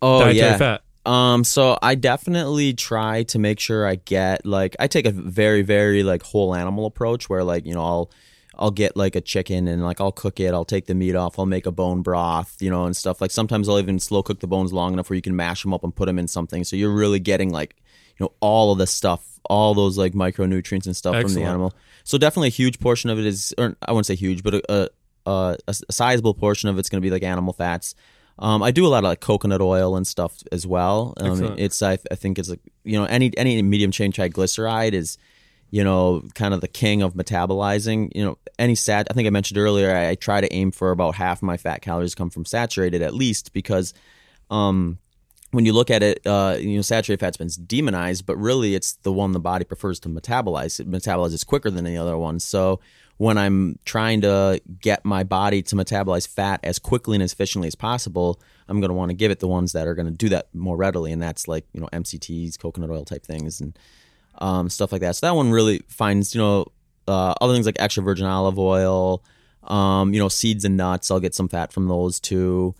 Oh 0.00 0.20
dietary 0.20 0.50
yeah. 0.50 0.56
fat. 0.56 0.82
Um, 1.06 1.42
so 1.42 1.78
I 1.80 1.94
definitely 1.94 2.74
try 2.74 3.22
to 3.24 3.38
make 3.38 3.60
sure 3.60 3.86
I 3.86 3.94
get 3.96 4.44
like 4.44 4.76
I 4.78 4.88
take 4.88 5.06
a 5.06 5.10
very 5.10 5.62
very 5.62 6.02
like 6.02 6.22
whole 6.22 6.54
animal 6.54 6.84
approach 6.84 7.30
where 7.30 7.42
like 7.42 7.64
you 7.64 7.72
know 7.72 7.82
I'll 7.82 8.10
I'll 8.58 8.70
get 8.70 8.96
like 8.96 9.16
a 9.16 9.20
chicken 9.20 9.68
and 9.68 9.82
like 9.82 10.00
I'll 10.00 10.12
cook 10.12 10.40
it. 10.40 10.52
I'll 10.52 10.64
take 10.64 10.86
the 10.86 10.94
meat 10.94 11.14
off. 11.14 11.38
I'll 11.38 11.46
make 11.46 11.64
a 11.64 11.72
bone 11.72 12.02
broth, 12.02 12.56
you 12.60 12.70
know, 12.70 12.84
and 12.84 12.96
stuff. 12.96 13.20
Like 13.20 13.30
sometimes 13.30 13.68
I'll 13.68 13.78
even 13.78 13.98
slow 13.98 14.22
cook 14.22 14.40
the 14.40 14.46
bones 14.46 14.72
long 14.72 14.92
enough 14.92 15.08
where 15.08 15.14
you 15.14 15.22
can 15.22 15.36
mash 15.36 15.62
them 15.62 15.72
up 15.72 15.84
and 15.84 15.94
put 15.94 16.06
them 16.06 16.18
in 16.18 16.28
something. 16.28 16.64
So 16.64 16.76
you're 16.76 16.92
really 16.92 17.20
getting 17.20 17.50
like 17.50 17.76
you 18.18 18.24
know 18.24 18.32
all 18.40 18.72
of 18.72 18.78
the 18.78 18.86
stuff, 18.86 19.40
all 19.44 19.74
those 19.74 19.96
like 19.98 20.12
micronutrients 20.12 20.86
and 20.86 20.96
stuff 20.96 21.14
from 21.22 21.34
the 21.34 21.42
animal. 21.48 21.74
So 22.04 22.18
definitely 22.18 22.48
a 22.48 22.50
huge 22.50 22.80
portion 22.80 23.10
of 23.10 23.18
it 23.18 23.26
is, 23.26 23.54
or 23.58 23.76
I 23.82 23.92
wouldn't 23.92 24.06
say 24.06 24.14
huge, 24.14 24.42
but 24.42 24.54
a 24.54 24.72
a, 24.72 24.88
a, 25.26 25.56
a 25.68 25.92
sizable 25.92 26.34
portion 26.34 26.68
of 26.68 26.78
it's 26.78 26.88
going 26.88 27.00
to 27.00 27.06
be 27.06 27.10
like 27.10 27.22
animal 27.22 27.52
fats. 27.52 27.94
Um, 28.38 28.62
I 28.62 28.70
do 28.70 28.86
a 28.86 28.88
lot 28.88 28.98
of 28.98 29.04
like 29.04 29.20
coconut 29.20 29.60
oil 29.60 29.96
and 29.96 30.06
stuff 30.06 30.42
as 30.52 30.66
well. 30.66 31.14
Um, 31.18 31.56
it's 31.58 31.82
I, 31.82 31.98
I 32.10 32.14
think 32.14 32.38
it's 32.38 32.48
like 32.48 32.60
you 32.84 32.98
know 32.98 33.04
any 33.04 33.36
any 33.36 33.60
medium 33.62 33.90
chain 33.90 34.12
triglyceride 34.12 34.92
is 34.92 35.18
you 35.70 35.82
know 35.82 36.22
kind 36.34 36.54
of 36.54 36.60
the 36.60 36.68
king 36.68 37.02
of 37.02 37.14
metabolizing. 37.14 38.12
You 38.14 38.24
know 38.24 38.38
any 38.58 38.74
sat. 38.74 39.08
I 39.10 39.14
think 39.14 39.26
I 39.26 39.30
mentioned 39.30 39.58
earlier. 39.58 39.94
I, 39.94 40.10
I 40.10 40.14
try 40.14 40.40
to 40.40 40.52
aim 40.52 40.70
for 40.70 40.92
about 40.92 41.16
half 41.16 41.42
my 41.42 41.56
fat 41.56 41.82
calories 41.82 42.14
come 42.14 42.30
from 42.30 42.44
saturated 42.44 43.02
at 43.02 43.12
least 43.12 43.52
because 43.52 43.92
um, 44.50 44.98
when 45.50 45.64
you 45.64 45.72
look 45.72 45.90
at 45.90 46.02
it, 46.02 46.20
uh, 46.26 46.56
you 46.58 46.76
know, 46.76 46.82
saturated 46.82 47.20
fat's 47.20 47.36
been 47.36 47.48
demonized, 47.66 48.26
but 48.26 48.36
really 48.36 48.74
it's 48.74 48.94
the 48.96 49.12
one 49.12 49.32
the 49.32 49.40
body 49.40 49.64
prefers 49.64 49.98
to 50.00 50.08
metabolize. 50.08 50.78
It 50.78 50.90
metabolizes 50.90 51.46
quicker 51.46 51.70
than 51.70 51.86
any 51.86 51.96
other 51.96 52.18
one. 52.18 52.38
So 52.38 52.80
when 53.18 53.36
I'm 53.36 53.78
trying 53.84 54.20
to 54.22 54.60
get 54.80 55.04
my 55.04 55.24
body 55.24 55.62
to 55.62 55.76
metabolize 55.76 56.26
fat 56.26 56.60
as 56.62 56.78
quickly 56.78 57.16
and 57.16 57.22
as 57.22 57.32
efficiently 57.32 57.66
as 57.66 57.74
possible, 57.74 58.40
I'm 58.68 58.80
going 58.80 58.90
to 58.90 58.94
want 58.94 59.10
to 59.10 59.14
give 59.14 59.30
it 59.30 59.40
the 59.40 59.48
ones 59.48 59.72
that 59.72 59.86
are 59.86 59.94
going 59.94 60.06
to 60.06 60.12
do 60.12 60.28
that 60.30 60.54
more 60.54 60.76
readily, 60.76 61.12
and 61.12 61.20
that's 61.20 61.48
like 61.48 61.64
you 61.72 61.80
know 61.80 61.88
MCTs, 61.92 62.58
coconut 62.58 62.90
oil 62.90 63.04
type 63.04 63.24
things, 63.24 63.60
and 63.60 63.76
um, 64.38 64.70
stuff 64.70 64.92
like 64.92 65.00
that. 65.00 65.16
So 65.16 65.26
that 65.26 65.34
one 65.34 65.50
really 65.50 65.80
finds 65.88 66.34
you 66.34 66.40
know 66.40 66.66
uh, 67.08 67.34
other 67.40 67.54
things 67.54 67.66
like 67.66 67.80
extra 67.80 68.04
virgin 68.04 68.26
olive 68.26 68.58
oil, 68.58 69.24
um, 69.64 70.14
you 70.14 70.20
know 70.20 70.28
seeds 70.28 70.64
and 70.64 70.76
nuts. 70.76 71.10
I'll 71.10 71.20
get 71.20 71.34
some 71.34 71.48
fat 71.48 71.72
from 71.72 71.88
those 71.88 72.20
too. 72.20 72.74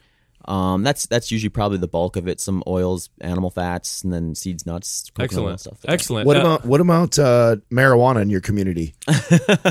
Um, 0.49 0.83
that's 0.83 1.05
that's 1.07 1.31
usually 1.31 1.51
probably 1.51 1.77
the 1.77 1.87
bulk 1.89 2.17
of 2.17 2.27
it. 2.27 2.41
Some 2.41 2.63
oils, 2.67 3.11
animal 3.21 3.51
fats, 3.51 4.03
and 4.03 4.11
then 4.11 4.35
seeds, 4.35 4.65
nuts, 4.65 5.11
coconut 5.15 5.45
oil 5.45 5.51
Excellent. 5.53 5.61
stuff. 5.61 5.79
Excellent. 5.87 6.27
What 6.27 6.37
Uh, 6.39 6.41
about 6.41 6.65
what 6.65 6.81
about 6.81 7.19
uh, 7.19 7.57
marijuana 7.71 8.23
in 8.23 8.31
your 8.31 8.41
community? 8.41 8.95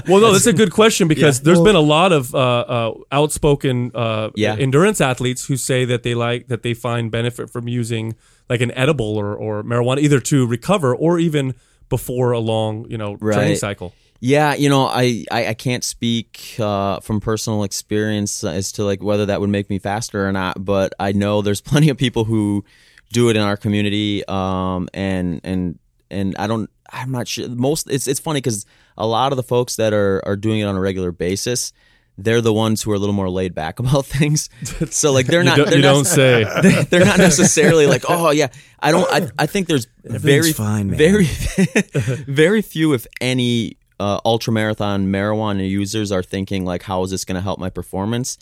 Well, 0.07 0.21
no, 0.21 0.31
that's 0.31 0.45
a 0.45 0.53
good 0.53 0.71
question 0.71 1.07
because 1.13 1.41
there's 1.41 1.61
been 1.61 1.75
a 1.75 1.79
lot 1.81 2.11
of 2.11 2.33
uh, 2.35 2.37
uh, 2.39 2.93
outspoken 3.11 3.91
uh, 3.95 4.29
Yeah. 4.35 4.55
endurance 4.55 5.01
athletes 5.01 5.45
who 5.47 5.57
say 5.57 5.83
that 5.85 6.03
they 6.03 6.13
like 6.13 6.47
that 6.47 6.61
they 6.61 6.73
find 6.75 7.09
benefit 7.11 7.49
from 7.49 7.67
using 7.67 8.15
like 8.49 8.61
an 8.61 8.71
edible 8.71 9.17
or, 9.17 9.35
or 9.35 9.63
marijuana 9.63 9.99
either 9.99 10.19
to 10.19 10.45
recover 10.45 10.95
or 10.95 11.17
even 11.19 11.55
before 11.89 12.31
a 12.33 12.39
long 12.39 12.85
you 12.89 12.97
know 12.97 13.15
training 13.17 13.55
cycle. 13.57 13.93
Yeah, 14.19 14.55
you 14.55 14.69
know, 14.69 14.85
I, 14.87 15.25
I, 15.31 15.47
I 15.49 15.53
can't 15.53 15.83
speak 15.83 16.55
uh, 16.59 16.99
from 17.01 17.19
personal 17.19 17.63
experience 17.63 18.43
as 18.43 18.71
to 18.73 18.83
like 18.83 19.03
whether 19.03 19.27
that 19.27 19.39
would 19.41 19.49
make 19.49 19.69
me 19.69 19.77
faster 19.79 20.27
or 20.27 20.31
not, 20.31 20.63
but 20.63 20.93
I 20.99 21.11
know 21.11 21.41
there's 21.41 21.61
plenty 21.71 21.89
of 21.89 21.97
people 21.97 22.23
who 22.23 22.65
do 23.13 23.29
it 23.29 23.35
in 23.35 23.43
our 23.43 23.57
community, 23.57 24.23
um, 24.27 24.89
and 24.93 25.39
and 25.43 25.79
and 26.09 26.35
I 26.37 26.47
don't, 26.47 26.69
I'm 26.91 27.11
not 27.11 27.27
sure. 27.27 27.47
Most 27.49 27.89
it's 27.91 28.07
it's 28.07 28.19
funny 28.19 28.37
because 28.39 28.65
a 28.97 29.05
lot 29.05 29.31
of 29.31 29.37
the 29.37 29.43
folks 29.43 29.75
that 29.75 29.93
are 29.93 30.21
are 30.25 30.35
doing 30.35 30.59
it 30.61 30.63
on 30.63 30.75
a 30.75 30.79
regular 30.79 31.11
basis, 31.11 31.71
they're 32.17 32.41
the 32.41 32.51
ones 32.53 32.81
who 32.81 32.91
are 32.91 32.95
a 32.95 32.99
little 32.99 33.13
more 33.15 33.29
laid 33.29 33.53
back 33.53 33.79
about 33.83 34.05
things. 34.07 34.49
So 34.91 35.11
like 35.11 35.27
they're 35.27 35.41
You, 35.41 35.45
not, 35.45 35.57
don't, 35.57 35.67
they're 35.69 35.75
you 35.77 35.83
not 35.83 35.93
don't 35.93 36.05
say. 36.05 36.43
they- 36.63 36.83
they're 36.85 37.05
not 37.05 37.17
necessarily 37.19 37.85
like, 37.85 38.03
oh 38.09 38.31
yeah. 38.31 38.47
I 38.79 38.91
don't. 38.91 39.07
I, 39.11 39.29
I 39.37 39.45
think 39.45 39.67
there's 39.67 39.87
very 40.03 40.53
fine, 40.53 40.89
man. 40.89 40.97
very 40.97 41.25
very 42.27 42.61
few, 42.61 42.93
if 42.93 43.07
any, 43.21 43.77
uh, 43.99 44.19
ultra 44.25 44.53
marathon 44.53 45.07
marijuana 45.07 45.67
users 45.67 46.11
are 46.11 46.23
thinking 46.23 46.65
like, 46.65 46.83
how 46.83 47.03
is 47.03 47.11
this 47.11 47.25
going 47.25 47.35
to 47.35 47.41
help 47.41 47.59
my 47.59 47.69
performance? 47.69 48.37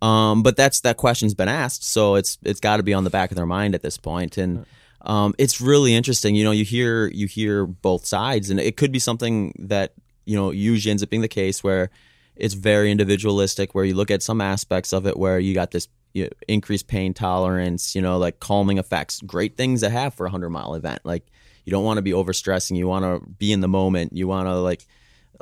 Um, 0.00 0.42
but 0.42 0.56
that's 0.56 0.80
that 0.80 0.96
question's 0.96 1.34
been 1.34 1.48
asked, 1.48 1.84
so 1.84 2.16
it's 2.16 2.36
it's 2.42 2.58
got 2.58 2.78
to 2.78 2.82
be 2.82 2.92
on 2.92 3.04
the 3.04 3.10
back 3.10 3.30
of 3.30 3.36
their 3.36 3.46
mind 3.46 3.76
at 3.76 3.82
this 3.82 3.96
point, 3.96 4.36
and 4.36 4.66
um, 5.02 5.32
it's 5.38 5.60
really 5.60 5.94
interesting. 5.94 6.34
You 6.34 6.42
know, 6.42 6.50
you 6.50 6.64
hear 6.64 7.06
you 7.06 7.28
hear 7.28 7.66
both 7.66 8.04
sides, 8.04 8.50
and 8.50 8.58
it 8.58 8.76
could 8.76 8.90
be 8.90 8.98
something 8.98 9.54
that 9.60 9.92
you 10.24 10.36
know 10.36 10.50
usually 10.50 10.90
ends 10.90 11.04
up 11.04 11.10
being 11.10 11.22
the 11.22 11.28
case 11.28 11.62
where 11.62 11.90
it's 12.34 12.54
very 12.54 12.90
individualistic, 12.90 13.76
where 13.76 13.84
you 13.84 13.94
look 13.94 14.10
at 14.10 14.24
some 14.24 14.40
aspects 14.40 14.92
of 14.92 15.06
it 15.06 15.16
where 15.16 15.38
you 15.38 15.54
got 15.54 15.70
this 15.70 15.86
you 16.14 16.24
know, 16.24 16.30
increased 16.48 16.88
pain 16.88 17.14
tolerance, 17.14 17.94
you 17.94 18.02
know, 18.02 18.18
like 18.18 18.40
calming 18.40 18.78
effects, 18.78 19.20
great 19.20 19.56
things 19.56 19.82
to 19.82 19.90
have 19.90 20.14
for 20.14 20.26
a 20.26 20.30
hundred 20.30 20.50
mile 20.50 20.74
event. 20.74 21.00
Like 21.04 21.26
you 21.64 21.70
don't 21.70 21.84
want 21.84 21.98
to 21.98 22.02
be 22.02 22.12
overstressing, 22.12 22.76
you 22.76 22.86
want 22.86 23.04
to 23.04 23.28
be 23.30 23.52
in 23.52 23.60
the 23.60 23.68
moment, 23.68 24.12
you 24.12 24.28
want 24.28 24.48
to 24.48 24.54
like 24.56 24.86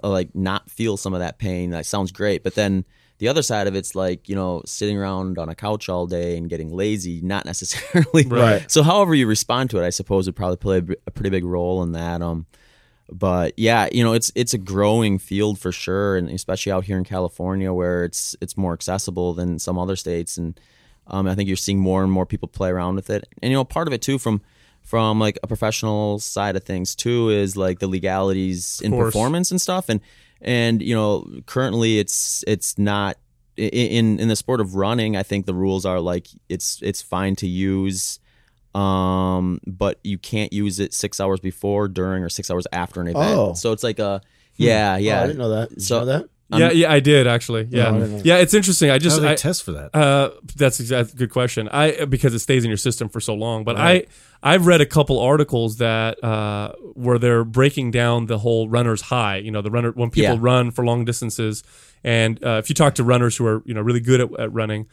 like 0.03 0.35
not 0.35 0.71
feel 0.71 0.97
some 0.97 1.15
of 1.15 1.21
that 1.21 1.39
pain. 1.39 1.71
That 1.71 1.87
sounds 1.87 2.13
great, 2.13 2.43
but 2.43 2.55
then 2.55 2.85
the 3.19 3.29
other 3.29 3.43
side 3.43 3.67
of 3.67 3.75
it's 3.75 3.95
like 3.95 4.29
you 4.29 4.35
know 4.35 4.63
sitting 4.65 4.97
around 4.97 5.39
on 5.39 5.49
a 5.49 5.55
couch 5.55 5.89
all 5.89 6.07
day 6.07 6.37
and 6.37 6.49
getting 6.49 6.73
lazy, 6.73 7.21
not 7.23 7.45
necessarily. 7.47 8.25
Right. 8.27 8.71
So 8.71 8.83
however 8.83 9.15
you 9.15 9.27
respond 9.27 9.71
to 9.71 9.83
it, 9.83 9.87
I 9.87 9.91
suppose 9.91 10.27
would 10.27 10.37
probably 10.37 10.57
play 10.57 10.79
a, 10.79 10.83
b- 10.83 10.97
a 11.07 11.11
pretty 11.11 11.31
big 11.31 11.45
role 11.45 11.83
in 11.83 11.93
that. 11.93 12.23
Um, 12.23 12.47
but 13.13 13.55
yeah, 13.59 13.89
you 13.91 14.05
know, 14.05 14.13
it's 14.13 14.31
it's 14.35 14.55
a 14.55 14.59
growing 14.59 15.19
field 15.19 15.59
for 15.59 15.73
sure, 15.73 16.17
and 16.17 16.31
especially 16.31 16.73
out 16.73 16.85
here 16.85 16.97
in 16.97 17.05
California 17.05 17.73
where 17.73 18.05
it's 18.05 18.37
it's 18.41 18.57
more 18.57 18.73
accessible 18.73 19.35
than 19.35 19.59
some 19.59 19.79
other 19.79 19.97
states, 19.97 20.39
and 20.39 20.59
um, 21.09 21.27
I 21.27 21.35
think 21.35 21.49
you're 21.49 21.57
seeing 21.57 21.81
more 21.81 22.03
and 22.03 22.13
more 22.13 22.27
people 22.27 22.49
play 22.49 22.71
around 22.71 22.95
with 22.95 23.11
it. 23.11 23.29
And 23.43 23.51
you 23.51 23.57
know, 23.57 23.65
part 23.65 23.89
of 23.89 23.93
it 23.93 24.03
too 24.03 24.19
from 24.19 24.43
from 24.83 25.21
like 25.21 25.39
a 25.43 25.47
professional 25.47 26.19
side 26.19 26.57
of 26.57 26.65
things 26.65 26.95
too 26.95 27.29
is 27.31 27.57
like 27.57 27.79
the 27.79 27.87
legalities 27.87 28.81
in 28.85 28.93
performance 28.93 29.51
and 29.51 29.61
stuff, 29.61 29.89
and 29.89 30.01
and 30.41 30.83
you 30.83 30.95
know, 30.95 31.27
currently 31.47 31.99
it's 31.99 32.43
it's 32.47 32.79
not 32.79 33.17
in 33.57 34.19
in 34.19 34.29
the 34.29 34.37
sport 34.37 34.61
of 34.61 34.75
running. 34.75 35.17
I 35.17 35.23
think 35.23 35.47
the 35.47 35.55
rules 35.55 35.85
are 35.87 36.01
like 36.01 36.27
it's 36.49 36.81
it's 36.83 37.03
fine 37.03 37.37
to 37.37 37.47
use 37.47 38.19
um 38.75 39.61
but 39.67 39.99
you 40.05 40.17
can't 40.17 40.53
use 40.53 40.79
it 40.79 40.95
six 40.95 41.19
hours 41.21 41.41
before 41.41 41.89
during 41.89 42.23
or 42.23 42.29
six 42.29 42.51
hours 42.53 42.69
after 42.73 43.01
an 43.01 43.09
event 43.09 43.27
Oh. 43.29 43.55
so 43.55 43.73
it's 43.73 43.83
like 43.83 43.99
a 43.99 44.21
yeah 44.57 44.97
yeah 44.97 45.21
Oh, 45.21 45.25
I 45.25 45.27
didn't 45.27 45.39
know 45.39 45.49
that. 45.51 45.69
Did 45.71 45.79
you 45.79 45.85
So- 45.85 45.99
know 46.01 46.05
that? 46.07 46.25
Yeah, 46.53 46.71
yeah, 46.71 46.93
I 46.93 47.01
did 47.01 47.27
actually. 47.27 47.69
Yeah, 47.71 47.91
I 47.93 48.07
yeah, 48.25 48.37
it's 48.39 48.55
interesting. 48.55 48.91
I 48.91 48.95
How 48.95 48.99
just 48.99 49.17
do 49.17 49.23
they 49.23 49.33
I, 49.33 49.35
test 49.37 49.63
for 49.63 49.73
that? 49.73 49.95
Uh, 49.95 50.31
that's 50.57 50.81
exactly 50.81 51.13
a 51.15 51.19
good 51.19 51.31
question. 51.31 51.69
I 51.69 52.05
because 52.05 52.35
it 52.35 52.41
stays 52.41 52.65
in 52.65 52.71
your 52.71 52.77
system 52.77 53.09
for 53.09 53.21
so 53.21 53.35
long. 53.35 53.65
But 53.65 53.77
I 53.77 54.07
I've 54.43 54.67
read 54.67 54.81
a 54.81 54.87
couple 54.87 55.19
articles 55.21 55.77
that 55.79 56.23
uh, 56.25 56.73
where 56.95 57.19
they're 57.19 57.45
breaking 57.45 57.91
down 57.91 58.27
the 58.27 58.39
whole 58.39 58.69
runner's 58.69 59.03
high. 59.03 59.37
You 59.37 59.51
know, 59.51 59.63
the 59.63 59.71
runner 59.71 59.93
when 59.93 60.11
people 60.11 60.35
Yeah. 60.35 60.39
run 60.41 60.71
for 60.71 60.85
long 60.85 61.05
distances, 61.05 61.63
and 62.03 62.43
uh, 62.45 62.59
if 62.63 62.69
you 62.69 62.75
talk 62.75 62.95
to 62.97 63.05
runners 63.05 63.37
who 63.37 63.47
are 63.47 63.63
you 63.65 63.75
know 63.75 63.81
really 63.83 64.01
good 64.01 64.21
at, 64.21 64.41
at 64.41 64.53
running, 64.53 64.87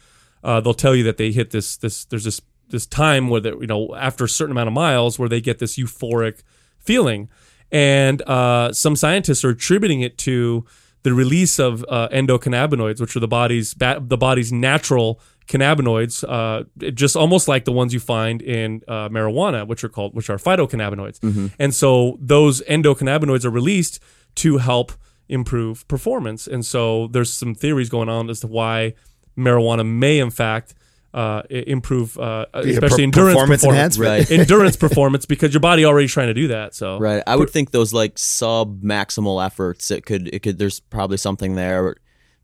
uh, 0.43 0.59
they'll 0.61 0.73
tell 0.73 0.95
you 0.95 1.03
that 1.05 1.17
they 1.17 1.31
hit 1.31 1.51
this 1.51 1.77
this 1.77 2.05
there's 2.05 2.23
this 2.23 2.41
this 2.69 2.85
time 2.85 3.29
where 3.29 3.39
they, 3.41 3.49
you 3.51 3.67
know 3.67 3.95
after 3.95 4.25
a 4.25 4.29
certain 4.29 4.51
amount 4.51 4.67
of 4.67 4.73
miles 4.73 5.17
where 5.17 5.29
they 5.29 5.39
get 5.41 5.59
this 5.59 5.77
euphoric 5.77 6.43
feeling, 6.77 7.29
and 7.71 8.21
uh, 8.23 8.71
some 8.73 8.95
scientists 8.95 9.43
are 9.45 9.49
attributing 9.49 10.01
it 10.01 10.17
to 10.19 10.65
the 11.07 11.13
release 11.13 11.57
of 11.57 11.85
uh, 11.87 12.09
endocannabinoids, 12.09 12.99
which 12.99 13.15
are 13.15 13.21
the 13.21 13.29
body's 13.29 13.73
ba- 13.73 13.99
the 14.01 14.17
body's 14.17 14.51
natural 14.51 15.21
cannabinoids, 15.47 16.15
uh, 16.27 16.65
just 16.91 17.15
almost 17.15 17.47
like 17.47 17.63
the 17.63 17.71
ones 17.71 17.93
you 17.93 18.01
find 18.01 18.41
in 18.41 18.81
uh, 18.89 19.07
marijuana, 19.07 19.65
which 19.65 19.85
are 19.85 19.89
called 19.95 20.13
which 20.13 20.29
are 20.29 20.37
phytocannabinoids. 20.37 21.17
And 21.57 21.73
so 21.73 22.17
those 22.19 22.61
endocannabinoids 22.63 23.45
are 23.45 23.49
released 23.49 24.01
to 24.43 24.57
help 24.57 24.91
improve 25.29 25.87
performance. 25.87 26.45
And 26.45 26.65
so 26.65 27.07
there's 27.07 27.31
some 27.31 27.55
theories 27.55 27.89
going 27.89 28.09
on 28.09 28.29
as 28.29 28.41
to 28.41 28.47
why 28.47 28.93
marijuana 29.37 29.85
may, 29.87 30.19
in 30.19 30.29
fact, 30.29 30.73
uh, 31.17 31.41
improve, 31.49 32.17
uh, 32.19 32.45
Be 32.63 32.71
especially 32.71 32.97
per- 32.97 33.03
endurance 33.03 33.33
performance 33.33 33.61
performance, 33.61 33.97
enhancement. 33.97 34.29
Right. 34.29 34.31
endurance 34.39 34.75
performance, 34.77 35.25
because 35.25 35.53
your 35.53 35.61
body 35.61 35.83
already 35.85 36.07
trying 36.07 36.27
to 36.27 36.33
do 36.33 36.47
that. 36.49 36.75
So 36.75 36.99
Right. 36.99 37.23
I 37.25 37.35
would 37.35 37.49
think 37.49 37.71
those 37.71 37.91
like 37.93 38.17
sub 38.17 38.81
maximal 38.83 39.43
efforts. 39.45 39.89
It 39.91 40.05
could. 40.05 40.29
It 40.33 40.43
could. 40.43 40.57
There's 40.59 40.79
probably 40.79 41.17
something 41.17 41.55
there. 41.55 41.95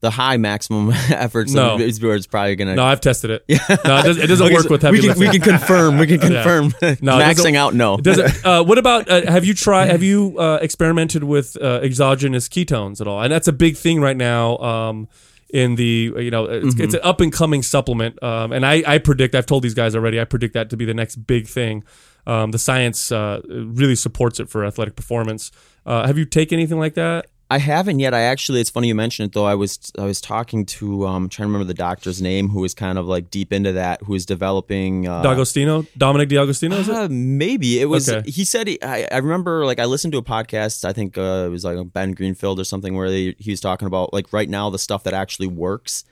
The 0.01 0.09
high 0.09 0.36
maximum 0.36 0.91
efforts. 1.09 1.53
No. 1.53 1.78
is 1.78 2.01
where 2.01 2.15
it's 2.15 2.28
probably 2.28 2.57
gonna. 2.57 2.76
No, 2.76 2.84
I've 2.84 2.99
tested 2.99 3.30
it. 3.32 3.45
Yeah. 3.47 3.59
No, 3.69 3.76
it 3.76 4.03
doesn't, 4.03 4.24
it 4.24 4.28
doesn't 4.28 4.45
Okay, 4.47 4.53
work 4.55 4.63
so 4.63 4.69
with 4.71 4.82
heavy 4.82 4.97
we 4.97 4.99
can, 4.99 5.07
lifting. 5.17 5.30
we 5.30 5.39
can 5.39 5.41
confirm. 5.57 5.97
We 5.97 6.07
can 6.07 6.19
confirm. 6.19 6.74
No, 7.01 7.17
Maxing 7.19 7.55
out. 7.55 7.74
No. 7.74 7.95
Does 7.95 8.17
it, 8.17 8.45
uh, 8.45 8.65
what 8.65 8.78
about 8.78 9.09
uh, 9.09 9.32
have 9.32 9.45
you 9.45 9.53
tried 9.53 9.89
have 9.91 10.03
you 10.03 10.38
uh, 10.38 10.59
experimented 10.61 11.24
with 11.24 11.55
uh, 11.61 11.80
exogenous 11.82 12.49
ketones 12.49 12.99
at 12.99 13.07
all? 13.07 13.21
And 13.21 13.32
that's 13.32 13.47
a 13.47 13.53
big 13.53 13.78
thing 13.78 14.01
right 14.01 14.17
now. 14.17 14.57
Um, 14.57 15.07
in 15.54 15.76
the 15.76 16.12
you 16.18 16.32
know 16.32 16.45
it's, 16.45 16.78
it's 16.80 16.93
an 16.95 16.99
up 17.04 17.22
and 17.22 17.32
coming 17.32 17.62
supplement, 17.62 18.22
um, 18.22 18.51
and 18.51 18.66
I, 18.66 18.84
I 18.86 18.97
predict 18.97 19.36
I've 19.36 19.45
told 19.45 19.64
these 19.64 19.76
guys 19.76 19.95
already. 19.95 20.20
I 20.20 20.26
predict 20.26 20.56
that 20.56 20.70
to 20.72 20.78
be 20.78 20.84
the 20.84 20.95
next 20.95 21.16
big 21.16 21.47
thing. 21.47 21.84
Um, 22.26 22.51
the 22.51 22.60
science 22.60 23.12
uh, 23.12 23.41
really 23.47 23.95
supports 23.95 24.39
it 24.39 24.49
for 24.49 24.66
athletic 24.66 24.95
performance. 24.95 25.51
Uh, 25.86 26.08
have 26.08 26.18
you 26.18 26.26
taken 26.26 26.58
anything 26.58 26.80
like 26.80 26.95
that? 26.95 27.28
I 27.52 27.60
haven't 27.60 28.00
yet. 28.00 28.16
I 28.16 28.22
actually, 28.22 28.62
it's 28.62 28.72
funny 28.72 28.88
you 28.88 28.96
mentioned 28.96 29.28
it 29.28 29.34
though. 29.34 29.46
I 29.46 29.54
was 29.54 29.91
I 30.00 30.06
was 30.06 30.20
talking 30.20 30.66
to 30.66 31.06
um, 31.06 31.30
trying 31.30 31.46
to 31.46 31.52
remember 31.52 31.66
the 31.66 31.76
doctor's 31.76 32.20
name 32.22 32.50
who 32.50 32.62
was 32.62 32.74
kind 32.74 32.98
of 32.98 33.06
like 33.06 33.30
deep 33.30 33.54
into 33.54 33.74
that, 33.74 34.02
who 34.02 34.14
was 34.14 34.26
developing. 34.26 35.08
Uh, 35.08 35.22
D'Agostino, 35.22 35.86
Dominic 35.96 36.30
D'Agostino, 36.30 36.78
is 36.78 36.89
it? 36.89 36.96
Uh, 36.96 37.08
maybe 37.12 37.80
it 37.80 37.86
was. 37.86 38.10
Okay. 38.10 38.28
He 38.30 38.44
said. 38.44 38.68
He, 38.68 38.82
I, 38.82 39.08
I 39.12 39.18
remember 39.18 39.66
like 39.68 39.80
I 39.80 39.86
listened 39.86 40.14
to 40.14 40.18
a 40.18 40.24
podcast. 40.24 40.84
I 40.84 40.94
think 40.94 41.16
uh, 41.18 41.44
it 41.46 41.50
was 41.50 41.64
like 41.64 41.78
Ben 41.94 42.14
Greenfield 42.14 42.60
or 42.60 42.64
something 42.64 42.96
where 42.96 43.10
they, 43.12 43.36
he 43.38 43.52
was 43.52 43.62
talking 43.62 43.88
about 43.88 44.14
like 44.14 44.34
right 44.34 44.50
now 44.50 44.72
the 44.72 44.80
stuff 44.80 45.04
that 45.04 45.14
actually 45.14 45.48
works, 45.48 46.06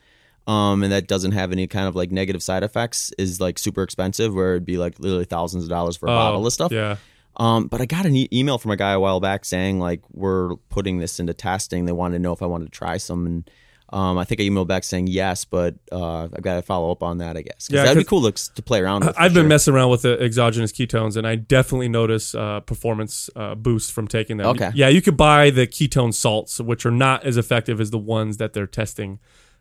um, 0.46 0.84
and 0.84 0.92
that 0.92 1.08
doesn't 1.08 1.32
have 1.32 1.50
any 1.50 1.66
kind 1.66 1.88
of 1.88 1.96
like 1.96 2.12
negative 2.12 2.42
side 2.42 2.62
effects 2.62 3.10
is 3.18 3.40
like 3.40 3.58
super 3.58 3.82
expensive. 3.82 4.32
Where 4.32 4.52
it'd 4.52 4.66
be 4.66 4.78
like 4.78 5.00
literally 5.00 5.24
thousands 5.24 5.64
of 5.64 5.70
dollars 5.70 5.96
for 5.96 6.06
a 6.06 6.10
bottle 6.10 6.46
of 6.46 6.52
stuff. 6.52 6.70
Oh, 6.72 6.76
Yeah. 6.76 6.96
Um, 7.36 7.66
but 7.68 7.80
I 7.80 7.86
got 7.86 8.04
an 8.06 8.14
e- 8.14 8.28
email 8.32 8.58
from 8.58 8.70
a 8.72 8.76
guy 8.76 8.92
a 8.92 9.00
while 9.00 9.20
back 9.20 9.44
saying 9.44 9.78
like 9.80 10.02
we're 10.12 10.56
putting 10.68 10.98
this 10.98 11.18
into 11.18 11.32
testing. 11.34 11.86
They 11.86 11.92
wanted 11.92 12.16
to 12.18 12.22
know 12.22 12.32
if 12.32 12.42
I 12.42 12.46
wanted 12.46 12.66
to 12.66 12.70
try 12.70 12.98
some, 12.98 13.24
and 13.26 13.50
um, 13.90 14.16
I 14.18 14.24
think 14.24 14.40
I 14.40 14.44
emailed 14.44 14.68
back 14.68 14.84
saying 14.84 15.06
yes, 15.08 15.44
but 15.44 15.74
uh, 15.90 16.24
I've 16.24 16.42
got 16.42 16.56
to 16.56 16.62
follow 16.62 16.90
up 16.90 17.02
on 17.02 17.18
that. 17.18 17.36
I 17.36 17.42
guess 17.42 17.68
Yeah, 17.70 17.82
that'd 17.84 17.98
be 17.98 18.04
cool 18.04 18.30
to, 18.30 18.54
to 18.54 18.62
play 18.62 18.80
around 18.80 19.04
with. 19.04 19.14
I've 19.18 19.34
been 19.34 19.42
sure. 19.44 19.48
messing 19.48 19.74
around 19.74 19.90
with 19.90 20.02
the 20.02 20.18
exogenous 20.22 20.72
ketones, 20.72 21.16
and 21.16 21.26
I 21.26 21.36
definitely 21.36 21.88
notice 21.88 22.34
uh, 22.34 22.60
performance 22.60 23.28
uh, 23.36 23.54
boosts 23.54 23.90
from 23.90 24.08
taking 24.08 24.36
them. 24.38 24.46
Okay. 24.48 24.70
Yeah, 24.74 24.88
you 24.88 25.00
could 25.02 25.16
buy 25.16 25.50
the 25.50 25.66
ketone 25.66 26.12
salts, 26.14 26.58
which 26.60 26.84
are 26.86 26.90
not 26.90 27.24
as 27.24 27.36
effective 27.36 27.80
as 27.80 27.90
the 27.90 27.98
ones 27.98 28.36
that 28.38 28.52
they're 28.54 28.66
testing 28.66 29.18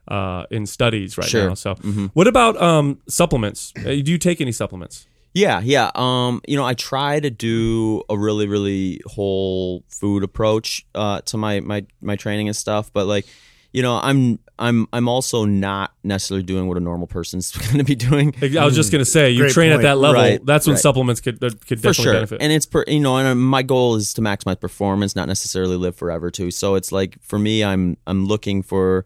uh, 0.07 0.45
in 0.49 0.65
studies 0.65 1.17
right 1.17 1.27
Sure. 1.27 1.49
now. 1.49 1.53
So, 1.53 1.75
what 2.13 2.27
about 2.27 2.61
um, 2.61 2.99
supplements? 3.07 3.71
Uh, 3.77 3.83
do 3.83 4.11
you 4.11 4.17
take 4.17 4.41
any 4.41 4.51
supplements? 4.51 5.07
Yeah, 5.33 5.61
yeah. 5.63 5.91
Um, 5.95 6.41
you 6.47 6.57
know, 6.57 6.65
I 6.65 6.73
try 6.73 7.19
to 7.19 7.29
do 7.29 8.03
a 8.09 8.17
really, 8.17 8.47
really 8.47 9.01
whole 9.05 9.83
food 9.87 10.23
approach 10.23 10.85
uh, 10.93 11.21
to 11.21 11.37
my 11.37 11.59
my 11.61 11.85
my 12.01 12.15
training 12.15 12.47
and 12.47 12.55
stuff, 12.55 12.91
but 12.91 13.07
like, 13.07 13.25
you 13.71 13.81
know, 13.81 13.95
I'm 13.95 14.39
I'm 14.59 14.87
I'm 14.91 15.07
also 15.07 15.45
not 15.45 15.93
necessarily 16.03 16.43
doing 16.43 16.67
what 16.67 16.77
a 16.77 16.81
normal 16.81 17.07
person's 17.07 17.51
going 17.57 17.77
to 17.77 17.83
be 17.83 17.95
doing. 17.95 18.33
I 18.41 18.65
was 18.65 18.75
just 18.75 18.91
gonna 18.91 19.05
say, 19.05 19.31
you 19.31 19.43
Great 19.43 19.53
train 19.53 19.71
at 19.71 19.81
that 19.83 19.97
level. 19.97 20.21
Right, 20.21 20.45
that's 20.45 20.67
when 20.67 20.75
right. 20.75 20.81
supplements 20.81 21.21
could 21.21 21.39
that 21.39 21.65
could 21.65 21.79
for 21.79 21.87
definitely 21.87 22.03
sure 22.03 22.13
benefit. 22.13 22.41
and 22.41 22.51
it's 22.51 22.65
per 22.65 22.83
you 22.87 22.99
know 22.99 23.17
and 23.17 23.27
uh, 23.27 23.35
my 23.35 23.63
goal 23.63 23.95
is 23.95 24.13
to 24.15 24.21
maximize 24.21 24.59
performance 24.59 25.15
not 25.15 25.27
necessarily 25.27 25.77
live 25.77 25.95
forever 25.95 26.29
too 26.29 26.51
so 26.51 26.75
it's 26.75 26.91
like 26.91 27.17
for 27.21 27.39
me 27.39 27.63
i'm 27.63 27.97
i'm 28.05 28.25
looking 28.25 28.61
for 28.61 29.05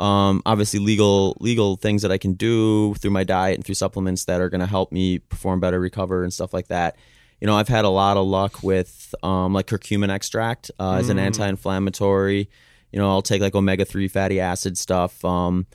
um 0.00 0.42
obviously 0.46 0.80
legal 0.80 1.36
legal 1.40 1.76
things 1.76 2.02
that 2.02 2.10
i 2.10 2.18
can 2.18 2.32
do 2.32 2.94
through 2.94 3.10
my 3.10 3.24
diet 3.24 3.56
and 3.56 3.64
through 3.64 3.74
supplements 3.74 4.24
that 4.24 4.40
are 4.40 4.48
going 4.48 4.60
to 4.60 4.66
help 4.66 4.90
me 4.90 5.18
perform 5.18 5.60
better 5.60 5.78
recover 5.78 6.22
and 6.22 6.32
stuff 6.32 6.54
like 6.54 6.68
that. 6.68 6.96
You 7.40 7.46
know 7.46 7.56
i've 7.56 7.68
had 7.68 7.84
a 7.84 7.90
lot 7.90 8.16
of 8.16 8.26
luck 8.26 8.62
with 8.62 9.14
um 9.22 9.52
like 9.52 9.66
curcumin 9.66 10.10
extract 10.10 10.70
uh, 10.78 10.94
as 10.94 11.08
an 11.08 11.18
anti-inflammatory. 11.18 12.48
You 12.92 12.98
know 12.98 13.10
i'll 13.10 13.22
take 13.22 13.42
like 13.42 13.54
omega-3 13.54 14.10
fatty 14.10 14.40
acid 14.40 14.78
stuff 14.78 15.24
um 15.24 15.66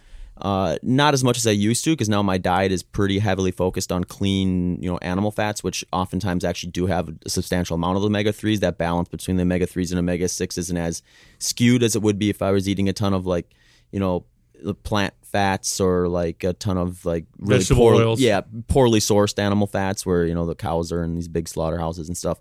uh, 0.41 0.77
not 0.83 1.13
as 1.13 1.23
much 1.23 1.37
as 1.37 1.47
I 1.47 1.51
used 1.51 1.83
to 1.85 1.91
because 1.91 2.09
now 2.09 2.21
my 2.21 2.37
diet 2.37 2.71
is 2.71 2.83
pretty 2.83 3.19
heavily 3.19 3.51
focused 3.51 3.91
on 3.91 4.03
clean, 4.03 4.81
you 4.81 4.89
know, 4.89 4.97
animal 4.99 5.31
fats, 5.31 5.63
which 5.63 5.83
oftentimes 5.91 6.43
actually 6.45 6.71
do 6.71 6.85
have 6.85 7.09
a 7.25 7.29
substantial 7.29 7.75
amount 7.75 7.97
of 7.97 8.03
omega 8.03 8.31
threes. 8.31 8.59
That 8.59 8.77
balance 8.77 9.09
between 9.09 9.37
the 9.37 9.43
omega 9.43 9.65
threes 9.65 9.91
and 9.91 9.97
omega 9.99 10.27
six 10.27 10.57
isn't 10.57 10.77
as 10.77 11.01
skewed 11.39 11.81
as 11.81 11.95
it 11.95 12.01
would 12.01 12.19
be 12.19 12.29
if 12.29 12.41
I 12.41 12.51
was 12.51 12.69
eating 12.69 12.87
a 12.87 12.93
ton 12.93 13.13
of 13.13 13.25
like, 13.25 13.49
you 13.91 13.99
know, 13.99 14.25
the 14.61 14.73
plant 14.73 15.13
fats 15.23 15.79
or 15.79 16.07
like 16.07 16.43
a 16.43 16.53
ton 16.53 16.77
of 16.77 17.05
like 17.05 17.25
really 17.37 17.59
Vegetable 17.59 17.83
poor, 17.83 17.95
oils. 17.95 18.19
yeah, 18.19 18.41
poorly 18.67 18.99
sourced 18.99 19.37
animal 19.39 19.67
fats 19.67 20.05
where 20.05 20.25
you 20.25 20.33
know 20.33 20.45
the 20.45 20.55
cows 20.55 20.91
are 20.91 21.03
in 21.03 21.15
these 21.15 21.27
big 21.27 21.47
slaughterhouses 21.47 22.07
and 22.07 22.17
stuff. 22.17 22.39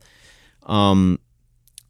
Um, 0.62 1.18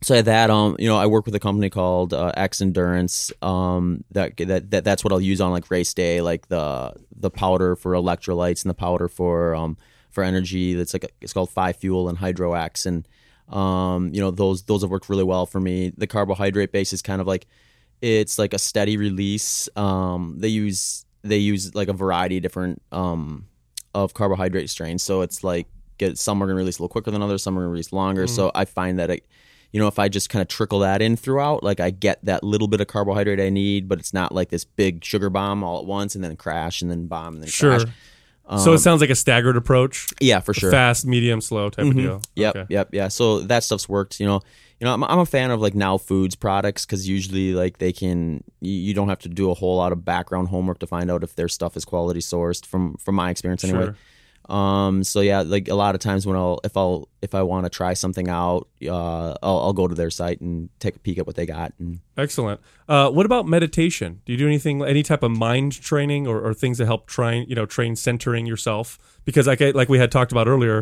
so 0.02 0.14
I 0.14 0.16
had 0.18 0.26
that 0.26 0.50
um 0.50 0.76
you 0.78 0.88
know 0.88 0.96
I 0.96 1.06
work 1.06 1.26
with 1.26 1.34
a 1.34 1.40
company 1.40 1.70
called 1.70 2.12
uh, 2.12 2.32
X 2.36 2.60
Endurance 2.60 3.32
um 3.42 4.04
that, 4.10 4.36
that 4.36 4.70
that 4.70 4.84
that's 4.84 5.02
what 5.02 5.12
I'll 5.12 5.20
use 5.20 5.40
on 5.40 5.50
like 5.50 5.70
race 5.70 5.94
day 5.94 6.20
like 6.20 6.48
the 6.48 6.94
the 7.14 7.30
powder 7.30 7.76
for 7.76 7.92
electrolytes 7.92 8.62
and 8.62 8.70
the 8.70 8.74
powder 8.74 9.08
for 9.08 9.54
um 9.54 9.76
for 10.10 10.22
energy 10.22 10.74
that's 10.74 10.92
like 10.92 11.12
it's 11.20 11.32
called 11.32 11.50
Five 11.50 11.76
Fuel 11.76 12.08
and 12.08 12.18
Hydro 12.18 12.52
X 12.54 12.86
and 12.86 13.08
um 13.48 14.10
you 14.12 14.20
know 14.20 14.30
those 14.30 14.64
those 14.64 14.82
have 14.82 14.90
worked 14.90 15.08
really 15.08 15.24
well 15.24 15.46
for 15.46 15.60
me 15.60 15.92
the 15.96 16.06
carbohydrate 16.06 16.72
base 16.72 16.92
is 16.92 17.00
kind 17.00 17.20
of 17.20 17.26
like 17.26 17.46
it's 18.02 18.38
like 18.38 18.54
a 18.54 18.58
steady 18.58 18.96
release 18.96 19.68
um 19.76 20.36
they 20.38 20.48
use 20.48 21.04
they 21.22 21.38
use 21.38 21.74
like 21.74 21.88
a 21.88 21.92
variety 21.92 22.36
of 22.36 22.42
different 22.42 22.82
um 22.92 23.46
of 23.94 24.14
carbohydrate 24.14 24.68
strains 24.68 25.02
so 25.02 25.22
it's 25.22 25.42
like 25.42 25.66
get 25.98 26.18
some 26.18 26.42
are 26.42 26.46
going 26.46 26.56
to 26.56 26.58
release 26.58 26.78
a 26.78 26.82
little 26.82 26.90
quicker 26.90 27.10
than 27.10 27.22
others 27.22 27.42
some 27.42 27.56
are 27.56 27.60
going 27.60 27.68
to 27.68 27.72
release 27.72 27.92
longer 27.92 28.26
so 28.26 28.50
I 28.54 28.66
find 28.66 28.98
that 28.98 29.10
it 29.10 29.26
you 29.72 29.80
know, 29.80 29.88
if 29.88 29.98
I 29.98 30.08
just 30.08 30.30
kind 30.30 30.40
of 30.40 30.48
trickle 30.48 30.78
that 30.78 31.02
in 31.02 31.16
throughout, 31.16 31.62
like 31.62 31.80
I 31.80 31.90
get 31.90 32.24
that 32.24 32.42
little 32.42 32.66
bit 32.66 32.80
of 32.80 32.86
carbohydrate 32.86 33.40
I 33.40 33.50
need, 33.50 33.90
but 33.90 33.98
it's 33.98 34.14
not 34.14 34.32
like 34.32 34.48
this 34.48 34.64
big 34.64 35.04
sugar 35.04 35.28
bomb 35.28 35.62
all 35.62 35.78
at 35.78 35.84
once 35.84 36.14
and 36.14 36.24
then 36.24 36.34
crash 36.36 36.80
and 36.80 36.90
then 36.90 37.08
bomb 37.08 37.34
and 37.34 37.42
then 37.42 37.50
sure. 37.50 37.80
crash. 37.80 37.92
So 38.58 38.72
it 38.72 38.78
sounds 38.78 39.00
like 39.00 39.10
a 39.10 39.14
staggered 39.16 39.56
approach, 39.56 40.06
Yeah, 40.20 40.40
for 40.40 40.54
sure. 40.54 40.70
fast, 40.70 41.04
medium, 41.06 41.40
slow 41.40 41.68
type 41.70 41.86
of 41.86 41.94
deal. 41.96 42.22
Yep, 42.36 42.56
Okay. 42.56 42.66
yep, 42.72 42.88
yeah. 42.92 43.08
So 43.08 43.40
that 43.40 43.64
stuff's 43.64 43.88
worked. 43.88 44.20
You 44.20 44.26
know, 44.26 44.40
you 44.78 44.84
know, 44.84 44.92
I'm, 44.94 45.02
I'm 45.04 45.18
a 45.18 45.26
fan 45.26 45.50
of 45.50 45.60
like 45.60 45.74
now 45.74 45.98
foods 45.98 46.36
products 46.36 46.84
because 46.86 47.08
usually 47.08 47.54
like 47.54 47.78
they 47.78 47.92
can 47.92 48.44
you, 48.60 48.72
you 48.72 48.94
don't 48.94 49.08
have 49.08 49.18
to 49.20 49.28
do 49.28 49.50
a 49.50 49.54
whole 49.54 49.76
lot 49.78 49.90
of 49.92 50.04
background 50.04 50.48
homework 50.48 50.78
to 50.80 50.86
find 50.86 51.10
out 51.10 51.22
if 51.24 51.34
their 51.34 51.48
stuff 51.48 51.76
is 51.76 51.84
quality 51.84 52.20
sourced 52.20 52.64
from 52.64 52.94
from 52.98 53.14
my 53.16 53.30
experience 53.30 53.64
anyway. 53.64 53.86
Sure. 53.86 53.96
Um, 54.54 55.02
so 55.02 55.20
yeah, 55.22 55.40
like 55.40 55.66
a 55.68 55.74
lot 55.74 55.94
of 55.96 56.00
times 56.00 56.24
when 56.26 56.36
I'll 56.36 56.60
if 56.62 56.76
I'll 56.76 57.08
if 57.26 57.34
I 57.34 57.42
want 57.42 57.66
to 57.66 57.70
try 57.70 57.92
something 57.92 58.28
out, 58.28 58.68
uh, 58.86 59.34
I'll, 59.42 59.58
I'll 59.58 59.72
go 59.72 59.86
to 59.86 59.94
their 59.94 60.10
site 60.10 60.40
and 60.40 60.70
take 60.78 60.96
a 60.96 60.98
peek 61.00 61.18
at 61.18 61.26
what 61.26 61.36
they 61.36 61.44
got 61.44 61.74
and 61.78 62.00
Excellent. 62.18 62.60
Uh, 62.88 63.10
what 63.10 63.26
about 63.26 63.46
meditation? 63.46 64.22
Do 64.24 64.32
you 64.32 64.38
do 64.38 64.46
anything, 64.46 64.82
any 64.82 65.02
type 65.02 65.22
of 65.22 65.30
mind 65.30 65.80
training 65.82 66.26
or, 66.26 66.40
or 66.40 66.54
things 66.54 66.78
that 66.78 66.86
help 66.86 67.06
train, 67.06 67.46
you 67.48 67.54
know, 67.54 67.66
train 67.66 67.94
centering 67.94 68.46
yourself? 68.46 68.98
Because 69.26 69.46
like 69.46 69.60
I, 69.60 69.72
like 69.72 69.88
we 69.88 69.98
had 69.98 70.10
talked 70.10 70.32
about 70.32 70.46
earlier, 70.46 70.80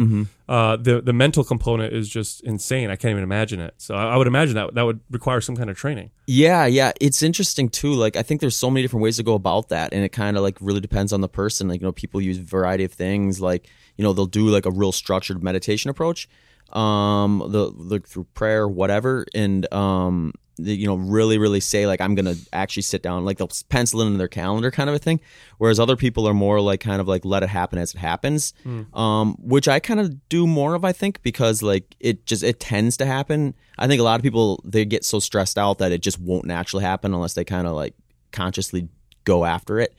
uh, 0.49 0.77
the 0.77 1.01
the 1.01 1.15
mental 1.15 1.43
component 1.43 1.95
is 1.95 2.09
just 2.09 2.43
insane. 2.43 2.91
I 2.91 2.97
can't 2.97 3.11
even 3.11 3.25
imagine 3.25 3.59
it. 3.59 3.75
So 3.79 3.95
I, 3.95 4.13
I 4.13 4.17
would 4.17 4.27
imagine 4.27 4.55
that 4.55 4.75
that 4.75 4.83
would 4.83 5.01
require 5.11 5.41
some 5.41 5.57
kind 5.57 5.71
of 5.71 5.79
training. 5.79 6.11
Yeah, 6.27 6.67
yeah, 6.67 6.93
it's 7.01 7.23
interesting 7.23 7.71
too. 7.71 7.95
Like 7.95 8.17
I 8.17 8.23
think 8.23 8.43
there's 8.43 8.57
so 8.57 8.71
many 8.71 8.83
different 8.83 9.03
ways 9.03 9.17
to 9.17 9.23
go 9.23 9.35
about 9.35 9.71
that, 9.71 9.95
and 9.95 10.05
it 10.05 10.11
kind 10.11 10.37
of 10.37 10.43
like 10.43 10.59
really 10.61 10.81
depends 10.81 11.13
on 11.13 11.23
the 11.23 11.29
person. 11.29 11.69
Like 11.69 11.81
you 11.81 11.87
know, 11.87 11.93
people 11.93 12.21
use 12.21 12.39
a 12.39 12.43
variety 12.43 12.85
of 12.85 12.93
things. 12.93 13.41
Like 13.41 13.71
you 13.97 14.05
know, 14.05 14.13
they'll 14.13 14.27
do 14.27 14.49
like 14.49 14.67
a 14.67 14.71
real 14.71 14.93
structured 14.93 15.43
meditation 15.43 15.91
approach, 15.91 16.29
um, 16.73 17.43
the 17.49 17.67
look 17.67 18.09
through 18.09 18.25
prayer, 18.35 18.67
whatever, 18.69 19.27
and 19.35 19.73
um, 19.73 20.33
the, 20.57 20.75
you 20.75 20.87
know, 20.87 20.95
really, 20.95 21.37
really 21.39 21.61
say 21.61 21.87
like 21.87 22.01
I'm 22.01 22.15
gonna 22.15 22.35
actually 22.53 22.83
sit 22.83 23.03
down. 23.03 23.25
Like 23.25 23.39
they'll 23.39 23.51
pencil 23.69 24.01
it 24.01 24.07
in 24.07 24.19
their 24.19 24.29
calendar, 24.29 24.71
kind 24.71 24.89
of 24.89 24.97
a 24.97 24.99
thing. 24.99 25.21
Whereas 25.59 25.79
other 25.81 25.97
people 25.97 26.29
are 26.29 26.35
more 26.35 26.61
like 26.61 26.81
kind 26.81 27.01
of 27.01 27.09
like 27.09 27.25
let 27.25 27.43
it 27.43 27.49
happen 27.49 27.79
as 27.79 27.95
it 27.95 27.99
happens, 27.99 28.53
um, 28.95 29.37
which 29.41 29.69
I 29.69 29.81
kind 29.81 30.01
of 30.01 30.29
do 30.29 30.47
more 30.47 30.75
of. 30.75 30.85
I 30.85 30.93
think 30.93 31.23
because 31.23 31.63
like 31.63 31.97
it 32.01 32.27
just 32.27 32.43
it 32.43 32.61
tends 32.61 32.97
to 32.99 33.07
happen. 33.07 33.55
I 33.79 33.87
think 33.89 34.01
a 34.01 34.05
lot 34.05 34.19
of 34.19 34.23
people 34.23 34.61
they 34.65 34.85
get 34.85 35.05
so 35.05 35.19
stressed 35.19 35.59
out 35.59 35.79
that 35.79 35.93
it 35.93 36.03
just 36.03 36.21
won't 36.21 36.45
naturally 36.47 36.85
happen 36.85 37.15
unless 37.15 37.35
they 37.35 37.45
kind 37.45 37.67
of 37.67 37.75
like 37.75 37.95
consciously 38.33 38.89
go 39.25 39.45
after 39.45 39.81
it. 39.81 39.95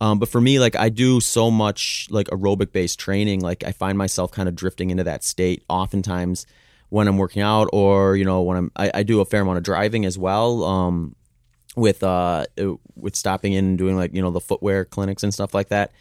Um, 0.00 0.18
but 0.18 0.28
for 0.28 0.40
me, 0.40 0.58
like 0.58 0.76
I 0.76 0.88
do 0.88 1.20
so 1.20 1.50
much 1.50 2.06
like 2.10 2.26
aerobic 2.28 2.72
based 2.72 2.98
training, 2.98 3.40
like 3.40 3.64
I 3.64 3.72
find 3.72 3.98
myself 3.98 4.32
kind 4.32 4.48
of 4.48 4.54
drifting 4.54 4.90
into 4.90 5.04
that 5.04 5.22
state 5.22 5.62
oftentimes 5.68 6.46
when 6.88 7.06
I'm 7.06 7.18
working 7.18 7.42
out 7.42 7.68
or, 7.72 8.16
you 8.16 8.24
know, 8.24 8.42
when 8.42 8.56
I'm, 8.56 8.72
I, 8.76 8.90
I 8.94 9.02
do 9.02 9.20
a 9.20 9.24
fair 9.24 9.42
amount 9.42 9.58
of 9.58 9.64
driving 9.64 10.04
as 10.06 10.18
well. 10.18 10.64
Um, 10.64 11.16
with, 11.76 12.02
uh, 12.02 12.46
with 12.96 13.14
stopping 13.14 13.52
in 13.52 13.64
and 13.64 13.78
doing 13.78 13.96
like, 13.96 14.12
you 14.12 14.20
know, 14.20 14.32
the 14.32 14.40
footwear 14.40 14.84
clinics 14.84 15.22
and 15.22 15.32
stuff 15.32 15.54
like 15.54 15.68
that. 15.68 15.92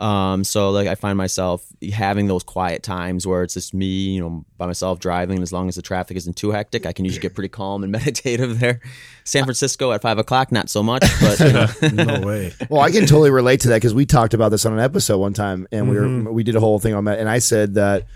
Um, 0.00 0.44
so 0.44 0.70
like 0.70 0.88
I 0.88 0.94
find 0.94 1.18
myself 1.18 1.62
having 1.92 2.26
those 2.26 2.42
quiet 2.42 2.82
times 2.82 3.26
where 3.26 3.42
it's 3.42 3.52
just 3.52 3.74
me, 3.74 4.14
you 4.14 4.20
know, 4.20 4.46
by 4.56 4.64
myself 4.66 4.98
driving. 4.98 5.36
And 5.36 5.42
As 5.42 5.52
long 5.52 5.68
as 5.68 5.76
the 5.76 5.82
traffic 5.82 6.16
isn't 6.16 6.36
too 6.36 6.52
hectic, 6.52 6.86
I 6.86 6.92
can 6.92 7.04
usually 7.04 7.20
get 7.20 7.34
pretty 7.34 7.50
calm 7.50 7.82
and 7.82 7.92
meditative 8.00 8.58
there. 8.58 8.80
San 9.24 9.44
Francisco 9.44 9.92
at 9.92 10.00
five 10.00 10.16
o'clock, 10.16 10.52
not 10.52 10.70
so 10.70 10.82
much, 10.82 11.04
but 11.20 11.38
you 11.82 11.92
know, 11.92 12.04
no 12.04 12.26
way. 12.26 12.54
Well, 12.70 12.80
I 12.80 12.90
can 12.90 13.02
totally 13.02 13.30
relate 13.30 13.60
to 13.60 13.68
that 13.68 13.76
because 13.76 13.92
we 13.92 14.06
talked 14.06 14.32
about 14.32 14.48
this 14.48 14.64
on 14.64 14.72
an 14.72 14.80
episode 14.80 15.18
one 15.18 15.34
time, 15.34 15.68
and 15.70 15.90
we 15.90 15.96
were 16.00 16.32
we 16.32 16.44
did 16.44 16.56
a 16.56 16.60
whole 16.60 16.78
thing 16.78 16.94
on 16.94 17.04
that, 17.04 17.18
and 17.18 17.28
I 17.28 17.38
said 17.38 17.74
that 17.74 18.06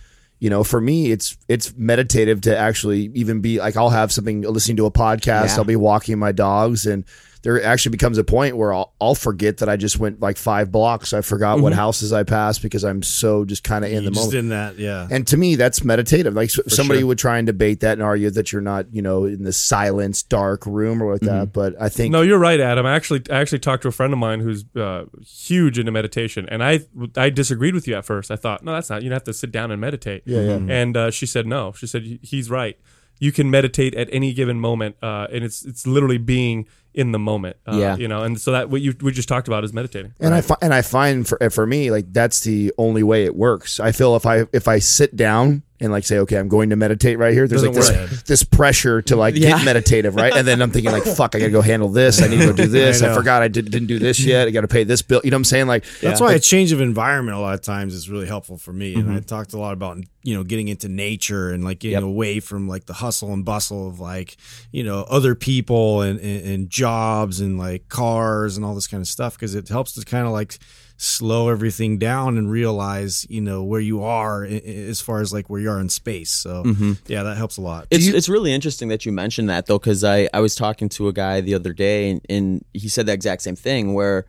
you 0.41 0.49
know 0.51 0.64
for 0.64 0.80
me 0.80 1.12
it's 1.12 1.37
it's 1.49 1.76
meditative 1.76 2.41
to 2.43 2.57
actually 2.57 3.11
even 3.14 3.41
be 3.43 3.59
like 3.59 3.76
I'll 3.76 3.91
have 3.91 4.11
something 4.11 4.41
listening 4.41 4.78
to 4.78 4.87
a 4.87 4.91
podcast, 4.91 5.49
Yeah. 5.49 5.57
I'll 5.59 5.64
be 5.64 5.76
walking 5.76 6.18
my 6.18 6.32
dogs, 6.32 6.87
and 6.87 7.05
there 7.45 7.63
actually 7.63 7.91
becomes 7.91 8.17
a 8.17 8.25
point 8.25 8.57
where 8.57 8.73
I'll, 8.73 8.95
I'll 9.01 9.15
forget 9.15 9.59
that 9.59 9.69
I 9.69 9.77
just 9.77 9.99
went 9.99 10.19
like 10.19 10.39
five 10.39 10.73
blocks. 10.73 11.13
I 11.13 11.21
forgot 11.21 11.61
what 11.61 11.75
houses 11.75 12.11
I 12.11 12.23
passed 12.23 12.63
because 12.63 12.85
I'm 12.85 13.03
so 13.03 13.45
just 13.45 13.63
kind 13.63 13.85
of 13.85 13.93
in 13.93 14.03
You 14.03 14.09
the 14.09 14.15
just 14.15 14.27
moment. 14.27 14.39
in 14.39 14.49
that, 14.49 14.79
yeah. 14.79 15.07
And 15.11 15.27
to 15.27 15.37
me, 15.37 15.55
that's 15.57 15.85
meditative. 15.85 16.33
Like 16.33 16.49
s 16.49 16.59
somebody 16.69 17.01
sure. 17.01 17.09
would 17.09 17.19
try 17.19 17.37
and 17.37 17.47
debate 17.47 17.81
that 17.81 17.93
and 17.93 18.03
argue 18.03 18.31
that 18.31 18.51
you're 18.51 18.63
not, 18.63 18.87
you 18.95 19.03
know, 19.03 19.25
in 19.27 19.43
the 19.43 19.53
silence, 19.53 20.23
dark 20.23 20.65
room 20.65 21.03
or 21.03 21.13
like 21.13 21.21
that. 21.21 21.53
But 21.53 21.75
I 21.79 21.91
think 21.91 22.13
No, 22.13 22.23
you're 22.23 22.39
right, 22.39 22.59
Adam. 22.59 22.87
I 22.87 22.95
actually 22.97 23.23
I 23.31 23.41
actually 23.43 23.59
talked 23.59 23.83
to 23.83 23.89
a 23.89 23.93
friend 23.93 24.15
of 24.15 24.19
mine 24.19 24.41
who's 24.41 24.65
uh, 24.75 25.05
huge 25.25 25.79
into 25.79 25.93
meditation, 25.93 26.49
and 26.49 26.65
I 26.65 26.81
I 27.15 27.29
disagreed 27.29 27.75
with 27.75 27.87
you 27.87 27.95
at 27.95 28.07
first. 28.07 28.31
I 28.31 28.37
thought, 28.37 28.65
no, 28.65 28.73
that's 28.73 28.89
not. 28.89 29.03
You 29.03 29.13
have 29.13 29.25
to 29.25 29.35
sit 29.35 29.53
down 29.53 29.71
and 29.71 29.79
meditate. 29.81 30.23
Yeah, 30.25 30.41
yeah. 30.41 30.61
And 30.69 30.97
uh, 30.97 31.11
she 31.11 31.27
said, 31.27 31.47
no. 31.47 31.73
She 31.73 31.87
said 31.87 32.21
he's 32.23 32.49
right. 32.51 32.79
You 33.21 33.33
can 33.33 33.51
meditate 33.51 33.95
at 33.95 34.09
any 34.11 34.33
given 34.33 34.59
moment, 34.59 34.97
uh, 35.03 35.29
and 35.31 35.45
it's 35.45 35.65
it's 35.65 35.87
literally 35.87 36.19
being 36.19 36.67
in 36.95 37.13
the 37.13 37.19
moment. 37.19 37.57
Uh, 37.67 37.77
Yeah. 37.77 37.97
you 37.97 38.09
know, 38.09 38.23
and 38.23 38.41
so 38.41 38.53
that 38.53 38.71
what 38.71 38.81
you 38.81 38.95
we 39.03 39.13
just 39.13 39.29
talked 39.29 39.49
about 39.49 39.65
is 39.65 39.73
meditating. 39.73 40.15
And 40.21 40.35
I 40.35 40.41
fi- 40.41 40.57
and 40.63 40.73
I 40.73 40.83
find 40.83 41.27
for 41.27 41.39
for 41.51 41.67
me 41.67 41.91
like 41.91 42.13
that's 42.13 42.41
the 42.41 42.73
only 42.79 43.03
way 43.03 43.25
it 43.25 43.35
works. 43.37 43.81
I 43.81 43.93
feel 43.93 44.17
if 44.17 44.25
I 44.27 44.47
if 44.53 44.69
I 44.69 44.79
sit 44.79 45.17
down 45.17 45.63
and 45.81 45.91
like 45.91 46.05
say 46.05 46.18
okay 46.18 46.37
I'm 46.37 46.49
going 46.49 46.70
to 46.70 46.77
meditate 46.77 47.18
right 47.18 47.33
here. 47.33 47.49
There's 47.49 47.62
like 47.64 47.75
this 47.75 47.89
Doesn't 47.91 48.27
this 48.27 48.45
pressure 48.45 49.03
to 49.03 49.16
like 49.16 49.35
Yeah. 49.35 49.57
get 49.59 49.64
meditative 49.64 50.14
right, 50.14 50.33
and 50.35 50.47
then 50.47 50.62
I'm 50.62 50.70
thinking 50.70 50.93
like 50.93 51.03
fuck 51.05 51.35
I 51.35 51.39
gotta 51.41 51.51
go 51.51 51.61
handle 51.62 51.89
this. 51.89 52.22
I 52.22 52.29
need 52.29 52.39
to 52.41 52.47
go 52.47 52.53
do 52.53 52.66
this. 52.68 53.03
I, 53.03 53.09
know. 53.09 53.14
forgot 53.16 53.43
I 53.43 53.49
did, 53.49 53.70
didn't 53.70 53.89
do 53.89 53.99
this 53.99 54.20
yet. 54.20 54.47
I 54.49 54.51
got 54.53 54.61
to 54.62 54.68
pay 54.68 54.85
this 54.85 55.03
bill. 55.03 55.20
You 55.25 55.31
know 55.31 55.37
what 55.37 55.41
I'm 55.41 55.45
saying? 55.45 55.66
Like 55.66 55.85
That's 56.01 56.20
why 56.20 56.33
a 56.35 56.39
change 56.39 56.72
of 56.72 56.81
environment 56.81 57.37
a 57.37 57.41
lot 57.41 57.55
of 57.55 57.62
times 57.62 57.93
is 57.95 58.09
really 58.09 58.27
helpful 58.27 58.57
for 58.57 58.72
me. 58.72 58.95
Mm-hmm. 58.95 59.09
And 59.09 59.16
I 59.16 59.20
talked 59.20 59.53
a 59.53 59.59
lot 59.59 59.72
about 59.72 59.99
you 60.22 60.35
know 60.35 60.45
getting 60.45 60.68
into 60.68 60.89
nature 60.89 61.51
and 61.51 61.64
like 61.64 61.81
getting 61.81 61.95
Yep. 61.95 62.03
away 62.05 62.41
from 62.41 62.68
like 62.68 62.87
the 62.87 62.95
hustle 62.95 63.33
and 63.33 63.45
bustle 63.45 63.89
of 63.89 64.01
like 64.01 64.37
you 64.72 64.83
know 64.85 65.03
other 65.11 65.35
people 65.35 66.03
and, 66.03 66.18
and, 66.20 66.47
and 66.47 66.70
jobs 66.70 67.41
and 67.41 67.59
like 67.59 67.89
cars 67.89 68.57
and 68.57 68.64
all 68.64 68.75
this 68.75 68.87
kind 68.87 69.01
of 69.01 69.09
stuff 69.09 69.35
because 69.35 69.55
it 69.55 69.68
helps 69.68 69.93
to 69.95 70.05
kind 70.05 70.27
of 70.27 70.33
like 70.33 70.59
slow 70.97 71.49
everything 71.49 71.99
down 71.99 72.39
and 72.39 72.51
realize 72.51 73.27
you 73.29 73.41
know 73.41 73.63
where 73.65 73.81
you 73.81 74.03
are 74.03 74.45
i- 74.45 74.49
i- 74.49 74.69
as 74.89 75.01
far 75.01 75.21
as 75.21 75.33
like 75.33 75.51
where 75.51 75.61
you 75.61 75.69
are 75.71 75.81
in 75.81 75.89
space. 75.89 76.31
So 76.31 76.63
Mm-hmm. 76.65 76.93
yeah, 77.07 77.23
that 77.25 77.37
helps 77.37 77.57
a 77.57 77.61
lot. 77.61 77.87
It's 77.91 78.07
it's 78.07 78.29
really 78.29 78.53
interesting 78.53 78.89
that 78.89 79.05
you 79.05 79.13
mentioned 79.13 79.49
that 79.51 79.67
though, 79.67 79.79
because 79.79 80.05
I 80.05 80.29
I 80.33 80.41
was 80.41 80.55
talking 80.55 80.89
to 80.91 81.09
a 81.09 81.13
guy 81.13 81.41
the 81.41 81.55
other 81.55 81.73
day 81.73 82.11
and, 82.11 82.21
and 82.31 82.65
he 82.73 82.89
said 82.89 83.07
the 83.07 83.13
exact 83.13 83.43
same 83.43 83.57
thing 83.57 83.95
where. 83.95 84.27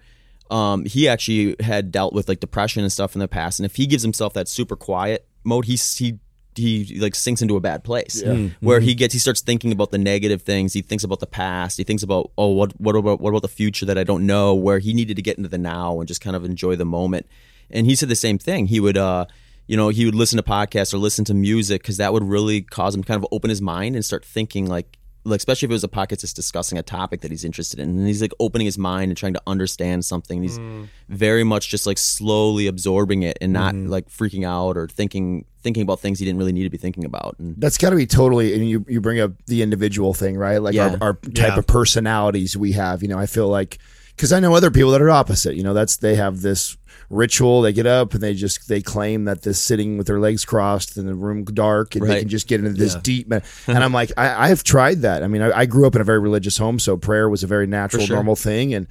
Um, 0.51 0.85
he 0.85 1.07
actually 1.07 1.55
had 1.59 1.91
dealt 1.91 2.13
with 2.13 2.29
like 2.29 2.39
depression 2.39 2.83
and 2.83 2.91
stuff 2.91 3.15
in 3.15 3.19
the 3.19 3.27
past, 3.27 3.57
and 3.59 3.65
if 3.65 3.77
he 3.77 3.87
gives 3.87 4.03
himself 4.03 4.33
that 4.33 4.47
super 4.47 4.75
quiet 4.75 5.25
mode, 5.43 5.65
he 5.65 5.75
he 5.75 6.19
he 6.55 6.97
like 6.99 7.15
sinks 7.15 7.41
into 7.41 7.55
a 7.55 7.59
bad 7.59 7.83
place 7.83 8.21
where 8.59 8.79
he 8.79 8.95
gets 8.95 9.13
he 9.13 9.19
starts 9.19 9.41
thinking 9.41 9.71
about 9.71 9.91
the 9.91 9.97
negative 9.97 10.41
things. 10.41 10.73
He 10.73 10.81
thinks 10.81 11.03
about 11.03 11.19
the 11.19 11.27
past. 11.27 11.77
He 11.77 11.83
thinks 11.83 12.03
about 12.03 12.31
oh 12.37 12.49
what 12.49 12.79
what 12.79 12.95
about 12.95 13.19
what 13.19 13.29
about 13.29 13.41
the 13.41 13.47
future 13.47 13.85
that 13.85 13.97
I 13.97 14.03
don't 14.03 14.25
know. 14.25 14.53
Where 14.55 14.79
he 14.79 14.93
needed 14.93 15.15
to 15.15 15.21
get 15.21 15.37
into 15.37 15.49
the 15.49 15.57
now 15.57 15.99
and 15.99 16.07
just 16.07 16.21
kind 16.21 16.35
of 16.35 16.45
enjoy 16.45 16.75
the 16.75 16.85
moment. 16.85 17.27
And 17.69 17.85
he 17.85 17.95
said 17.95 18.09
the 18.09 18.15
same 18.15 18.37
thing. 18.37 18.67
He 18.67 18.79
would 18.79 18.97
uh 18.97 19.25
you 19.67 19.75
know, 19.77 19.89
he 19.89 20.05
would 20.05 20.15
listen 20.15 20.37
to 20.37 20.43
podcasts 20.43 20.93
or 20.93 20.97
listen 20.97 21.25
to 21.25 21.33
music 21.33 21.81
because 21.81 21.97
that 21.97 22.13
would 22.13 22.23
really 22.23 22.61
cause 22.61 22.95
him 22.95 23.01
to 23.03 23.07
kind 23.07 23.17
of 23.17 23.27
open 23.31 23.49
his 23.49 23.61
mind 23.61 23.95
and 23.95 24.05
start 24.05 24.23
thinking 24.23 24.67
like, 24.67 24.97
like 25.25 25.39
especially 25.39 25.65
if 25.65 25.71
it 25.71 25.73
was 25.73 25.83
a 25.83 25.89
podcast 25.89 26.21
that's 26.21 26.33
discussing 26.33 26.77
a 26.77 26.83
topic 26.83 27.21
that 27.21 27.31
he's 27.31 27.43
interested 27.43 27.79
in, 27.79 27.89
and 27.89 28.07
he's 28.07 28.21
like 28.21 28.33
opening 28.39 28.65
his 28.65 28.77
mind 28.77 29.09
and 29.09 29.17
trying 29.17 29.33
to 29.33 29.41
understand 29.47 30.05
something. 30.05 30.41
He's 30.41 30.57
hmm. 30.57 30.85
very 31.09 31.43
much 31.43 31.69
just 31.69 31.85
like 31.85 31.97
slowly 31.97 32.67
absorbing 32.67 33.23
it 33.23 33.37
and 33.41 33.51
not 33.51 33.73
hmm. 33.73 33.87
like 33.87 34.07
freaking 34.09 34.47
out 34.47 34.77
or 34.77 34.87
thinking 34.87 35.45
thinking 35.61 35.81
about 35.81 35.99
things 35.99 36.19
he 36.19 36.25
didn't 36.25 36.37
really 36.37 36.53
need 36.53 36.63
to 36.63 36.69
be 36.69 36.77
thinking 36.77 37.05
about. 37.05 37.35
And 37.39 37.55
that's 37.57 37.77
got 37.77 37.89
to 37.89 37.95
be 37.95 38.05
totally 38.05 38.53
and 38.53 38.69
you 38.69 38.85
you 38.87 39.01
bring 39.01 39.19
up 39.19 39.31
the 39.47 39.63
individual 39.63 40.13
thing 40.13 40.37
right 40.37 40.61
like 40.61 40.75
Yeah. 40.75 40.97
our, 41.01 41.09
our 41.09 41.13
type 41.13 41.53
Yeah. 41.53 41.59
of 41.59 41.67
personalities 41.67 42.55
we 42.55 42.73
have 42.73 43.01
you 43.01 43.07
know 43.07 43.17
i 43.17 43.25
feel 43.25 43.47
like 43.47 43.79
because 44.15 44.31
i 44.31 44.39
know 44.39 44.53
other 44.55 44.71
people 44.71 44.91
that 44.91 45.01
are 45.01 45.09
opposite 45.09 45.55
you 45.55 45.63
know 45.63 45.73
that's 45.73 45.97
they 45.97 46.15
have 46.15 46.41
this 46.41 46.77
ritual 47.09 47.61
they 47.61 47.71
get 47.71 47.85
up 47.85 48.13
and 48.13 48.23
they 48.23 48.33
just 48.33 48.67
they 48.67 48.81
claim 48.81 49.25
that 49.25 49.43
this 49.43 49.61
sitting 49.61 49.97
with 49.97 50.07
their 50.07 50.19
legs 50.19 50.43
crossed 50.43 50.97
in 50.97 51.05
the 51.05 51.13
room 51.13 51.43
dark 51.43 51.95
and 51.95 52.07
they 52.07 52.19
can 52.19 52.29
just 52.29 52.47
get 52.47 52.59
into 52.59 52.73
this 52.73 52.95
deep 52.95 53.31
and 53.31 53.43
i'm 53.67 53.93
like 53.93 54.11
I, 54.17 54.49
i've 54.49 54.63
tried 54.63 55.01
that 55.01 55.23
i 55.23 55.27
mean 55.27 55.41
I, 55.41 55.59
I 55.59 55.65
grew 55.65 55.85
up 55.85 55.95
in 55.95 56.01
a 56.01 56.05
very 56.05 56.19
religious 56.19 56.57
home 56.57 56.79
so 56.79 56.97
prayer 56.97 57.29
was 57.29 57.43
a 57.43 57.47
very 57.47 57.67
natural 57.67 58.05
sure. 58.05 58.15
normal 58.15 58.35
thing 58.35 58.73
and 58.73 58.87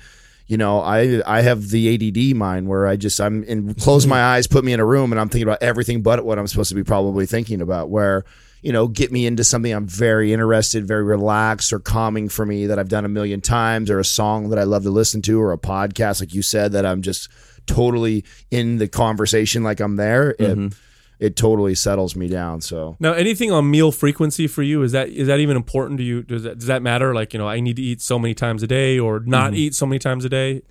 you 0.47 0.59
know, 0.59 0.81
I 0.81 1.23
I 1.27 1.41
have 1.41 1.71
the 1.71 1.95
ADD 1.95 2.37
mind 2.37 2.69
where 2.69 2.87
I 2.87 2.97
just 2.97 3.21
I'm 3.21 3.45
in 3.45 3.75
close 3.75 4.07
my 4.15 4.23
eyes, 4.23 4.47
put 4.47 4.65
me 4.65 4.73
in 4.73 4.81
a 4.81 4.85
room, 4.85 5.13
and 5.13 5.21
I'm 5.21 5.29
thinking 5.29 5.49
about 5.49 5.63
everything 5.63 6.03
but 6.03 6.25
what 6.25 6.39
I'm 6.39 6.47
supposed 6.47 6.69
to 6.69 6.75
be 6.75 6.85
probably 6.85 7.27
thinking 7.27 7.61
about. 7.61 7.89
Where 7.89 8.25
you 8.65 8.73
know, 8.73 8.89
get 8.89 9.13
me 9.13 9.27
into 9.27 9.45
something 9.45 9.71
I'm 9.73 9.87
very 9.87 10.33
interested, 10.33 10.87
very 10.87 11.05
relaxed 11.05 11.73
or 11.73 11.79
calming 11.79 12.29
for 12.31 12.47
me 12.47 12.67
that 12.67 12.79
I've 12.79 12.89
done 12.89 13.05
a 13.05 13.09
million 13.09 13.41
times, 13.41 13.91
or 13.91 13.99
a 14.01 14.05
song 14.05 14.49
that 14.49 14.59
I 14.59 14.65
love 14.65 14.83
to 14.85 14.91
listen 14.91 15.21
to, 15.23 15.41
or 15.41 15.53
a 15.53 15.59
podcast 15.59 16.21
like 16.21 16.33
you 16.35 16.43
said 16.43 16.73
that 16.73 16.87
I'm 16.87 17.03
just 17.03 17.29
totally 17.67 18.25
in 18.51 18.79
the 18.79 18.89
conversation, 18.89 19.63
like 19.63 19.81
I'm 19.81 19.97
there. 19.97 20.35
It, 20.39 20.75
it 21.21 21.37
totally 21.37 21.75
settles 21.75 22.17
me 22.17 22.29
down. 22.29 22.61
So 22.61 22.97
Now, 22.99 23.13
anything 23.13 23.53
on 23.53 23.71
meal 23.71 23.93
frequency 23.93 24.47
for 24.47 24.63
you 24.63 24.83
is 24.83 24.93
that 24.93 25.09
is 25.11 25.29
that 25.29 25.39
even 25.41 25.57
important 25.57 25.99
to 25.99 26.05
you? 26.05 26.23
Does 26.23 26.43
that 26.43 26.59
does 26.59 26.67
that 26.67 26.83
matter? 26.83 27.15
Like 27.15 27.33
you 27.33 27.39
know, 27.39 27.49
I 27.49 27.61
need 27.61 27.77
to 27.77 27.83
eat 27.83 28.01
so 28.03 28.19
many 28.19 28.35
times 28.35 28.63
a 28.63 28.67
day, 28.67 28.99
or 28.99 29.21
not 29.21 29.53
Mm-hmm. 29.53 29.57
eat 29.61 29.75
so 29.75 29.87
many 29.87 29.99
times 29.99 30.25
a 30.25 30.29
day. 30.29 30.63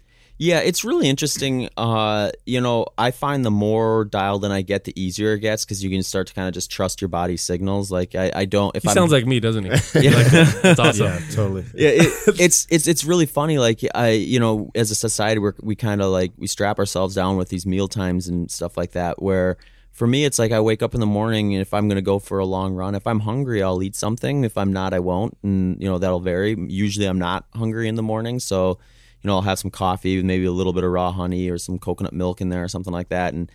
Yeah, 0.44 0.60
it's 0.60 0.84
really 0.84 1.08
interesting. 1.08 1.70
Uh, 1.78 2.32
you 2.46 2.60
know, 2.60 2.88
I 2.98 3.12
find 3.12 3.46
the 3.46 3.50
more 3.50 4.04
dialed 4.04 4.44
in 4.44 4.52
I 4.52 4.62
get, 4.62 4.84
the 4.84 5.02
easier 5.02 5.36
it 5.36 5.40
gets 5.40 5.64
because 5.64 5.82
you 5.82 5.90
can 5.90 6.04
start 6.04 6.28
to 6.28 6.34
kind 6.34 6.50
of 6.50 6.54
just 6.54 6.70
trust 6.70 7.00
your 7.00 7.08
body 7.08 7.38
signals. 7.38 7.90
Like 7.90 8.14
I, 8.14 8.30
I 8.36 8.44
don't. 8.44 8.76
If 8.76 8.84
He 8.84 8.90
I'm, 8.90 8.94
sounds 8.94 9.14
like 9.14 9.26
me, 9.26 9.40
doesn't 9.40 9.64
he? 9.64 9.70
Yeah. 10.04 10.12
Like, 10.12 10.28
that's 10.62 10.80
awesome. 10.82 11.06
yeah, 11.06 11.20
totally. 11.32 11.66
yeah, 11.74 11.90
it, 11.94 12.36
it's 12.42 12.68
it's 12.70 12.88
it's 12.88 13.06
really 13.06 13.26
funny. 13.26 13.58
Like 13.58 13.80
I, 13.96 14.10
you 14.10 14.38
know, 14.38 14.70
as 14.76 14.92
a 14.92 14.96
society, 14.96 15.40
we're, 15.40 15.54
we 15.62 15.76
kind 15.76 16.02
of 16.02 16.12
like 16.12 16.34
we 16.36 16.48
strap 16.48 16.78
ourselves 16.78 17.16
down 17.16 17.38
with 17.38 17.48
these 17.48 17.66
meal 17.66 17.88
times 17.88 18.28
and 18.28 18.52
stuff 18.52 18.76
like 18.76 18.92
that. 18.92 19.22
Where 19.22 19.56
for 19.94 20.08
me, 20.08 20.26
it's 20.26 20.40
like 20.40 20.52
I 20.52 20.60
wake 20.60 20.84
up 20.84 20.94
in 20.94 21.00
the 21.00 21.06
morning, 21.06 21.54
and 21.54 21.62
if 21.62 21.74
I'm 21.74 21.88
going 21.88 21.96
to 21.96 22.02
go 22.02 22.20
for 22.20 22.40
a 22.40 22.46
long 22.46 22.74
run, 22.74 22.96
if 22.96 23.08
I'm 23.08 23.22
hungry, 23.22 23.64
I'll 23.64 23.82
eat 23.82 23.96
something. 23.96 24.44
If 24.44 24.58
I'm 24.58 24.74
not, 24.74 24.94
I 24.94 25.00
won't, 25.00 25.38
and 25.42 25.82
you 25.82 25.88
know 25.88 26.00
that'll 26.00 26.20
vary. 26.20 26.58
Usually, 26.68 27.06
I'm 27.06 27.20
not 27.20 27.46
hungry 27.56 27.88
in 27.88 27.96
the 27.96 28.04
morning, 28.04 28.42
so 28.42 28.80
you 29.24 29.28
know 29.28 29.36
I'll 29.36 29.42
have 29.42 29.60
some 29.60 29.72
coffee 29.72 30.18
with 30.18 30.26
maybe 30.26 30.46
a 30.46 30.52
little 30.52 30.74
bit 30.74 30.84
of 30.84 30.92
raw 30.92 31.12
honey 31.12 31.50
or 31.50 31.58
some 31.58 31.80
coconut 31.80 32.14
milk 32.14 32.42
in 32.42 32.50
there 32.50 32.64
or 32.64 32.68
something 32.68 32.94
like 32.94 33.10
that, 33.10 33.34
and 33.34 33.52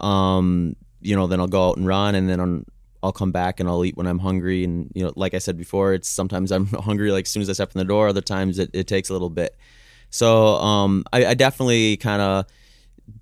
um, 0.00 0.76
you 1.00 1.16
know, 1.16 1.26
then 1.26 1.40
I'll 1.40 1.46
go 1.46 1.68
out 1.68 1.76
and 1.76 1.86
run, 1.86 2.14
and 2.14 2.28
then 2.28 2.40
I'm, 2.40 2.66
I'll 3.02 3.12
come 3.12 3.32
back 3.32 3.60
and 3.60 3.68
I'll 3.68 3.84
eat 3.84 3.96
when 3.96 4.06
I'm 4.06 4.18
hungry. 4.18 4.64
And 4.64 4.90
you 4.94 5.04
know, 5.04 5.12
like 5.16 5.34
I 5.34 5.38
said 5.38 5.56
before, 5.56 5.94
it's 5.94 6.08
sometimes 6.08 6.50
I'm 6.50 6.66
hungry 6.82 7.10
like 7.12 7.26
as 7.26 7.30
soon 7.30 7.42
as 7.42 7.50
I 7.50 7.54
step 7.54 7.72
in 7.74 7.78
the 7.78 7.84
door. 7.84 8.08
Other 8.08 8.20
times 8.20 8.58
it, 8.58 8.70
it 8.72 8.86
takes 8.86 9.08
a 9.08 9.12
little 9.12 9.30
bit. 9.30 9.56
So 10.10 10.56
um, 10.56 11.04
I, 11.12 11.26
I 11.26 11.34
definitely 11.34 11.96
kind 11.96 12.20
of 12.20 12.46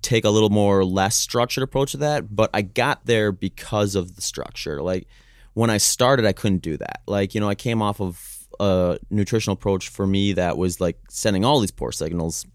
take 0.01 0.25
a 0.25 0.29
little 0.29 0.49
more 0.49 0.83
less 0.83 1.15
structured 1.15 1.63
approach 1.63 1.91
to 1.91 1.97
that, 1.97 2.35
but 2.35 2.49
I 2.53 2.61
got 2.61 3.05
there 3.05 3.31
because 3.31 3.95
of 3.95 4.15
the 4.15 4.21
structure. 4.21 4.81
Like 4.81 5.07
when 5.53 5.69
I 5.69 5.77
started, 5.77 6.25
I 6.25 6.33
couldn't 6.33 6.61
do 6.61 6.77
that. 6.77 7.01
Like 7.07 7.33
you 7.35 7.41
know, 7.41 7.49
I 7.49 7.55
came 7.55 7.81
off 7.81 8.01
of 8.01 8.38
a 8.59 8.99
nutritional 9.09 9.53
approach 9.53 9.89
for 9.89 10.05
me 10.05 10.33
that 10.33 10.57
was 10.57 10.81
like 10.81 10.97
sending 11.09 11.45
all 11.45 11.59
these 11.59 11.71
poor 11.71 11.91
signals. 11.91 12.45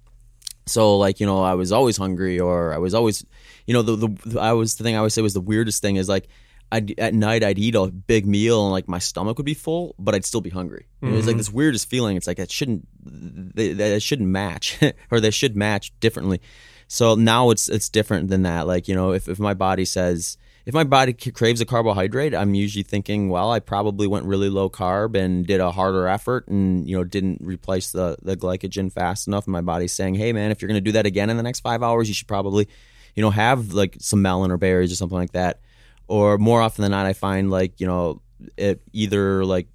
So 0.66 0.96
like 0.96 1.20
you 1.20 1.26
know 1.26 1.42
i 1.42 1.52
was 1.54 1.72
always 1.72 1.98
hungry 1.98 2.40
or 2.40 2.72
i 2.72 2.78
was 2.78 2.94
always 2.94 3.22
you 3.66 3.74
know 3.74 3.82
the, 3.82 3.96
the, 3.96 4.40
i 4.40 4.54
was 4.54 4.76
the 4.76 4.82
thing 4.82 4.94
i 4.94 4.98
always 4.98 5.12
say 5.12 5.20
was 5.20 5.34
the 5.34 5.40
weirdest 5.42 5.82
thing 5.82 5.96
is 5.96 6.08
like 6.08 6.26
I'd, 6.72 6.98
at 6.98 7.12
night 7.12 7.44
i'd 7.44 7.58
eat 7.58 7.74
a 7.74 7.86
big 7.88 8.24
meal 8.24 8.62
and 8.64 8.72
like 8.72 8.88
my 8.88 8.98
stomach 8.98 9.36
would 9.36 9.44
be 9.44 9.52
full 9.52 9.94
but 9.98 10.14
i'd 10.14 10.24
still 10.24 10.40
be 10.40 10.48
hungry. 10.48 10.86
It 11.02 11.08
was 11.08 11.26
like 11.26 11.32
mm-hmm. 11.32 11.38
this 11.38 11.52
weirdest 11.52 11.90
feeling. 11.90 12.16
It's 12.16 12.26
like 12.26 12.38
it 12.38 12.50
shouldn't 12.50 12.88
they, 13.04 13.74
they 13.74 13.98
shouldn't 13.98 14.30
match 14.30 14.78
or 15.10 15.20
they 15.20 15.30
should 15.30 15.54
match 15.54 15.92
differently. 16.00 16.40
So 16.88 17.14
now 17.14 17.50
it's 17.50 17.68
it's 17.68 17.90
different 17.90 18.28
than 18.28 18.42
that. 18.42 18.66
Like 18.66 18.88
you 18.88 18.94
know 18.94 19.12
if, 19.12 19.28
if 19.28 19.38
my 19.38 19.52
body 19.52 19.84
says 19.84 20.38
if 20.66 20.72
my 20.72 20.84
body 20.84 21.12
craves 21.12 21.60
a 21.60 21.66
carbohydrate 21.66 22.34
i'm 22.34 22.54
usually 22.54 22.82
thinking 22.82 23.28
well 23.28 23.50
i 23.52 23.60
probably 23.60 24.06
went 24.06 24.24
really 24.24 24.48
low 24.48 24.68
carb 24.70 25.16
and 25.16 25.46
did 25.46 25.60
a 25.60 25.70
harder 25.70 26.06
effort 26.08 26.48
and 26.48 26.88
you 26.88 26.96
know 26.96 27.04
didn't 27.04 27.38
replace 27.42 27.92
the 27.92 28.16
the 28.22 28.36
glycogen 28.36 28.92
fast 28.92 29.26
enough. 29.26 29.46
My 29.46 29.60
body's 29.60 29.92
saying 29.92 30.14
hey 30.14 30.32
man 30.32 30.50
if 30.50 30.60
you're 30.60 30.68
going 30.68 30.76
to 30.76 30.80
do 30.80 30.92
that 30.92 31.06
again 31.06 31.30
in 31.30 31.36
the 31.36 31.42
next 31.42 31.60
five 31.60 31.82
hours 31.82 32.08
you 32.08 32.14
should 32.14 32.28
probably 32.28 32.68
you 33.14 33.22
know 33.22 33.30
have 33.30 33.72
like 33.72 33.96
some 34.00 34.22
melon 34.22 34.50
or 34.50 34.56
berries 34.56 34.92
or 34.92 34.96
something 34.96 35.18
like 35.18 35.32
that. 35.32 35.60
Or 36.06 36.36
more 36.36 36.60
often 36.60 36.82
than 36.82 36.90
not 36.90 37.06
i 37.06 37.14
find 37.14 37.50
like 37.50 37.80
you 37.80 37.86
know 37.86 38.20
it 38.56 38.82
either 38.92 39.44
like 39.44 39.68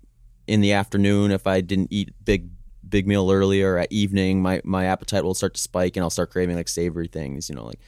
in 0.47 0.61
the 0.61 0.73
afternoon 0.73 1.31
if 1.31 1.47
i 1.47 1.61
didn't 1.61 1.87
eat 1.91 2.13
big 2.23 2.49
big 2.87 3.07
meal 3.07 3.31
earlier 3.31 3.77
at 3.77 3.91
evening 3.91 4.41
my 4.41 4.61
my 4.63 4.85
appetite 4.85 5.23
will 5.23 5.33
start 5.33 5.55
to 5.55 5.59
spike 5.59 5.95
and 5.95 6.03
i'll 6.03 6.09
start 6.09 6.29
craving 6.29 6.55
like 6.55 6.67
savory 6.67 7.07
things 7.07 7.49
you 7.49 7.55
know 7.55 7.65
like 7.65 7.79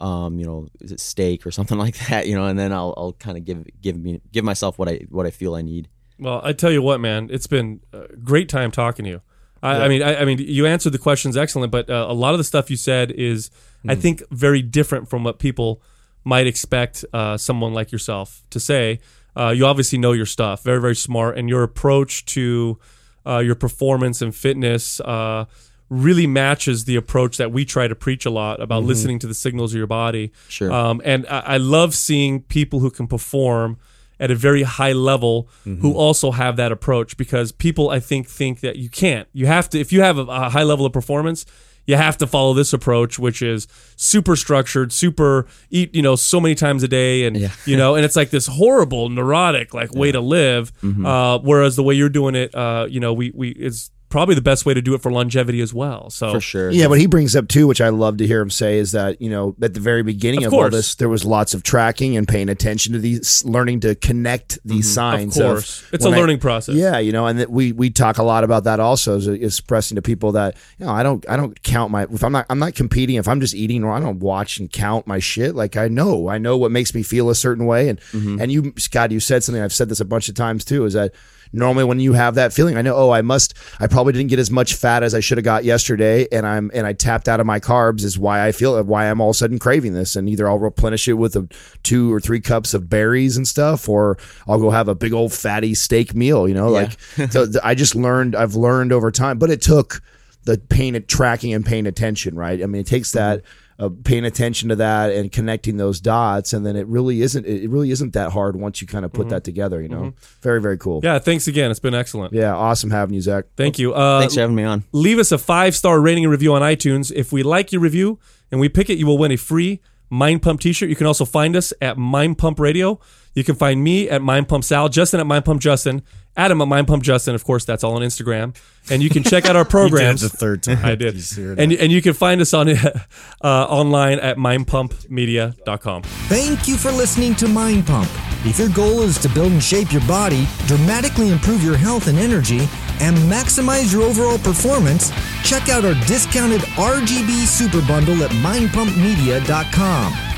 um, 0.00 0.38
you 0.38 0.46
know, 0.46 0.68
is 0.80 0.92
it 0.92 1.00
steak 1.00 1.46
or 1.46 1.50
something 1.58 1.78
like 1.78 1.96
that, 2.08 2.26
you 2.26 2.34
know, 2.34 2.46
and 2.46 2.58
then 2.58 2.72
I'll 2.72 2.94
I'll 2.96 3.12
kind 3.12 3.36
of 3.36 3.44
give 3.44 3.66
give 3.80 3.96
me 3.96 4.20
give 4.32 4.44
myself 4.44 4.78
what 4.78 4.88
I 4.88 5.06
what 5.08 5.26
I 5.26 5.30
feel 5.30 5.54
I 5.54 5.62
need. 5.62 5.88
Well, 6.18 6.40
I 6.42 6.52
tell 6.52 6.72
you 6.72 6.82
what, 6.82 7.00
man, 7.00 7.28
it's 7.30 7.46
been 7.46 7.80
a 7.92 8.08
great 8.16 8.48
time 8.48 8.70
talking 8.70 9.04
to 9.04 9.10
you. 9.10 9.22
I, 9.62 9.84
I 9.84 9.88
mean, 9.88 10.02
I, 10.02 10.16
I 10.16 10.24
mean, 10.24 10.38
you 10.38 10.66
answered 10.66 10.90
the 10.90 10.98
questions 10.98 11.36
excellent, 11.36 11.72
but 11.72 11.88
uh, 11.90 12.06
a 12.08 12.12
lot 12.12 12.34
of 12.34 12.38
the 12.38 12.44
stuff 12.44 12.70
you 12.70 12.76
said 12.76 13.10
is, 13.10 13.50
I 13.86 13.94
think, 13.94 14.22
very 14.30 14.62
different 14.62 15.08
from 15.08 15.24
what 15.24 15.38
people 15.38 15.82
might 16.24 16.46
expect 16.46 17.04
uh, 17.12 17.36
someone 17.36 17.72
like 17.72 17.90
yourself 17.90 18.42
to 18.50 18.60
say. 18.60 19.00
Uh, 19.36 19.50
you 19.50 19.66
obviously 19.66 19.98
know 19.98 20.12
your 20.12 20.26
stuff, 20.26 20.62
very, 20.62 20.80
very 20.80 20.96
smart, 20.96 21.38
and 21.38 21.48
your 21.48 21.62
approach 21.62 22.24
to 22.26 22.78
uh, 23.26 23.38
your 23.38 23.54
performance 23.54 24.22
and 24.22 24.34
fitness 24.34 25.00
uh, 25.00 25.44
really 25.90 26.26
matches 26.26 26.84
the 26.84 26.96
approach 26.96 27.36
that 27.38 27.50
we 27.50 27.64
try 27.64 27.88
to 27.88 27.94
preach 27.94 28.26
a 28.26 28.30
lot 28.30 28.60
about 28.60 28.84
listening 28.84 29.18
to 29.18 29.26
the 29.26 29.34
signals 29.34 29.72
of 29.72 29.78
your 29.78 29.86
body. 29.86 30.32
Sure. 30.48 30.70
Um, 30.70 31.00
and 31.04 31.26
I, 31.28 31.40
I 31.40 31.56
love 31.56 31.94
seeing 31.94 32.42
people 32.42 32.80
who 32.80 32.90
can 32.90 33.06
perform 33.06 33.78
at 34.20 34.30
a 34.30 34.34
very 34.34 34.64
high 34.64 34.92
level 34.92 35.48
who 35.64 35.94
also 35.94 36.32
have 36.32 36.56
that 36.56 36.72
approach 36.72 37.16
because 37.16 37.52
people 37.52 37.88
I 37.90 38.00
think 38.00 38.28
think 38.28 38.60
that 38.60 38.76
you 38.76 38.88
can't. 38.88 39.28
You 39.32 39.46
have 39.46 39.70
to 39.70 39.78
if 39.78 39.92
you 39.92 40.02
have 40.02 40.18
a, 40.18 40.22
a 40.22 40.50
high 40.50 40.64
level 40.64 40.84
of 40.84 40.92
performance, 40.92 41.46
you 41.86 41.96
have 41.96 42.18
to 42.18 42.26
follow 42.26 42.52
this 42.52 42.72
approach 42.72 43.18
which 43.18 43.40
is 43.40 43.68
super 43.96 44.34
structured, 44.36 44.92
super 44.92 45.46
eat, 45.70 45.94
you 45.94 46.02
know, 46.02 46.16
so 46.16 46.40
many 46.40 46.54
times 46.54 46.82
a 46.82 46.88
day 46.88 47.24
and 47.26 47.36
you 47.64 47.76
know, 47.76 47.94
and 47.94 48.04
it's 48.04 48.16
like 48.16 48.30
this 48.30 48.46
horrible 48.46 49.08
neurotic 49.08 49.72
like 49.72 49.94
way 49.94 50.10
to 50.12 50.20
live. 50.20 50.72
Uh, 51.06 51.38
whereas 51.38 51.76
the 51.76 51.82
way 51.82 51.94
you're 51.94 52.08
doing 52.08 52.34
it 52.34 52.54
uh, 52.54 52.86
you 52.90 52.98
know, 53.00 53.12
we 53.14 53.30
we 53.34 53.50
is 53.50 53.90
probably 54.08 54.34
the 54.34 54.40
best 54.42 54.64
way 54.64 54.72
to 54.74 54.80
do 54.82 54.94
it 54.94 55.02
for 55.02 55.12
longevity 55.12 55.60
as 55.60 55.74
well. 55.74 56.08
So 56.10 56.32
For 56.32 56.40
sure. 56.40 56.70
Yeah, 56.70 56.86
what 56.86 56.98
he 56.98 57.06
brings 57.06 57.36
up 57.36 57.48
too, 57.48 57.66
which 57.66 57.80
I 57.80 57.90
love 57.90 58.16
to 58.18 58.26
hear 58.26 58.40
him 58.40 58.50
say, 58.50 58.78
is 58.78 58.92
that 58.92 59.20
you 59.20 59.28
know 59.30 59.54
at 59.62 59.74
the 59.74 59.80
very 59.80 60.02
beginning 60.02 60.44
Of 60.44 60.52
of, 60.52 60.58
all 60.58 60.70
this, 60.70 60.94
there 60.94 61.08
was 61.08 61.24
lots 61.24 61.54
of 61.54 61.62
tracking 61.62 62.16
and 62.16 62.26
paying 62.26 62.48
attention 62.48 62.92
to 62.94 62.98
these, 62.98 63.44
learning 63.44 63.80
to 63.80 63.94
connect 63.94 64.58
these 64.64 64.92
signs. 64.92 65.34
Mm-hmm. 65.36 65.42
Of 65.42 65.52
course. 65.56 65.84
It's 65.92 66.04
a 66.04 66.08
when 66.08 66.18
I- 66.18 66.20
learning 66.20 66.38
process. 66.38 66.74
Yeah, 66.74 66.98
you 66.98 67.12
know, 67.12 67.26
and 67.26 67.38
that 67.40 67.50
we 67.50 67.72
we 67.72 67.90
talk 67.90 68.18
a 68.18 68.22
lot 68.22 68.44
about 68.44 68.64
that 68.64 68.80
also, 68.80 69.16
is 69.16 69.28
expressing 69.28 69.96
to 69.96 70.02
people 70.02 70.32
that 70.32 70.56
you 70.78 70.86
know 70.86 70.92
I 70.92 71.02
don't 71.02 71.28
I 71.28 71.36
don't 71.36 71.62
count 71.62 71.90
my 71.92 72.04
if 72.10 72.22
I'm 72.24 72.32
not 72.32 72.46
I'm 72.50 72.58
not 72.58 72.74
competing 72.74 73.16
if 73.16 73.28
I'm 73.28 73.40
just 73.40 73.54
eating 73.54 73.84
or 73.84 73.92
I 73.92 74.00
don't 74.00 74.20
watch 74.20 74.58
and 74.58 74.70
count 74.72 75.06
my 75.06 75.18
shit. 75.18 75.54
Like 75.54 75.76
I 75.76 75.88
know 75.88 76.28
I 76.28 76.38
know 76.38 76.56
what 76.56 76.70
makes 76.70 76.94
me 76.94 77.02
feel 77.02 77.30
a 77.30 77.34
certain 77.34 77.66
way, 77.66 77.88
and 77.88 78.00
Mm-hmm. 78.12 78.40
and 78.40 78.50
you 78.52 78.72
Scott, 78.78 79.10
you 79.10 79.20
said 79.20 79.42
something 79.44 79.62
I've 79.62 79.72
said 79.72 79.88
this 79.88 80.00
a 80.00 80.04
bunch 80.04 80.28
of 80.28 80.34
times 80.34 80.64
too, 80.64 80.84
is 80.84 80.94
that 80.94 81.12
normally 81.52 81.84
when 81.84 82.00
you 82.00 82.12
have 82.12 82.34
that 82.34 82.52
feeling 82.52 82.76
i 82.76 82.82
know 82.82 82.94
oh 82.94 83.10
i 83.10 83.22
must 83.22 83.54
i 83.80 83.86
probably 83.86 84.12
didn't 84.12 84.28
get 84.28 84.38
as 84.38 84.50
much 84.50 84.74
fat 84.74 85.02
as 85.02 85.14
i 85.14 85.20
should 85.20 85.38
have 85.38 85.44
got 85.44 85.64
yesterday 85.64 86.26
and 86.32 86.46
i'm 86.46 86.70
and 86.74 86.86
i 86.86 86.92
tapped 86.92 87.28
out 87.28 87.40
of 87.40 87.46
my 87.46 87.60
carbs 87.60 88.02
is 88.02 88.18
why 88.18 88.46
i 88.46 88.52
feel 88.52 88.82
why 88.84 89.06
i'm 89.06 89.20
all 89.20 89.30
of 89.30 89.34
a 89.34 89.38
sudden 89.38 89.58
craving 89.58 89.94
this. 89.94 90.16
And 90.16 90.28
either 90.28 90.48
i'll 90.48 90.58
replenish 90.58 91.08
it 91.08 91.14
with 91.14 91.36
a 91.36 91.48
two 91.82 92.12
or 92.12 92.20
three 92.20 92.40
cups 92.40 92.74
of 92.74 92.88
berries 92.88 93.36
and 93.36 93.46
stuff 93.46 93.88
or 93.88 94.18
i'll 94.46 94.60
go 94.60 94.70
have 94.70 94.88
a 94.88 94.94
big 94.94 95.12
old 95.12 95.32
fatty 95.32 95.74
steak 95.74 96.14
meal 96.14 96.48
you 96.48 96.54
know 96.54 96.68
like 96.68 96.98
so 97.30 97.46
i 97.62 97.74
just 97.74 97.94
learned 97.94 98.34
i've 98.34 98.54
learned 98.54 98.92
over 98.92 99.10
time 99.10 99.38
but 99.38 99.50
it 99.50 99.60
took 99.60 100.02
the 100.48 100.56
paying 100.56 101.00
tracking 101.04 101.52
and 101.52 101.64
paying 101.64 101.86
attention 101.86 102.34
right? 102.34 102.62
I 102.62 102.66
mean 102.66 102.80
it 102.80 102.86
takes 102.86 103.12
that 103.12 103.40
mm-hmm. 103.40 103.48
Uh, 103.78 103.88
paying 104.04 104.24
attention 104.24 104.68
to 104.68 104.76
that 104.76 105.10
and 105.12 105.30
connecting 105.30 105.76
those 105.76 106.00
dots 106.00 106.52
and 106.52 106.66
then 106.66 106.74
it 106.74 106.86
really 106.88 107.22
isn't 107.22 107.46
it 107.46 107.70
really 107.70 107.90
isn't 107.92 108.12
that 108.12 108.32
hard 108.32 108.56
once 108.56 108.80
you 108.80 108.88
kind 108.88 109.04
of 109.04 109.12
put 109.12 109.28
that 109.28 109.44
together 109.44 109.80
you 109.80 109.88
know 109.88 110.12
very 110.42 110.60
very 110.60 110.76
cool 110.76 111.00
Yeah, 111.02 111.18
thanks 111.20 111.46
again. 111.46 111.70
It's 111.70 111.78
been 111.80 111.94
excellent. 111.94 112.32
yeah, 112.32 112.52
awesome 112.54 112.90
having 112.90 113.14
you, 113.14 113.20
Zach. 113.20 113.44
Thank 113.56 113.78
you. 113.78 113.94
Uh, 113.94 114.18
Thanks 114.20 114.34
for 114.34 114.40
having 114.40 114.56
me 114.56 114.64
on. 114.64 114.82
leave 114.92 115.18
us 115.18 115.30
a 115.30 115.38
five 115.38 115.76
star 115.76 116.00
rating 116.00 116.24
and 116.24 116.30
review 116.32 116.54
on 116.54 116.62
iTunes. 116.62 117.12
If 117.14 117.32
we 117.32 117.42
like 117.44 117.70
your 117.72 117.80
review 117.80 118.18
and 118.50 118.60
we 118.60 118.68
pick 118.68 118.90
it, 118.90 118.98
you 118.98 119.06
will 119.06 119.18
win 119.18 119.30
a 119.30 119.36
free 119.36 119.80
Mind 120.10 120.42
Pump 120.42 120.60
t 120.60 120.72
shirt. 120.72 120.88
You 120.88 120.96
can 120.96 121.06
also 121.06 121.24
find 121.24 121.54
us 121.54 121.72
at 121.82 121.96
Mind 121.98 122.38
Pump 122.38 122.58
Radio. 122.58 122.98
You 123.38 123.44
can 123.44 123.54
find 123.54 123.84
me 123.84 124.10
at 124.10 124.20
Mind 124.20 124.48
Pump 124.48 124.64
Sal, 124.64 124.88
Justin 124.88 125.20
at 125.20 125.26
Mind 125.26 125.44
Pump 125.44 125.60
Justin, 125.60 126.02
Adam 126.36 126.60
at 126.60 126.66
Mind 126.66 126.88
Pump 126.88 127.04
Justin. 127.04 127.36
Of 127.36 127.44
course, 127.44 127.64
that's 127.64 127.84
all 127.84 127.94
on 127.94 128.02
Instagram. 128.02 128.52
And 128.90 129.00
you 129.00 129.08
can 129.08 129.22
check 129.22 129.46
out 129.46 129.54
our 129.54 129.62
You 129.62 129.64
did 129.64 129.68
it 129.68 129.70
programs. 129.70 130.22
the 130.22 130.28
third 130.28 130.64
time. 130.64 130.84
I 130.84 130.96
did. 130.96 131.14
You 131.14 131.20
see 131.20 131.42
it 131.42 131.56
And, 131.56 131.72
and 131.72 131.92
you 131.92 132.02
can 132.02 132.14
find 132.14 132.40
us 132.40 132.52
on 132.52 132.68
uh, 132.68 133.04
online 133.44 134.18
at 134.18 134.38
mindpumpmedia.com. 134.38 136.02
Thank 136.02 136.66
you 136.66 136.76
for 136.76 136.90
listening 136.90 137.36
to 137.36 137.46
Mind 137.46 137.86
Pump. 137.86 138.10
If 138.44 138.58
your 138.58 138.70
goal 138.70 139.02
is 139.02 139.18
to 139.18 139.28
build 139.28 139.52
and 139.52 139.62
shape 139.62 139.92
your 139.92 140.04
body, 140.08 140.48
dramatically 140.66 141.30
improve 141.30 141.62
your 141.62 141.76
health 141.76 142.08
and 142.08 142.18
energy, 142.18 142.66
and 143.00 143.16
maximize 143.30 143.92
your 143.92 144.02
overall 144.02 144.38
performance, 144.38 145.12
check 145.44 145.68
out 145.68 145.84
our 145.84 145.94
discounted 146.06 146.62
RGB 146.74 147.46
Super 147.46 147.86
Bundle 147.86 148.24
at 148.24 148.32
mindpumpmedia.com. 148.32 150.37